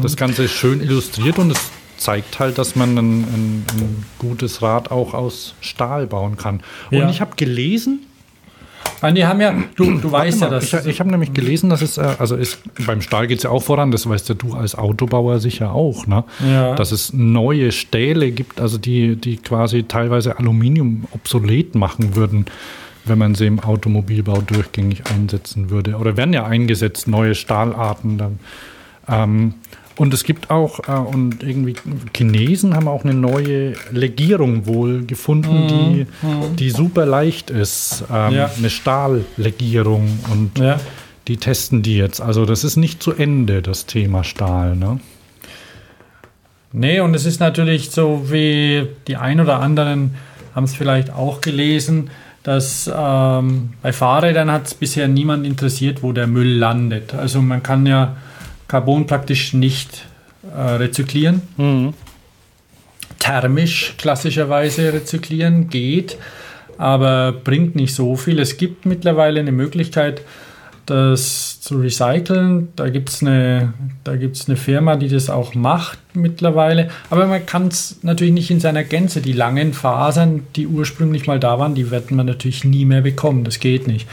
das 0.04 0.16
Ganze 0.16 0.44
ist 0.44 0.52
schön 0.52 0.82
illustriert 0.82 1.40
und 1.40 1.52
es 1.52 1.60
zeigt 1.98 2.38
halt, 2.38 2.60
dass 2.60 2.76
man 2.76 2.96
ein, 2.96 3.22
ein, 3.24 3.66
ein 3.80 4.06
gutes 4.20 4.62
Rad 4.62 4.92
auch 4.92 5.16
aus 5.16 5.56
Stahl 5.62 6.06
bauen 6.06 6.38
kann. 6.38 6.62
Und 6.92 7.00
Ja. 7.00 7.10
ich 7.10 7.20
habe 7.22 7.36
gelesen, 7.36 8.02
Meine, 9.02 9.16
die 9.16 9.26
haben 9.26 9.42
ja, 9.42 9.54
du, 9.76 9.98
du 9.98 10.12
weißt 10.12 10.42
ja, 10.42 10.50
dass. 10.50 10.74
ich, 10.74 10.86
ich 10.86 11.00
habe 11.00 11.10
nämlich 11.10 11.34
gelesen, 11.34 11.70
dass 11.70 11.82
es, 11.82 11.98
äh, 11.98 12.16
also 12.18 12.36
ist, 12.36 12.60
beim 12.86 13.02
Stahl 13.02 13.28
geht 13.28 13.40
es 13.40 13.44
ja 13.44 13.50
auch 13.50 13.62
voran, 13.62 13.92
das 13.92 14.08
weißt 14.08 14.30
ja 14.30 14.36
du 14.36 14.54
als 14.54 14.76
Autobauer 14.76 15.40
sicher 15.40 15.74
auch, 15.74 16.08
ne? 16.08 16.24
Ja. 16.46 16.76
Dass 16.76 16.92
es 16.92 17.14
neue 17.14 17.72
Stähle 17.72 18.32
gibt, 18.32 18.60
also 18.60 18.78
die, 18.78 19.16
die 19.16 19.38
quasi 19.38 19.84
teilweise 19.84 20.40
Aluminium 20.40 21.06
obsolet 21.12 21.76
machen 21.76 22.16
würden, 22.16 22.46
wenn 23.06 23.18
man 23.18 23.36
sie 23.36 23.46
im 23.46 23.60
Automobilbau 23.60 24.42
durchgängig 24.42 25.04
einsetzen 25.14 25.70
würde. 25.70 25.96
Oder 25.96 26.18
werden 26.18 26.34
ja 26.34 26.46
eingesetzt, 26.46 27.08
neue 27.08 27.36
Stahlarten 27.36 28.18
dann. 28.18 28.40
Ähm, 29.08 29.54
und 29.98 30.14
es 30.14 30.24
gibt 30.24 30.50
auch, 30.52 30.88
äh, 30.88 30.92
und 30.92 31.44
irgendwie 31.44 31.76
Chinesen 32.16 32.76
haben 32.76 32.88
auch 32.88 33.04
eine 33.04 33.16
neue 33.16 33.74
Legierung 33.92 34.68
wohl 34.68 35.04
gefunden, 35.06 35.68
die, 35.68 36.06
die 36.56 36.70
super 36.70 37.06
leicht 37.06 37.50
ist. 37.50 38.04
Ähm, 38.14 38.34
Ja. 38.34 38.52
Eine 38.56 38.70
Stahllegierung. 38.70 40.20
Und 40.32 40.60
ja. 40.60 40.80
die 41.28 41.38
testen 41.38 41.82
die 41.82 41.98
jetzt. 41.98 42.22
Also 42.22 42.46
das 42.46 42.64
ist 42.64 42.78
nicht 42.78 43.02
zu 43.02 43.14
Ende, 43.14 43.62
das 43.62 43.88
Thema 43.88 44.24
Stahl. 44.24 44.76
Ne? 44.76 45.00
Nee, 46.72 47.00
und 47.00 47.16
es 47.16 47.26
ist 47.26 47.40
natürlich 47.40 47.90
so, 47.92 48.26
wie 48.32 48.88
die 49.08 49.16
ein 49.16 49.40
oder 49.40 49.60
anderen 49.60 50.16
haben 50.54 50.66
es 50.66 50.76
vielleicht 50.76 51.12
auch 51.12 51.42
gelesen, 51.42 52.10
dass 52.44 52.90
ähm, 52.96 53.72
bei 53.82 53.92
Fahrrädern 53.92 54.52
hat 54.52 54.68
es 54.68 54.74
bisher 54.74 55.08
niemand 55.08 55.46
interessiert, 55.46 56.04
wo 56.04 56.14
der 56.14 56.28
Müll 56.28 56.58
landet. 56.58 57.14
Also 57.14 57.42
man 57.42 57.64
kann 57.64 57.86
ja 57.86 58.16
Carbon 58.68 59.08
praktisch 59.08 59.54
nicht 59.54 60.06
äh, 60.56 60.60
rezyklieren. 60.60 61.42
Thermisch 63.20 63.96
klassischerweise 63.98 64.94
rezyklieren 64.94 65.70
geht, 65.70 66.18
aber 66.78 67.32
bringt 67.32 67.76
nicht 67.76 67.96
so 67.96 68.16
viel. 68.16 68.40
Es 68.40 68.58
gibt 68.58 68.86
mittlerweile 68.86 69.40
eine 69.40 69.52
Möglichkeit, 69.52 70.22
das 70.88 71.60
zu 71.60 71.78
recyceln. 71.80 72.70
Da 72.76 72.90
gibt 72.90 73.10
es 73.10 73.22
eine, 73.22 73.74
da 74.04 74.16
gibt's 74.16 74.48
eine 74.48 74.58
Firma, 74.58 74.96
die 74.96 75.10
das 75.10 75.30
auch 75.30 75.54
macht 75.54 76.00
mittlerweile. 76.14 76.90
Aber 77.10 77.28
man 77.28 77.46
kann 77.46 77.68
es 77.68 78.00
natürlich 78.02 78.34
nicht 78.34 78.50
in 78.52 78.60
seiner 78.60 78.84
Gänze. 78.84 79.22
Die 79.22 79.34
langen 79.34 79.74
Fasern, 79.74 80.48
die 80.56 80.68
ursprünglich 80.68 81.28
mal 81.28 81.40
da 81.40 81.60
waren, 81.60 81.76
die 81.76 81.92
wird 81.92 82.12
man 82.12 82.26
natürlich 82.26 82.64
nie 82.64 82.86
mehr 82.86 83.02
bekommen. 83.02 83.44
Das 83.44 83.60
geht 83.60 83.88
nicht. 83.88 84.08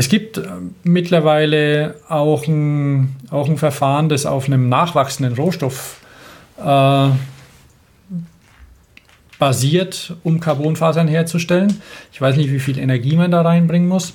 Es 0.00 0.08
gibt 0.08 0.38
äh, 0.38 0.44
mittlerweile 0.82 1.96
auch 2.08 2.46
ein, 2.48 3.16
auch 3.30 3.46
ein 3.50 3.58
Verfahren, 3.58 4.08
das 4.08 4.24
auf 4.24 4.46
einem 4.46 4.70
nachwachsenden 4.70 5.34
Rohstoff 5.34 6.00
äh, 6.56 7.08
basiert, 9.38 10.14
um 10.24 10.40
Carbonfasern 10.40 11.06
herzustellen. 11.06 11.82
Ich 12.14 12.20
weiß 12.20 12.38
nicht, 12.38 12.50
wie 12.50 12.60
viel 12.60 12.78
Energie 12.78 13.14
man 13.14 13.30
da 13.30 13.42
reinbringen 13.42 13.90
muss. 13.90 14.14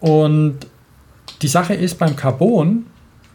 Und 0.00 0.60
die 1.42 1.48
Sache 1.48 1.74
ist 1.74 1.98
beim 1.98 2.16
Carbon, 2.16 2.86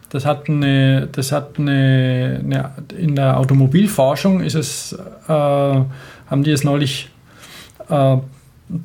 das 0.08 0.26
hat 0.26 0.48
eine, 0.48 1.06
das 1.06 1.30
hat 1.30 1.56
eine, 1.56 2.40
eine 2.42 2.72
in 2.98 3.14
der 3.14 3.38
Automobilforschung 3.38 4.40
ist 4.40 4.56
es, 4.56 4.92
äh, 4.92 5.32
haben 5.32 6.42
die 6.42 6.50
es 6.50 6.64
neulich 6.64 7.10
äh, 7.88 8.16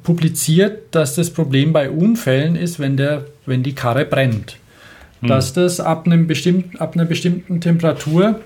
publiziert, 0.03 0.95
dass 0.95 1.15
das 1.15 1.29
Problem 1.29 1.73
bei 1.73 1.89
Unfällen 1.89 2.55
ist, 2.55 2.79
wenn, 2.79 2.97
der, 2.97 3.25
wenn 3.45 3.63
die 3.63 3.75
Karre 3.75 4.05
brennt. 4.05 4.57
Dass 5.21 5.53
das 5.53 5.79
ab, 5.79 6.05
einem 6.05 6.27
bestimmten, 6.27 6.77
ab 6.77 6.93
einer 6.93 7.05
bestimmten 7.05 7.59
Temperatur 7.59 8.41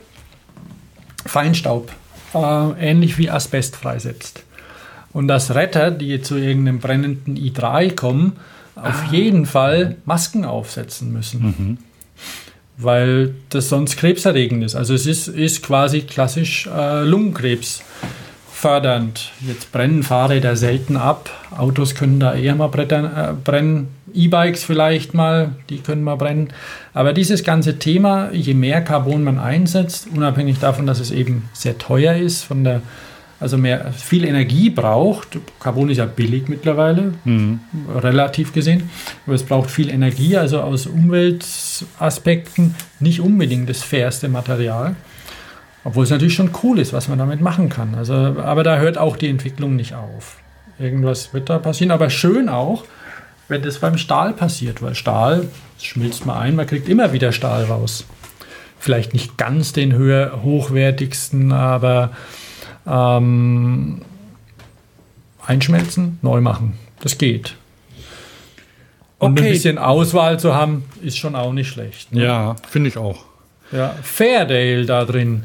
Feinstaub 1.25 1.91
äh, 2.33 2.89
ähnlich 2.89 3.17
wie 3.17 3.29
Asbest 3.29 3.75
freisetzt. 3.75 4.43
Und 5.11 5.27
dass 5.27 5.55
Retter, 5.55 5.91
die 5.91 6.21
zu 6.21 6.37
irgendeinem 6.37 6.79
brennenden 6.79 7.35
i3 7.35 7.95
kommen, 7.95 8.33
auf 8.75 9.11
jeden 9.11 9.45
Fall 9.45 9.97
Masken 10.05 10.45
aufsetzen 10.45 11.11
müssen. 11.11 11.77
Weil 12.77 13.35
das 13.49 13.67
sonst 13.67 13.97
krebserregend 13.97 14.63
ist. 14.63 14.75
Also 14.75 14.93
es 14.93 15.05
ist, 15.05 15.27
ist 15.27 15.63
quasi 15.63 16.01
klassisch 16.01 16.67
äh, 16.67 17.03
Lungenkrebs 17.03 17.81
fördernd. 18.59 19.31
Jetzt 19.39 19.71
brennen 19.71 20.03
Fahrräder 20.03 20.57
selten 20.57 20.97
ab. 20.97 21.29
Autos 21.57 21.95
können 21.95 22.19
da 22.19 22.33
eher 22.33 22.55
mal 22.55 22.67
brettern, 22.67 23.05
äh, 23.05 23.33
brennen. 23.41 23.87
E-Bikes 24.13 24.65
vielleicht 24.65 25.13
mal, 25.13 25.51
die 25.69 25.77
können 25.77 26.03
mal 26.03 26.17
brennen. 26.17 26.49
Aber 26.93 27.13
dieses 27.13 27.45
ganze 27.45 27.79
Thema, 27.79 28.31
je 28.33 28.53
mehr 28.53 28.81
Carbon 28.81 29.23
man 29.23 29.39
einsetzt, 29.39 30.07
unabhängig 30.13 30.59
davon, 30.59 30.85
dass 30.85 30.99
es 30.99 31.11
eben 31.11 31.47
sehr 31.53 31.77
teuer 31.77 32.15
ist, 32.15 32.43
von 32.43 32.65
der, 32.65 32.81
also 33.39 33.57
mehr 33.57 33.93
viel 33.93 34.25
Energie 34.25 34.69
braucht. 34.69 35.37
Carbon 35.61 35.89
ist 35.89 35.97
ja 35.97 36.05
billig 36.05 36.49
mittlerweile, 36.49 37.13
relativ 37.95 38.51
gesehen. 38.51 38.89
Aber 39.25 39.35
es 39.35 39.43
braucht 39.43 39.71
viel 39.71 39.89
Energie, 39.89 40.35
also 40.35 40.59
aus 40.59 40.85
Umweltaspekten 40.85 42.75
nicht 42.99 43.21
unbedingt 43.21 43.69
das 43.69 43.83
fairste 43.83 44.27
Material. 44.27 44.95
Obwohl 45.83 46.03
es 46.03 46.09
natürlich 46.09 46.33
schon 46.35 46.51
cool 46.63 46.79
ist, 46.79 46.91
was 46.93 47.07
man 47.07 47.17
damit 47.19 47.41
machen 47.41 47.69
kann. 47.69 47.95
Also, 47.95 48.13
aber 48.13 48.63
da 48.63 48.77
hört 48.77 48.97
auch 48.97 49.15
die 49.17 49.29
Entwicklung 49.29 49.75
nicht 49.75 49.95
auf. 49.95 50.37
Irgendwas 50.77 51.33
wird 51.33 51.49
da 51.49 51.57
passieren. 51.59 51.91
Aber 51.91 52.09
schön 52.09 52.49
auch, 52.49 52.83
wenn 53.47 53.61
das 53.61 53.79
beim 53.79 53.97
Stahl 53.97 54.33
passiert, 54.33 54.81
weil 54.81 54.95
Stahl 54.95 55.47
das 55.75 55.85
schmilzt 55.85 56.25
mal 56.25 56.37
ein, 56.39 56.55
man 56.57 56.67
kriegt 56.67 56.89
immer 56.89 57.13
wieder 57.13 57.31
Stahl 57.31 57.63
raus. 57.65 58.03
Vielleicht 58.77 59.13
nicht 59.13 59.37
ganz 59.37 59.71
den 59.73 59.93
höher, 59.93 60.41
hochwertigsten, 60.43 61.51
aber 61.53 62.11
ähm, 62.85 64.01
einschmelzen, 65.45 66.19
neu 66.21 66.41
machen. 66.41 66.77
Das 67.01 67.17
geht. 67.17 67.55
Und 69.17 69.31
ein 69.37 69.39
Okay. 69.43 69.51
bisschen 69.51 69.77
Auswahl 69.77 70.39
zu 70.39 70.53
haben, 70.53 70.83
ist 71.01 71.17
schon 71.17 71.35
auch 71.35 71.51
nicht 71.53 71.69
schlecht. 71.69 72.13
ne? 72.13 72.23
Ja, 72.23 72.55
finde 72.69 72.89
ich 72.89 72.97
auch. 72.97 73.25
Ja, 73.71 73.93
Fairdale 74.01 74.85
da 74.85 75.05
drin. 75.05 75.43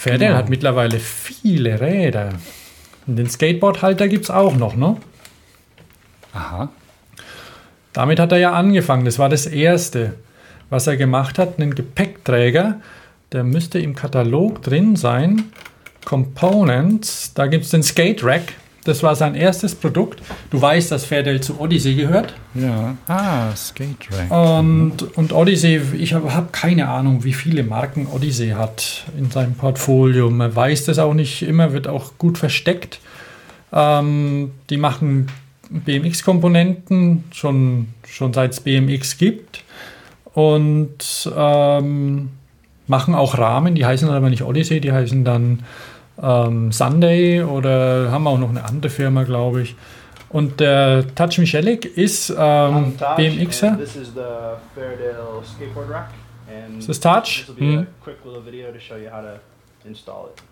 Fairdale 0.00 0.28
Genau. 0.28 0.38
hat 0.38 0.48
mittlerweile 0.48 0.98
viele 0.98 1.78
Räder. 1.78 2.30
Und 3.06 3.16
den 3.16 3.28
Skateboardhalter 3.28 4.08
gibt 4.08 4.24
es 4.24 4.30
auch 4.30 4.56
noch, 4.56 4.74
ne? 4.74 4.96
Aha. 6.32 6.70
Damit 7.92 8.18
hat 8.18 8.32
er 8.32 8.38
ja 8.38 8.52
angefangen. 8.54 9.04
Das 9.04 9.18
war 9.18 9.28
das 9.28 9.44
Erste, 9.44 10.14
was 10.70 10.86
er 10.86 10.96
gemacht 10.96 11.38
hat. 11.38 11.58
Einen 11.60 11.74
Gepäckträger, 11.74 12.80
der 13.32 13.44
müsste 13.44 13.78
im 13.78 13.94
Katalog 13.94 14.62
drin 14.62 14.96
sein. 14.96 15.52
Components, 16.06 17.34
da 17.34 17.46
gibt 17.46 17.66
es 17.66 17.70
den 17.70 17.82
Skate 17.82 18.24
Rack. 18.24 18.54
Das 18.90 19.04
war 19.04 19.14
sein 19.14 19.36
erstes 19.36 19.76
Produkt. 19.76 20.20
Du 20.50 20.60
weißt, 20.60 20.90
dass 20.90 21.04
Fairdale 21.04 21.40
zu 21.40 21.60
Odyssey 21.60 21.94
gehört. 21.94 22.34
Ja. 22.54 22.96
Ah, 23.06 23.54
Skate 23.54 24.08
Rack. 24.10 24.58
Und, 24.58 25.16
und 25.16 25.32
Odyssey, 25.32 25.80
ich 25.96 26.12
habe 26.12 26.34
hab 26.34 26.52
keine 26.52 26.88
Ahnung, 26.88 27.22
wie 27.22 27.32
viele 27.32 27.62
Marken 27.62 28.08
Odyssey 28.08 28.48
hat 28.48 29.04
in 29.16 29.30
seinem 29.30 29.54
Portfolio. 29.54 30.28
Man 30.28 30.56
weiß 30.56 30.86
das 30.86 30.98
auch 30.98 31.14
nicht 31.14 31.42
immer, 31.42 31.72
wird 31.72 31.86
auch 31.86 32.18
gut 32.18 32.36
versteckt. 32.36 32.98
Ähm, 33.72 34.50
die 34.70 34.76
machen 34.76 35.28
BMX-Komponenten 35.70 37.22
schon, 37.30 37.90
schon 38.08 38.32
seit 38.32 38.54
es 38.54 38.60
BMX 38.60 39.18
gibt 39.18 39.62
und 40.34 41.30
ähm, 41.36 42.30
machen 42.88 43.14
auch 43.14 43.38
Rahmen, 43.38 43.76
die 43.76 43.86
heißen 43.86 44.08
aber 44.08 44.30
nicht 44.30 44.42
Odyssey, 44.42 44.80
die 44.80 44.90
heißen 44.90 45.24
dann 45.24 45.60
ähm, 46.22 46.72
Sunday 46.72 47.42
oder 47.42 48.10
haben 48.10 48.26
auch 48.26 48.38
noch 48.38 48.50
eine 48.50 48.64
andere 48.64 48.90
Firma, 48.90 49.22
glaube 49.24 49.62
ich. 49.62 49.74
Und 50.28 50.60
der 50.60 51.04
Touch 51.14 51.38
Michelik 51.38 51.84
ist 51.84 52.30
ähm, 52.36 52.96
BMXer. 53.16 53.76
This 53.78 53.96
is 53.96 54.08
the 54.14 54.20
Fairdale 54.74 55.42
skateboard 55.44 55.90
rack. 55.90 56.10
And 56.48 56.78
Is 56.80 56.86
this 56.86 57.00
Taj? 57.00 57.22
This 57.22 57.48
will 57.48 57.54
be 57.56 57.64
a 57.64 57.80
Mhm. 57.82 57.86
quick 58.02 58.16
little 58.24 58.44
video 58.44 58.70
to 58.72 58.78
show 58.78 58.96
you 58.96 59.10
how 59.10 59.20
to 59.22 59.40
install 59.88 60.28
it. 60.34 60.42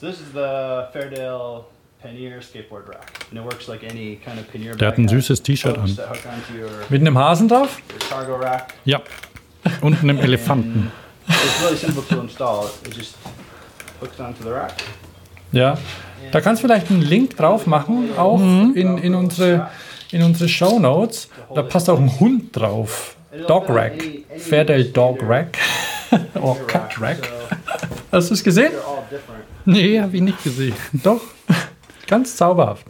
So 0.00 0.06
this 0.08 0.16
is 0.20 0.32
the 0.32 0.86
Fairdale 0.92 1.64
pannier 2.02 2.40
skateboard 2.42 2.88
rack, 2.88 3.12
and 3.30 3.38
it 3.38 3.44
works 3.44 3.68
like 3.68 3.84
any 3.84 4.16
kind 4.24 4.38
of 4.40 4.50
pannier. 4.50 4.74
Der 4.74 4.88
hat 4.88 4.98
ein 4.98 5.06
süßes 5.08 5.42
T-Shirt 5.44 5.78
an. 5.78 5.96
Mit 6.88 7.00
einem 7.00 7.16
Hasen 7.16 7.46
drauf? 7.48 7.80
your 7.92 8.08
cargo 8.08 8.34
rack. 8.36 8.74
Ja. 8.84 9.00
Und 9.80 10.02
einem 10.02 10.18
Elefanten. 10.18 10.90
It's 11.28 11.62
really 11.62 11.76
simple 11.76 12.02
to 12.08 12.20
install. 12.22 12.66
It 12.84 12.96
just 12.96 13.14
hooks 13.14 13.26
onto 13.26 13.28
the 13.28 13.28
rack. 13.28 13.91
Ja. 15.52 15.78
Da 16.30 16.40
kannst 16.40 16.62
du 16.62 16.68
vielleicht 16.68 16.90
einen 16.90 17.02
Link 17.02 17.36
drauf 17.36 17.66
machen, 17.66 18.10
auch 18.16 18.40
in, 18.40 18.98
in 18.98 19.14
unsere, 19.14 19.68
in 20.10 20.22
unsere 20.22 20.48
Show 20.48 20.78
Notes. 20.78 21.28
Da 21.54 21.62
passt 21.62 21.90
auch 21.90 21.98
ein 21.98 22.20
Hund 22.20 22.56
drauf. 22.56 23.16
Dog 23.46 23.68
Rack. 23.68 24.02
Fairday 24.36 24.92
Dog 24.92 25.18
Rack. 25.22 25.58
oh, 26.40 26.56
Cat 26.66 27.00
Rack. 27.00 27.28
Hast 28.12 28.30
du 28.30 28.34
es 28.34 28.44
gesehen? 28.44 28.72
Nee, 29.64 30.00
habe 30.00 30.16
ich 30.16 30.22
nicht 30.22 30.42
gesehen. 30.42 30.74
Doch. 31.02 31.20
Ganz 32.06 32.36
zauberhaft. 32.36 32.86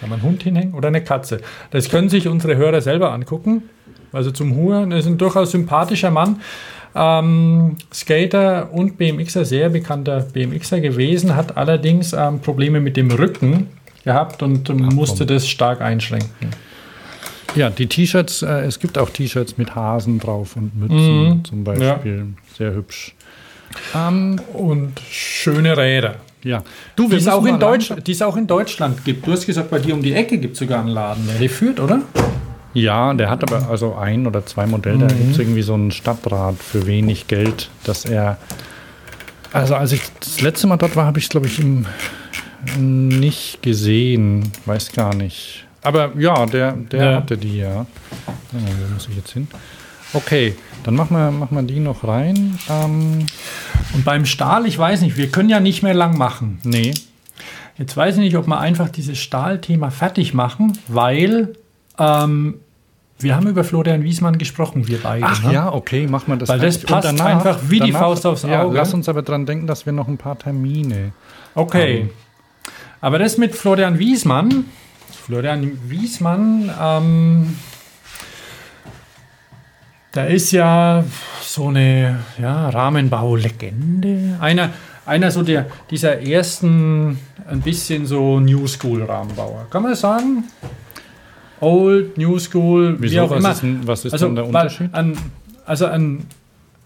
Kann 0.00 0.08
man 0.08 0.20
einen 0.20 0.28
Hund 0.28 0.42
hinhängen 0.42 0.74
oder 0.74 0.88
eine 0.88 1.04
Katze. 1.04 1.40
Das 1.70 1.90
können 1.90 2.08
sich 2.08 2.26
unsere 2.26 2.56
Hörer 2.56 2.80
selber 2.80 3.12
angucken. 3.12 3.68
Also 4.12 4.30
zum 4.30 4.56
Huren, 4.56 4.92
er 4.92 4.98
ist 4.98 5.06
ein 5.06 5.18
durchaus 5.18 5.50
sympathischer 5.50 6.10
Mann. 6.10 6.40
Ähm, 6.94 7.76
Skater 7.92 8.72
und 8.72 8.98
BMXer, 8.98 9.44
sehr 9.44 9.68
bekannter 9.68 10.20
BMXer 10.32 10.80
gewesen, 10.80 11.36
hat 11.36 11.56
allerdings 11.56 12.12
ähm, 12.12 12.40
Probleme 12.40 12.80
mit 12.80 12.96
dem 12.96 13.10
Rücken 13.10 13.68
gehabt 14.04 14.42
und 14.42 14.68
ähm, 14.70 14.88
musste 14.94 15.24
das 15.26 15.48
stark 15.48 15.80
einschränken. 15.80 16.50
Ja, 17.54 17.68
die 17.70 17.86
T-Shirts, 17.86 18.42
äh, 18.42 18.60
es 18.62 18.78
gibt 18.78 18.96
auch 18.98 19.10
T-Shirts 19.10 19.58
mit 19.58 19.74
Hasen 19.74 20.18
drauf 20.20 20.56
und 20.56 20.76
Mützen 20.78 21.28
Mhm. 21.28 21.44
zum 21.44 21.64
Beispiel. 21.64 22.26
Sehr 22.56 22.74
hübsch. 22.74 23.14
Ähm, 23.94 24.40
Und 24.52 25.00
schöne 25.10 25.76
Räder. 25.76 26.16
ja. 26.42 26.62
Du, 26.96 27.08
Die 27.08 27.16
es, 27.16 27.28
auch 27.28 27.44
in 27.46 27.58
Deutsch, 27.60 27.92
die 28.04 28.12
es 28.12 28.22
auch 28.22 28.36
in 28.36 28.46
Deutschland 28.46 29.04
gibt. 29.04 29.26
Du 29.26 29.32
hast 29.32 29.46
gesagt, 29.46 29.70
bei 29.70 29.78
dir 29.78 29.94
um 29.94 30.02
die 30.02 30.12
Ecke 30.12 30.38
gibt 30.38 30.54
es 30.54 30.58
sogar 30.60 30.80
einen 30.80 30.88
Laden, 30.88 31.26
der 31.28 31.36
die 31.38 31.48
führt, 31.48 31.78
oder? 31.78 32.00
Ja, 32.74 33.12
der 33.14 33.28
hat 33.30 33.42
aber 33.42 33.68
also 33.68 33.94
ein 33.96 34.26
oder 34.26 34.46
zwei 34.46 34.66
Modelle. 34.66 35.06
Da 35.06 35.14
gibt 35.14 35.32
es 35.32 35.38
irgendwie 35.38 35.62
so 35.62 35.74
einen 35.74 35.90
Stadtrat 35.90 36.56
für 36.56 36.86
wenig 36.86 37.26
Geld, 37.26 37.68
dass 37.84 38.04
er. 38.04 38.38
Also, 39.52 39.74
als 39.74 39.90
ich 39.92 40.02
das 40.20 40.40
letzte 40.40 40.66
Mal 40.68 40.76
dort 40.76 40.94
war, 40.94 41.06
habe 41.06 41.18
ich 41.18 41.24
es, 41.24 41.30
glaube 41.30 41.48
ich, 41.48 41.58
im, 41.58 41.86
nicht 42.76 43.62
gesehen. 43.62 44.52
Weiß 44.66 44.92
gar 44.92 45.14
nicht. 45.14 45.64
Aber 45.82 46.12
ja, 46.18 46.46
der, 46.46 46.72
der 46.72 47.04
Ja. 47.10 47.16
hatte 47.16 47.36
die, 47.38 47.58
ja. 47.58 47.70
ja. 47.74 47.86
Wo 48.52 48.94
muss 48.94 49.08
ich 49.08 49.16
jetzt 49.16 49.32
hin? 49.32 49.48
Okay, 50.12 50.54
dann 50.84 50.94
machen 50.94 51.16
wir, 51.16 51.30
machen 51.30 51.56
wir 51.56 51.62
die 51.62 51.80
noch 51.80 52.04
rein. 52.06 52.58
Ähm, 52.68 53.26
Und 53.94 54.04
beim 54.04 54.26
Stahl, 54.26 54.66
ich 54.66 54.78
weiß 54.78 55.00
nicht, 55.02 55.16
wir 55.16 55.28
können 55.28 55.48
ja 55.48 55.60
nicht 55.60 55.82
mehr 55.82 55.94
lang 55.94 56.16
machen. 56.18 56.60
nee. 56.64 56.92
Jetzt 57.78 57.96
weiß 57.96 58.16
ich 58.16 58.20
nicht, 58.20 58.36
ob 58.36 58.46
wir 58.46 58.60
einfach 58.60 58.90
dieses 58.90 59.16
Stahlthema 59.18 59.88
fertig 59.88 60.34
machen, 60.34 60.76
weil 60.86 61.54
ähm, 62.00 62.60
wir 63.18 63.36
haben 63.36 63.46
über 63.46 63.64
Florian 63.64 64.02
Wiesmann 64.02 64.38
gesprochen, 64.38 64.88
wir 64.88 64.98
beide. 65.02 65.26
Ach 65.26 65.42
ne? 65.42 65.52
ja, 65.52 65.72
okay, 65.72 66.06
machen 66.06 66.28
wir 66.28 66.36
das. 66.36 66.48
Weil 66.48 66.60
das 66.60 66.78
passt 66.78 67.20
einfach 67.20 67.58
wie 67.68 67.80
die 67.80 67.92
Faust 67.92 68.24
aufs 68.24 68.42
Ja, 68.42 68.62
Auge. 68.62 68.76
lass 68.76 68.94
uns 68.94 69.08
aber 69.08 69.22
dran 69.22 69.46
denken, 69.46 69.66
dass 69.66 69.84
wir 69.84 69.92
noch 69.92 70.08
ein 70.08 70.16
paar 70.16 70.38
Termine. 70.38 71.12
Okay. 71.54 72.10
Aber 73.00 73.18
das 73.18 73.38
mit 73.38 73.54
Florian 73.54 73.98
Wiesmann, 73.98 74.64
Florian 75.26 75.78
Wiesmann, 75.88 76.70
ähm, 76.80 77.56
da 80.12 80.24
ist 80.24 80.50
ja 80.52 81.04
so 81.42 81.68
eine 81.68 82.20
ja, 82.40 82.68
Rahmenbau-Legende. 82.68 84.38
Einer, 84.40 84.70
einer 85.06 85.30
so 85.30 85.42
der, 85.42 85.66
dieser 85.90 86.20
ersten, 86.20 87.18
ein 87.48 87.60
bisschen 87.60 88.06
so 88.06 88.40
New 88.40 88.66
School-Rahmenbauer. 88.66 89.66
Kann 89.70 89.82
man 89.82 89.92
das 89.92 90.00
sagen? 90.00 90.44
Old, 91.60 92.16
New 92.18 92.38
School, 92.38 92.96
wie 92.98 93.02
Wieso? 93.04 93.22
auch 93.22 93.30
Was 93.30 93.38
immer. 93.38 93.52
ist, 93.52 93.62
denn- 93.62 93.80
was 93.86 94.04
ist 94.04 94.12
also, 94.12 94.26
denn 94.26 94.34
der 94.36 94.46
Unterschied? 94.46 94.88
Ein, 94.94 95.16
also 95.66 95.86
ein, 95.86 96.26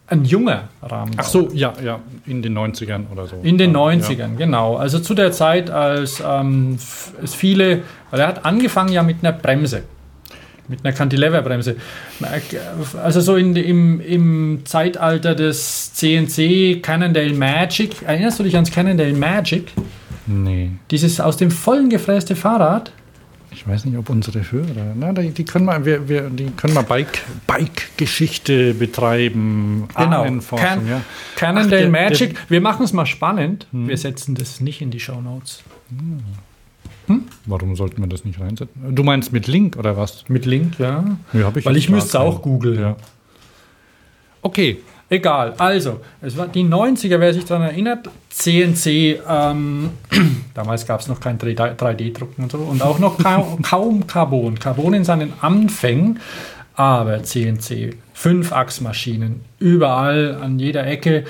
ein 0.07 0.25
junger 0.25 0.69
Rahmenbauer. 0.83 1.21
Ach 1.25 1.25
so, 1.29 1.49
ja, 1.55 1.73
ja, 1.83 2.01
in 2.27 2.43
den 2.43 2.55
90ern 2.59 3.05
oder 3.13 3.27
so. 3.27 3.37
In 3.43 3.57
den 3.59 3.73
Ja. 3.73 3.79
90ern, 3.79 4.37
genau. 4.37 4.77
Also 4.77 4.99
zu 4.99 5.15
der 5.15 5.33
Zeit, 5.33 5.71
als 5.71 6.23
ähm, 6.27 6.77
es 7.23 7.35
viele, 7.35 7.83
weil 8.11 8.21
er 8.21 8.27
hat 8.29 8.45
angefangen 8.45 8.93
ja 8.93 9.03
mit 9.03 9.19
einer 9.23 9.33
Bremse, 9.33 9.83
mit 10.69 10.85
einer 10.85 10.93
Cantilever-Bremse. 10.95 11.77
Also 13.03 13.21
so 13.21 13.37
in, 13.37 13.55
im, 13.57 14.01
im 14.01 14.61
Zeitalter 14.65 15.35
des 15.35 15.93
CNC 15.95 16.83
Cannondale 16.83 17.33
Magic. 17.35 18.03
Erinnerst 18.07 18.39
du 18.39 18.43
dich 18.45 18.55
ans 18.55 18.71
Cannondale 18.71 19.13
Magic? 19.15 19.73
Nee, 20.27 20.71
Dieses 20.91 21.21
aus 21.21 21.37
dem 21.37 21.51
vollen 21.51 21.91
gefräste 21.91 22.35
Fahrrad? 22.35 22.93
Ich 23.55 23.66
weiß 23.66 23.85
nicht, 23.85 23.97
ob 23.97 24.10
unsere 24.10 24.51
Hörer, 24.51 24.94
na, 24.98 25.12
die, 25.12 25.31
die 25.31 25.44
können 25.44 25.64
mal, 25.64 25.85
wir, 25.85 26.09
wir, 26.09 26.28
die 26.28 26.47
können 26.51 26.74
mal 26.74 26.82
Bike, 26.82 27.22
Bike-Geschichte 27.47 28.74
betreiben, 28.74 29.89
Genau. 29.97 30.24
Can- 30.56 30.86
ja. 30.89 31.01
Cannondale 31.36 31.76
Ach, 31.76 31.81
der- 31.81 31.90
Magic. 31.90 32.36
Wir 32.48 32.60
machen 32.60 32.85
es 32.85 32.93
mal 32.93 33.06
spannend. 33.06 33.66
Wir 33.72 33.97
setzen 33.97 34.35
das 34.35 34.60
nicht 34.60 34.82
in 34.82 34.90
die 34.90 35.01
Shownotes. 35.01 35.62
Warum 37.47 37.76
sollten 37.76 38.01
wir 38.02 38.09
das 38.09 38.24
nicht 38.24 38.40
reinsetzen? 38.40 38.94
Du 38.94 39.02
meinst 39.05 39.32
mit 39.32 39.47
Link 39.47 39.76
oder 39.76 39.97
was? 39.97 40.24
Mit 40.28 40.47
Link, 40.47 40.78
ja. 40.78 41.05
Ja, 41.32 41.52
ich 41.55 41.64
Weil 41.66 41.76
ich 41.76 41.89
müsste 41.90 42.09
es 42.09 42.16
auch 42.16 42.40
googeln. 42.43 42.81
Ja. 42.81 42.97
Okay, 44.43 44.78
Egal, 45.15 45.55
also, 45.59 46.01
es 46.20 46.36
war 46.36 46.49
die 46.49 46.65
90er, 46.65 47.20
wer 47.20 47.32
sich 47.32 47.45
daran 47.45 47.69
erinnert, 47.69 48.11
CNC, 48.31 49.20
ähm, 49.28 49.91
damals 50.55 50.89
gab 50.89 50.99
es 50.99 51.07
noch 51.07 51.20
kein 51.20 51.39
3D-Drucken 51.39 52.43
und 52.43 52.51
so 52.51 52.59
und 52.59 52.82
auch 52.82 52.99
noch 52.99 53.16
kaum, 53.19 53.62
kaum 53.62 54.09
Carbon. 54.09 54.59
Carbon 54.59 54.93
in 54.93 55.05
seinen 55.05 55.32
Anfängen, 55.41 56.19
aber 56.74 57.23
CNC, 57.23 57.95
Fünfachsmaschinen, 58.12 59.43
überall, 59.61 60.36
an 60.43 60.59
jeder 60.59 60.85
Ecke 60.85 61.27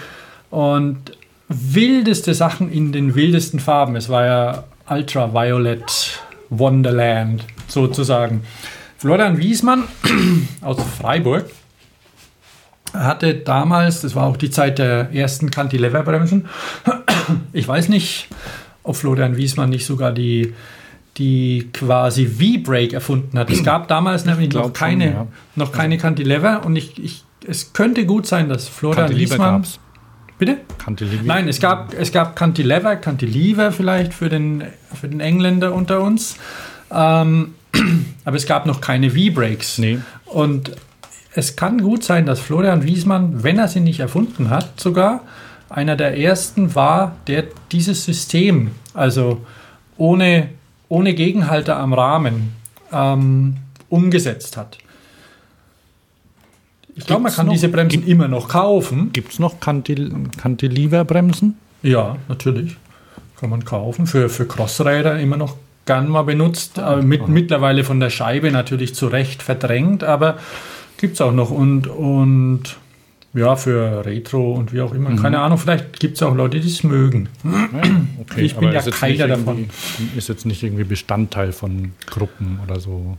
und 0.48 1.18
wildeste 1.48 2.32
Sachen 2.32 2.72
in 2.72 2.90
den 2.90 3.14
wildesten 3.14 3.60
Farben. 3.60 3.96
Es 3.96 4.08
war 4.08 4.24
ja 4.24 4.64
Ultraviolet 4.88 6.20
Wonderland 6.48 7.44
sozusagen. 7.68 8.44
Florian 8.96 9.36
Wiesmann 9.36 9.84
aus 10.62 10.78
Freiburg 10.98 11.50
hatte 12.94 13.34
damals, 13.34 14.00
das 14.00 14.14
war 14.14 14.26
auch 14.26 14.36
die 14.36 14.50
Zeit 14.50 14.78
der 14.78 15.12
ersten 15.12 15.50
Cantilever-Bremsen, 15.50 16.46
ich 17.52 17.66
weiß 17.66 17.88
nicht, 17.88 18.28
ob 18.82 18.96
Florian 18.96 19.36
Wiesmann 19.36 19.70
nicht 19.70 19.86
sogar 19.86 20.12
die, 20.12 20.54
die 21.16 21.70
quasi 21.72 22.26
V-Brake 22.26 22.94
erfunden 22.94 23.38
hat. 23.38 23.50
Es 23.50 23.62
gab 23.62 23.88
damals 23.88 24.24
nämlich 24.24 24.48
noch 24.48 24.62
glaub 24.62 24.78
schon, 24.78 24.88
keine, 24.88 25.06
ja. 25.06 25.26
noch 25.56 25.72
keine 25.72 25.98
Cantilever 25.98 26.64
und 26.64 26.76
ich, 26.76 27.02
ich, 27.02 27.24
es 27.46 27.72
könnte 27.72 28.06
gut 28.06 28.26
sein, 28.26 28.48
dass 28.48 28.68
Florian 28.68 29.06
Cantilever 29.06 29.32
Wiesmann... 29.32 29.52
gab's. 29.56 29.80
Bitte? 30.36 30.58
Cantilever. 30.78 31.22
Nein, 31.24 31.48
es 31.48 31.60
gab, 31.60 31.94
es 31.94 32.10
gab 32.10 32.34
Cantilever, 32.34 32.96
Cantilever 32.96 33.70
vielleicht 33.70 34.12
für 34.12 34.28
den, 34.28 34.64
für 34.92 35.08
den 35.08 35.20
Engländer 35.20 35.72
unter 35.72 36.00
uns. 36.00 36.36
Ähm, 36.90 37.54
aber 38.24 38.36
es 38.36 38.46
gab 38.46 38.66
noch 38.66 38.80
keine 38.80 39.10
V-Brakes. 39.10 39.78
Nee. 39.78 39.98
Und 40.26 40.72
es 41.34 41.56
kann 41.56 41.80
gut 41.82 42.04
sein, 42.04 42.26
dass 42.26 42.40
Florian 42.40 42.84
Wiesmann, 42.84 43.42
wenn 43.42 43.58
er 43.58 43.68
sie 43.68 43.80
nicht 43.80 44.00
erfunden 44.00 44.50
hat, 44.50 44.80
sogar 44.80 45.20
einer 45.68 45.96
der 45.96 46.16
ersten 46.18 46.74
war, 46.74 47.16
der 47.26 47.44
dieses 47.72 48.04
System, 48.04 48.70
also 48.94 49.40
ohne, 49.96 50.48
ohne 50.88 51.14
Gegenhalter 51.14 51.76
am 51.76 51.92
Rahmen, 51.92 52.52
ähm, 52.92 53.56
umgesetzt 53.88 54.56
hat. 54.56 54.78
Ich 56.96 57.06
glaube, 57.06 57.22
man 57.24 57.32
kann 57.32 57.46
noch- 57.46 57.52
diese 57.52 57.68
Bremsen 57.68 58.06
immer 58.06 58.28
noch 58.28 58.48
kaufen. 58.48 59.10
Gibt 59.12 59.32
es 59.32 59.38
noch 59.40 59.58
Cantil 59.58 60.12
Cantilever-Bremsen? 60.40 61.56
Ja, 61.82 62.16
natürlich. 62.28 62.76
Kann 63.40 63.50
man 63.50 63.64
kaufen. 63.64 64.06
Für, 64.06 64.28
für 64.28 64.46
Crossräder 64.46 65.18
immer 65.18 65.36
noch 65.36 65.56
gern 65.86 66.08
mal 66.08 66.22
benutzt. 66.22 66.78
aber 66.78 67.02
mit, 67.02 67.26
Mittlerweile 67.28 67.82
von 67.82 67.98
der 67.98 68.10
Scheibe 68.10 68.52
natürlich 68.52 68.94
zu 68.94 69.08
Recht 69.08 69.42
verdrängt, 69.42 70.04
aber 70.04 70.38
gibt 71.04 71.14
es 71.16 71.20
auch 71.20 71.32
noch. 71.32 71.50
Und, 71.50 71.86
und 71.86 72.62
ja, 73.34 73.56
für 73.56 74.06
Retro 74.06 74.54
und 74.54 74.72
wie 74.72 74.80
auch 74.80 74.94
immer. 74.94 75.14
Keine 75.16 75.38
Ahnung, 75.38 75.58
vielleicht 75.58 76.00
gibt 76.00 76.16
es 76.16 76.22
auch 76.22 76.34
Leute, 76.34 76.60
die 76.60 76.68
es 76.68 76.82
mögen. 76.82 77.28
Ja, 77.44 77.68
okay. 78.22 78.40
Ich 78.40 78.54
bin 78.56 78.68
aber 78.68 78.82
ja 78.82 78.90
keiner 78.90 79.28
davon. 79.28 79.68
Ist 80.16 80.30
jetzt 80.30 80.46
nicht 80.46 80.62
irgendwie 80.62 80.84
Bestandteil 80.84 81.52
von 81.52 81.92
Gruppen 82.06 82.58
oder 82.66 82.80
so. 82.80 83.18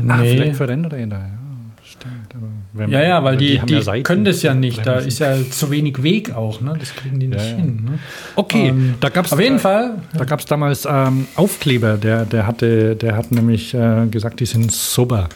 Nee. 0.00 0.36
vielleicht 0.36 0.56
für 0.56 0.68
Rennräder, 0.68 1.18
ja. 1.18 1.38
Stimmt. 1.82 2.92
Ja, 2.92 3.02
ja, 3.02 3.24
weil 3.24 3.36
die, 3.36 3.60
haben 3.60 3.66
die, 3.66 3.74
ja 3.74 4.00
können 4.02 4.24
das 4.24 4.42
ja 4.42 4.54
nicht. 4.54 4.86
Da 4.86 4.98
ist 4.98 5.18
ja 5.18 5.36
zu 5.50 5.70
wenig 5.70 6.02
Weg 6.04 6.34
auch. 6.34 6.60
Ne? 6.60 6.76
Das 6.78 6.94
kriegen 6.94 7.18
die 7.18 7.26
nicht 7.26 7.40
Ja, 7.40 7.56
hin. 7.56 7.84
Ne? 7.84 7.98
Okay, 8.36 8.68
Ähm, 8.68 8.94
da 9.00 9.08
gab 9.08 9.26
es 9.26 9.32
Auf 9.32 9.40
jeden 9.40 9.58
Fall. 9.58 9.96
Da 10.16 10.24
gab 10.24 10.38
es 10.40 10.46
damals 10.46 10.86
ähm, 10.88 11.26
Aufkleber, 11.34 11.96
der, 11.96 12.26
der, 12.26 12.46
hatte, 12.46 12.96
der 12.96 13.16
hat 13.16 13.32
nämlich 13.32 13.74
äh, 13.74 14.06
gesagt, 14.06 14.40
die 14.40 14.46
sind 14.46 14.70
super. 14.72 15.28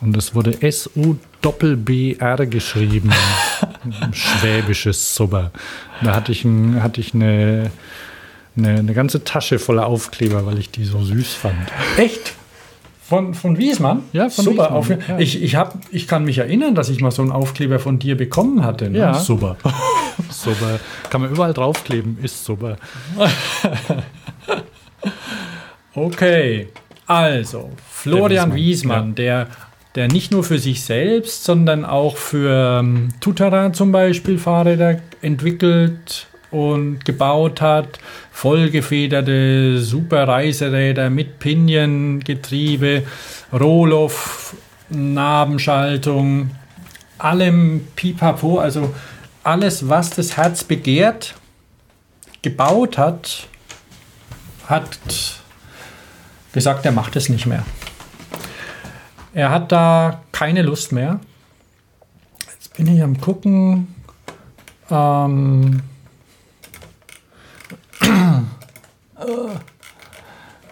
Und 0.00 0.16
es 0.16 0.34
wurde 0.34 0.52
S-U-B-R 1.42 2.46
geschrieben. 2.46 3.12
Schwäbisches 4.12 5.14
Super. 5.14 5.50
Da 6.02 6.14
hatte 6.14 6.32
ich, 6.32 6.44
ein, 6.44 6.82
hatte 6.82 7.00
ich 7.00 7.14
eine, 7.14 7.70
eine, 8.56 8.78
eine 8.78 8.94
ganze 8.94 9.24
Tasche 9.24 9.58
voller 9.58 9.86
Aufkleber, 9.86 10.46
weil 10.46 10.58
ich 10.58 10.70
die 10.70 10.84
so 10.84 11.02
süß 11.02 11.34
fand. 11.34 11.56
Echt? 11.96 12.34
Von, 13.02 13.32
von 13.32 13.56
Wiesmann? 13.56 14.02
Ja, 14.12 14.28
von 14.28 14.44
Super. 14.44 14.64
Wiesmann, 14.64 14.76
Auf, 14.76 14.90
ja. 14.90 15.18
ich, 15.18 15.42
ich, 15.42 15.54
hab, 15.56 15.78
ich 15.90 16.06
kann 16.06 16.24
mich 16.24 16.38
erinnern, 16.38 16.74
dass 16.74 16.90
ich 16.90 17.00
mal 17.00 17.10
so 17.10 17.22
einen 17.22 17.32
Aufkleber 17.32 17.78
von 17.78 17.98
dir 17.98 18.16
bekommen 18.16 18.62
hatte. 18.64 18.90
Ne? 18.90 18.98
Ja. 18.98 19.14
Super. 19.14 19.56
Super. 20.30 20.78
Kann 21.08 21.22
man 21.22 21.30
überall 21.30 21.54
draufkleben, 21.54 22.18
ist 22.22 22.44
super. 22.44 22.76
Okay. 25.94 26.68
Also, 27.06 27.70
Florian 27.90 28.50
Der 28.50 28.56
Wiesmann, 28.56 28.56
Wiesmann, 28.56 29.14
der, 29.14 29.48
der 29.98 30.06
nicht 30.06 30.30
nur 30.30 30.44
für 30.44 30.60
sich 30.60 30.84
selbst, 30.84 31.42
sondern 31.42 31.84
auch 31.84 32.16
für 32.16 32.78
ähm, 32.78 33.08
Tutara 33.20 33.72
zum 33.72 33.90
Beispiel 33.90 34.38
Fahrräder 34.38 35.00
entwickelt 35.22 36.28
und 36.52 37.04
gebaut 37.04 37.60
hat. 37.60 37.98
Vollgefederte 38.30 39.80
super 39.80 40.28
Reiseräder 40.28 41.10
mit 41.10 41.40
Piniengetriebe, 41.40 43.02
Rohloff, 43.52 44.54
Nabenschaltung, 44.88 46.52
allem 47.18 47.80
Pipapo, 47.96 48.60
also 48.60 48.94
alles, 49.42 49.88
was 49.88 50.10
das 50.10 50.36
Herz 50.36 50.62
begehrt, 50.62 51.34
gebaut 52.42 52.98
hat, 52.98 53.48
hat 54.68 54.96
gesagt, 56.52 56.86
er 56.86 56.92
macht 56.92 57.16
es 57.16 57.28
nicht 57.28 57.46
mehr. 57.46 57.64
Er 59.38 59.50
hat 59.50 59.70
da 59.70 60.24
keine 60.32 60.62
Lust 60.62 60.90
mehr. 60.90 61.20
Jetzt 62.50 62.76
bin 62.76 62.88
ich 62.88 63.00
am 63.00 63.20
gucken. 63.20 63.94
Ähm, 64.90 65.80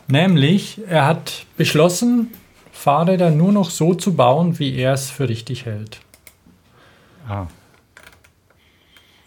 Nämlich, 0.09 0.81
er 0.89 1.07
hat 1.07 1.47
beschlossen, 1.57 2.33
Fahrräder 2.73 3.31
nur 3.31 3.53
noch 3.53 3.71
so 3.71 3.95
zu 3.95 4.17
bauen, 4.17 4.59
wie 4.59 4.75
er 4.75 4.95
es 4.95 5.11
für 5.11 5.29
richtig 5.29 5.65
hält. 5.65 6.01
Ah. 7.29 7.47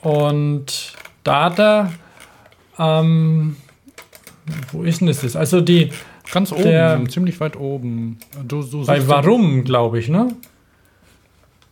Und 0.02 0.96
da 1.24 1.46
hat 1.46 1.60
er, 1.60 1.94
ähm, 2.78 3.56
wo 4.74 4.84
ist 4.84 5.00
denn 5.00 5.08
das? 5.08 5.38
Also 5.38 5.62
die, 5.62 5.94
Ganz 6.32 6.52
oben, 6.52 6.64
Der- 6.64 7.02
ziemlich 7.10 7.40
weit 7.40 7.56
oben. 7.58 8.18
Du, 8.48 8.62
du 8.64 8.86
bei 8.86 9.08
Warum, 9.08 9.64
glaube 9.64 10.00
ich, 10.00 10.10
ne? 10.10 10.28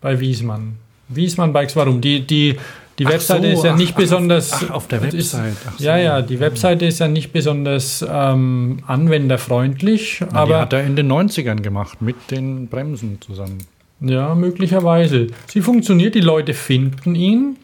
Bei 0.01 0.19
Wiesmann. 0.19 0.77
Wiesmann 1.09 1.53
Bikes 1.53 1.75
Warum. 1.75 2.01
Die, 2.01 2.25
die, 2.25 2.57
die 2.99 3.05
Ach 3.05 3.11
Webseite 3.11 3.47
so, 3.51 3.53
ist 3.59 3.63
ja 3.65 3.73
ach, 3.73 3.77
nicht 3.77 3.93
ach, 3.93 3.97
besonders. 3.97 4.53
ach, 4.53 4.69
auf 4.71 4.87
der 4.87 5.03
ist- 5.03 5.13
Website. 5.33 5.55
Ach 5.67 5.77
so. 5.77 5.83
Ja, 5.83 5.97
ja, 5.97 6.21
die 6.21 6.39
Webseite 6.39 6.85
ist 6.85 6.99
ja 6.99 7.07
nicht 7.07 7.31
besonders 7.31 8.05
ähm, 8.07 8.79
anwenderfreundlich, 8.87 10.19
Na, 10.21 10.27
die 10.27 10.35
aber 10.35 10.59
hat 10.61 10.73
er 10.73 10.83
in 10.85 10.95
den 10.95 11.11
90ern 11.11 11.61
gemacht, 11.61 12.01
mit 12.01 12.15
den 12.31 12.67
Bremsen 12.67 13.19
zusammen. 13.21 13.59
Ja, 13.99 14.35
möglicherweise. 14.35 15.27
Sie 15.47 15.61
funktioniert, 15.61 16.13
die 16.15 16.21
Leute 16.21 16.53
finden 16.53 17.15
ihn. 17.15 17.57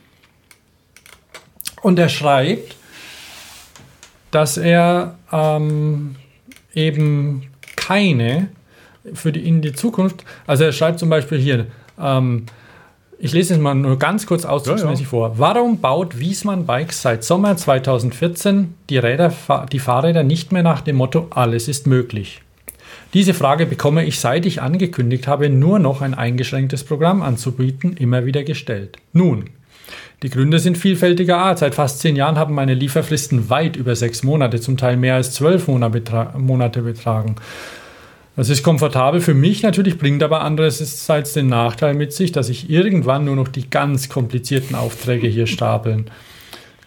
Und 1.81 1.99
er 1.99 2.09
schreibt, 2.09 2.75
dass 4.31 4.57
er 4.57 5.15
ähm, 5.31 6.15
eben 6.73 7.43
keine 7.75 8.49
für 9.13 9.31
die 9.31 9.45
in 9.45 9.61
die 9.61 9.73
Zukunft, 9.73 10.23
also 10.47 10.63
er 10.63 10.71
schreibt 10.71 10.99
zum 10.99 11.09
Beispiel 11.09 11.37
hier, 11.37 11.67
ähm, 11.99 12.45
ich 13.19 13.31
lese 13.31 13.53
es 13.53 13.59
mal 13.59 13.75
nur 13.75 13.99
ganz 13.99 14.25
kurz 14.25 14.43
ausdrucksmäßig 14.43 15.05
Ja, 15.05 15.09
vor. 15.09 15.39
Warum 15.39 15.79
baut 15.79 16.19
Wiesmann 16.19 16.65
Bikes 16.65 17.01
seit 17.01 17.23
Sommer 17.23 17.55
2014 17.55 18.73
die, 18.89 18.97
Räder, 18.97 19.33
die 19.71 19.79
Fahrräder 19.79 20.23
nicht 20.23 20.51
mehr 20.51 20.63
nach 20.63 20.81
dem 20.81 20.97
Motto 20.97 21.27
alles 21.29 21.67
ist 21.67 21.87
möglich? 21.87 22.41
Diese 23.13 23.33
Frage 23.33 23.65
bekomme 23.65 24.05
ich, 24.05 24.19
seit 24.19 24.45
ich 24.45 24.61
angekündigt 24.61 25.27
habe, 25.27 25.49
nur 25.49 25.79
noch 25.79 26.01
ein 26.01 26.13
eingeschränktes 26.13 26.83
Programm 26.83 27.21
anzubieten, 27.21 27.95
immer 27.95 28.25
wieder 28.25 28.43
gestellt. 28.43 28.97
Nun, 29.13 29.49
die 30.23 30.29
Gründe 30.29 30.57
sind 30.59 30.77
vielfältiger 30.77 31.37
Art. 31.37 31.59
Seit 31.59 31.75
fast 31.75 31.99
zehn 31.99 32.15
Jahren 32.15 32.37
haben 32.37 32.55
meine 32.55 32.73
Lieferfristen 32.73 33.49
weit 33.49 33.75
über 33.75 33.95
sechs 33.95 34.23
Monate, 34.23 34.59
zum 34.59 34.77
Teil 34.77 34.97
mehr 34.97 35.15
als 35.15 35.33
zwölf 35.33 35.67
Monate 35.67 35.99
betra- 35.99 36.37
Monate 36.37 36.81
betragen. 36.81 37.35
Das 38.35 38.49
ist 38.49 38.63
komfortabel 38.63 39.21
für 39.21 39.35
mich 39.35 39.61
natürlich, 39.61 39.99
bringt 39.99 40.23
aber 40.23 40.41
andererseits 40.41 41.33
den 41.33 41.47
Nachteil 41.47 41.93
mit 41.93 42.13
sich, 42.13 42.31
dass 42.31 42.49
ich 42.49 42.69
irgendwann 42.69 43.25
nur 43.25 43.35
noch 43.35 43.47
die 43.47 43.69
ganz 43.69 44.09
komplizierten 44.09 44.75
Aufträge 44.75 45.27
hier 45.27 45.45
stapeln. 45.45 46.09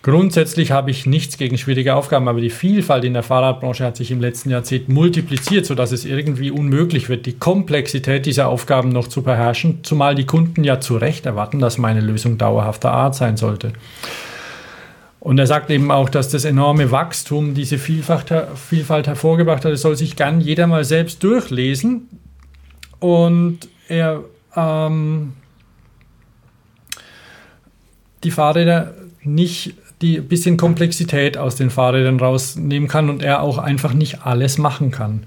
Grundsätzlich 0.07 0.71
habe 0.71 0.93
ich 0.93 1.05
nichts 1.05 1.37
gegen 1.37 1.59
schwierige 1.59 1.97
Aufgaben, 1.97 2.29
aber 2.29 2.41
die 2.41 2.51
Vielfalt 2.51 3.03
in 3.03 3.13
der 3.13 3.25
Fahrradbranche 3.25 3.85
hat 3.85 3.97
sich 3.97 4.13
im 4.13 4.21
letzten 4.21 4.51
Jahrzehnt 4.51 4.89
multipliziert, 4.89 5.67
sodass 5.67 5.91
es 5.91 6.05
irgendwie 6.05 6.53
unmöglich 6.53 7.09
wird, 7.09 7.27
die 7.27 7.33
Komplexität 7.33 8.25
dieser 8.25 8.47
Aufgaben 8.47 8.91
noch 8.91 9.09
zu 9.09 9.23
beherrschen, 9.23 9.81
zumal 9.83 10.15
die 10.15 10.25
Kunden 10.25 10.63
ja 10.63 10.79
zu 10.79 10.97
Recht 10.97 11.27
erwarten, 11.27 11.59
dass 11.59 11.77
meine 11.77 12.01
Lösung 12.01 12.39
dauerhafter 12.39 12.93
Art 12.93 13.17
sein 13.17 13.37
sollte. 13.37 13.73
Und 15.19 15.41
er 15.41 15.49
sagt 15.49 15.71
eben 15.71 15.91
auch, 15.91 16.09
dass 16.09 16.29
das 16.29 16.45
enorme 16.45 16.93
Wachstum 16.93 17.55
diese 17.55 17.77
Vielfalt, 17.77 18.31
hervorgebracht 18.31 19.65
hat. 19.65 19.73
Es 19.73 19.83
soll 19.83 19.97
sich 19.97 20.15
gern 20.15 20.41
jeder 20.41 20.69
mal 20.69 20.85
selbst 20.85 21.21
durchlesen. 21.25 22.09
Und 23.01 23.59
er 23.89 24.23
ähm, 24.55 25.33
die 28.23 28.31
Fahrräder 28.31 28.95
nicht 29.27 29.75
die 30.03 30.21
bisschen 30.21 30.57
Komplexität 30.57 31.39
aus 31.39 31.57
den 31.57 31.71
Fahrrädern 31.71 32.21
rausnehmen 32.21 32.89
kann 32.89 33.09
und 33.09 33.23
er 33.23 33.43
auch 33.43 33.59
einfach 33.59 33.95
nicht 33.95 34.27
alles 34.27 34.59
machen 34.59 34.91
kann. 34.91 35.27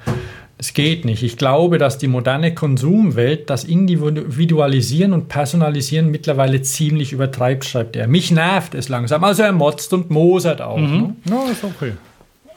Es 0.60 0.74
geht 0.74 1.06
nicht. 1.06 1.24
Ich 1.24 1.38
glaube, 1.38 1.78
dass 1.78 1.98
die 1.98 2.10
moderne 2.10 2.54
Konsumwelt 2.54 3.50
das 3.50 3.64
Individualisieren 3.64 5.14
und 5.14 5.30
Personalisieren 5.30 6.12
mittlerweile 6.12 6.62
ziemlich 6.62 7.14
übertreibt, 7.14 7.64
schreibt 7.64 7.96
er. 7.96 8.08
Mich 8.08 8.30
nervt 8.30 8.76
es 8.76 8.90
langsam. 8.90 9.24
Also 9.24 9.44
er 9.44 9.54
motzt 9.54 9.94
und 9.94 10.10
mosert 10.10 10.62
auch. 10.62 10.78
Ne? 10.78 11.16
Ja, 11.30 11.44
ist 11.50 11.64
okay. 11.64 11.94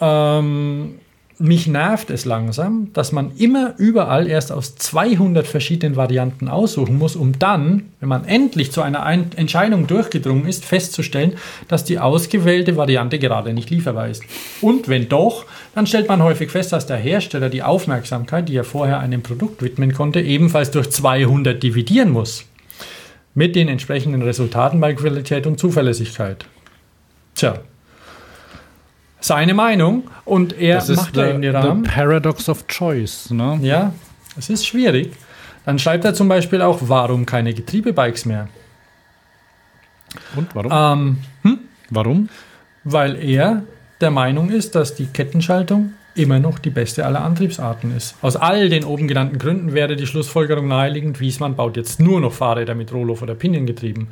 Ähm, 0.01 0.97
mich 1.43 1.67
nervt 1.67 2.11
es 2.11 2.25
langsam, 2.25 2.93
dass 2.93 3.11
man 3.11 3.33
immer 3.37 3.75
überall 3.77 4.29
erst 4.29 4.53
aus 4.53 4.77
200 4.77 5.45
verschiedenen 5.45 5.97
Varianten 5.97 6.47
aussuchen 6.47 6.99
muss, 6.99 7.17
um 7.17 7.37
dann, 7.37 7.91
wenn 7.99 8.09
man 8.09 8.25
endlich 8.27 8.71
zu 8.71 8.81
einer 8.81 9.03
Ein 9.03 9.33
Entscheidung 9.35 9.89
durchgedrungen 9.89 10.47
ist, 10.47 10.65
festzustellen, 10.65 11.33
dass 11.67 11.83
die 11.85 11.99
ausgewählte 11.99 12.77
Variante 12.77 13.19
gerade 13.19 13.55
nicht 13.55 13.71
lieferbar 13.71 14.09
ist. 14.09 14.23
Und 14.61 14.87
wenn 14.87 15.09
doch, 15.09 15.45
dann 15.75 15.89
stellt 15.89 16.07
man 16.07 16.23
häufig 16.23 16.53
fest, 16.53 16.73
dass 16.73 16.87
der 16.87 16.97
Hersteller 16.97 17.49
die 17.49 17.65
Aufmerksamkeit, 17.65 18.49
die 18.49 18.55
er 18.55 18.65
vorher 18.65 19.01
einem 19.01 19.25
Produkt 19.25 19.63
widmen 19.63 19.93
konnte, 19.93 20.21
ebenfalls 20.21 20.71
durch 20.71 20.91
200 20.91 21.61
dividieren 21.61 22.11
muss. 22.11 22.45
Mit 23.35 23.57
den 23.57 23.67
entsprechenden 23.67 24.23
Resultaten 24.23 24.79
bei 24.79 24.95
Qualität 24.95 25.49
und 25.49 25.59
Zuverlässigkeit. 25.59 26.47
Tja, 27.35 27.59
seine 29.25 29.55
Meinung 29.55 30.05
und 30.25 30.59
er 30.59 30.77
Das 30.77 30.89
ist 30.89 30.97
macht 30.97 31.17
da 31.17 31.29
eben 31.29 31.43
die 31.43 31.49
the 31.49 31.55
Rahmen. 31.55 31.83
Paradox 31.85 32.49
of 32.49 32.67
Choice. 32.67 33.31
Ne? 33.31 33.59
Ja, 33.63 33.93
es 34.39 34.51
ist 34.51 34.67
schwierig. 34.67 35.13
Dann 35.65 35.79
schreibt 35.79 36.05
er 36.05 36.15
zum 36.15 36.29
Beispiel 36.29 36.61
auch, 36.61 36.79
warum 36.83 37.25
keine 37.27 37.55
Getriebebikes 37.55 38.25
mehr? 38.27 38.49
Und 40.37 40.55
warum? 40.55 41.19
Ähm, 41.45 41.59
warum? 41.91 42.29
weil 42.85 43.23
er 43.23 43.63
der 44.01 44.11
Meinung 44.11 44.51
ist, 44.51 44.75
dass 44.75 44.95
die 44.95 45.07
Kettenschaltung 45.07 45.93
immer 46.15 46.39
noch 46.39 46.59
die 46.59 46.71
beste 46.71 47.07
aller 47.07 47.23
Antriebsarten 47.23 47.97
ist. 47.97 48.17
Aus 48.21 48.37
all 48.37 48.69
den 48.69 48.85
oben 48.85 49.09
genannten 49.09 49.39
Gründen 49.39 49.73
wäre 49.73 49.97
die 49.97 50.07
Schlussfolgerung 50.07 50.69
naheliegend, 50.69 51.21
Wiesmann 51.21 51.57
baut 51.57 51.77
jetzt 51.77 52.01
nur 52.01 52.21
noch 52.21 52.33
Fahrräder 52.33 52.75
mit 52.75 52.93
Rohloff 52.93 53.23
oder 53.23 53.35
Piniengetrieben. 53.35 54.09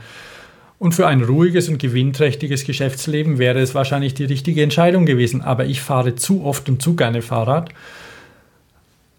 Und 0.81 0.95
für 0.95 1.07
ein 1.07 1.23
ruhiges 1.23 1.69
und 1.69 1.79
gewinnträchtiges 1.79 2.65
Geschäftsleben 2.65 3.39
wäre 3.39 3.61
es 3.61 3.75
wahrscheinlich 3.75 4.15
die 4.15 4.25
richtige 4.25 4.63
Entscheidung 4.63 5.05
gewesen. 5.05 5.43
Aber 5.43 5.67
ich 5.67 5.83
fahre 5.83 6.15
zu 6.15 6.43
oft 6.43 6.71
und 6.71 6.81
zu 6.81 6.97
gerne 6.97 7.21
Fahrrad, 7.21 7.69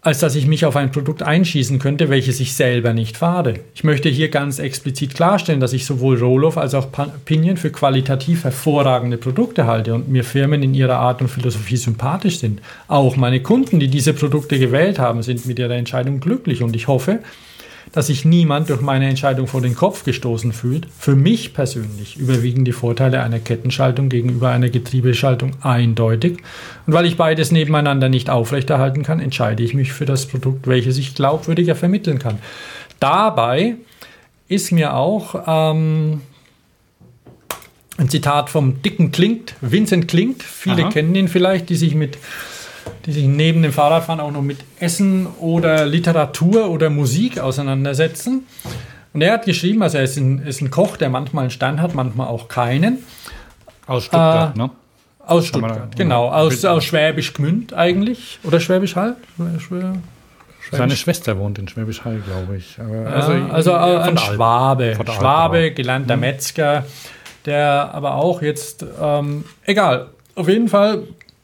als 0.00 0.18
dass 0.18 0.34
ich 0.34 0.48
mich 0.48 0.64
auf 0.64 0.74
ein 0.74 0.90
Produkt 0.90 1.22
einschießen 1.22 1.78
könnte, 1.78 2.08
welches 2.08 2.40
ich 2.40 2.54
selber 2.54 2.92
nicht 2.92 3.16
fahre. 3.16 3.60
Ich 3.76 3.84
möchte 3.84 4.08
hier 4.08 4.28
ganz 4.28 4.58
explizit 4.58 5.14
klarstellen, 5.14 5.60
dass 5.60 5.72
ich 5.72 5.86
sowohl 5.86 6.18
Rohloff 6.18 6.58
als 6.58 6.74
auch 6.74 6.88
Pinion 7.24 7.56
für 7.56 7.70
qualitativ 7.70 8.42
hervorragende 8.42 9.16
Produkte 9.16 9.64
halte 9.64 9.94
und 9.94 10.08
mir 10.08 10.24
Firmen 10.24 10.64
in 10.64 10.74
ihrer 10.74 10.96
Art 10.96 11.22
und 11.22 11.28
Philosophie 11.28 11.76
sympathisch 11.76 12.40
sind. 12.40 12.60
Auch 12.88 13.14
meine 13.14 13.38
Kunden, 13.38 13.78
die 13.78 13.86
diese 13.86 14.14
Produkte 14.14 14.58
gewählt 14.58 14.98
haben, 14.98 15.22
sind 15.22 15.46
mit 15.46 15.60
ihrer 15.60 15.76
Entscheidung 15.76 16.18
glücklich 16.18 16.64
und 16.64 16.74
ich 16.74 16.88
hoffe, 16.88 17.20
dass 17.92 18.06
sich 18.06 18.24
niemand 18.24 18.70
durch 18.70 18.80
meine 18.80 19.06
Entscheidung 19.06 19.46
vor 19.46 19.60
den 19.60 19.74
Kopf 19.74 20.04
gestoßen 20.04 20.52
fühlt. 20.52 20.86
Für 20.98 21.14
mich 21.14 21.52
persönlich 21.52 22.16
überwiegen 22.16 22.64
die 22.64 22.72
Vorteile 22.72 23.22
einer 23.22 23.38
Kettenschaltung 23.38 24.08
gegenüber 24.08 24.48
einer 24.48 24.70
Getriebeschaltung 24.70 25.52
eindeutig. 25.60 26.38
Und 26.86 26.94
weil 26.94 27.04
ich 27.04 27.18
beides 27.18 27.52
nebeneinander 27.52 28.08
nicht 28.08 28.30
aufrechterhalten 28.30 29.02
kann, 29.02 29.20
entscheide 29.20 29.62
ich 29.62 29.74
mich 29.74 29.92
für 29.92 30.06
das 30.06 30.26
Produkt, 30.26 30.66
welches 30.66 30.96
ich 30.96 31.14
glaubwürdiger 31.14 31.74
vermitteln 31.74 32.18
kann. 32.18 32.38
Dabei 32.98 33.76
ist 34.48 34.72
mir 34.72 34.94
auch 34.94 35.42
ähm, 35.46 36.22
ein 37.98 38.08
Zitat 38.08 38.48
vom 38.48 38.82
dicken 38.82 39.12
Klingt, 39.12 39.54
Vincent 39.60 40.08
Klingt. 40.08 40.42
Viele 40.42 40.84
Aha. 40.84 40.90
kennen 40.90 41.14
ihn 41.14 41.28
vielleicht, 41.28 41.68
die 41.68 41.76
sich 41.76 41.94
mit 41.94 42.16
die 43.06 43.12
sich 43.12 43.24
neben 43.26 43.62
dem 43.62 43.72
Fahrradfahren 43.72 44.20
auch 44.20 44.30
noch 44.32 44.42
mit 44.42 44.58
Essen 44.80 45.26
oder 45.40 45.86
Literatur 45.86 46.70
oder 46.70 46.90
Musik 46.90 47.38
auseinandersetzen. 47.38 48.46
Und 49.12 49.20
er 49.22 49.34
hat 49.34 49.44
geschrieben, 49.44 49.82
also 49.82 49.98
er 49.98 50.04
ist 50.04 50.16
ein, 50.16 50.38
ist 50.46 50.60
ein 50.62 50.70
Koch, 50.70 50.96
der 50.96 51.10
manchmal 51.10 51.42
einen 51.42 51.50
Stern 51.50 51.82
hat, 51.82 51.94
manchmal 51.94 52.28
auch 52.28 52.48
keinen. 52.48 52.98
Aus 53.86 54.04
Stuttgart, 54.04 54.54
Äh, 54.54 54.58
ne? 54.58 54.70
Aus 55.26 55.46
Stuttgart, 55.46 55.94
genau. 55.96 56.28
Aus, 56.30 56.64
aus 56.64 56.84
Schwäbisch 56.84 57.32
Gmünd 57.34 57.74
eigentlich. 57.74 58.38
Oder 58.42 58.58
Schwäbisch 58.60 58.96
Hall? 58.96 59.16
Schwä- 59.38 59.58
Schwä- 59.60 60.76
Seine 60.76 60.96
Schwester 60.96 61.38
wohnt 61.38 61.58
in 61.58 61.68
Schwäbisch 61.68 62.04
Hall, 62.04 62.20
glaube 62.24 62.56
ich. 62.56 62.78
Aber 62.80 63.10
also, 63.12 63.32
also, 63.52 63.72
also 63.74 64.10
ein 64.10 64.16
Schwabe. 64.18 64.96
Schwabe, 65.06 65.72
gelernter 65.72 66.14
hm. 66.14 66.20
Metzger, 66.20 66.86
der 67.44 67.90
aber 67.92 68.14
auch 68.14 68.40
jetzt, 68.42 68.84
ähm, 69.00 69.44
egal, 69.64 70.08
auf 70.34 70.48
jeden 70.48 70.68
Fall 70.68 71.02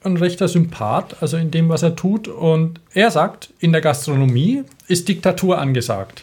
ein 0.08 0.16
rechter 0.16 0.48
Sympath, 0.48 1.22
also 1.22 1.36
in 1.36 1.50
dem, 1.50 1.68
was 1.68 1.82
er 1.82 1.96
tut. 1.96 2.28
Und 2.28 2.80
er 2.94 3.10
sagt, 3.10 3.50
in 3.60 3.72
der 3.72 3.80
Gastronomie 3.80 4.64
ist 4.86 5.08
Diktatur 5.08 5.58
angesagt. 5.58 6.22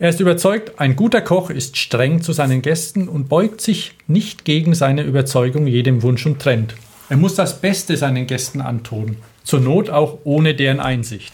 Er 0.00 0.10
ist 0.10 0.20
überzeugt, 0.20 0.78
ein 0.78 0.94
guter 0.94 1.20
Koch 1.20 1.50
ist 1.50 1.76
streng 1.76 2.22
zu 2.22 2.32
seinen 2.32 2.62
Gästen 2.62 3.08
und 3.08 3.28
beugt 3.28 3.60
sich 3.60 3.94
nicht 4.06 4.44
gegen 4.44 4.74
seine 4.74 5.02
Überzeugung 5.02 5.66
jedem 5.66 6.02
Wunsch 6.02 6.24
und 6.24 6.40
Trend. 6.40 6.76
Er 7.08 7.16
muss 7.16 7.34
das 7.34 7.60
Beste 7.60 7.96
seinen 7.96 8.26
Gästen 8.26 8.60
antun, 8.60 9.16
zur 9.42 9.60
Not 9.60 9.90
auch 9.90 10.18
ohne 10.24 10.54
deren 10.54 10.78
Einsicht. 10.78 11.32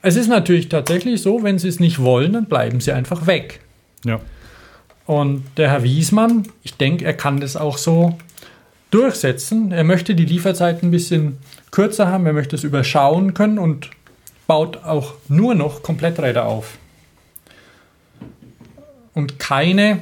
Es 0.00 0.16
ist 0.16 0.28
natürlich 0.28 0.68
tatsächlich 0.68 1.22
so, 1.22 1.42
wenn 1.42 1.58
sie 1.58 1.68
es 1.68 1.80
nicht 1.80 1.98
wollen, 1.98 2.34
dann 2.34 2.44
bleiben 2.44 2.80
sie 2.80 2.92
einfach 2.92 3.26
weg. 3.26 3.60
Ja. 4.04 4.20
Und 5.06 5.44
der 5.56 5.70
Herr 5.70 5.82
Wiesmann, 5.82 6.46
ich 6.62 6.76
denke, 6.76 7.04
er 7.04 7.14
kann 7.14 7.40
das 7.40 7.56
auch 7.56 7.78
so 7.78 8.16
durchsetzen. 8.90 9.72
Er 9.72 9.84
möchte 9.84 10.14
die 10.14 10.24
Lieferzeit 10.24 10.82
ein 10.82 10.90
bisschen 10.90 11.38
kürzer 11.70 12.08
haben, 12.08 12.26
er 12.26 12.32
möchte 12.32 12.56
es 12.56 12.64
überschauen 12.64 13.34
können 13.34 13.58
und 13.58 13.90
baut 14.46 14.84
auch 14.84 15.14
nur 15.28 15.54
noch 15.54 15.82
Kompletträder 15.82 16.46
auf. 16.46 16.78
Und 19.14 19.38
keine, 19.38 20.00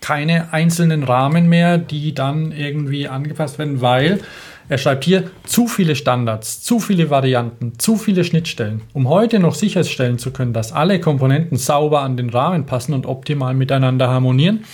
keine 0.00 0.52
einzelnen 0.52 1.02
Rahmen 1.02 1.48
mehr, 1.48 1.78
die 1.78 2.14
dann 2.14 2.52
irgendwie 2.52 3.08
angepasst 3.08 3.58
werden, 3.58 3.80
weil 3.80 4.20
er 4.68 4.78
schreibt 4.78 5.04
hier 5.04 5.30
zu 5.44 5.66
viele 5.66 5.96
Standards, 5.96 6.62
zu 6.62 6.80
viele 6.80 7.10
Varianten, 7.10 7.78
zu 7.78 7.96
viele 7.96 8.24
Schnittstellen. 8.24 8.80
Um 8.92 9.08
heute 9.08 9.38
noch 9.38 9.54
sicherstellen 9.54 10.18
zu 10.18 10.30
können, 10.32 10.52
dass 10.52 10.72
alle 10.72 11.00
Komponenten 11.00 11.58
sauber 11.58 12.00
an 12.00 12.16
den 12.16 12.30
Rahmen 12.30 12.64
passen 12.64 12.94
und 12.94 13.04
optimal 13.04 13.54
miteinander 13.54 14.08
harmonieren, 14.08 14.64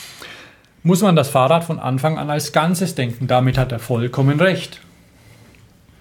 muss 0.82 1.02
man 1.02 1.16
das 1.16 1.28
Fahrrad 1.28 1.64
von 1.64 1.78
Anfang 1.78 2.18
an 2.18 2.30
als 2.30 2.52
Ganzes 2.52 2.94
denken. 2.94 3.26
Damit 3.26 3.58
hat 3.58 3.72
er 3.72 3.78
vollkommen 3.78 4.40
recht. 4.40 4.80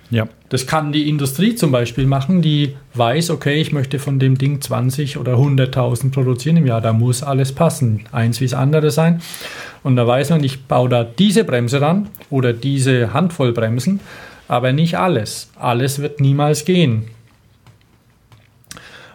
Ja. 0.10 0.28
Das 0.50 0.66
kann 0.66 0.94
die 0.94 1.10
Industrie 1.10 1.56
zum 1.56 1.72
Beispiel 1.72 2.06
machen, 2.06 2.42
die 2.42 2.78
weiß, 2.94 3.32
okay, 3.32 3.60
ich 3.60 3.74
möchte 3.74 4.00
von 4.00 4.20
dem 4.20 4.38
Ding 4.38 4.62
20 4.62 5.18
oder 5.18 5.34
100.000 5.34 6.12
produzieren 6.12 6.58
im 6.58 6.66
Jahr. 6.66 6.80
Da 6.80 6.94
muss 6.94 7.24
alles 7.24 7.52
passen. 7.52 8.06
Eins 8.14 8.40
wie 8.40 8.46
das 8.46 8.54
andere 8.54 8.92
sein. 8.92 9.22
Und 9.84 9.98
da 9.98 10.08
weiß 10.08 10.30
man, 10.30 10.44
ich 10.44 10.66
baue 10.66 10.90
da 10.90 11.04
diese 11.04 11.44
Bremse 11.44 11.82
ran 11.82 12.10
oder 12.30 12.54
diese 12.54 13.14
Handvoll 13.14 13.52
Bremsen, 13.52 14.00
aber 14.48 14.72
nicht 14.72 14.98
alles. 14.98 15.52
Alles 15.60 16.00
wird 16.00 16.22
niemals 16.22 16.64
gehen. 16.64 17.10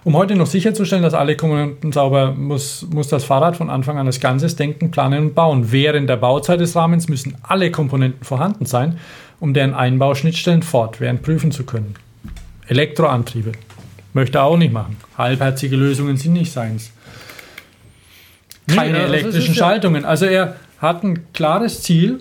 Um 0.04 0.16
heute 0.16 0.34
noch 0.34 0.46
sicherzustellen, 0.46 1.04
dass 1.04 1.14
alle 1.14 1.36
Komponenten 1.36 1.92
sauber, 1.92 2.32
muss, 2.32 2.86
muss 2.90 3.06
das 3.06 3.24
Fahrrad 3.24 3.56
von 3.56 3.70
Anfang 3.70 3.98
an 3.98 4.06
als 4.06 4.18
Ganzes 4.18 4.56
denken, 4.56 4.90
planen 4.90 5.28
und 5.28 5.34
bauen. 5.34 5.70
Während 5.70 6.10
der 6.10 6.16
Bauzeit 6.16 6.58
des 6.58 6.74
Rahmens 6.74 7.08
müssen 7.08 7.36
alle 7.42 7.70
Komponenten 7.70 8.24
vorhanden 8.24 8.66
sein, 8.66 8.98
um 9.38 9.54
deren 9.54 9.74
Einbauschnittstellen 9.74 10.62
fortwährend 10.62 11.22
prüfen 11.22 11.52
zu 11.52 11.64
können. 11.64 11.94
Elektroantriebe. 12.66 13.52
Möchte 14.12 14.42
auch 14.42 14.56
nicht 14.56 14.72
machen. 14.72 14.96
Halbherzige 15.16 15.76
Lösungen 15.76 16.16
sind 16.16 16.32
nicht 16.32 16.52
seins. 16.52 16.90
Keine 18.66 18.98
nee, 18.98 19.04
elektrischen 19.04 19.54
Schaltungen. 19.54 20.04
Also 20.04 20.26
er 20.26 20.56
hat 20.78 21.04
ein 21.04 21.32
klares 21.32 21.82
Ziel 21.82 22.20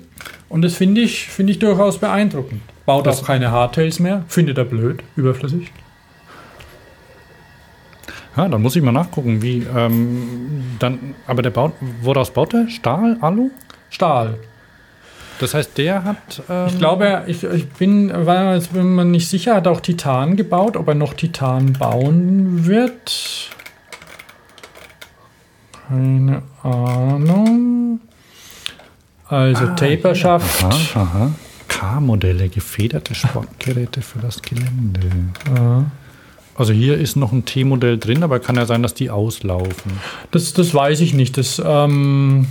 und 0.50 0.62
das 0.62 0.76
finde 0.76 1.02
ich, 1.02 1.28
find 1.28 1.50
ich 1.50 1.58
durchaus 1.58 1.98
beeindruckend. 1.98 2.62
Baut 2.86 3.08
das 3.08 3.22
auch 3.22 3.28
keine 3.28 3.52
Hardtails 3.52 4.00
mehr, 4.00 4.24
findet 4.28 4.58
er 4.58 4.66
blöd, 4.66 5.04
überflüssig. 5.16 5.72
Ja, 8.38 8.48
dann 8.48 8.62
muss 8.62 8.76
ich 8.76 8.82
mal 8.82 8.92
nachgucken, 8.92 9.42
wie. 9.42 9.66
Ähm, 9.76 10.78
dann, 10.80 11.16
aber 11.28 11.42
der 11.42 11.50
baut. 11.50 11.74
Woraus 12.02 12.32
baut 12.32 12.54
er? 12.54 12.70
Stahl, 12.70 13.18
Alu? 13.22 13.52
Stahl. 13.90 14.38
Das 15.40 15.54
heißt, 15.54 15.78
der 15.78 16.04
hat. 16.04 16.42
Ähm 16.50 16.68
ich 16.68 16.78
glaube, 16.78 17.24
ich, 17.28 17.44
ich 17.44 17.68
bin, 17.70 18.12
war 18.26 18.56
jetzt 18.56 18.74
bin 18.74 18.96
mir 18.96 19.06
nicht 19.06 19.28
sicher, 19.28 19.56
hat 19.56 19.68
auch 19.68 19.82
Titan 19.82 20.38
gebaut, 20.38 20.78
ob 20.78 20.88
er 20.88 20.96
noch 20.96 21.14
Titan 21.14 21.74
bauen 21.74 22.66
wird. 22.66 23.50
Keine 25.88 26.44
Ahnung. 26.64 28.00
Also 29.28 29.66
ah, 29.66 29.76
Taperschaft. 29.76 30.64
Aha, 30.64 31.02
aha. 31.02 31.32
K-Modelle, 31.68 32.48
gefederte 32.50 33.16
Sportgeräte 33.16 34.02
für 34.02 34.20
das 34.20 34.42
Gelände. 34.42 35.10
Ja. 35.56 35.86
Also 36.56 36.74
hier 36.74 36.98
ist 36.98 37.16
noch 37.16 37.32
ein 37.32 37.46
T-Modell 37.46 37.98
drin, 37.98 38.24
aber 38.24 38.40
kann 38.40 38.56
ja 38.56 38.66
sein, 38.66 38.84
dass 38.84 38.94
die 38.94 39.10
auslaufen. 39.10 39.94
Das, 40.32 40.54
das 40.54 40.74
weiß 40.74 41.00
ich 41.02 41.14
nicht. 41.14 41.38
Das 41.38 41.62
ähm, 41.64 42.48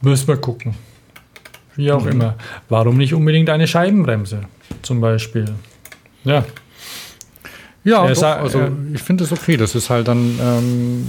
müssen 0.00 0.28
wir 0.28 0.36
gucken. 0.36 0.74
Wie 1.76 1.90
auch 1.92 2.04
mhm. 2.04 2.12
immer. 2.12 2.34
Warum 2.68 2.96
nicht 2.96 3.14
unbedingt 3.14 3.50
eine 3.50 3.66
Scheibenbremse 3.66 4.42
zum 4.82 5.00
Beispiel? 5.00 5.46
Ja. 6.24 6.44
Ja, 7.82 8.06
doch, 8.06 8.22
also 8.22 8.68
ich 8.92 9.02
finde 9.02 9.24
es 9.24 9.32
okay. 9.32 9.56
Das 9.56 9.74
ist 9.74 9.88
halt 9.88 10.06
dann 10.06 10.38
ähm, 10.40 11.06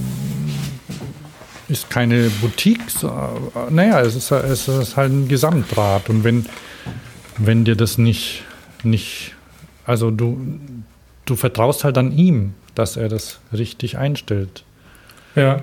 ist 1.67 1.89
keine 1.89 2.29
Boutique. 2.41 2.81
Äh, 3.03 3.07
naja, 3.71 4.01
es 4.01 4.15
ist, 4.15 4.31
es 4.31 4.67
ist 4.67 4.97
halt 4.97 5.11
ein 5.11 5.27
Gesamtrad. 5.27 6.09
Und 6.09 6.23
wenn, 6.23 6.45
wenn 7.37 7.65
dir 7.65 7.75
das 7.75 7.97
nicht 7.97 8.43
nicht, 8.83 9.33
also 9.85 10.11
du, 10.11 10.39
du 11.25 11.35
vertraust 11.35 11.83
halt 11.83 11.97
an 11.97 12.11
ihm, 12.11 12.53
dass 12.75 12.97
er 12.97 13.09
das 13.09 13.39
richtig 13.53 13.97
einstellt. 13.97 14.63
Ja. 15.35 15.61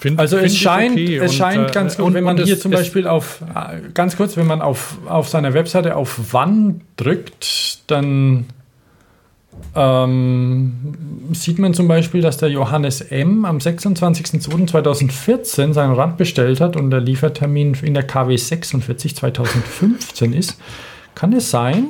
Find, 0.00 0.18
also 0.18 0.36
es 0.36 0.58
scheint, 0.58 0.92
okay. 0.92 1.16
es 1.16 1.30
und, 1.30 1.38
scheint 1.38 1.72
ganz 1.72 1.94
äh, 1.94 1.96
gut, 1.96 2.08
und, 2.08 2.14
wenn 2.14 2.24
man 2.24 2.36
hier 2.36 2.60
zum 2.60 2.72
Beispiel 2.72 3.06
auf, 3.06 3.40
äh, 3.54 3.80
ganz 3.94 4.16
kurz, 4.16 4.36
wenn 4.36 4.46
man 4.46 4.60
auf, 4.60 4.98
auf 5.06 5.28
seiner 5.28 5.54
Webseite 5.54 5.96
auf 5.96 6.32
Wann 6.32 6.82
drückt, 6.96 7.78
dann 7.86 8.46
ähm, 9.74 11.30
sieht 11.32 11.58
man 11.58 11.72
zum 11.74 11.88
Beispiel, 11.88 12.20
dass 12.20 12.36
der 12.36 12.50
Johannes 12.50 13.00
M. 13.00 13.44
am 13.44 13.58
26.02.2014 13.58 15.72
sein 15.72 15.90
Rad 15.92 16.16
bestellt 16.16 16.60
hat 16.60 16.76
und 16.76 16.90
der 16.90 17.00
Liefertermin 17.00 17.76
in 17.82 17.94
der 17.94 18.04
KW 18.04 18.36
46 18.36 19.16
2015 19.16 20.32
ist. 20.32 20.56
Kann 21.14 21.32
es 21.32 21.50
sein? 21.50 21.88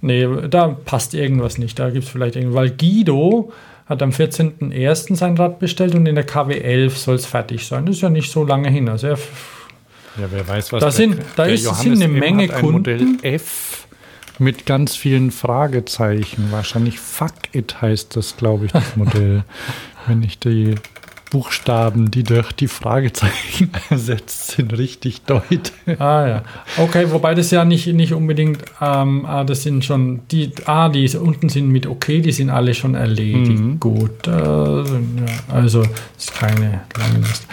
Nee, 0.00 0.28
da 0.48 0.68
passt 0.68 1.14
irgendwas 1.14 1.58
nicht. 1.58 1.78
Da 1.78 1.90
gibt 1.90 2.04
es 2.04 2.10
vielleicht 2.10 2.36
irgendwas. 2.36 2.56
Weil 2.56 2.70
Guido 2.70 3.52
hat 3.86 4.02
am 4.02 4.10
14.01. 4.10 5.16
sein 5.16 5.36
Rad 5.36 5.58
bestellt 5.58 5.94
und 5.94 6.06
in 6.06 6.14
der 6.14 6.24
KW 6.24 6.58
11 6.58 6.96
soll 6.98 7.16
es 7.16 7.26
fertig 7.26 7.66
sein. 7.66 7.86
Das 7.86 7.96
ist 7.96 8.02
ja 8.02 8.10
nicht 8.10 8.30
so 8.30 8.44
lange 8.44 8.70
hin. 8.70 8.88
Also 8.88 9.08
er, 9.08 9.18
ja, 10.18 10.26
wer 10.30 10.46
weiß, 10.46 10.72
was 10.72 10.80
da 10.80 10.90
sind, 10.90 11.18
da 11.36 11.44
ist, 11.44 11.64
sind 11.80 11.94
eine 11.94 12.08
Menge 12.08 12.48
hat 12.48 12.54
ein 12.54 12.60
Kunden. 12.60 12.78
Modell 12.78 13.06
F 13.22 13.86
mit 14.38 14.66
ganz 14.66 14.94
vielen 14.94 15.32
Fragezeichen. 15.32 16.48
Wahrscheinlich 16.50 17.00
Fuck 17.00 17.32
It 17.52 17.80
heißt 17.82 18.14
das, 18.14 18.36
glaube 18.36 18.66
ich, 18.66 18.72
das 18.72 18.96
Modell. 18.96 19.44
wenn 20.06 20.22
ich 20.22 20.38
die 20.38 20.74
Buchstaben, 21.30 22.10
die 22.10 22.22
durch 22.22 22.52
die 22.52 22.68
Fragezeichen 22.68 23.70
ersetzt 23.90 24.52
sind, 24.52 24.76
richtig 24.76 25.22
deute. 25.22 25.72
Ah 25.98 26.26
ja. 26.26 26.42
Okay, 26.78 27.10
wobei 27.10 27.34
das 27.34 27.50
ja 27.50 27.64
nicht, 27.64 27.86
nicht 27.88 28.12
unbedingt, 28.12 28.64
ähm, 28.80 29.26
ah, 29.26 29.44
das 29.44 29.62
sind 29.62 29.84
schon, 29.84 30.20
die, 30.30 30.52
ah, 30.66 30.88
die 30.88 31.08
unten 31.16 31.48
sind 31.48 31.68
mit 31.68 31.86
okay, 31.86 32.20
die 32.20 32.32
sind 32.32 32.50
alle 32.50 32.74
schon 32.74 32.94
erledigt. 32.94 33.60
Mhm. 33.60 33.80
Gut. 33.80 34.26
Äh, 34.26 34.30
ja, 34.30 34.82
also 35.52 35.82
ist 36.16 36.34
keine 36.34 36.82
lange 36.98 37.18
Liste. 37.18 37.46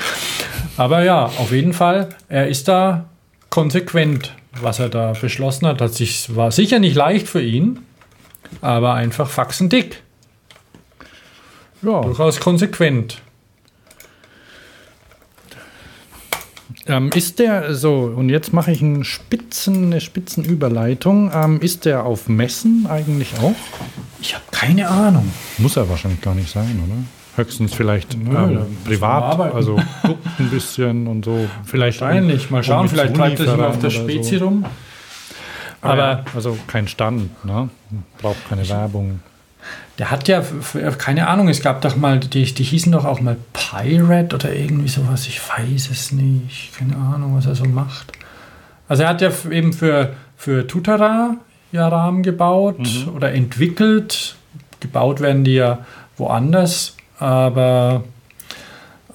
Aber 0.77 1.03
ja, 1.03 1.25
auf 1.25 1.51
jeden 1.51 1.73
Fall, 1.73 2.09
er 2.27 2.47
ist 2.47 2.67
da 2.67 3.05
konsequent, 3.49 4.33
was 4.61 4.79
er 4.79 4.89
da 4.89 5.13
beschlossen 5.13 5.67
hat. 5.67 5.81
hat 5.81 5.93
sich, 5.93 6.35
war 6.35 6.51
sicher 6.51 6.79
nicht 6.79 6.95
leicht 6.95 7.27
für 7.27 7.41
ihn, 7.41 7.79
aber 8.61 8.93
einfach 8.93 9.29
faxendick. 9.29 10.01
Ja. 11.81 12.01
Durchaus 12.01 12.39
konsequent. 12.39 13.21
Ähm, 16.87 17.09
ist 17.15 17.39
der 17.39 17.73
so, 17.73 18.13
und 18.15 18.29
jetzt 18.29 18.53
mache 18.53 18.71
ich 18.71 18.81
einen 18.81 19.03
Spitzen, 19.03 19.85
eine 19.85 20.01
Spitzenüberleitung. 20.01 21.31
Ähm, 21.33 21.59
ist 21.59 21.85
der 21.85 22.05
auf 22.05 22.29
Messen 22.29 22.85
eigentlich 22.87 23.33
auch? 23.39 23.55
Ich 24.21 24.35
habe 24.35 24.45
keine 24.51 24.87
Ahnung. 24.87 25.31
Muss 25.57 25.77
er 25.77 25.89
wahrscheinlich 25.89 26.21
gar 26.21 26.35
nicht 26.35 26.51
sein, 26.51 26.79
oder? 26.85 26.95
Höchstens 27.43 27.73
vielleicht 27.73 28.17
Nö, 28.17 28.37
ähm, 28.37 28.77
privat, 28.85 29.53
also 29.53 29.75
guckt 30.03 30.25
ein 30.39 30.49
bisschen 30.49 31.07
und 31.07 31.25
so. 31.25 31.49
Vielleicht 31.65 32.01
Wahrscheinlich, 32.01 32.49
mal 32.49 32.63
schauen, 32.63 32.87
vielleicht 32.87 33.15
treibt 33.15 33.39
er 33.39 33.51
sich 33.51 33.61
auf 33.61 33.79
der 33.79 33.89
Spezi 33.89 34.37
so. 34.37 34.45
rum. 34.45 34.65
Aber, 35.81 36.03
Aber 36.03 36.23
also 36.33 36.57
kein 36.67 36.87
Stand, 36.87 37.43
ne? 37.45 37.69
braucht 38.19 38.47
keine 38.47 38.67
Werbung. 38.69 39.19
Der 39.97 40.11
hat 40.11 40.27
ja, 40.27 40.43
keine 40.97 41.27
Ahnung, 41.27 41.47
es 41.47 41.61
gab 41.61 41.81
doch 41.81 41.95
mal, 41.95 42.19
die, 42.19 42.43
die 42.43 42.63
hießen 42.63 42.91
doch 42.91 43.05
auch 43.05 43.21
mal 43.21 43.37
Pirate 43.53 44.35
oder 44.35 44.53
irgendwie 44.53 44.89
sowas, 44.89 45.25
ich 45.27 45.39
weiß 45.39 45.89
es 45.89 46.11
nicht. 46.11 46.77
Keine 46.77 46.97
Ahnung, 46.97 47.37
was 47.37 47.45
er 47.45 47.55
so 47.55 47.65
macht. 47.65 48.11
Also 48.87 49.03
er 49.03 49.09
hat 49.09 49.21
ja 49.21 49.31
eben 49.49 49.71
für, 49.71 50.13
für 50.35 50.67
Tutara 50.67 51.37
ja 51.71 51.87
Rahmen 51.87 52.23
gebaut 52.23 52.79
mhm. 52.79 53.15
oder 53.15 53.33
entwickelt. 53.33 54.35
Gebaut 54.79 55.21
werden 55.21 55.43
die 55.43 55.55
ja 55.55 55.79
woanders, 56.17 56.95
aber 57.17 58.03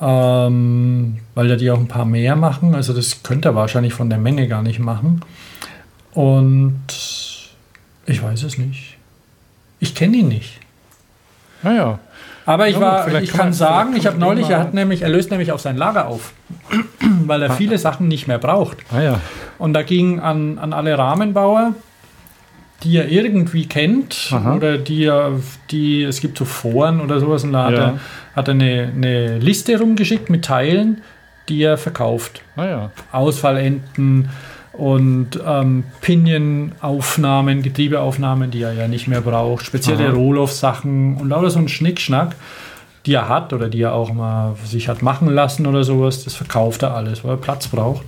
ähm, 0.01 1.19
weil 1.35 1.49
ja 1.49 1.57
die 1.57 1.70
auch 1.70 1.78
ein 1.78 1.89
paar 1.89 2.07
mehr 2.07 2.37
machen. 2.37 2.74
Also 2.74 2.93
das 2.93 3.23
könnte 3.23 3.51
er 3.51 3.55
wahrscheinlich 3.55 3.93
von 3.93 4.09
der 4.09 4.19
Menge 4.19 4.49
gar 4.49 4.62
nicht 4.62 4.78
machen. 4.78 5.20
Und 6.12 6.81
ich 8.07 8.23
weiß 8.23 8.43
es 8.43 8.59
nicht. 8.59 8.97
Ich 9.81 9.94
kenne 9.94 10.19
ihn 10.19 10.28
nicht. 10.28 10.61
Naja. 11.62 11.98
Aber 12.47 12.69
ich, 12.69 12.81
war, 12.81 13.07
ich 13.20 13.31
kann, 13.31 13.40
kann 13.40 13.52
sagen, 13.52 13.94
ich 13.97 14.07
habe 14.07 14.19
neulich, 14.19 14.48
er 14.48 14.61
hat 14.61 14.74
nämlich, 14.74 15.02
er 15.02 15.09
löst 15.09 15.31
nämlich 15.31 15.52
auf 15.52 15.61
sein 15.61 15.77
Lager 15.77 16.09
auf, 16.09 16.32
weil 17.27 17.43
er 17.43 17.51
ah. 17.51 17.55
viele 17.55 17.78
Sachen 17.78 18.09
nicht 18.09 18.27
mehr 18.27 18.39
braucht. 18.39 18.78
Ah, 18.90 19.01
ja. 19.01 19.20
Und 19.59 19.73
da 19.74 19.82
ging 19.82 20.20
an, 20.20 20.59
an 20.59 20.73
alle 20.73 20.97
Rahmenbauer, 20.97 21.74
die 22.82 22.97
er 22.97 23.09
irgendwie 23.09 23.66
kennt 23.66 24.31
Aha. 24.32 24.55
oder 24.55 24.78
die 24.78 25.05
er, 25.05 25.32
die, 25.70 26.02
es 26.02 26.20
gibt 26.20 26.39
so 26.39 26.44
Foren 26.44 27.01
oder 27.01 27.20
sowas 27.20 27.44
und 27.44 27.52
da 27.52 27.65
hat, 27.65 27.73
ja. 27.73 27.78
er, 27.78 28.01
hat 28.35 28.48
er 28.48 28.55
eine, 28.55 28.93
eine 28.94 29.39
Liste 29.39 29.78
rumgeschickt 29.78 30.31
mit 30.31 30.44
Teilen, 30.44 31.02
die 31.48 31.62
er 31.62 31.77
verkauft. 31.77 32.43
Ah, 32.57 32.65
ja. 32.65 32.90
Ausfallenden 33.12 34.31
und 34.81 35.39
ähm, 35.47 35.85
Pinion-Aufnahmen, 36.01 37.61
Getriebeaufnahmen, 37.61 38.51
die 38.51 38.62
er 38.62 38.73
ja 38.73 38.89
nicht 38.89 39.09
mehr 39.09 39.20
braucht, 39.20 39.66
spezielle 39.66 40.11
Rohloff-Sachen 40.11 41.19
und 41.19 41.28
lauter 41.28 41.51
so 41.51 41.59
ein 41.59 41.69
Schnickschnack, 41.69 42.35
die 43.05 43.12
er 43.12 43.28
hat 43.28 43.52
oder 43.52 43.69
die 43.69 43.82
er 43.82 43.93
auch 43.93 44.11
mal 44.15 44.57
sich 44.65 44.89
hat 44.89 45.02
machen 45.02 45.28
lassen 45.28 45.66
oder 45.66 45.85
sowas, 45.85 46.24
das 46.24 46.35
verkauft 46.35 46.82
er 46.82 46.94
alles, 46.94 47.23
weil 47.24 47.32
er 47.32 47.36
Platz 47.36 47.69
braucht. 47.69 48.07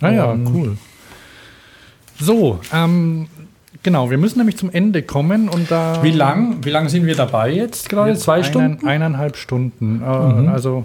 Naja, 0.00 0.26
ah, 0.26 0.36
cool. 0.52 0.76
So, 2.18 2.60
ähm, 2.70 3.28
genau, 3.82 4.10
wir 4.10 4.18
müssen 4.18 4.40
nämlich 4.40 4.58
zum 4.58 4.70
Ende 4.70 5.02
kommen 5.02 5.48
und 5.48 5.70
da. 5.70 6.02
Wie 6.02 6.10
lang, 6.10 6.58
wie 6.66 6.70
lang 6.70 6.90
sind 6.90 7.06
wir 7.06 7.16
dabei 7.16 7.50
jetzt 7.50 7.88
gerade? 7.88 8.14
Zwei 8.16 8.34
einen, 8.34 8.44
Stunden? 8.44 8.86
Eineinhalb 8.86 9.38
Stunden. 9.38 10.02
Äh, 10.02 10.18
mhm. 10.18 10.48
Also 10.48 10.84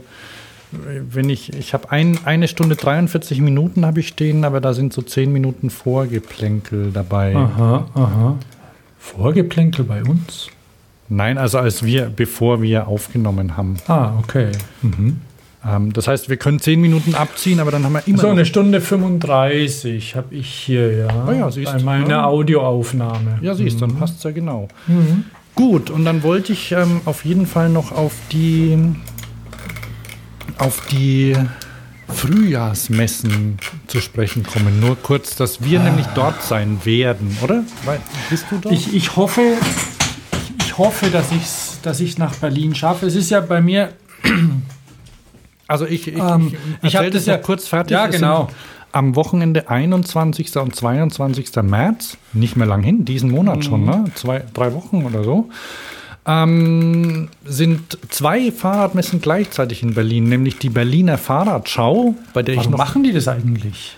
wenn 0.71 1.29
ich, 1.29 1.53
ich 1.53 1.73
habe 1.73 1.91
ein, 1.91 2.19
eine 2.25 2.47
Stunde 2.47 2.75
43 2.75 3.41
Minuten 3.41 3.85
habe 3.85 3.99
ich 3.99 4.09
stehen, 4.09 4.43
aber 4.43 4.61
da 4.61 4.73
sind 4.73 4.93
so 4.93 5.01
zehn 5.01 5.31
Minuten 5.31 5.69
Vorgeplänkel 5.69 6.91
dabei. 6.91 7.35
Aha, 7.35 7.87
aha. 7.93 8.37
Vorgeplänkel 8.99 9.85
bei 9.85 10.03
uns? 10.03 10.49
Nein, 11.07 11.37
also 11.37 11.59
als 11.59 11.83
wir, 11.83 12.11
bevor 12.13 12.61
wir 12.61 12.87
aufgenommen 12.87 13.55
haben. 13.55 13.77
Ah, 13.87 14.13
okay. 14.19 14.51
Mhm. 14.81 15.21
Ähm, 15.67 15.93
das 15.93 16.07
heißt, 16.07 16.29
wir 16.29 16.37
können 16.37 16.59
zehn 16.59 16.81
Minuten 16.81 17.15
abziehen, 17.15 17.59
aber 17.59 17.71
dann 17.71 17.83
haben 17.83 17.93
wir 17.93 18.07
immer. 18.07 18.17
So 18.17 18.27
eine 18.27 18.45
Stunde 18.45 18.81
35 18.81 20.15
habe 20.15 20.33
ich 20.35 20.49
hier, 20.49 20.97
ja. 20.97 21.25
Oh 21.27 21.31
ja 21.31 21.51
siehst, 21.51 21.73
bei 21.73 21.83
meiner 21.83 22.09
ja. 22.09 22.25
Audioaufnahme. 22.25 23.39
Ja, 23.41 23.53
siehst, 23.55 23.77
mhm. 23.77 23.81
dann 23.81 23.95
passt 23.97 24.17
es 24.17 24.23
ja 24.23 24.31
genau. 24.31 24.67
Mhm. 24.87 25.25
Gut, 25.55 25.89
und 25.89 26.03
dann 26.03 26.21
wollte 26.23 26.51
ich 26.51 26.73
ähm, 26.73 27.01
auf 27.05 27.23
jeden 27.23 27.45
Fall 27.45 27.69
noch 27.69 27.91
auf 27.93 28.13
die 28.31 28.77
auf 30.57 30.85
die 30.87 31.35
Frühjahrsmessen 32.07 33.57
zu 33.87 33.99
sprechen 33.99 34.43
kommen. 34.43 34.79
Nur 34.79 34.95
kurz, 34.95 35.35
dass 35.35 35.63
wir 35.63 35.81
ah. 35.81 35.83
nämlich 35.83 36.05
dort 36.07 36.43
sein 36.43 36.79
werden, 36.83 37.37
oder? 37.41 37.63
Bist 38.29 38.45
du 38.49 38.57
dort? 38.57 38.73
Ich, 38.73 38.93
ich 38.93 39.15
hoffe, 39.15 39.41
ich 40.59 40.77
hoffe, 40.77 41.09
dass 41.09 41.31
ich 41.31 41.43
es 41.43 41.79
dass 41.85 41.99
ich's 41.99 42.17
nach 42.17 42.35
Berlin 42.35 42.73
schaffe. 42.73 43.05
Es 43.05 43.15
ist 43.15 43.29
ja 43.29 43.41
bei 43.41 43.61
mir. 43.61 43.93
Also 45.67 45.87
ich, 45.87 46.07
ich, 46.07 46.19
ähm, 46.19 46.53
ich, 46.83 46.89
ich 46.89 46.95
habe 46.95 47.09
das 47.09 47.25
ja 47.25 47.37
kurz 47.37 47.67
fertig. 47.67 47.89
Ja, 47.89 48.05
genau. 48.05 48.49
Am 48.91 49.15
Wochenende 49.15 49.67
21. 49.67 50.55
und 50.57 50.75
22. 50.75 51.55
März, 51.63 52.17
nicht 52.33 52.55
mehr 52.55 52.67
lang 52.67 52.83
hin, 52.83 53.03
diesen 53.03 53.31
Monat 53.31 53.57
mhm. 53.57 53.61
schon, 53.63 53.83
ne? 53.83 54.05
Zwei, 54.13 54.43
drei 54.53 54.75
Wochen 54.75 55.05
oder 55.05 55.23
so 55.23 55.49
ähm, 56.25 57.29
sind 57.43 57.97
zwei 58.09 58.51
Fahrradmessen 58.51 59.21
gleichzeitig 59.21 59.83
in 59.83 59.93
Berlin, 59.93 60.27
nämlich 60.27 60.57
die 60.57 60.69
Berliner 60.69 61.17
Fahrradschau, 61.17 62.15
bei 62.33 62.41
der 62.41 62.55
Warum 62.55 62.65
ich 62.65 62.71
noch. 62.71 62.77
machen 62.77 63.03
die 63.03 63.13
das 63.13 63.27
eigentlich? 63.27 63.97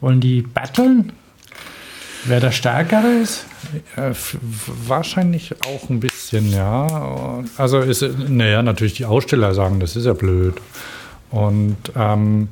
Wollen 0.00 0.20
die 0.20 0.42
battlen? 0.42 1.12
Wer 2.26 2.40
der 2.40 2.52
Stärkere 2.52 3.06
ist? 3.22 3.44
Äh, 3.96 4.12
wahrscheinlich 4.86 5.54
auch 5.66 5.90
ein 5.90 6.00
bisschen, 6.00 6.50
ja. 6.50 7.42
Also 7.58 7.80
ist, 7.80 8.02
naja, 8.28 8.62
natürlich 8.62 8.94
die 8.94 9.04
Aussteller 9.04 9.54
sagen, 9.54 9.78
das 9.78 9.94
ist 9.94 10.06
ja 10.06 10.14
blöd. 10.14 10.54
Und, 11.30 11.76
ähm, 11.96 12.48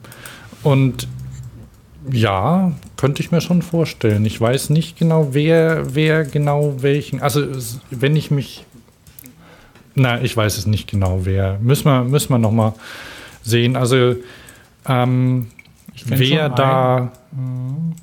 und 0.62 1.08
ja, 2.10 2.72
könnte 2.96 3.22
ich 3.22 3.30
mir 3.30 3.40
schon 3.40 3.62
vorstellen. 3.62 4.26
Ich 4.26 4.40
weiß 4.40 4.70
nicht 4.70 4.98
genau, 4.98 5.28
wer, 5.32 5.94
wer 5.94 6.24
genau 6.24 6.76
welchen. 6.82 7.20
Also, 7.20 7.46
wenn 7.90 8.16
ich 8.16 8.30
mich 8.30 8.64
na, 9.94 10.22
ich 10.22 10.36
weiß 10.36 10.58
es 10.58 10.66
nicht 10.66 10.90
genau, 10.90 11.20
wer. 11.24 11.58
Müssen 11.60 11.84
wir, 11.84 12.04
müssen 12.04 12.30
wir 12.30 12.38
noch 12.38 12.52
mal 12.52 12.74
sehen. 13.42 13.76
Also, 13.76 14.16
ähm, 14.86 15.48
wer 16.06 16.48
da 16.48 17.12
mhm. 17.32 17.94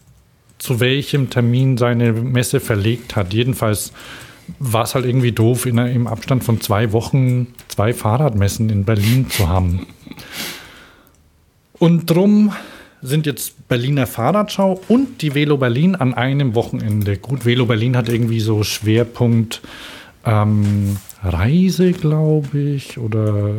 zu 0.57 0.80
welchem 0.80 1.30
Termin 1.30 1.78
seine 1.78 2.14
Messe 2.14 2.60
verlegt 2.60 3.16
hat. 3.16 3.34
Jedenfalls 3.34 3.91
war 4.57 4.84
es 4.84 4.95
halt 4.95 5.06
irgendwie 5.06 5.32
doof, 5.32 5.66
in, 5.66 5.78
im 5.78 6.07
Abstand 6.07 6.44
von 6.44 6.61
zwei 6.61 6.91
Wochen 6.91 7.48
zwei 7.68 7.94
Fahrradmessen 7.94 8.70
in 8.70 8.84
Berlin 8.84 9.30
zu 9.30 9.48
haben. 9.49 9.88
Und 11.74 12.10
drum 12.10 12.52
sind 13.02 13.26
jetzt 13.26 13.68
Berliner 13.68 14.07
Fahrradschau 14.07 14.82
und 14.88 15.22
die 15.22 15.34
Velo 15.34 15.57
Berlin 15.57 15.95
an 15.95 16.14
einem 16.14 16.56
Wochenende. 16.56 17.18
Gut, 17.18 17.45
Velo 17.45 17.66
Berlin 17.66 17.95
hat 17.95 18.10
irgendwie 18.10 18.41
so 18.41 18.64
Schwerpunkt 18.64 19.61
ähm, 20.26 20.98
Reise, 21.22 21.91
glaube 21.91 22.58
ich, 22.58 22.98
oder 22.98 23.52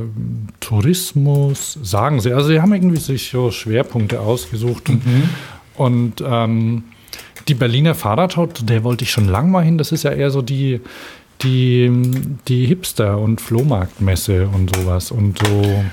Tourismus, 0.61 1.79
sagen 1.83 2.21
sie. 2.21 2.33
Also 2.33 2.49
sie 2.49 2.61
haben 2.61 2.73
irgendwie 2.73 2.97
sich 2.99 3.29
so 3.29 3.51
Schwerpunkte 3.51 4.21
ausgesucht. 4.21 4.89
Mhm. 4.89 5.29
Und 5.77 6.25
ähm, 6.27 6.85
die 7.49 7.55
Berliner 7.55 7.95
Fahrradschau, 7.95 8.47
der 8.47 8.83
wollte 8.85 9.05
ich 9.05 9.11
schon 9.11 9.29
lang 9.29 9.51
mal 9.51 9.65
hin. 9.65 9.77
Das 9.77 9.93
ist 9.93 10.05
ja 10.05 10.13
eher 10.13 10.31
so 10.31 10.41
die, 10.41 10.81
die, 11.43 11.91
die 12.49 12.67
Hipster- 12.67 13.19
und 13.19 13.41
Flohmarktmesse 13.41 14.49
und 14.49 14.75
sowas. 14.75 15.11
Und 15.11 15.39
so, 15.39 15.85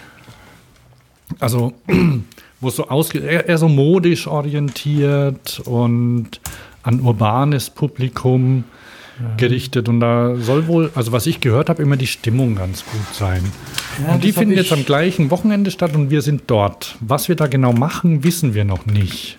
also, 1.39 1.73
wo 2.61 2.69
es 2.69 2.77
so 2.77 2.85
eher, 3.13 3.47
eher 3.47 3.57
so 3.57 3.67
modisch 3.67 4.27
orientiert 4.27 5.61
und 5.65 6.39
an 6.83 7.01
urbanes 7.01 7.69
Publikum 7.69 8.63
gerichtet. 9.37 9.89
Und 9.89 9.99
da 9.99 10.35
soll 10.35 10.67
wohl, 10.67 10.91
also 10.95 11.11
was 11.11 11.25
ich 11.25 11.39
gehört 11.39 11.69
habe, 11.69 11.81
immer 11.81 11.97
die 11.97 12.07
Stimmung 12.07 12.55
ganz 12.55 12.83
gut 12.85 13.15
sein. 13.15 13.43
Ja, 14.05 14.13
und 14.13 14.23
die 14.23 14.31
finden 14.31 14.55
jetzt 14.55 14.71
am 14.71 14.85
gleichen 14.85 15.31
Wochenende 15.31 15.71
statt 15.71 15.95
und 15.95 16.09
wir 16.09 16.21
sind 16.21 16.43
dort. 16.47 16.95
Was 16.99 17.27
wir 17.27 17.35
da 17.35 17.47
genau 17.47 17.73
machen, 17.73 18.23
wissen 18.23 18.53
wir 18.53 18.65
noch 18.65 18.85
nicht. 18.85 19.37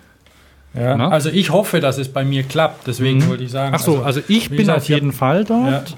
Ja, 0.74 1.08
also 1.08 1.30
ich 1.30 1.50
hoffe, 1.50 1.80
dass 1.80 1.98
es 1.98 2.08
bei 2.08 2.24
mir 2.24 2.42
klappt, 2.42 2.86
deswegen 2.86 3.18
mhm. 3.18 3.28
wollte 3.28 3.44
ich 3.44 3.50
sagen. 3.50 3.74
Ach 3.74 3.80
so, 3.80 3.92
also, 3.92 4.04
also 4.04 4.22
ich 4.28 4.48
bin 4.48 4.58
gesagt, 4.58 4.78
auf 4.78 4.88
jeden 4.88 5.12
Fall 5.12 5.44
dort. 5.44 5.90
Ja. 5.90 5.96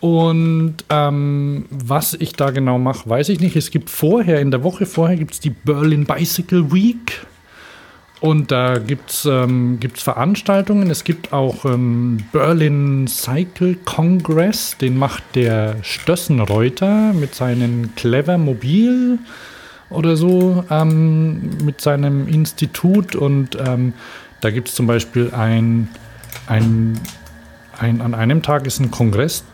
Und 0.00 0.76
ähm, 0.90 1.66
was 1.70 2.14
ich 2.14 2.34
da 2.34 2.50
genau 2.50 2.78
mache, 2.78 3.08
weiß 3.08 3.28
ich 3.30 3.40
nicht. 3.40 3.56
Es 3.56 3.70
gibt 3.70 3.88
vorher, 3.88 4.40
in 4.40 4.50
der 4.50 4.62
Woche 4.62 4.84
vorher, 4.86 5.16
gibt 5.16 5.32
es 5.32 5.40
die 5.40 5.50
Berlin 5.50 6.04
Bicycle 6.04 6.72
Week. 6.72 7.26
Und 8.26 8.50
da 8.50 8.78
gibt 8.78 9.10
es 9.10 9.24
ähm, 9.24 9.78
Veranstaltungen. 9.94 10.90
Es 10.90 11.04
gibt 11.04 11.32
auch 11.32 11.64
ähm, 11.64 12.18
Berlin 12.32 13.06
Cycle 13.06 13.76
Congress. 13.84 14.76
Den 14.78 14.98
macht 14.98 15.22
der 15.36 15.76
Stössenreuter 15.82 17.12
mit 17.12 17.36
seinem 17.36 17.94
Clever 17.94 18.36
Mobil 18.36 19.20
oder 19.90 20.16
so, 20.16 20.64
ähm, 20.70 21.50
mit 21.64 21.80
seinem 21.80 22.26
Institut. 22.26 23.14
Und 23.14 23.56
ähm, 23.64 23.92
da 24.40 24.50
gibt 24.50 24.70
es 24.70 24.74
zum 24.74 24.88
Beispiel 24.88 25.30
ein, 25.32 25.88
ein, 26.48 26.98
ein, 27.78 28.00
an 28.00 28.12
einem 28.12 28.42
Tag 28.42 28.66
ist 28.66 28.80
ein 28.80 28.90
Kongress 28.90 29.44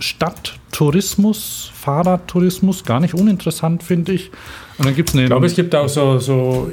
Stadttourismus, 0.00 1.70
Fahrradtourismus, 1.72 2.84
gar 2.84 2.98
nicht 2.98 3.14
uninteressant, 3.14 3.84
finde 3.84 4.12
ich. 4.12 4.32
Und 4.78 4.86
dann 4.86 4.94
gibt's 4.94 5.14
eine. 5.14 5.22
Ich 5.22 5.28
glaube, 5.28 5.46
es 5.46 5.54
gibt 5.54 5.74
auch 5.74 5.88
so, 5.88 6.18
so 6.18 6.70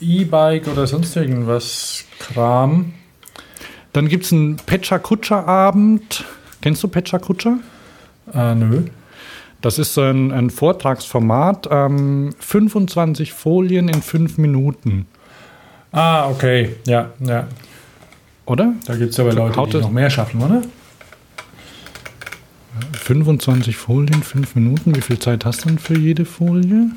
E-Bike 0.00 0.66
oder 0.68 0.86
sonst 0.86 1.14
irgendwas 1.16 2.04
Kram. 2.18 2.94
Dann 3.92 4.08
gibt 4.08 4.24
es 4.24 4.32
einen 4.32 4.56
Pecha 4.56 4.98
Kutscher 4.98 5.46
Abend. 5.46 6.24
Kennst 6.60 6.82
du 6.82 6.88
Pecha 6.88 7.18
Kutscher? 7.18 7.58
Äh, 8.32 8.54
nö. 8.54 8.82
Das 9.60 9.78
ist 9.78 9.96
ein, 9.98 10.30
ein 10.32 10.50
Vortragsformat, 10.50 11.68
ähm, 11.70 12.34
25 12.38 13.32
Folien 13.32 13.88
in 13.88 14.02
5 14.02 14.36
Minuten. 14.36 15.06
Ah, 15.92 16.28
okay, 16.28 16.76
ja, 16.86 17.12
ja. 17.20 17.46
Oder? 18.46 18.74
Da 18.84 18.96
gibt 18.96 19.12
es 19.12 19.20
aber 19.20 19.32
Leute, 19.32 19.58
die 19.70 19.78
noch 19.78 19.90
mehr 19.90 20.10
schaffen, 20.10 20.42
oder? 20.42 20.62
25 22.92 23.76
Folien, 23.76 24.22
5 24.22 24.54
Minuten. 24.56 24.94
Wie 24.96 25.00
viel 25.00 25.18
Zeit 25.18 25.44
hast 25.44 25.64
du 25.64 25.68
denn 25.68 25.78
für 25.78 25.96
jede 25.96 26.24
Folie? 26.24 26.90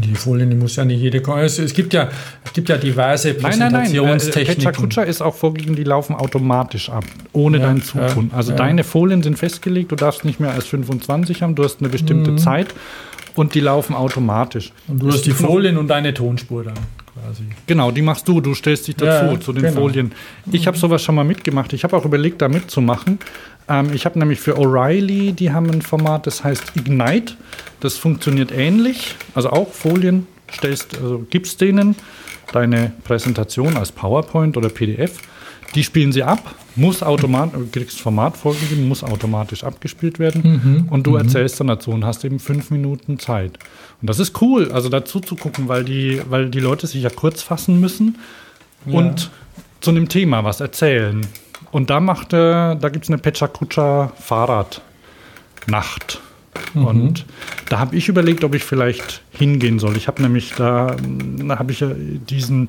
Die 0.00 0.14
Folien, 0.14 0.50
die 0.50 0.56
muss 0.56 0.76
ja 0.76 0.84
nicht 0.84 1.00
jede. 1.00 1.18
Es, 1.40 1.58
es, 1.58 1.72
gibt, 1.74 1.92
ja, 1.92 2.08
es 2.44 2.52
gibt 2.52 2.68
ja 2.68 2.76
diverse 2.76 3.36
Nein, 3.40 3.58
nein, 3.58 3.72
nein. 3.72 3.94
Äh, 3.94 3.98
Präsentationstechniken. 4.00 5.04
Ist 5.10 5.20
auch 5.22 5.34
vorgegeben, 5.34 5.76
die 5.76 5.84
laufen 5.84 6.14
automatisch 6.14 6.90
ab, 6.90 7.04
ohne 7.32 7.58
Ja, 7.58 7.66
dein 7.66 7.82
Zutun. 7.82 8.28
ja, 8.30 8.36
also 8.36 8.52
ja. 8.52 8.56
deine 8.56 8.84
Folien 8.84 9.22
sind 9.22 9.38
festgelegt, 9.38 9.92
du 9.92 9.96
darfst 9.96 10.24
nicht 10.24 10.40
mehr 10.40 10.52
als 10.52 10.66
25 10.66 11.42
haben, 11.42 11.54
du 11.54 11.64
hast 11.64 11.80
eine 11.80 11.88
Mhm. 11.88 11.92
bestimmte 11.92 12.36
Zeit 12.36 12.68
und 13.34 13.54
die 13.54 13.60
laufen 13.60 13.94
automatisch. 13.94 14.72
Und 14.88 15.00
du 15.02 15.08
hast 15.12 15.22
die 15.26 15.30
Folien 15.32 15.76
und 15.76 15.88
deine 15.88 16.12
Tonspur 16.14 16.64
dann 16.64 16.74
quasi. 16.74 17.44
Genau, 17.66 17.90
die 17.90 18.02
machst 18.02 18.26
du, 18.28 18.40
du 18.40 18.54
stellst 18.54 18.88
dich 18.88 18.96
dazu 18.96 19.34
Ja, 19.34 19.40
zu 19.40 19.52
den 19.52 19.62
genau. 19.62 19.80
Folien. 19.80 20.12
Ich 20.52 20.66
habe 20.66 20.76
sowas 20.78 21.02
schon 21.02 21.14
mal 21.14 21.24
mitgemacht. 21.24 21.72
Ich 21.72 21.84
habe 21.84 21.96
auch 21.96 22.04
überlegt, 22.04 22.40
da 22.42 22.48
mitzumachen. 22.48 23.18
Ähm, 23.70 23.92
ich 23.94 24.04
habe 24.04 24.18
nämlich 24.18 24.40
für 24.40 24.58
O'Reilly, 24.58 25.32
die 25.32 25.52
haben 25.52 25.70
ein 25.70 25.80
Format, 25.80 26.26
das 26.26 26.44
heißt 26.44 26.72
Ignite. 26.74 27.34
Das 27.78 27.96
funktioniert 27.96 28.52
ähnlich. 28.52 29.14
Also 29.34 29.50
auch 29.50 29.72
Folien 29.72 30.26
stellst, 30.52 30.98
also 30.98 31.24
gibst 31.30 31.60
denen 31.60 31.94
deine 32.52 32.92
Präsentation 33.04 33.76
als 33.76 33.92
PowerPoint 33.92 34.56
oder 34.56 34.68
PDF. 34.68 35.20
Die 35.76 35.84
spielen 35.84 36.10
sie 36.10 36.24
ab, 36.24 36.56
muss 36.74 37.00
automatisch, 37.00 37.60
kriegst 37.70 38.00
Format 38.00 38.36
vorgegeben, 38.36 38.88
muss 38.88 39.04
automatisch 39.04 39.62
abgespielt 39.62 40.18
werden. 40.18 40.42
Und 40.90 41.06
du 41.06 41.14
erzählst 41.14 41.60
dann 41.60 41.68
dazu 41.68 41.92
und 41.92 42.04
hast 42.04 42.24
eben 42.24 42.40
fünf 42.40 42.72
Minuten 42.72 43.20
Zeit. 43.20 43.56
Und 44.00 44.10
das 44.10 44.18
ist 44.18 44.42
cool, 44.42 44.72
also 44.72 44.88
dazu 44.88 45.20
zu 45.20 45.36
gucken, 45.36 45.68
weil 45.68 45.84
die, 45.84 46.20
weil 46.28 46.50
die 46.50 46.58
Leute 46.58 46.88
sich 46.88 47.04
ja 47.04 47.10
kurz 47.10 47.42
fassen 47.42 47.78
müssen 47.78 48.18
und 48.84 49.30
zu 49.80 49.90
einem 49.90 50.08
Thema 50.08 50.42
was 50.42 50.60
erzählen. 50.60 51.24
Und 51.72 51.90
da 51.90 52.00
macht 52.00 52.32
äh, 52.32 52.74
da 52.76 52.88
gibt 52.88 53.04
es 53.04 53.10
eine 53.10 53.18
Pechakucha 53.18 54.12
Fahrradnacht. 54.18 56.20
Und 56.74 57.24
da 57.68 57.78
habe 57.78 57.96
ich 57.96 58.08
überlegt, 58.08 58.44
ob 58.44 58.54
ich 58.54 58.64
vielleicht 58.64 59.22
hingehen 59.30 59.78
soll. 59.78 59.96
Ich 59.96 60.08
habe 60.08 60.20
nämlich 60.22 60.52
da, 60.56 60.96
da 61.38 61.58
habe 61.58 61.72
ich 61.72 61.80
ja 61.80 61.90
diesen, 61.94 62.68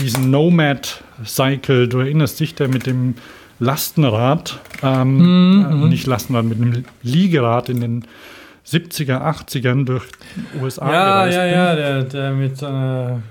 diesen 0.00 0.30
Nomad 0.30 1.02
Cycle, 1.24 1.88
du 1.88 1.98
erinnerst 2.00 2.38
dich, 2.38 2.54
der 2.54 2.68
mit 2.68 2.86
dem 2.86 3.14
Lastenrad, 3.60 4.60
ähm, 4.82 5.82
äh, 5.84 5.88
nicht 5.88 6.06
Lastenrad, 6.06 6.44
mit 6.44 6.60
einem 6.60 6.84
Liegerad 7.02 7.68
in 7.70 7.80
den 7.80 8.04
70er, 8.66 9.20
80ern 9.22 9.84
durch 9.84 10.04
USA 10.60 10.92
Ja, 10.92 11.24
gereist 11.26 11.36
ja, 11.36 11.42
bin. 11.44 11.52
ja, 11.54 11.74
der, 11.74 12.02
der 12.04 12.30
mit 12.32 12.56
seiner 12.58 13.22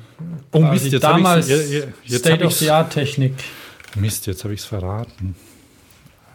Oh 0.52 0.60
quasi 0.60 0.72
Mist, 0.74 0.92
jetzt 0.94 1.06
habe 1.06 1.18
damals 1.22 1.48
ich 1.48 1.54
es 1.54 1.72
jetzt 1.72 1.86
hab 1.86 1.94
ich's- 2.06 2.18
State-of-the-Art-Technik. 2.18 3.34
Mist, 4.02 4.28
jetzt 4.28 4.44
habe 4.44 4.54
ich 4.54 4.62
es 4.62 4.66
verraten. 4.66 5.36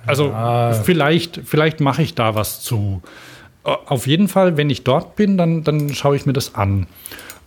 Also 0.07 0.29
Ja. 0.29 0.73
vielleicht, 0.73 1.41
vielleicht 1.45 1.81
mache 1.81 2.03
ich 2.03 2.15
da 2.15 2.35
was 2.35 2.61
zu. 2.63 3.03
Äh, 3.65 3.71
Auf 3.87 4.07
jeden 4.07 4.29
Fall, 4.29 4.57
wenn 4.57 4.69
ich 4.71 4.83
dort 4.85 5.17
bin, 5.17 5.37
dann, 5.39 5.63
dann 5.65 5.95
schaue 5.95 6.17
ich 6.17 6.27
mir 6.27 6.33
das 6.33 6.55
an. 6.55 6.87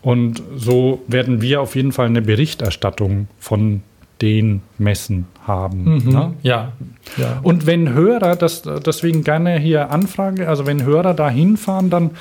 Und 0.01 0.41
so 0.55 1.03
werden 1.07 1.41
wir 1.41 1.61
auf 1.61 1.75
jeden 1.75 1.91
Fall 1.91 2.05
eine 2.05 2.21
Berichterstattung 2.21 3.27
von 3.39 3.81
den 4.21 4.61
Messen 4.77 5.25
haben. 5.45 5.97
ne? 6.09 6.33
Ja, 6.43 6.71
ja. 7.17 7.39
Und 7.43 7.65
wenn 7.65 7.89
Hörer, 7.93 8.35
das 8.37 8.61
deswegen 8.61 9.23
gerne 9.25 9.57
hier 9.59 9.89
anfrage, 9.91 10.47
also 10.47 10.65
wenn 10.65 10.83
Hörer 10.83 11.13
da 11.15 11.29
hinfahren, 11.29 11.89
dann 11.89 12.11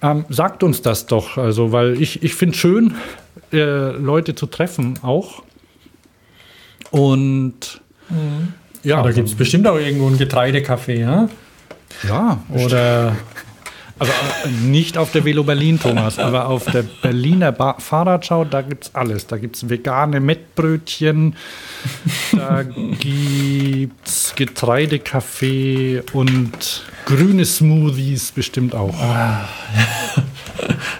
ähm, 0.00 0.24
sagt 0.30 0.62
uns 0.62 0.80
das 0.82 1.06
doch. 1.06 1.36
Also, 1.36 1.70
weil 1.72 2.00
ich, 2.00 2.22
ich 2.22 2.34
finde 2.34 2.56
schön, 2.56 2.94
äh, 3.52 3.90
Leute 3.90 4.34
zu 4.34 4.46
treffen 4.46 4.98
auch. 5.02 5.42
Und 6.92 7.80
ja, 8.82 8.96
Ja, 8.96 9.02
da 9.02 9.10
gibt 9.10 9.28
es 9.28 9.34
bestimmt 9.34 9.66
auch 9.66 9.78
irgendwo 9.78 10.06
ein 10.06 10.18
Getreidecafé, 10.18 10.94
ja? 10.94 11.28
ja, 12.06 12.42
Oder 12.48 13.16
also 13.98 14.12
äh, 14.12 14.48
nicht 14.66 14.98
auf 14.98 15.12
der 15.12 15.24
Velo 15.24 15.44
Berlin, 15.44 15.78
Thomas, 15.78 16.18
aber 16.18 16.48
auf 16.48 16.64
der 16.64 16.82
Berliner 17.02 17.52
ba 17.52 17.76
Fahrradschau, 17.78 18.44
da 18.44 18.62
gibt 18.62 18.84
es 18.84 18.94
alles. 18.96 19.28
Da 19.28 19.36
gibt 19.36 19.54
es 19.54 19.68
vegane 19.68 20.18
Mettbrötchen, 20.18 21.36
da 22.32 22.64
gibt 22.64 24.08
es 24.08 24.32
Getreidekaffee 24.34 26.02
und 26.14 26.84
grüne 27.06 27.44
Smoothies 27.44 28.32
bestimmt 28.32 28.74
auch. 28.74 28.94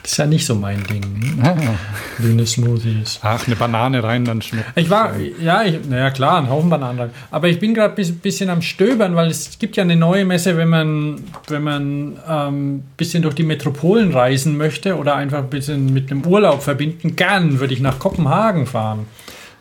Das 0.03 0.13
ist 0.13 0.19
ja 0.19 0.27
nicht 0.27 0.47
so 0.47 0.55
mein 0.55 0.83
Ding. 0.85 1.37
ne? 1.37 1.79
Grüne 2.17 2.47
Smoothies. 2.47 3.21
Ach, 3.23 3.47
eine 3.47 3.57
Banane 3.57 4.03
rein, 4.03 4.25
dann 4.25 4.43
schmeckt 4.43 4.67
Ich 4.77 4.91
war, 4.91 5.13
ja, 5.19 5.63
ich, 5.63 5.85
naja 5.89 6.11
klar, 6.11 6.39
ein 6.39 6.49
Haufen 6.49 6.71
Bananen. 6.71 6.99
dran. 6.99 7.11
Aber 7.31 7.49
ich 7.49 7.59
bin 7.59 7.75
gerade 7.75 7.95
ein 7.95 7.97
bis, 7.97 8.13
bisschen 8.13 8.51
am 8.51 8.63
Stöbern, 8.63 9.15
weil 9.15 9.31
es 9.31 9.59
gibt 9.59 9.77
ja 9.77 9.83
eine 9.83 9.97
neue 9.97 10.25
Messe, 10.25 10.57
wenn 10.57 10.69
man, 10.69 11.23
wenn 11.49 11.63
man 11.63 12.17
ähm, 12.29 12.83
bisschen 12.97 13.23
durch 13.23 13.35
die 13.35 13.43
Metropolen 13.45 14.13
reisen 14.13 14.57
möchte 14.57 14.97
oder 14.97 15.15
einfach 15.17 15.39
ein 15.39 15.51
bisschen 15.51 15.93
mit 15.93 16.11
einem 16.11 16.25
Urlaub 16.27 16.63
verbinden. 16.63 17.17
Gern 17.17 17.61
würde 17.61 17.75
ich 17.75 17.81
nach 17.81 17.99
Kopenhagen 17.99 18.67
fahren. 18.67 19.07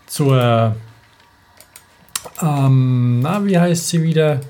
Zur, 0.07 0.75
ähm, 2.41 3.19
na, 3.21 3.45
wie 3.45 3.57
heißt 3.57 3.89
sie 3.89 4.03
wieder? 4.03 4.41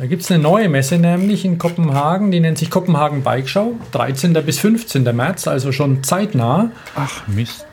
Da 0.00 0.06
gibt 0.06 0.22
es 0.22 0.30
eine 0.30 0.42
neue 0.42 0.70
Messe 0.70 0.96
nämlich 0.96 1.44
in 1.44 1.58
Kopenhagen, 1.58 2.30
die 2.30 2.40
nennt 2.40 2.56
sich 2.56 2.70
Kopenhagen 2.70 3.22
Bike 3.22 3.50
Show, 3.50 3.78
13. 3.92 4.32
bis 4.32 4.58
15. 4.58 5.02
März, 5.14 5.46
also 5.46 5.72
schon 5.72 6.02
zeitnah. 6.02 6.70
Ach, 6.94 7.28
Mist. 7.28 7.66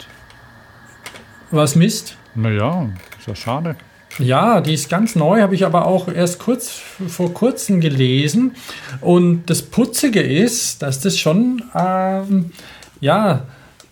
Was 1.51 1.77
Mist? 1.77 2.17
Naja, 2.35 2.89
ist 3.17 3.29
ja 3.29 3.33
schade. 3.33 3.77
Ja, 4.19 4.59
die 4.59 4.73
ist 4.73 4.89
ganz 4.89 5.15
neu, 5.15 5.39
habe 5.39 5.55
ich 5.55 5.65
aber 5.65 5.85
auch 5.85 6.09
erst 6.09 6.39
kurz 6.39 6.81
vor 7.07 7.33
kurzem 7.33 7.79
gelesen. 7.79 8.57
Und 8.99 9.45
das 9.45 9.61
Putzige 9.61 10.19
ist, 10.19 10.81
dass 10.81 10.99
das 10.99 11.17
schon, 11.17 11.63
ähm, 11.73 12.51
ja, 12.99 13.45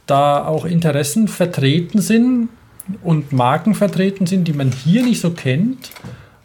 da 0.08 0.46
auch 0.46 0.66
Interessen 0.66 1.30
vertreten 1.30 2.02
sind 2.02 2.50
und 3.02 3.32
Marken 3.32 3.76
vertreten 3.76 4.26
sind, 4.26 4.46
die 4.46 4.54
man 4.54 4.74
hier 4.74 5.04
nicht 5.04 5.22
so 5.22 5.32
kennt. 5.32 5.92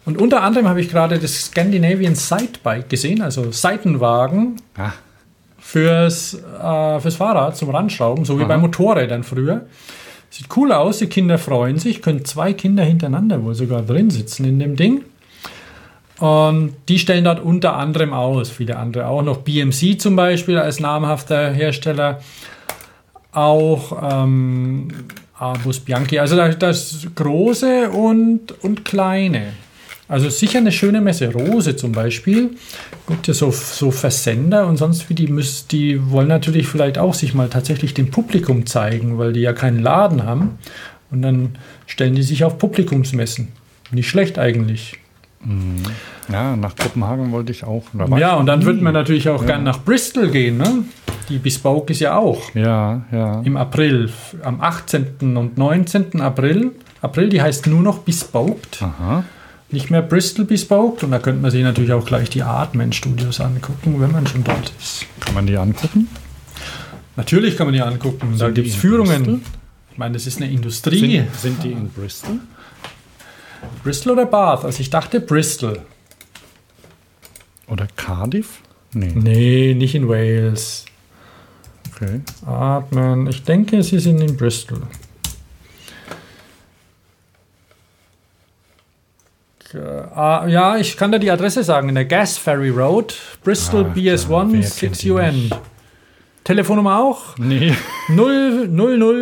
Und 0.05 0.19
unter 0.19 0.41
anderem 0.43 0.67
habe 0.67 0.81
ich 0.81 0.89
gerade 0.89 1.19
das 1.19 1.33
Scandinavian 1.45 2.15
Sidebike 2.15 2.87
gesehen, 2.89 3.21
also 3.21 3.51
Seitenwagen 3.51 4.55
Ah, 4.75 4.93
fürs, 5.59 6.33
äh, 6.33 6.99
fürs 6.99 7.15
Fahrrad 7.15 7.55
zum 7.55 7.69
Ranschrauben, 7.69 8.25
so 8.25 8.37
wie 8.39 8.43
Aha. 8.43 8.47
bei 8.49 8.57
Motorrädern 8.57 9.23
früher. 9.23 9.65
Sieht 10.31 10.47
cool 10.55 10.71
aus, 10.71 10.97
die 10.99 11.07
Kinder 11.07 11.37
freuen 11.37 11.77
sich, 11.77 12.01
können 12.01 12.25
zwei 12.25 12.53
Kinder 12.53 12.83
hintereinander 12.83 13.43
wohl 13.43 13.53
sogar 13.53 13.81
drin 13.83 14.09
sitzen 14.09 14.45
in 14.45 14.59
dem 14.59 14.75
Ding. 14.75 15.03
Und 16.19 16.73
die 16.87 16.99
stellen 16.99 17.23
dort 17.25 17.39
unter 17.39 17.75
anderem 17.75 18.13
aus, 18.13 18.49
viele 18.49 18.77
andere 18.77 19.07
auch 19.07 19.23
noch. 19.23 19.37
BMC 19.37 19.99
zum 19.99 20.15
Beispiel 20.15 20.57
als 20.57 20.79
namhafter 20.79 21.51
Hersteller, 21.51 22.21
auch 23.33 23.97
ähm, 24.23 24.87
Abus 25.37 25.79
Bianchi. 25.79 26.19
Also 26.19 26.35
da- 26.35 26.49
das 26.49 27.07
große 27.15 27.89
und, 27.89 28.51
und 28.63 28.85
kleine. 28.85 29.53
Also 30.11 30.29
sicher 30.29 30.59
eine 30.59 30.73
schöne 30.73 30.99
Messe. 30.99 31.31
Rose 31.31 31.75
zum 31.77 31.93
Beispiel. 31.93 32.49
Gibt 33.07 33.27
ja 33.27 33.33
so, 33.33 33.49
so 33.51 33.91
Versender 33.91 34.67
und 34.67 34.75
sonst 34.75 35.09
wie 35.09 35.13
die 35.13 35.27
müssen, 35.27 35.69
die 35.69 36.11
wollen 36.11 36.27
natürlich 36.27 36.67
vielleicht 36.67 36.97
auch 36.97 37.13
sich 37.13 37.33
mal 37.33 37.47
tatsächlich 37.47 37.93
dem 37.93 38.11
Publikum 38.11 38.65
zeigen, 38.65 39.17
weil 39.17 39.31
die 39.31 39.39
ja 39.39 39.53
keinen 39.53 39.79
Laden 39.79 40.23
haben. 40.25 40.59
Und 41.11 41.21
dann 41.21 41.55
stellen 41.87 42.13
die 42.15 42.23
sich 42.23 42.43
auf 42.43 42.57
Publikumsmessen. 42.57 43.49
Nicht 43.91 44.09
schlecht 44.09 44.37
eigentlich. 44.37 44.97
ja, 46.31 46.55
nach 46.55 46.75
Kopenhagen 46.75 47.31
wollte 47.31 47.51
ich 47.51 47.63
auch. 47.63 47.83
Ja, 48.17 48.35
und 48.35 48.45
dann 48.47 48.65
würde 48.65 48.81
man 48.83 48.93
natürlich 48.93 49.29
auch 49.29 49.45
gern 49.45 49.63
nach 49.63 49.81
Bristol 49.83 50.29
gehen. 50.29 50.57
Ne? 50.57 50.83
Die 51.29 51.37
Bespoke 51.39 51.93
ist 51.93 51.99
ja 52.01 52.17
auch 52.17 52.53
Ja, 52.53 53.03
ja. 53.11 53.41
im 53.43 53.55
April, 53.55 54.09
am 54.43 54.59
18. 54.59 55.37
und 55.37 55.57
19. 55.57 56.19
April. 56.21 56.71
April, 57.01 57.29
die 57.29 57.41
heißt 57.41 57.67
nur 57.67 57.81
noch 57.81 57.99
Bespoked. 57.99 58.81
Aha. 58.81 59.23
Nicht 59.73 59.89
mehr 59.89 60.01
Bristol 60.01 60.45
bespokt. 60.45 61.03
Und 61.03 61.11
da 61.11 61.19
könnte 61.19 61.41
man 61.41 61.51
sich 61.51 61.63
natürlich 61.63 61.93
auch 61.93 62.05
gleich 62.05 62.29
die 62.29 62.43
Artman-Studios 62.43 63.39
angucken, 63.39 63.99
wenn 63.99 64.11
man 64.11 64.27
schon 64.27 64.43
dort 64.43 64.71
ist. 64.79 65.05
Kann 65.19 65.33
man 65.33 65.47
die 65.47 65.57
angucken? 65.57 66.07
Natürlich 67.15 67.57
kann 67.57 67.67
man 67.67 67.73
die 67.73 67.81
angucken. 67.81 68.31
da 68.31 68.45
Sind 68.45 68.57
die 68.57 68.63
gibt 68.63 68.75
es 68.75 68.79
Führungen. 68.79 69.23
Bristol? 69.23 69.39
Ich 69.91 69.97
meine, 69.97 70.13
das 70.13 70.27
ist 70.27 70.41
eine 70.41 70.51
Industrie. 70.51 70.99
Sind, 70.99 71.35
sind 71.35 71.63
die 71.63 71.71
in 71.71 71.89
Bristol? 71.89 72.39
Bristol 73.83 74.13
oder 74.13 74.25
Bath? 74.25 74.65
Also 74.65 74.79
ich 74.79 74.89
dachte 74.89 75.19
Bristol. 75.19 75.79
Oder 77.67 77.87
Cardiff? 77.95 78.61
Nee. 78.93 79.11
Nee, 79.15 79.73
nicht 79.75 79.95
in 79.95 80.07
Wales. 80.07 80.85
Okay. 81.93 82.21
Artman. 82.45 83.27
Ich 83.27 83.43
denke, 83.43 83.83
sie 83.83 83.99
sind 83.99 84.19
in 84.21 84.35
Bristol. 84.35 84.81
Äh, 89.73 89.79
ah, 90.15 90.45
ja, 90.47 90.77
ich 90.77 90.97
kann 90.97 91.11
dir 91.11 91.19
die 91.19 91.31
Adresse 91.31 91.63
sagen. 91.63 91.89
In 91.89 91.95
der 91.95 92.05
Gas 92.05 92.37
Ferry 92.37 92.69
Road, 92.69 93.15
Bristol 93.43 93.83
klar, 93.83 93.95
BS1 93.95 94.51
wer 94.53 94.69
kennt 94.69 95.01
die 95.03 95.11
6UN. 95.11 95.31
nicht? 95.31 95.59
Telefonnummer 96.43 96.99
auch? 96.99 97.37
Nee. 97.37 97.73
0 98.09 98.67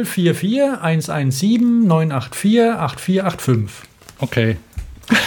0044 0.05 0.61
117 0.81 1.85
984 1.87 2.59
8485. 2.71 3.89
Okay. 4.19 4.57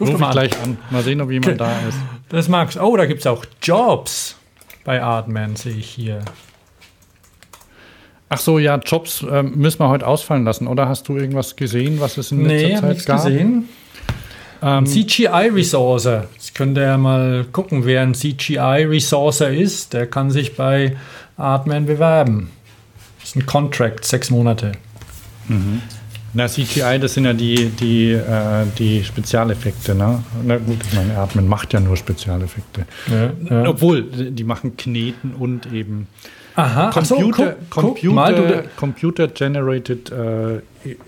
Ruf 0.00 0.08
Ruf 0.08 0.20
ich 0.20 0.22
an. 0.26 0.30
gleich 0.32 0.62
an. 0.62 0.78
Mal 0.90 1.02
sehen, 1.02 1.20
ob 1.20 1.30
jemand 1.30 1.60
da 1.60 1.70
ist. 1.88 1.98
Das 2.28 2.48
magst 2.48 2.76
Oh, 2.80 2.96
da 2.96 3.06
gibt 3.06 3.20
es 3.20 3.26
auch 3.26 3.44
Jobs 3.62 4.36
bei 4.84 5.00
Artman, 5.02 5.54
sehe 5.54 5.74
ich 5.74 5.88
hier. 5.88 6.20
Ach 8.28 8.38
so, 8.38 8.58
ja, 8.58 8.76
Jobs 8.78 9.24
ähm, 9.30 9.52
müssen 9.54 9.78
wir 9.78 9.88
heute 9.88 10.04
ausfallen 10.06 10.44
lassen. 10.44 10.66
Oder 10.66 10.88
hast 10.88 11.08
du 11.08 11.16
irgendwas 11.16 11.54
gesehen, 11.54 12.00
was 12.00 12.16
es 12.16 12.32
in 12.32 12.44
letzter 12.44 12.68
Nee, 12.68 12.74
Zeit 12.74 12.88
nichts 12.90 13.04
gab? 13.04 13.24
gesehen. 13.24 13.68
Ähm, 14.62 14.86
CGI 14.86 15.50
Resourcer. 15.52 16.28
Jetzt 16.34 16.54
könnt 16.54 16.78
ihr 16.78 16.84
ja 16.84 16.98
mal 16.98 17.44
gucken, 17.52 17.84
wer 17.84 18.02
ein 18.02 18.14
CGI 18.14 18.86
Resourcer 18.88 19.50
ist. 19.50 19.92
Der 19.92 20.06
kann 20.06 20.30
sich 20.30 20.56
bei 20.56 20.96
Artman 21.36 21.86
bewerben. 21.86 22.50
Das 23.20 23.30
ist 23.30 23.36
ein 23.36 23.46
Contract, 23.46 24.04
sechs 24.04 24.30
Monate. 24.30 24.72
na, 26.36 26.48
CGI, 26.48 26.98
das 27.00 27.14
sind 27.14 27.24
ja 27.24 27.32
die, 27.32 27.70
die, 27.70 28.12
äh, 28.12 28.66
die 28.78 29.02
Spezialeffekte, 29.02 29.94
ne? 29.94 30.22
Na 30.44 30.58
gut, 30.58 30.76
ich 30.86 30.92
meine, 30.92 31.16
Atmen 31.16 31.48
macht 31.48 31.72
ja 31.72 31.80
nur 31.80 31.96
Spezialeffekte. 31.96 32.84
Ja, 33.10 33.32
ja. 33.48 33.68
Obwohl, 33.68 34.02
die 34.02 34.44
machen 34.44 34.76
Kneten 34.76 35.34
und 35.34 35.72
eben 35.72 36.08
Aha, 36.56 36.90
ach 36.94 37.04
so, 37.04 37.16
Computer, 37.16 37.56
guck, 37.68 37.96
guck 37.98 38.04
mal, 38.04 38.34
Computer, 38.34 38.62
du, 38.62 38.68
Computer 38.76 39.28
Generated 39.28 40.10
äh, 40.10 40.60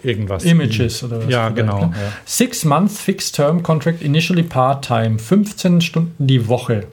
irgendwas. 0.03 0.45
Images 0.45 1.03
oder 1.03 1.25
was? 1.25 1.31
Ja, 1.31 1.49
genau. 1.49 1.81
Ja. 1.81 1.93
Six 2.27 2.65
Month 2.67 2.93
Fixed 2.93 3.35
Term 3.35 3.63
Contract 3.63 4.03
Initially 4.03 4.43
Part-Time, 4.43 5.19
15 5.19 5.81
Stunden 5.81 6.27
die 6.27 6.47
Woche. 6.49 6.85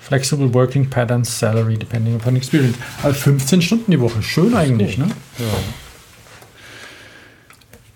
Flexible 0.00 0.52
Working 0.52 0.90
Patterns, 0.90 1.38
Salary 1.38 1.76
depending 1.78 2.16
upon 2.16 2.34
experience. 2.34 2.76
Also 3.04 3.14
15 3.20 3.62
Stunden 3.62 3.92
die 3.92 4.00
Woche, 4.00 4.20
schön 4.22 4.54
eigentlich, 4.54 4.98
ne? 4.98 5.06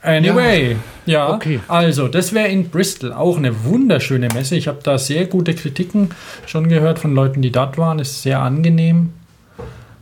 Anyway, 0.03 0.77
ja, 1.05 1.35
Okay. 1.35 1.59
also 1.67 2.07
das 2.07 2.33
wäre 2.33 2.47
in 2.47 2.69
Bristol 2.69 3.13
auch 3.13 3.37
eine 3.37 3.65
wunderschöne 3.65 4.29
Messe. 4.33 4.55
Ich 4.55 4.69
habe 4.69 4.79
da 4.85 4.99
sehr 4.99 5.27
gute 5.27 5.55
Kritiken 5.55 6.11
schon 6.47 6.69
gehört 6.69 7.01
von 7.01 7.13
Leuten, 7.13 7.43
die 7.43 7.51
dort 7.51 7.77
waren. 7.77 7.99
Ist 7.99 8.23
sehr 8.23 8.39
angenehm. 8.39 9.13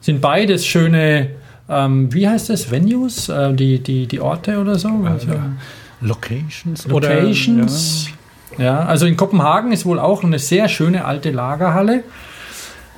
Sind 0.05 0.21
beides 0.21 0.67
schöne, 0.67 1.31
ähm, 1.67 2.13
wie 2.13 2.29
heißt 2.29 2.51
das, 2.51 2.71
Venues, 2.71 3.31
äh, 3.31 3.55
die, 3.55 3.79
die, 3.79 4.07
die 4.07 4.21
Orte 4.21 4.59
oder 4.59 4.79
so? 4.79 4.91
Also, 5.03 5.29
Locations? 6.03 6.87
Locations. 6.87 8.11
ja. 8.59 8.81
also 8.81 9.07
in 9.07 9.17
Kopenhagen 9.17 9.73
ist 9.73 9.87
wohl 9.87 9.99
auch 9.99 10.23
eine 10.23 10.39
sehr 10.39 10.69
schöne 10.69 11.07
alte 11.07 11.31
Lagerhalle. 11.31 12.05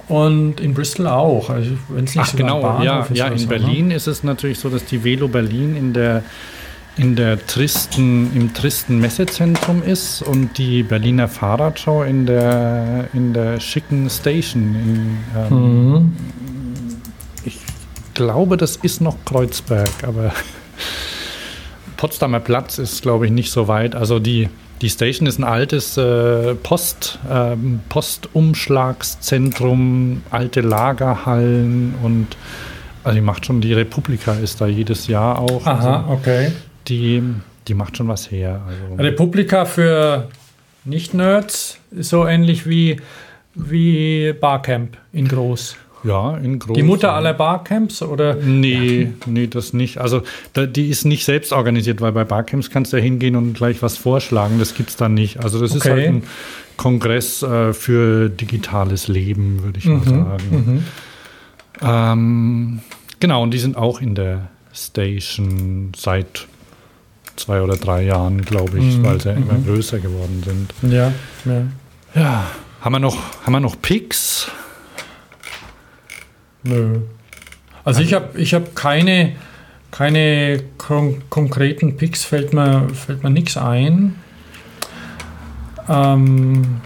Und 0.08 0.58
in 0.58 0.74
Bristol 0.74 1.06
auch. 1.06 1.48
Also 1.48 1.70
wenn 1.90 2.06
es 2.06 2.16
nicht 2.16 2.26
Ach 2.26 2.32
ein 2.32 2.36
genau, 2.38 2.82
ja, 2.82 3.06
ja 3.12 3.28
in 3.28 3.38
so, 3.38 3.44
ne? 3.44 3.50
Berlin 3.50 3.90
ist 3.92 4.08
es 4.08 4.24
natürlich 4.24 4.58
so, 4.58 4.68
dass 4.68 4.84
die 4.84 5.04
Velo 5.04 5.28
Berlin 5.28 5.76
in 5.76 5.92
der 5.92 6.24
in 6.96 7.14
der 7.14 7.46
tristen, 7.46 8.34
im 8.34 8.52
tristen 8.52 8.98
Messezentrum 8.98 9.82
ist 9.84 10.22
und 10.22 10.58
die 10.58 10.82
Berliner 10.82 11.28
Fahrradschau 11.28 12.02
in 12.02 12.26
der, 12.26 13.08
in 13.12 13.32
der 13.32 13.60
schicken 13.60 14.10
Station. 14.10 14.74
In, 14.74 15.18
ähm, 15.36 15.92
Mhm. 15.92 16.12
Ich 18.16 18.24
glaube, 18.24 18.56
das 18.56 18.76
ist 18.76 19.02
noch 19.02 19.16
Kreuzberg, 19.26 19.90
aber 20.02 20.32
Potsdamer 21.98 22.40
Platz 22.40 22.78
ist, 22.78 23.02
glaube 23.02 23.26
ich, 23.26 23.30
nicht 23.30 23.52
so 23.52 23.68
weit. 23.68 23.94
Also 23.94 24.20
die, 24.20 24.48
die 24.80 24.88
Station 24.88 25.26
ist 25.26 25.38
ein 25.38 25.44
altes 25.44 25.98
äh, 25.98 26.54
Post, 26.54 27.18
ähm, 27.30 27.80
Postumschlagszentrum, 27.90 30.22
alte 30.30 30.62
Lagerhallen 30.62 31.94
und 32.02 32.28
also 33.04 33.16
die 33.16 33.20
macht 33.20 33.44
schon, 33.44 33.60
die 33.60 33.74
Republika 33.74 34.32
ist 34.32 34.62
da 34.62 34.66
jedes 34.66 35.08
Jahr 35.08 35.38
auch. 35.38 35.66
Aha, 35.66 36.06
Also 36.06 36.14
okay. 36.14 36.52
die, 36.88 37.22
die 37.68 37.74
macht 37.74 37.98
schon 37.98 38.08
was 38.08 38.30
her. 38.30 38.62
Also, 38.66 38.94
Republika 38.94 39.66
für 39.66 40.28
Nicht-Nerds 40.86 41.76
ist 41.90 42.08
so 42.08 42.26
ähnlich 42.26 42.66
wie, 42.66 42.98
wie 43.54 44.32
Barcamp 44.32 44.96
in 45.12 45.28
groß. 45.28 45.76
Ja, 46.06 46.36
in 46.36 46.58
groß. 46.58 46.74
Die 46.76 46.82
Mutter 46.82 47.12
aller 47.12 47.34
Barcamps 47.34 48.02
oder? 48.02 48.34
Nee, 48.36 49.12
nee, 49.26 49.46
das 49.46 49.72
nicht. 49.72 49.98
Also 49.98 50.22
da, 50.52 50.66
die 50.66 50.88
ist 50.88 51.04
nicht 51.04 51.24
selbst 51.24 51.52
organisiert, 51.52 52.00
weil 52.00 52.12
bei 52.12 52.24
Barcamps 52.24 52.70
kannst 52.70 52.92
du 52.92 52.96
ja 52.98 53.02
hingehen 53.02 53.36
und 53.36 53.54
gleich 53.54 53.82
was 53.82 53.96
vorschlagen. 53.96 54.58
Das 54.58 54.74
gibt's 54.74 54.96
da 54.96 55.08
nicht. 55.08 55.40
Also 55.42 55.60
das 55.60 55.74
ist 55.74 55.84
Okay. 55.86 55.90
halt 55.90 56.04
ein 56.06 56.22
Kongress 56.76 57.42
äh, 57.42 57.72
für 57.72 58.28
digitales 58.28 59.08
Leben, 59.08 59.62
würde 59.62 59.78
ich 59.78 59.86
mal 59.86 60.02
sagen. 60.04 60.38
Mhm. 60.50 60.84
Ähm, 61.82 62.80
genau, 63.20 63.42
und 63.42 63.52
die 63.52 63.58
sind 63.58 63.76
auch 63.76 64.00
in 64.00 64.14
der 64.14 64.48
Station 64.72 65.92
seit 65.96 66.46
zwei 67.36 67.60
oder 67.62 67.76
drei 67.76 68.02
Jahren, 68.04 68.42
glaube 68.42 68.78
ich, 68.78 68.96
Mhm, 68.98 69.04
weil 69.04 69.20
sie 69.20 69.30
immer 69.32 69.54
mhm. 69.54 69.66
größer 69.66 69.98
geworden 69.98 70.42
sind. 70.44 70.92
Ja, 70.92 71.12
ja. 71.44 71.62
Ja, 72.14 72.46
haben 72.80 72.92
wir 72.92 72.98
noch, 72.98 73.18
haben 73.44 73.52
wir 73.52 73.60
noch 73.60 73.80
Picks? 73.80 74.50
Nö. 76.66 77.00
Also 77.84 78.00
ich 78.00 78.14
habe 78.14 78.38
ich 78.38 78.52
hab 78.54 78.74
keine, 78.74 79.36
keine 79.90 80.62
kon 80.78 81.22
konkreten 81.30 81.96
Picks, 81.96 82.24
fällt 82.24 82.52
mir, 82.52 82.88
fällt 82.94 83.22
mir 83.22 83.30
nichts 83.30 83.56
ein. 83.56 84.16
Ähm, 85.88 86.80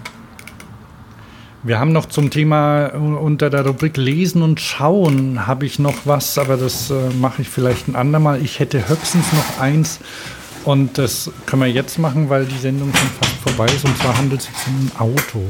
Wir 1.63 1.79
haben 1.79 1.93
noch 1.93 2.07
zum 2.07 2.31
Thema 2.31 2.87
unter 2.87 3.51
der 3.51 3.67
Rubrik 3.67 3.99
Lesen 3.99 4.41
und 4.41 4.61
Schauen 4.61 5.47
habe 5.47 5.67
ich 5.67 5.79
noch 5.79 6.07
was, 6.07 6.39
aber 6.39 6.57
das 6.57 6.91
äh, 6.91 7.11
mache 7.21 7.43
ich 7.43 7.51
vielleicht 7.51 7.87
ein 7.87 7.97
andermal. 7.97 8.41
Ich 8.43 8.61
hätte 8.61 8.89
höchstens 8.89 9.31
noch 9.35 9.61
eins 9.61 10.01
und 10.65 10.97
das 10.97 11.31
können 11.45 11.61
wir 11.61 11.71
jetzt 11.71 11.99
machen, 11.99 12.31
weil 12.31 12.47
die 12.47 12.57
Sendung 12.57 12.91
schon 12.95 13.11
fast 13.21 13.35
vorbei 13.43 13.67
ist. 13.67 13.85
Und 13.85 13.95
zwar 13.99 14.17
handelt 14.17 14.41
es 14.41 14.47
sich 14.47 14.57
um 14.69 14.75
ein 14.87 14.93
Auto. 14.99 15.43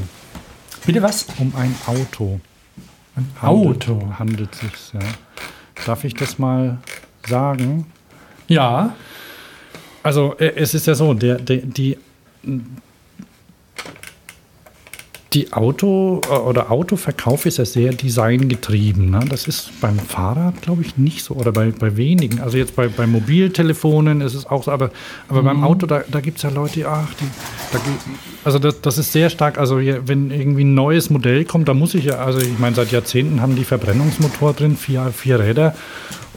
bitte 0.85 1.01
was? 1.01 1.27
Um 1.39 1.53
ein 1.57 1.77
Auto. 1.87 2.41
Ein 3.21 3.47
Auto. 3.47 4.13
Handelt 4.19 4.55
sich, 4.55 4.93
ja. 4.93 5.01
Darf 5.85 6.05
ich 6.05 6.15
das 6.15 6.39
mal 6.39 6.79
sagen? 7.27 7.87
Ja. 8.49 8.95
Also 10.03 10.35
äh, 10.39 10.53
es 10.57 10.75
ist 10.75 10.87
ja 10.87 10.95
so, 10.95 11.15
der, 11.15 11.37
der, 11.37 11.59
die, 11.59 11.99
die 15.33 15.53
Auto- 15.53 16.21
oder 16.45 16.73
Autoverkauf 16.73 17.47
ist 17.47 17.59
ja 17.59 17.65
sehr 17.65 17.93
designgetrieben. 17.93 19.11
Ne? 19.11 19.21
Das 19.29 19.47
ist 19.47 19.71
beim 19.81 19.99
Fahrrad, 19.99 20.61
glaube 20.61 20.83
ich, 20.83 20.97
nicht 20.97 21.23
so 21.23 21.35
oder 21.35 21.53
bei, 21.53 21.71
bei 21.71 21.97
wenigen. 21.97 22.41
Also 22.41 22.59
jetzt 22.59 22.75
bei, 22.75 22.89
bei 22.89 23.07
Mobiltelefonen 23.07 24.23
ist 24.23 24.35
es 24.35 24.45
auch 24.47 24.65
so, 24.65 24.73
aber, 24.73 24.91
aber 25.29 25.45
beim 25.45 25.63
Auto, 25.63 25.87
da, 25.87 26.03
da 26.11 26.21
gibt 26.21 26.39
es 26.39 26.43
ja 26.43 26.51
Leute, 26.51 26.89
ach, 26.89 27.15
die, 27.15 27.25
da, 27.73 27.79
also 28.43 28.59
das, 28.59 28.81
das 28.81 28.99
ist 28.99 29.13
sehr 29.13 29.31
stark, 29.31 29.57
also 29.57 29.79
wenn 29.79 30.33
irgendwie 30.33 30.65
ein 30.65 30.75
neues 30.75 31.11
Modell 31.11 31.45
kommt, 31.45 31.69
da 31.69 31.75
muss 31.75 31.95
ich 31.95 32.07
ja, 32.07 32.17
also 32.17 32.41
ich 32.41 32.59
meine, 32.59 32.75
seit 32.75 32.91
Jahrzehnten 32.91 33.41
haben 33.41 33.55
die 33.55 33.65
Verbrennungsmotor 33.65 34.55
drin, 34.55 34.77
vier, 34.77 35.13
vier 35.13 35.39
Räder 35.39 35.77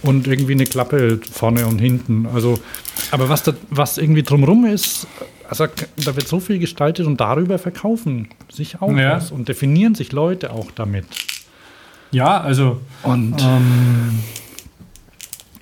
und 0.03 0.27
irgendwie 0.27 0.53
eine 0.53 0.65
Klappe 0.65 1.19
vorne 1.31 1.65
und 1.65 1.79
hinten. 1.79 2.27
Also, 2.31 2.59
aber 3.09 3.29
was, 3.29 3.41
da, 3.41 3.53
was 3.71 3.97
irgendwie 3.97 4.21
drumrum 4.21 4.65
ist, 4.65 5.07
also 5.61 5.67
da 5.97 6.15
wird 6.15 6.27
so 6.27 6.39
viel 6.39 6.57
gestaltet 6.59 7.05
und 7.05 7.19
darüber 7.21 7.59
verkaufen 7.59 8.29
sich 8.51 8.81
auch 8.81 8.91
Ja. 8.91 9.17
was 9.17 9.31
und 9.31 9.47
definieren 9.49 9.93
sich 9.95 10.11
Leute 10.11 10.51
auch 10.51 10.71
damit. 10.71 11.05
Ja, 12.11 12.39
also 12.41 12.79
Und 13.03 13.41
ähm, 13.41 14.19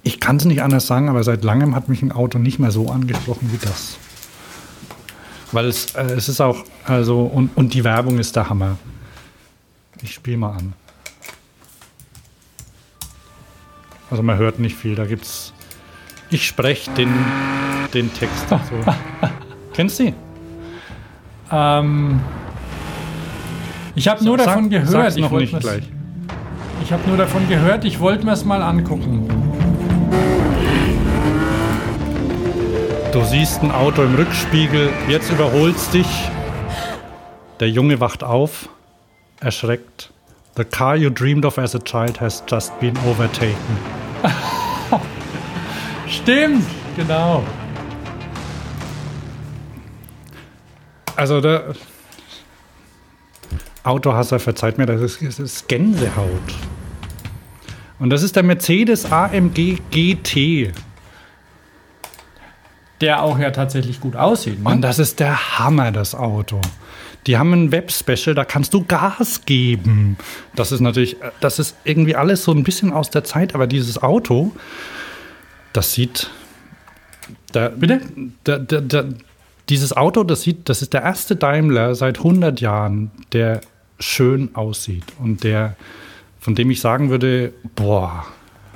ich 0.03 0.19
kann 0.19 0.38
es 0.38 0.45
nicht 0.45 0.61
anders 0.61 0.88
sagen, 0.88 1.09
aber 1.09 1.23
seit 1.23 1.43
langem 1.43 1.76
hat 1.76 1.89
mich 1.89 2.01
ein 2.01 2.11
Auto 2.11 2.39
nicht 2.39 2.57
mehr 2.59 2.72
so 2.72 2.89
angesprochen 2.89 3.51
wie 3.51 3.57
das. 3.65 3.97
Weil 5.51 5.65
es, 5.65 5.93
äh, 5.95 6.03
es 6.03 6.30
ist 6.30 6.39
auch, 6.41 6.63
also, 6.85 7.22
und, 7.23 7.55
und 7.57 7.73
die 7.73 7.84
Werbung 7.84 8.18
ist 8.19 8.35
der 8.35 8.49
Hammer. 8.49 8.77
Ich 10.01 10.13
spiele 10.13 10.38
mal 10.38 10.51
an. 10.55 10.73
Also 14.09 14.23
man 14.23 14.38
hört 14.38 14.59
nicht 14.59 14.76
viel, 14.76 14.95
da 14.95 15.05
gibt's. 15.05 15.53
Ich 16.30 16.47
spreche 16.47 16.91
den, 16.91 17.13
den 17.93 18.13
Text 18.13 18.45
dazu. 18.49 18.73
Kennst 19.73 19.99
du 19.99 20.03
die? 20.06 20.14
ähm, 21.52 22.19
ich 23.95 24.07
habe 24.07 24.23
nur 24.23 24.38
Sag- 24.38 24.48
davon 24.48 24.69
gehört. 24.69 24.89
sag's 24.89 25.15
ich. 25.18 25.23
Ich 26.84 26.91
habe 26.91 27.07
nur 27.07 27.18
davon 27.18 27.48
gehört, 27.48 27.85
ich 27.85 27.99
wollte 27.99 28.26
mir 28.26 28.31
es 28.31 28.43
mal 28.45 28.61
angucken. 28.61 29.27
Du 33.11 33.22
siehst 33.26 33.61
ein 33.61 33.72
Auto 33.72 34.03
im 34.03 34.15
Rückspiegel, 34.15 34.89
jetzt 35.10 35.30
überholst 35.31 35.93
dich. 35.93 36.07
Der 37.60 37.69
Junge 37.69 37.99
wacht 37.99 38.23
auf, 38.23 38.69
erschreckt. 39.41 40.11
The 40.56 40.64
car 40.64 40.95
you 40.95 41.10
dreamed 41.10 41.45
of 41.45 41.57
as 41.57 41.76
a 41.76 41.80
child 41.80 42.19
has 42.22 42.43
just 42.48 42.77
been 42.80 42.98
overtaken. 43.06 43.77
Stimmt, 46.07 46.65
genau. 46.95 47.43
Also 51.22 51.39
da. 51.39 51.76
Autohasser, 53.84 54.39
verzeiht 54.39 54.80
mir, 54.80 54.88
das 54.88 55.02
ist, 55.02 55.22
das 55.22 55.38
ist 55.38 55.68
Gänsehaut. 55.68 56.27
Und 57.99 58.10
das 58.10 58.23
ist 58.23 58.35
der 58.35 58.41
Mercedes 58.41 59.11
AMG 59.11 59.77
GT. 59.91 60.73
Der 63.02 63.22
auch 63.22 63.38
ja 63.38 63.52
tatsächlich 63.52 63.99
gut 63.99 64.15
aussieht. 64.15 64.64
Ne? 64.64 64.69
Und 64.72 64.81
das 64.81 64.98
ist 64.98 65.19
der 65.19 65.60
Hammer, 65.60 65.91
das 65.91 66.15
Auto. 66.15 66.60
Die 67.27 67.38
haben 67.38 67.53
ein 67.53 67.72
Web-Special, 67.72 68.34
da 68.34 68.43
kannst 68.43 68.73
du 68.73 68.84
Gas 68.84 69.45
geben. 69.45 70.18
Das 70.56 70.72
ist 70.72 70.80
natürlich, 70.80 71.18
das 71.39 71.60
ist 71.60 71.76
irgendwie 71.84 72.15
alles 72.15 72.43
so 72.43 72.52
ein 72.52 72.64
bisschen 72.64 72.91
aus 72.91 73.11
der 73.11 73.23
Zeit, 73.23 73.53
aber 73.53 73.68
dieses 73.68 74.02
Auto, 74.02 74.53
das 75.72 75.93
sieht. 75.93 76.31
Da, 77.52 77.69
Bitte? 77.69 78.02
Da, 78.43 78.57
da, 78.57 78.81
da, 78.81 79.03
dieses 79.72 79.95
Auto, 79.95 80.23
das 80.23 80.41
sieht, 80.41 80.68
das 80.69 80.81
ist 80.81 80.93
der 80.93 81.02
erste 81.02 81.35
Daimler 81.35 81.95
seit 81.95 82.18
100 82.18 82.60
Jahren, 82.60 83.10
der 83.31 83.61
schön 83.99 84.53
aussieht 84.53 85.06
und 85.23 85.43
der, 85.43 85.76
von 86.39 86.56
dem 86.56 86.69
ich 86.69 86.81
sagen 86.81 87.10
würde, 87.10 87.53
boah. 87.76 88.26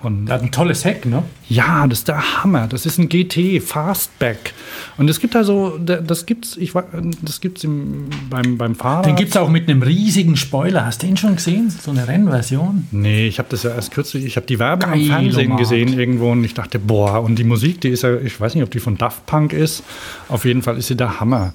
Und 0.06 0.28
Der 0.28 0.36
hat 0.36 0.44
ein 0.44 0.52
tolles 0.52 0.86
Heck, 0.86 1.06
ne? 1.06 1.24
ja, 1.50 1.88
das 1.88 2.00
ist 2.00 2.08
der 2.08 2.44
Hammer. 2.44 2.68
Das 2.68 2.86
ist 2.86 3.00
ein 3.00 3.10
GT 3.10 3.60
Fastback. 3.62 4.54
Und 4.98 5.10
es 5.10 5.20
gibt 5.20 5.36
also, 5.36 5.78
da- 5.84 5.98
das 5.98 6.26
gibt's, 6.26 6.56
ich 6.58 6.74
das 7.22 7.42
gibt's 7.42 7.64
im, 7.64 8.10
beim, 8.30 8.58
beim 8.58 8.76
Fahrrad. 8.76 9.06
Den 9.08 9.16
gibt 9.16 9.32
es 9.32 9.38
auch 9.38 9.50
mit 9.50 9.68
einem 9.70 9.82
riesigen 9.82 10.36
Spoiler. 10.38 10.86
Hast 10.86 11.02
du 11.02 11.08
den 11.08 11.18
schon 11.18 11.36
gesehen? 11.36 11.70
So 11.70 11.92
eine 11.92 12.08
Rennversion? 12.08 12.88
Nee, 12.92 13.28
ich 13.28 13.40
habe 13.40 13.48
das 13.50 13.64
ja 13.64 13.72
erst 13.72 13.92
kürzlich, 13.92 14.26
ich 14.26 14.36
habe 14.38 14.46
die 14.46 14.60
Werbung 14.60 14.92
am 14.92 15.00
Geil, 15.00 15.08
Fernsehen 15.08 15.50
Mann. 15.50 15.58
gesehen 15.58 15.98
irgendwo 16.00 16.32
und 16.32 16.44
ich 16.44 16.54
dachte, 16.54 16.78
boah, 16.80 17.24
und 17.24 17.38
die 17.40 17.44
Musik, 17.44 17.82
die 17.82 17.90
ist 17.90 18.04
ja, 18.04 18.16
ich 18.18 18.40
weiß 18.40 18.54
nicht, 18.56 18.64
ob 18.64 18.72
die 18.72 18.80
von 18.80 18.98
Daft 18.98 19.26
Punk 19.26 19.54
ist. 19.54 19.84
Auf 20.30 20.46
jeden 20.46 20.62
Fall 20.62 20.78
ist 20.78 20.88
sie 20.88 20.96
der 20.96 21.20
Hammer. 21.20 21.54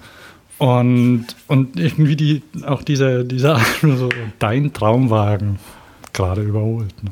Und, 0.59 1.25
und 1.47 1.79
irgendwie 1.79 2.17
die, 2.17 2.43
auch 2.67 2.83
dieser, 2.83 3.25
dieser 3.25 3.61
so 3.83 4.09
dein 4.39 4.73
Traumwagen 4.73 5.59
gerade 6.13 6.43
überholt. 6.43 6.93
Ne? 7.03 7.11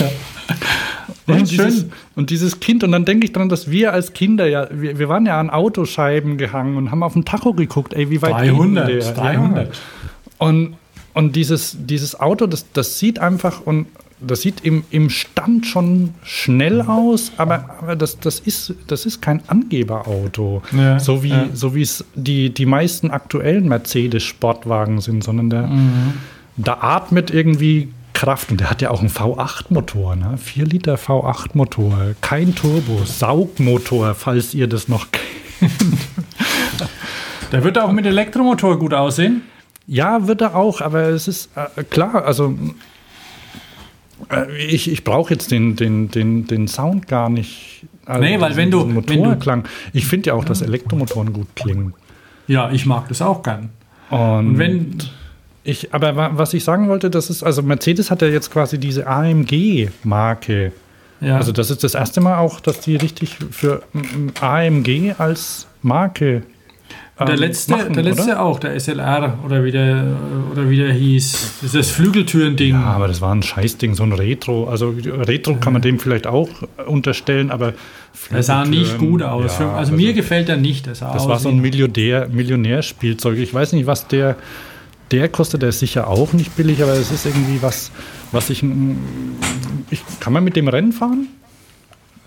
Ja, 0.00 1.34
Und 1.36 1.48
schön. 1.48 1.66
dieses, 1.66 1.86
und 2.16 2.30
dieses 2.30 2.60
Kind, 2.60 2.82
und 2.84 2.92
dann 2.92 3.04
denke 3.04 3.24
ich 3.26 3.32
dran, 3.32 3.48
dass 3.48 3.70
wir 3.70 3.92
als 3.92 4.12
Kinder 4.12 4.46
ja, 4.46 4.66
wir, 4.72 4.98
wir 4.98 5.08
waren 5.08 5.26
ja 5.26 5.38
an 5.38 5.50
Autoscheiben 5.50 6.38
gehangen 6.38 6.76
und 6.76 6.90
haben 6.90 7.02
auf 7.02 7.12
den 7.12 7.24
Tacho 7.24 7.52
geguckt, 7.52 7.92
ey, 7.94 8.10
wie 8.10 8.20
weit 8.22 8.36
geht 8.42 8.50
denn 8.50 8.56
300, 8.74 8.88
der? 8.88 9.12
300. 9.12 9.66
Ja. 9.66 9.80
Und, 10.38 10.74
und 11.14 11.36
dieses, 11.36 11.76
dieses 11.78 12.18
Auto, 12.18 12.46
das, 12.46 12.66
das 12.72 12.98
sieht 12.98 13.18
einfach 13.18 13.60
und 13.64 13.86
das 14.20 14.42
sieht 14.42 14.64
im, 14.64 14.84
im 14.90 15.08
Stand 15.08 15.66
schon 15.66 16.12
schnell 16.22 16.82
aus, 16.82 17.32
aber, 17.38 17.76
aber 17.80 17.96
das, 17.96 18.18
das, 18.20 18.38
ist, 18.40 18.74
das 18.86 19.06
ist 19.06 19.22
kein 19.22 19.40
Angeberauto. 19.48 20.62
Ja, 20.76 20.98
so 21.00 21.22
wie 21.22 21.30
ja. 21.30 21.46
so 21.54 21.74
es 21.74 22.04
die, 22.14 22.50
die 22.52 22.66
meisten 22.66 23.10
aktuellen 23.10 23.66
Mercedes-Sportwagen 23.68 25.00
sind, 25.00 25.24
sondern 25.24 25.48
der, 25.50 25.62
Mhm. 25.68 26.14
da 26.58 26.78
atmet 26.80 27.30
irgendwie 27.30 27.88
Kraft 28.12 28.50
und 28.50 28.60
der 28.60 28.70
hat 28.70 28.82
ja 28.82 28.90
auch 28.90 29.00
einen 29.00 29.08
V8-Motor, 29.10 30.16
ne? 30.16 30.36
4 30.36 30.66
Liter 30.66 30.94
V8-Motor, 30.96 32.14
kein 32.20 32.54
Turbo, 32.54 33.04
Saugmotor, 33.04 34.14
falls 34.14 34.54
ihr 34.54 34.66
das 34.66 34.88
noch 34.88 35.06
kennt. 35.12 35.72
Der 37.52 37.64
wird 37.64 37.78
auch 37.78 37.92
mit 37.92 38.06
Elektromotor 38.06 38.78
gut 38.78 38.94
aussehen. 38.94 39.42
Ja, 39.86 40.26
wird 40.26 40.40
er 40.40 40.54
auch, 40.54 40.80
aber 40.80 41.08
es 41.08 41.26
ist 41.28 41.50
äh, 41.56 41.82
klar, 41.84 42.24
also 42.24 42.56
äh, 44.30 44.56
ich, 44.66 44.90
ich 44.90 45.02
brauche 45.04 45.32
jetzt 45.34 45.50
den, 45.50 45.74
den, 45.76 46.10
den, 46.10 46.46
den 46.46 46.68
Sound 46.68 47.08
gar 47.08 47.28
nicht. 47.28 47.84
Also 48.06 48.22
Nee, 48.22 48.40
weil 48.40 48.56
wenn 48.56 48.70
du- 48.70 48.84
diesen 48.84 48.96
wenn 48.96 49.06
du- 49.06 49.14
Motorklang. 49.24 49.64
Ich 49.92 50.06
finde 50.06 50.28
ja 50.28 50.34
auch, 50.34 50.44
dass 50.44 50.62
Elektromotoren 50.62 51.32
gut 51.32 51.48
klingen. 51.56 51.94
Ja, 52.46 52.70
ich 52.70 52.86
mag 52.86 53.08
das 53.08 53.22
auch 53.22 53.42
gern. 53.42 53.70
Und, 54.10 54.18
Und 54.20 54.58
wenn, 54.58 54.98
ich, 55.64 55.92
aber 55.92 56.16
wa- 56.16 56.30
was 56.34 56.54
ich 56.54 56.64
sagen 56.64 56.88
wollte, 56.88 57.10
das 57.10 57.30
ist, 57.30 57.42
also 57.42 57.62
Mercedes 57.62 58.10
hat 58.10 58.22
ja 58.22 58.28
jetzt 58.28 58.50
quasi 58.52 58.78
diese 58.78 59.06
AMG-Marke. 59.06 60.72
ja, 61.20 61.36
Also 61.36 61.52
das 61.52 61.70
ist 61.70 61.84
das 61.84 61.94
erste 61.94 62.20
Mal 62.20 62.38
auch, 62.38 62.60
dass 62.60 62.80
die 62.80 62.96
richtig 62.96 63.36
für 63.50 63.82
AMG 64.40 65.14
als 65.18 65.66
Marke 65.82 66.42
der 67.18 67.28
ähm, 67.34 67.40
letzte, 67.40 67.72
machen, 67.72 67.92
der 67.92 68.02
letzte 68.02 68.22
oder? 68.30 68.40
auch, 68.42 68.58
der 68.58 68.80
SLR 68.80 69.38
oder 69.44 69.62
wie 69.62 69.70
der, 69.72 70.04
oder 70.52 70.70
wie 70.70 70.78
der 70.78 70.90
hieß. 70.94 71.32
Das 71.60 71.62
ist 71.62 71.74
das 71.74 71.90
Flügeltürending. 71.90 72.72
Ja, 72.72 72.84
aber 72.84 73.08
das 73.08 73.20
war 73.20 73.34
ein 73.34 73.42
Scheißding, 73.42 73.94
so 73.94 74.04
ein 74.04 74.12
Retro. 74.12 74.68
Also 74.68 74.94
Retro 75.04 75.56
kann 75.56 75.74
man 75.74 75.82
dem 75.82 75.98
vielleicht 75.98 76.26
auch 76.26 76.48
unterstellen, 76.86 77.50
aber 77.50 77.74
der 78.30 78.42
sah 78.42 78.64
nicht 78.64 78.96
gut 78.96 79.22
aus. 79.22 79.58
ja, 79.58 79.74
also 79.74 79.92
mir 79.92 80.14
gefällt 80.14 80.48
er 80.48 80.56
nicht. 80.56 80.86
Der 80.86 80.94
sah 80.94 81.12
Das 81.12 81.24
aus 81.24 81.28
war 81.28 81.38
so 81.38 81.50
ein 81.50 81.58
Millionär, 81.58 82.26
Millionärspielzeug. 82.30 83.36
Ich 83.38 83.52
weiß 83.52 83.74
nicht, 83.74 83.86
was 83.86 84.08
der. 84.08 84.36
Der 85.10 85.28
kostet 85.28 85.62
der 85.62 85.72
sicher 85.72 86.08
auch 86.08 86.32
nicht 86.32 86.56
billig, 86.56 86.82
aber 86.82 86.92
es 86.92 87.10
ist 87.10 87.26
irgendwie 87.26 87.60
was, 87.60 87.90
was 88.32 88.50
ich, 88.50 88.64
ich. 89.90 90.02
Kann 90.20 90.32
man 90.32 90.44
mit 90.44 90.56
dem 90.56 90.68
Rennen 90.68 90.92
fahren? 90.92 91.28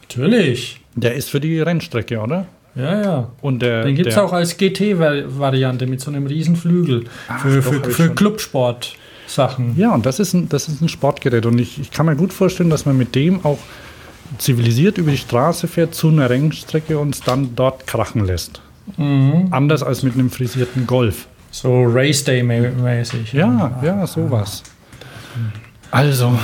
Natürlich. 0.02 0.82
Der 0.96 1.16
ist 1.16 1.30
für 1.30 1.40
die 1.40 1.60
Rennstrecke, 1.60 2.20
oder? 2.20 2.46
Ja, 2.76 3.02
ja. 3.02 3.32
Und 3.42 3.62
der, 3.62 3.84
Den 3.84 3.96
gibt 3.96 4.10
es 4.10 4.18
auch 4.18 4.34
als 4.34 4.58
GT-Variante 4.58 5.86
mit 5.88 6.02
so 6.02 6.12
einem 6.12 6.26
riesen 6.26 6.56
Flügel. 6.56 7.06
für 7.40 7.62
doch, 7.62 7.74
für, 7.74 7.84
für 7.84 7.92
schon. 7.92 8.16
Clubsport-Sachen. 8.16 9.76
Ja, 9.78 9.94
und 9.94 10.06
das 10.06 10.20
ist 10.20 10.34
ein, 10.34 10.50
das 10.50 10.68
ist 10.68 10.82
ein 10.82 10.90
Sportgerät. 10.90 11.46
Und 11.46 11.60
ich, 11.60 11.80
ich 11.80 11.92
kann 11.92 12.06
mir 12.06 12.16
gut 12.16 12.34
vorstellen, 12.34 12.70
dass 12.70 12.86
man 12.86 12.98
mit 12.98 13.16
dem 13.16 13.46
auch 13.46 13.60
zivilisiert 14.40 14.98
über 14.98 15.12
die 15.12 15.18
Straße 15.18 15.68
fährt 15.68 15.94
zu 15.94 16.10
einer 16.10 16.30
Rennstrecke 16.30 16.98
und 16.98 17.16
es 17.16 17.22
dann 17.22 17.56
dort 17.56 17.86
krachen 17.86 18.26
lässt. 18.26 18.62
Mhm. 18.98 19.48
Anders 19.52 19.84
als 19.84 20.04
mit 20.04 20.14
einem 20.14 20.30
frisierten 20.30 20.88
Golf. 20.88 21.28
So 21.56 21.84
Race 21.86 22.24
Day-mäßig. 22.24 23.32
Ja, 23.34 23.80
ja, 23.84 24.08
sowas. 24.08 24.64
Also, 25.92 26.38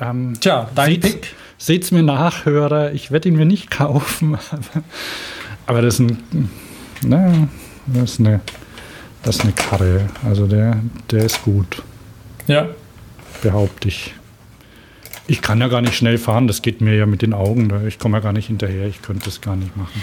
ähm, 0.00 0.32
Tja, 0.40 0.70
dein 0.74 0.92
Seht's- 0.92 1.06
Pick. 1.12 1.34
seht's 1.58 1.90
mir 1.90 2.02
nach, 2.02 2.46
Hörer. 2.46 2.92
Ich 2.92 3.10
werde 3.10 3.28
ihn 3.28 3.36
mir 3.36 3.44
nicht 3.44 3.70
kaufen. 3.70 4.36
Aber, 4.50 4.84
aber 5.66 5.82
das 5.82 5.94
ist 5.94 6.00
ein, 6.00 6.50
na, 7.02 7.46
das 7.88 8.12
ist 8.12 8.20
eine, 8.20 8.40
das 9.22 9.36
ist 9.36 9.42
eine 9.42 9.52
Karre. 9.52 10.06
Also 10.26 10.46
der, 10.46 10.78
der 11.10 11.24
ist 11.26 11.42
gut, 11.42 11.82
Ja. 12.46 12.68
behaupte 13.42 13.88
ich. 13.88 14.14
Ich 15.26 15.42
kann 15.42 15.60
ja 15.60 15.68
gar 15.68 15.82
nicht 15.82 15.94
schnell 15.94 16.16
fahren, 16.16 16.46
das 16.48 16.62
geht 16.62 16.80
mir 16.80 16.96
ja 16.96 17.04
mit 17.04 17.20
den 17.20 17.34
Augen. 17.34 17.68
da- 17.68 17.82
Ich 17.82 17.98
komme 17.98 18.16
ja 18.16 18.22
gar 18.22 18.32
nicht 18.32 18.46
hinterher, 18.46 18.86
ich 18.86 19.02
könnte 19.02 19.26
das 19.26 19.42
gar 19.42 19.56
nicht 19.56 19.76
machen. 19.76 20.02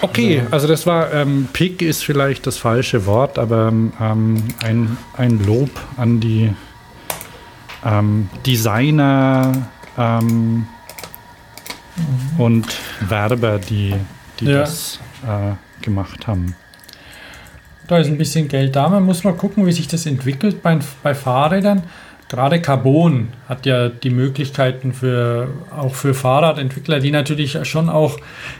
Okay, 0.00 0.42
also 0.50 0.66
das 0.66 0.86
war, 0.86 1.12
ähm, 1.12 1.48
Pick 1.52 1.82
ist 1.82 2.04
vielleicht 2.04 2.46
das 2.46 2.58
falsche 2.58 3.06
Wort, 3.06 3.38
aber 3.38 3.68
ähm, 3.68 4.42
ein, 4.62 4.96
ein 5.16 5.44
Lob 5.44 5.70
an 5.96 6.20
die 6.20 6.52
ähm, 7.84 8.28
Designer 8.46 9.52
ähm, 9.98 10.66
und 12.38 12.66
Werber, 13.08 13.58
die, 13.58 13.94
die 14.40 14.46
Ja. 14.46 14.60
das 14.60 15.00
äh, 15.26 15.84
gemacht 15.84 16.26
haben. 16.26 16.54
Da 17.88 17.98
ist 17.98 18.06
ein 18.06 18.16
bisschen 18.18 18.48
Geld 18.48 18.74
da. 18.76 18.88
Man 18.88 19.02
muss 19.04 19.24
mal 19.24 19.34
gucken, 19.34 19.66
wie 19.66 19.72
sich 19.72 19.88
das 19.88 20.06
entwickelt 20.06 20.62
bei, 20.62 20.78
bei 21.02 21.14
Fahrrädern. 21.14 21.82
Gerade 22.32 22.62
Carbon 22.62 23.28
hat 23.46 23.66
ja 23.66 23.90
die 23.90 24.08
Möglichkeiten 24.08 24.94
für 24.94 25.48
auch 25.70 25.94
für 25.94 26.14
Fahrradentwickler, 26.14 26.98
die 26.98 27.10
natürlich 27.10 27.58
schon 27.64 27.90
auch 27.90 28.18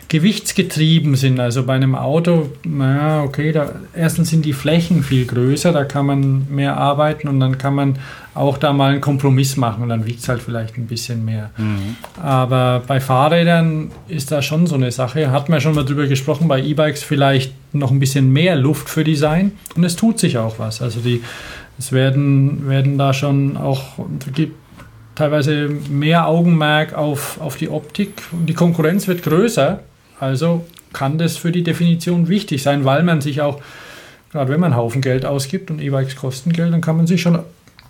gewichtsgetrieben 0.08 1.14
sind. 1.14 1.40
Also 1.40 1.64
bei 1.64 1.72
einem 1.72 1.94
Auto, 1.94 2.50
naja, 2.64 3.22
okay, 3.22 3.50
da 3.50 3.72
erstens 3.94 4.28
sind 4.28 4.44
die 4.44 4.52
Flächen 4.52 5.02
viel 5.02 5.24
größer, 5.24 5.72
da 5.72 5.84
kann 5.84 6.04
man 6.04 6.46
mehr 6.50 6.76
arbeiten 6.76 7.28
und 7.28 7.40
dann 7.40 7.56
kann 7.56 7.74
man 7.74 7.98
auch 8.34 8.58
da 8.58 8.74
mal 8.74 8.92
einen 8.92 9.00
Kompromiss 9.00 9.56
machen 9.56 9.82
und 9.82 9.88
dann 9.88 10.04
wiegt 10.04 10.20
es 10.20 10.28
halt 10.28 10.42
vielleicht 10.42 10.76
ein 10.76 10.86
bisschen 10.86 11.24
mehr. 11.24 11.50
Aber 12.22 12.82
bei 12.86 13.00
Fahrrädern 13.00 13.90
ist 14.06 14.32
da 14.32 14.42
schon 14.42 14.66
so 14.66 14.74
eine 14.74 14.90
Sache. 14.90 15.30
Hat 15.30 15.48
man 15.48 15.62
schon 15.62 15.74
mal 15.74 15.84
drüber 15.84 16.06
gesprochen, 16.06 16.46
bei 16.46 16.60
E-Bikes 16.60 17.02
vielleicht 17.02 17.54
noch 17.72 17.90
ein 17.90 18.00
bisschen 18.00 18.30
mehr 18.30 18.54
Luft 18.54 18.90
für 18.90 19.02
Design 19.02 19.52
und 19.76 19.84
es 19.84 19.96
tut 19.96 20.18
sich 20.18 20.36
auch 20.36 20.58
was. 20.58 20.82
Also 20.82 21.00
die, 21.00 21.22
es 21.78 21.92
werden, 21.92 22.68
werden 22.68 22.98
da 22.98 23.12
schon 23.12 23.56
auch 23.56 23.98
gibt 24.34 24.56
teilweise 25.14 25.68
mehr 25.90 26.26
Augenmerk 26.26 26.94
auf, 26.94 27.40
auf 27.40 27.56
die 27.56 27.68
Optik 27.68 28.22
und 28.32 28.46
die 28.46 28.54
Konkurrenz 28.54 29.06
wird 29.08 29.22
größer. 29.22 29.80
Also 30.18 30.64
kann 30.92 31.18
das 31.18 31.36
für 31.36 31.52
die 31.52 31.62
Definition 31.62 32.28
wichtig 32.28 32.62
sein, 32.62 32.84
weil 32.84 33.02
man 33.02 33.20
sich 33.20 33.40
auch, 33.40 33.60
gerade 34.30 34.50
wenn 34.52 34.60
man 34.60 34.72
einen 34.72 34.80
Haufen 34.80 35.02
Geld 35.02 35.24
ausgibt 35.26 35.70
und 35.70 35.80
E-Bikes 35.80 36.16
kosten 36.16 36.52
Geld, 36.52 36.72
dann 36.72 36.80
kann 36.80 36.96
man 36.96 37.06
sich 37.06 37.20
schon 37.22 37.38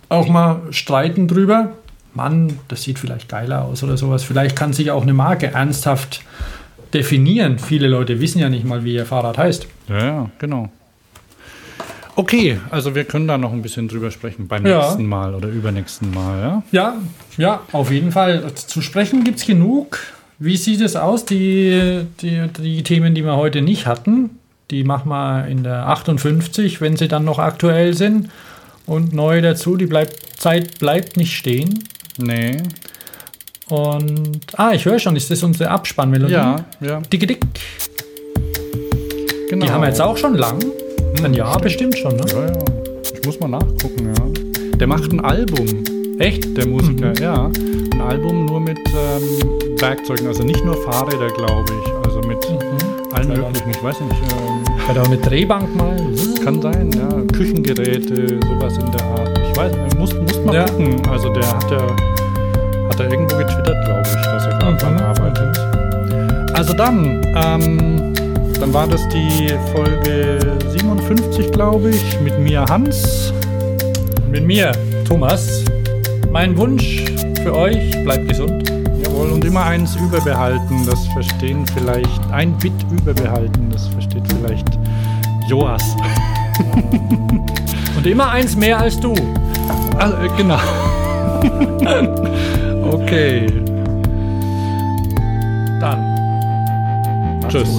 auch 0.09 0.27
mal 0.27 0.61
streiten 0.71 1.27
drüber. 1.27 1.73
Mann, 2.13 2.59
das 2.67 2.83
sieht 2.83 2.99
vielleicht 2.99 3.29
geiler 3.29 3.63
aus 3.63 3.83
oder 3.83 3.97
sowas. 3.97 4.23
Vielleicht 4.23 4.55
kann 4.55 4.73
sich 4.73 4.91
auch 4.91 5.01
eine 5.01 5.13
Marke 5.13 5.47
ernsthaft 5.47 6.21
definieren. 6.93 7.57
Viele 7.57 7.87
Leute 7.87 8.21
wissen 8.21 8.39
ja 8.39 8.49
nicht 8.49 8.65
mal, 8.65 8.83
wie 8.83 8.93
ihr 8.93 9.05
Fahrrad 9.05 9.37
heißt. 9.37 9.67
Ja, 9.89 10.05
ja, 10.05 10.29
genau. 10.37 10.71
Okay, 12.15 12.59
also 12.69 12.93
wir 12.93 13.05
können 13.05 13.27
da 13.27 13.37
noch 13.37 13.51
ein 13.53 13.61
bisschen 13.63 13.87
drüber 13.87 14.11
sprechen 14.11 14.47
beim 14.47 14.65
Ja. 14.65 14.81
nächsten 14.81 15.05
Mal 15.05 15.33
oder 15.33 15.47
übernächsten 15.49 16.11
Mal, 16.13 16.39
ja? 16.41 16.63
Ja, 16.71 16.95
ja, 17.37 17.61
auf 17.71 17.91
jeden 17.91 18.11
Fall. 18.11 18.43
Zu 18.53 18.81
sprechen 18.81 19.23
gibt 19.23 19.39
es 19.39 19.45
genug. 19.47 19.99
Wie 20.37 20.57
sieht 20.57 20.81
es 20.81 20.95
aus, 20.95 21.25
die, 21.25 22.05
die, 22.21 22.47
die 22.59 22.83
Themen, 22.83 23.15
die 23.15 23.23
wir 23.23 23.35
heute 23.35 23.61
nicht 23.61 23.87
hatten? 23.87 24.31
Die 24.71 24.83
machen 24.83 25.09
wir 25.09 25.47
in 25.47 25.63
der 25.63 25.87
58, 25.87 26.81
wenn 26.81 26.97
sie 26.97 27.07
dann 27.07 27.23
noch 27.25 27.39
aktuell 27.39 27.93
sind. 27.93 28.29
Und 28.85 29.13
neu 29.13 29.41
dazu, 29.41 29.75
die 29.77 29.85
bleibt, 29.85 30.39
Zeit 30.39 30.79
bleibt 30.79 31.17
nicht 31.17 31.35
stehen. 31.35 31.83
Nee. 32.17 32.57
Und, 33.69 34.41
ah, 34.57 34.71
ich 34.73 34.85
höre 34.85 34.99
schon, 34.99 35.15
ist 35.15 35.31
das 35.31 35.41
unsere 35.41 35.69
Abspannmelodie? 35.71 36.33
Ja, 36.33 36.65
ja. 36.81 36.99
Dicke 37.01 37.25
Dick. 37.25 37.39
Genau. 39.49 39.65
Die 39.65 39.71
haben 39.71 39.81
wir 39.81 39.87
jetzt 39.87 40.01
auch 40.01 40.17
schon 40.17 40.35
lang. 40.35 40.59
Ein 41.23 41.33
Jahr 41.33 41.59
bestimmt 41.59 41.97
schon, 41.97 42.15
ne? 42.15 42.23
Ja, 42.31 42.45
ja. 42.47 42.53
Ich 43.13 43.25
muss 43.25 43.39
mal 43.39 43.47
nachgucken, 43.49 44.13
ja. 44.15 44.77
Der 44.77 44.87
macht 44.87 45.11
ein 45.11 45.19
Album. 45.21 45.65
Echt? 46.19 46.55
Der 46.57 46.67
Musiker, 46.67 47.13
ja. 47.21 47.49
Ein 47.93 48.01
Album 48.01 48.45
nur 48.45 48.59
mit 48.59 48.77
ähm, 48.89 49.79
Werkzeugen, 49.79 50.27
also 50.27 50.43
nicht 50.43 50.63
nur 50.65 50.75
Fahrräder, 50.83 51.27
glaube 51.29 51.65
ich. 51.83 51.93
Also 52.05 52.19
mit 52.27 52.37
allen 53.13 53.29
Ja, 53.31 53.37
möglichen, 53.37 53.69
ich 53.71 53.83
weiß 53.83 53.99
nicht. 54.01 54.21
Ähm, 54.33 54.87
Hat 54.87 54.97
auch 54.97 55.05
eine 55.05 55.17
Drehbank 55.17 55.75
mal. 55.75 55.95
kann 56.43 56.61
sein, 56.61 56.91
ja. 56.91 57.07
Küchengeräte, 57.37 58.39
sowas 58.45 58.77
in 58.77 58.91
der 58.91 59.05
Art. 59.05 59.39
Ich 59.51 59.57
weiß 59.57 59.75
nicht, 59.77 59.97
muss, 59.97 60.13
muss 60.13 60.43
mal 60.45 60.55
Ja. 60.55 60.65
gucken. 60.65 61.01
Also 61.09 61.29
der 61.33 61.47
hat 61.47 61.71
ja, 61.71 61.87
hat 62.89 62.99
er 62.99 63.11
irgendwo 63.11 63.37
getwittert, 63.37 63.85
glaube 63.85 64.01
ich, 64.05 64.25
dass 64.25 64.45
er 64.45 64.59
gerade 64.59 64.77
dran 64.77 64.93
Mhm. 64.95 64.99
arbeitet. 64.99 66.53
Also 66.55 66.73
dann, 66.73 67.21
ähm, 67.35 68.13
dann 68.59 68.73
war 68.73 68.87
das 68.87 69.07
die 69.09 69.49
Folge 69.73 70.39
57, 70.71 71.51
glaube 71.51 71.89
ich, 71.89 72.19
mit 72.21 72.39
mir 72.39 72.65
Hans. 72.65 73.33
Mit 74.31 74.45
mir, 74.45 74.71
Thomas. 75.07 75.63
Mein 76.31 76.57
Wunsch 76.57 77.03
für 77.43 77.55
euch, 77.55 77.91
bleibt 78.03 78.27
gesund. 78.27 78.69
Jawohl, 79.03 79.31
und 79.31 79.45
immer 79.45 79.65
eins 79.65 79.95
überbehalten, 79.95 80.85
das 80.85 81.05
verstehen 81.07 81.65
vielleicht, 81.73 82.21
ein 82.31 82.57
Bit 82.57 82.73
überbehalten, 82.91 83.69
das 83.71 83.87
versteht 83.87 84.23
vielleicht 84.31 84.67
Joas. 85.47 85.95
Und 87.97 88.05
immer 88.05 88.29
eins 88.31 88.55
mehr 88.55 88.79
als 88.79 88.99
du. 88.99 89.13
Also, 89.97 90.17
genau. 90.37 90.59
okay. 92.91 93.47
Dann. 95.79 97.39
Tschüss. 97.49 97.77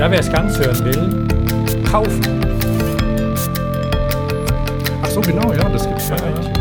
Ja, 0.00 0.10
wer 0.10 0.20
es 0.20 0.32
ganz 0.32 0.58
hören 0.58 0.82
will, 0.82 1.84
kaufen. 1.84 2.22
Ach 5.02 5.10
so, 5.10 5.20
genau, 5.20 5.52
ja, 5.52 5.68
das 5.68 5.86
gibt's 5.86 6.08
ja 6.08 6.16
eigentlich. 6.16 6.59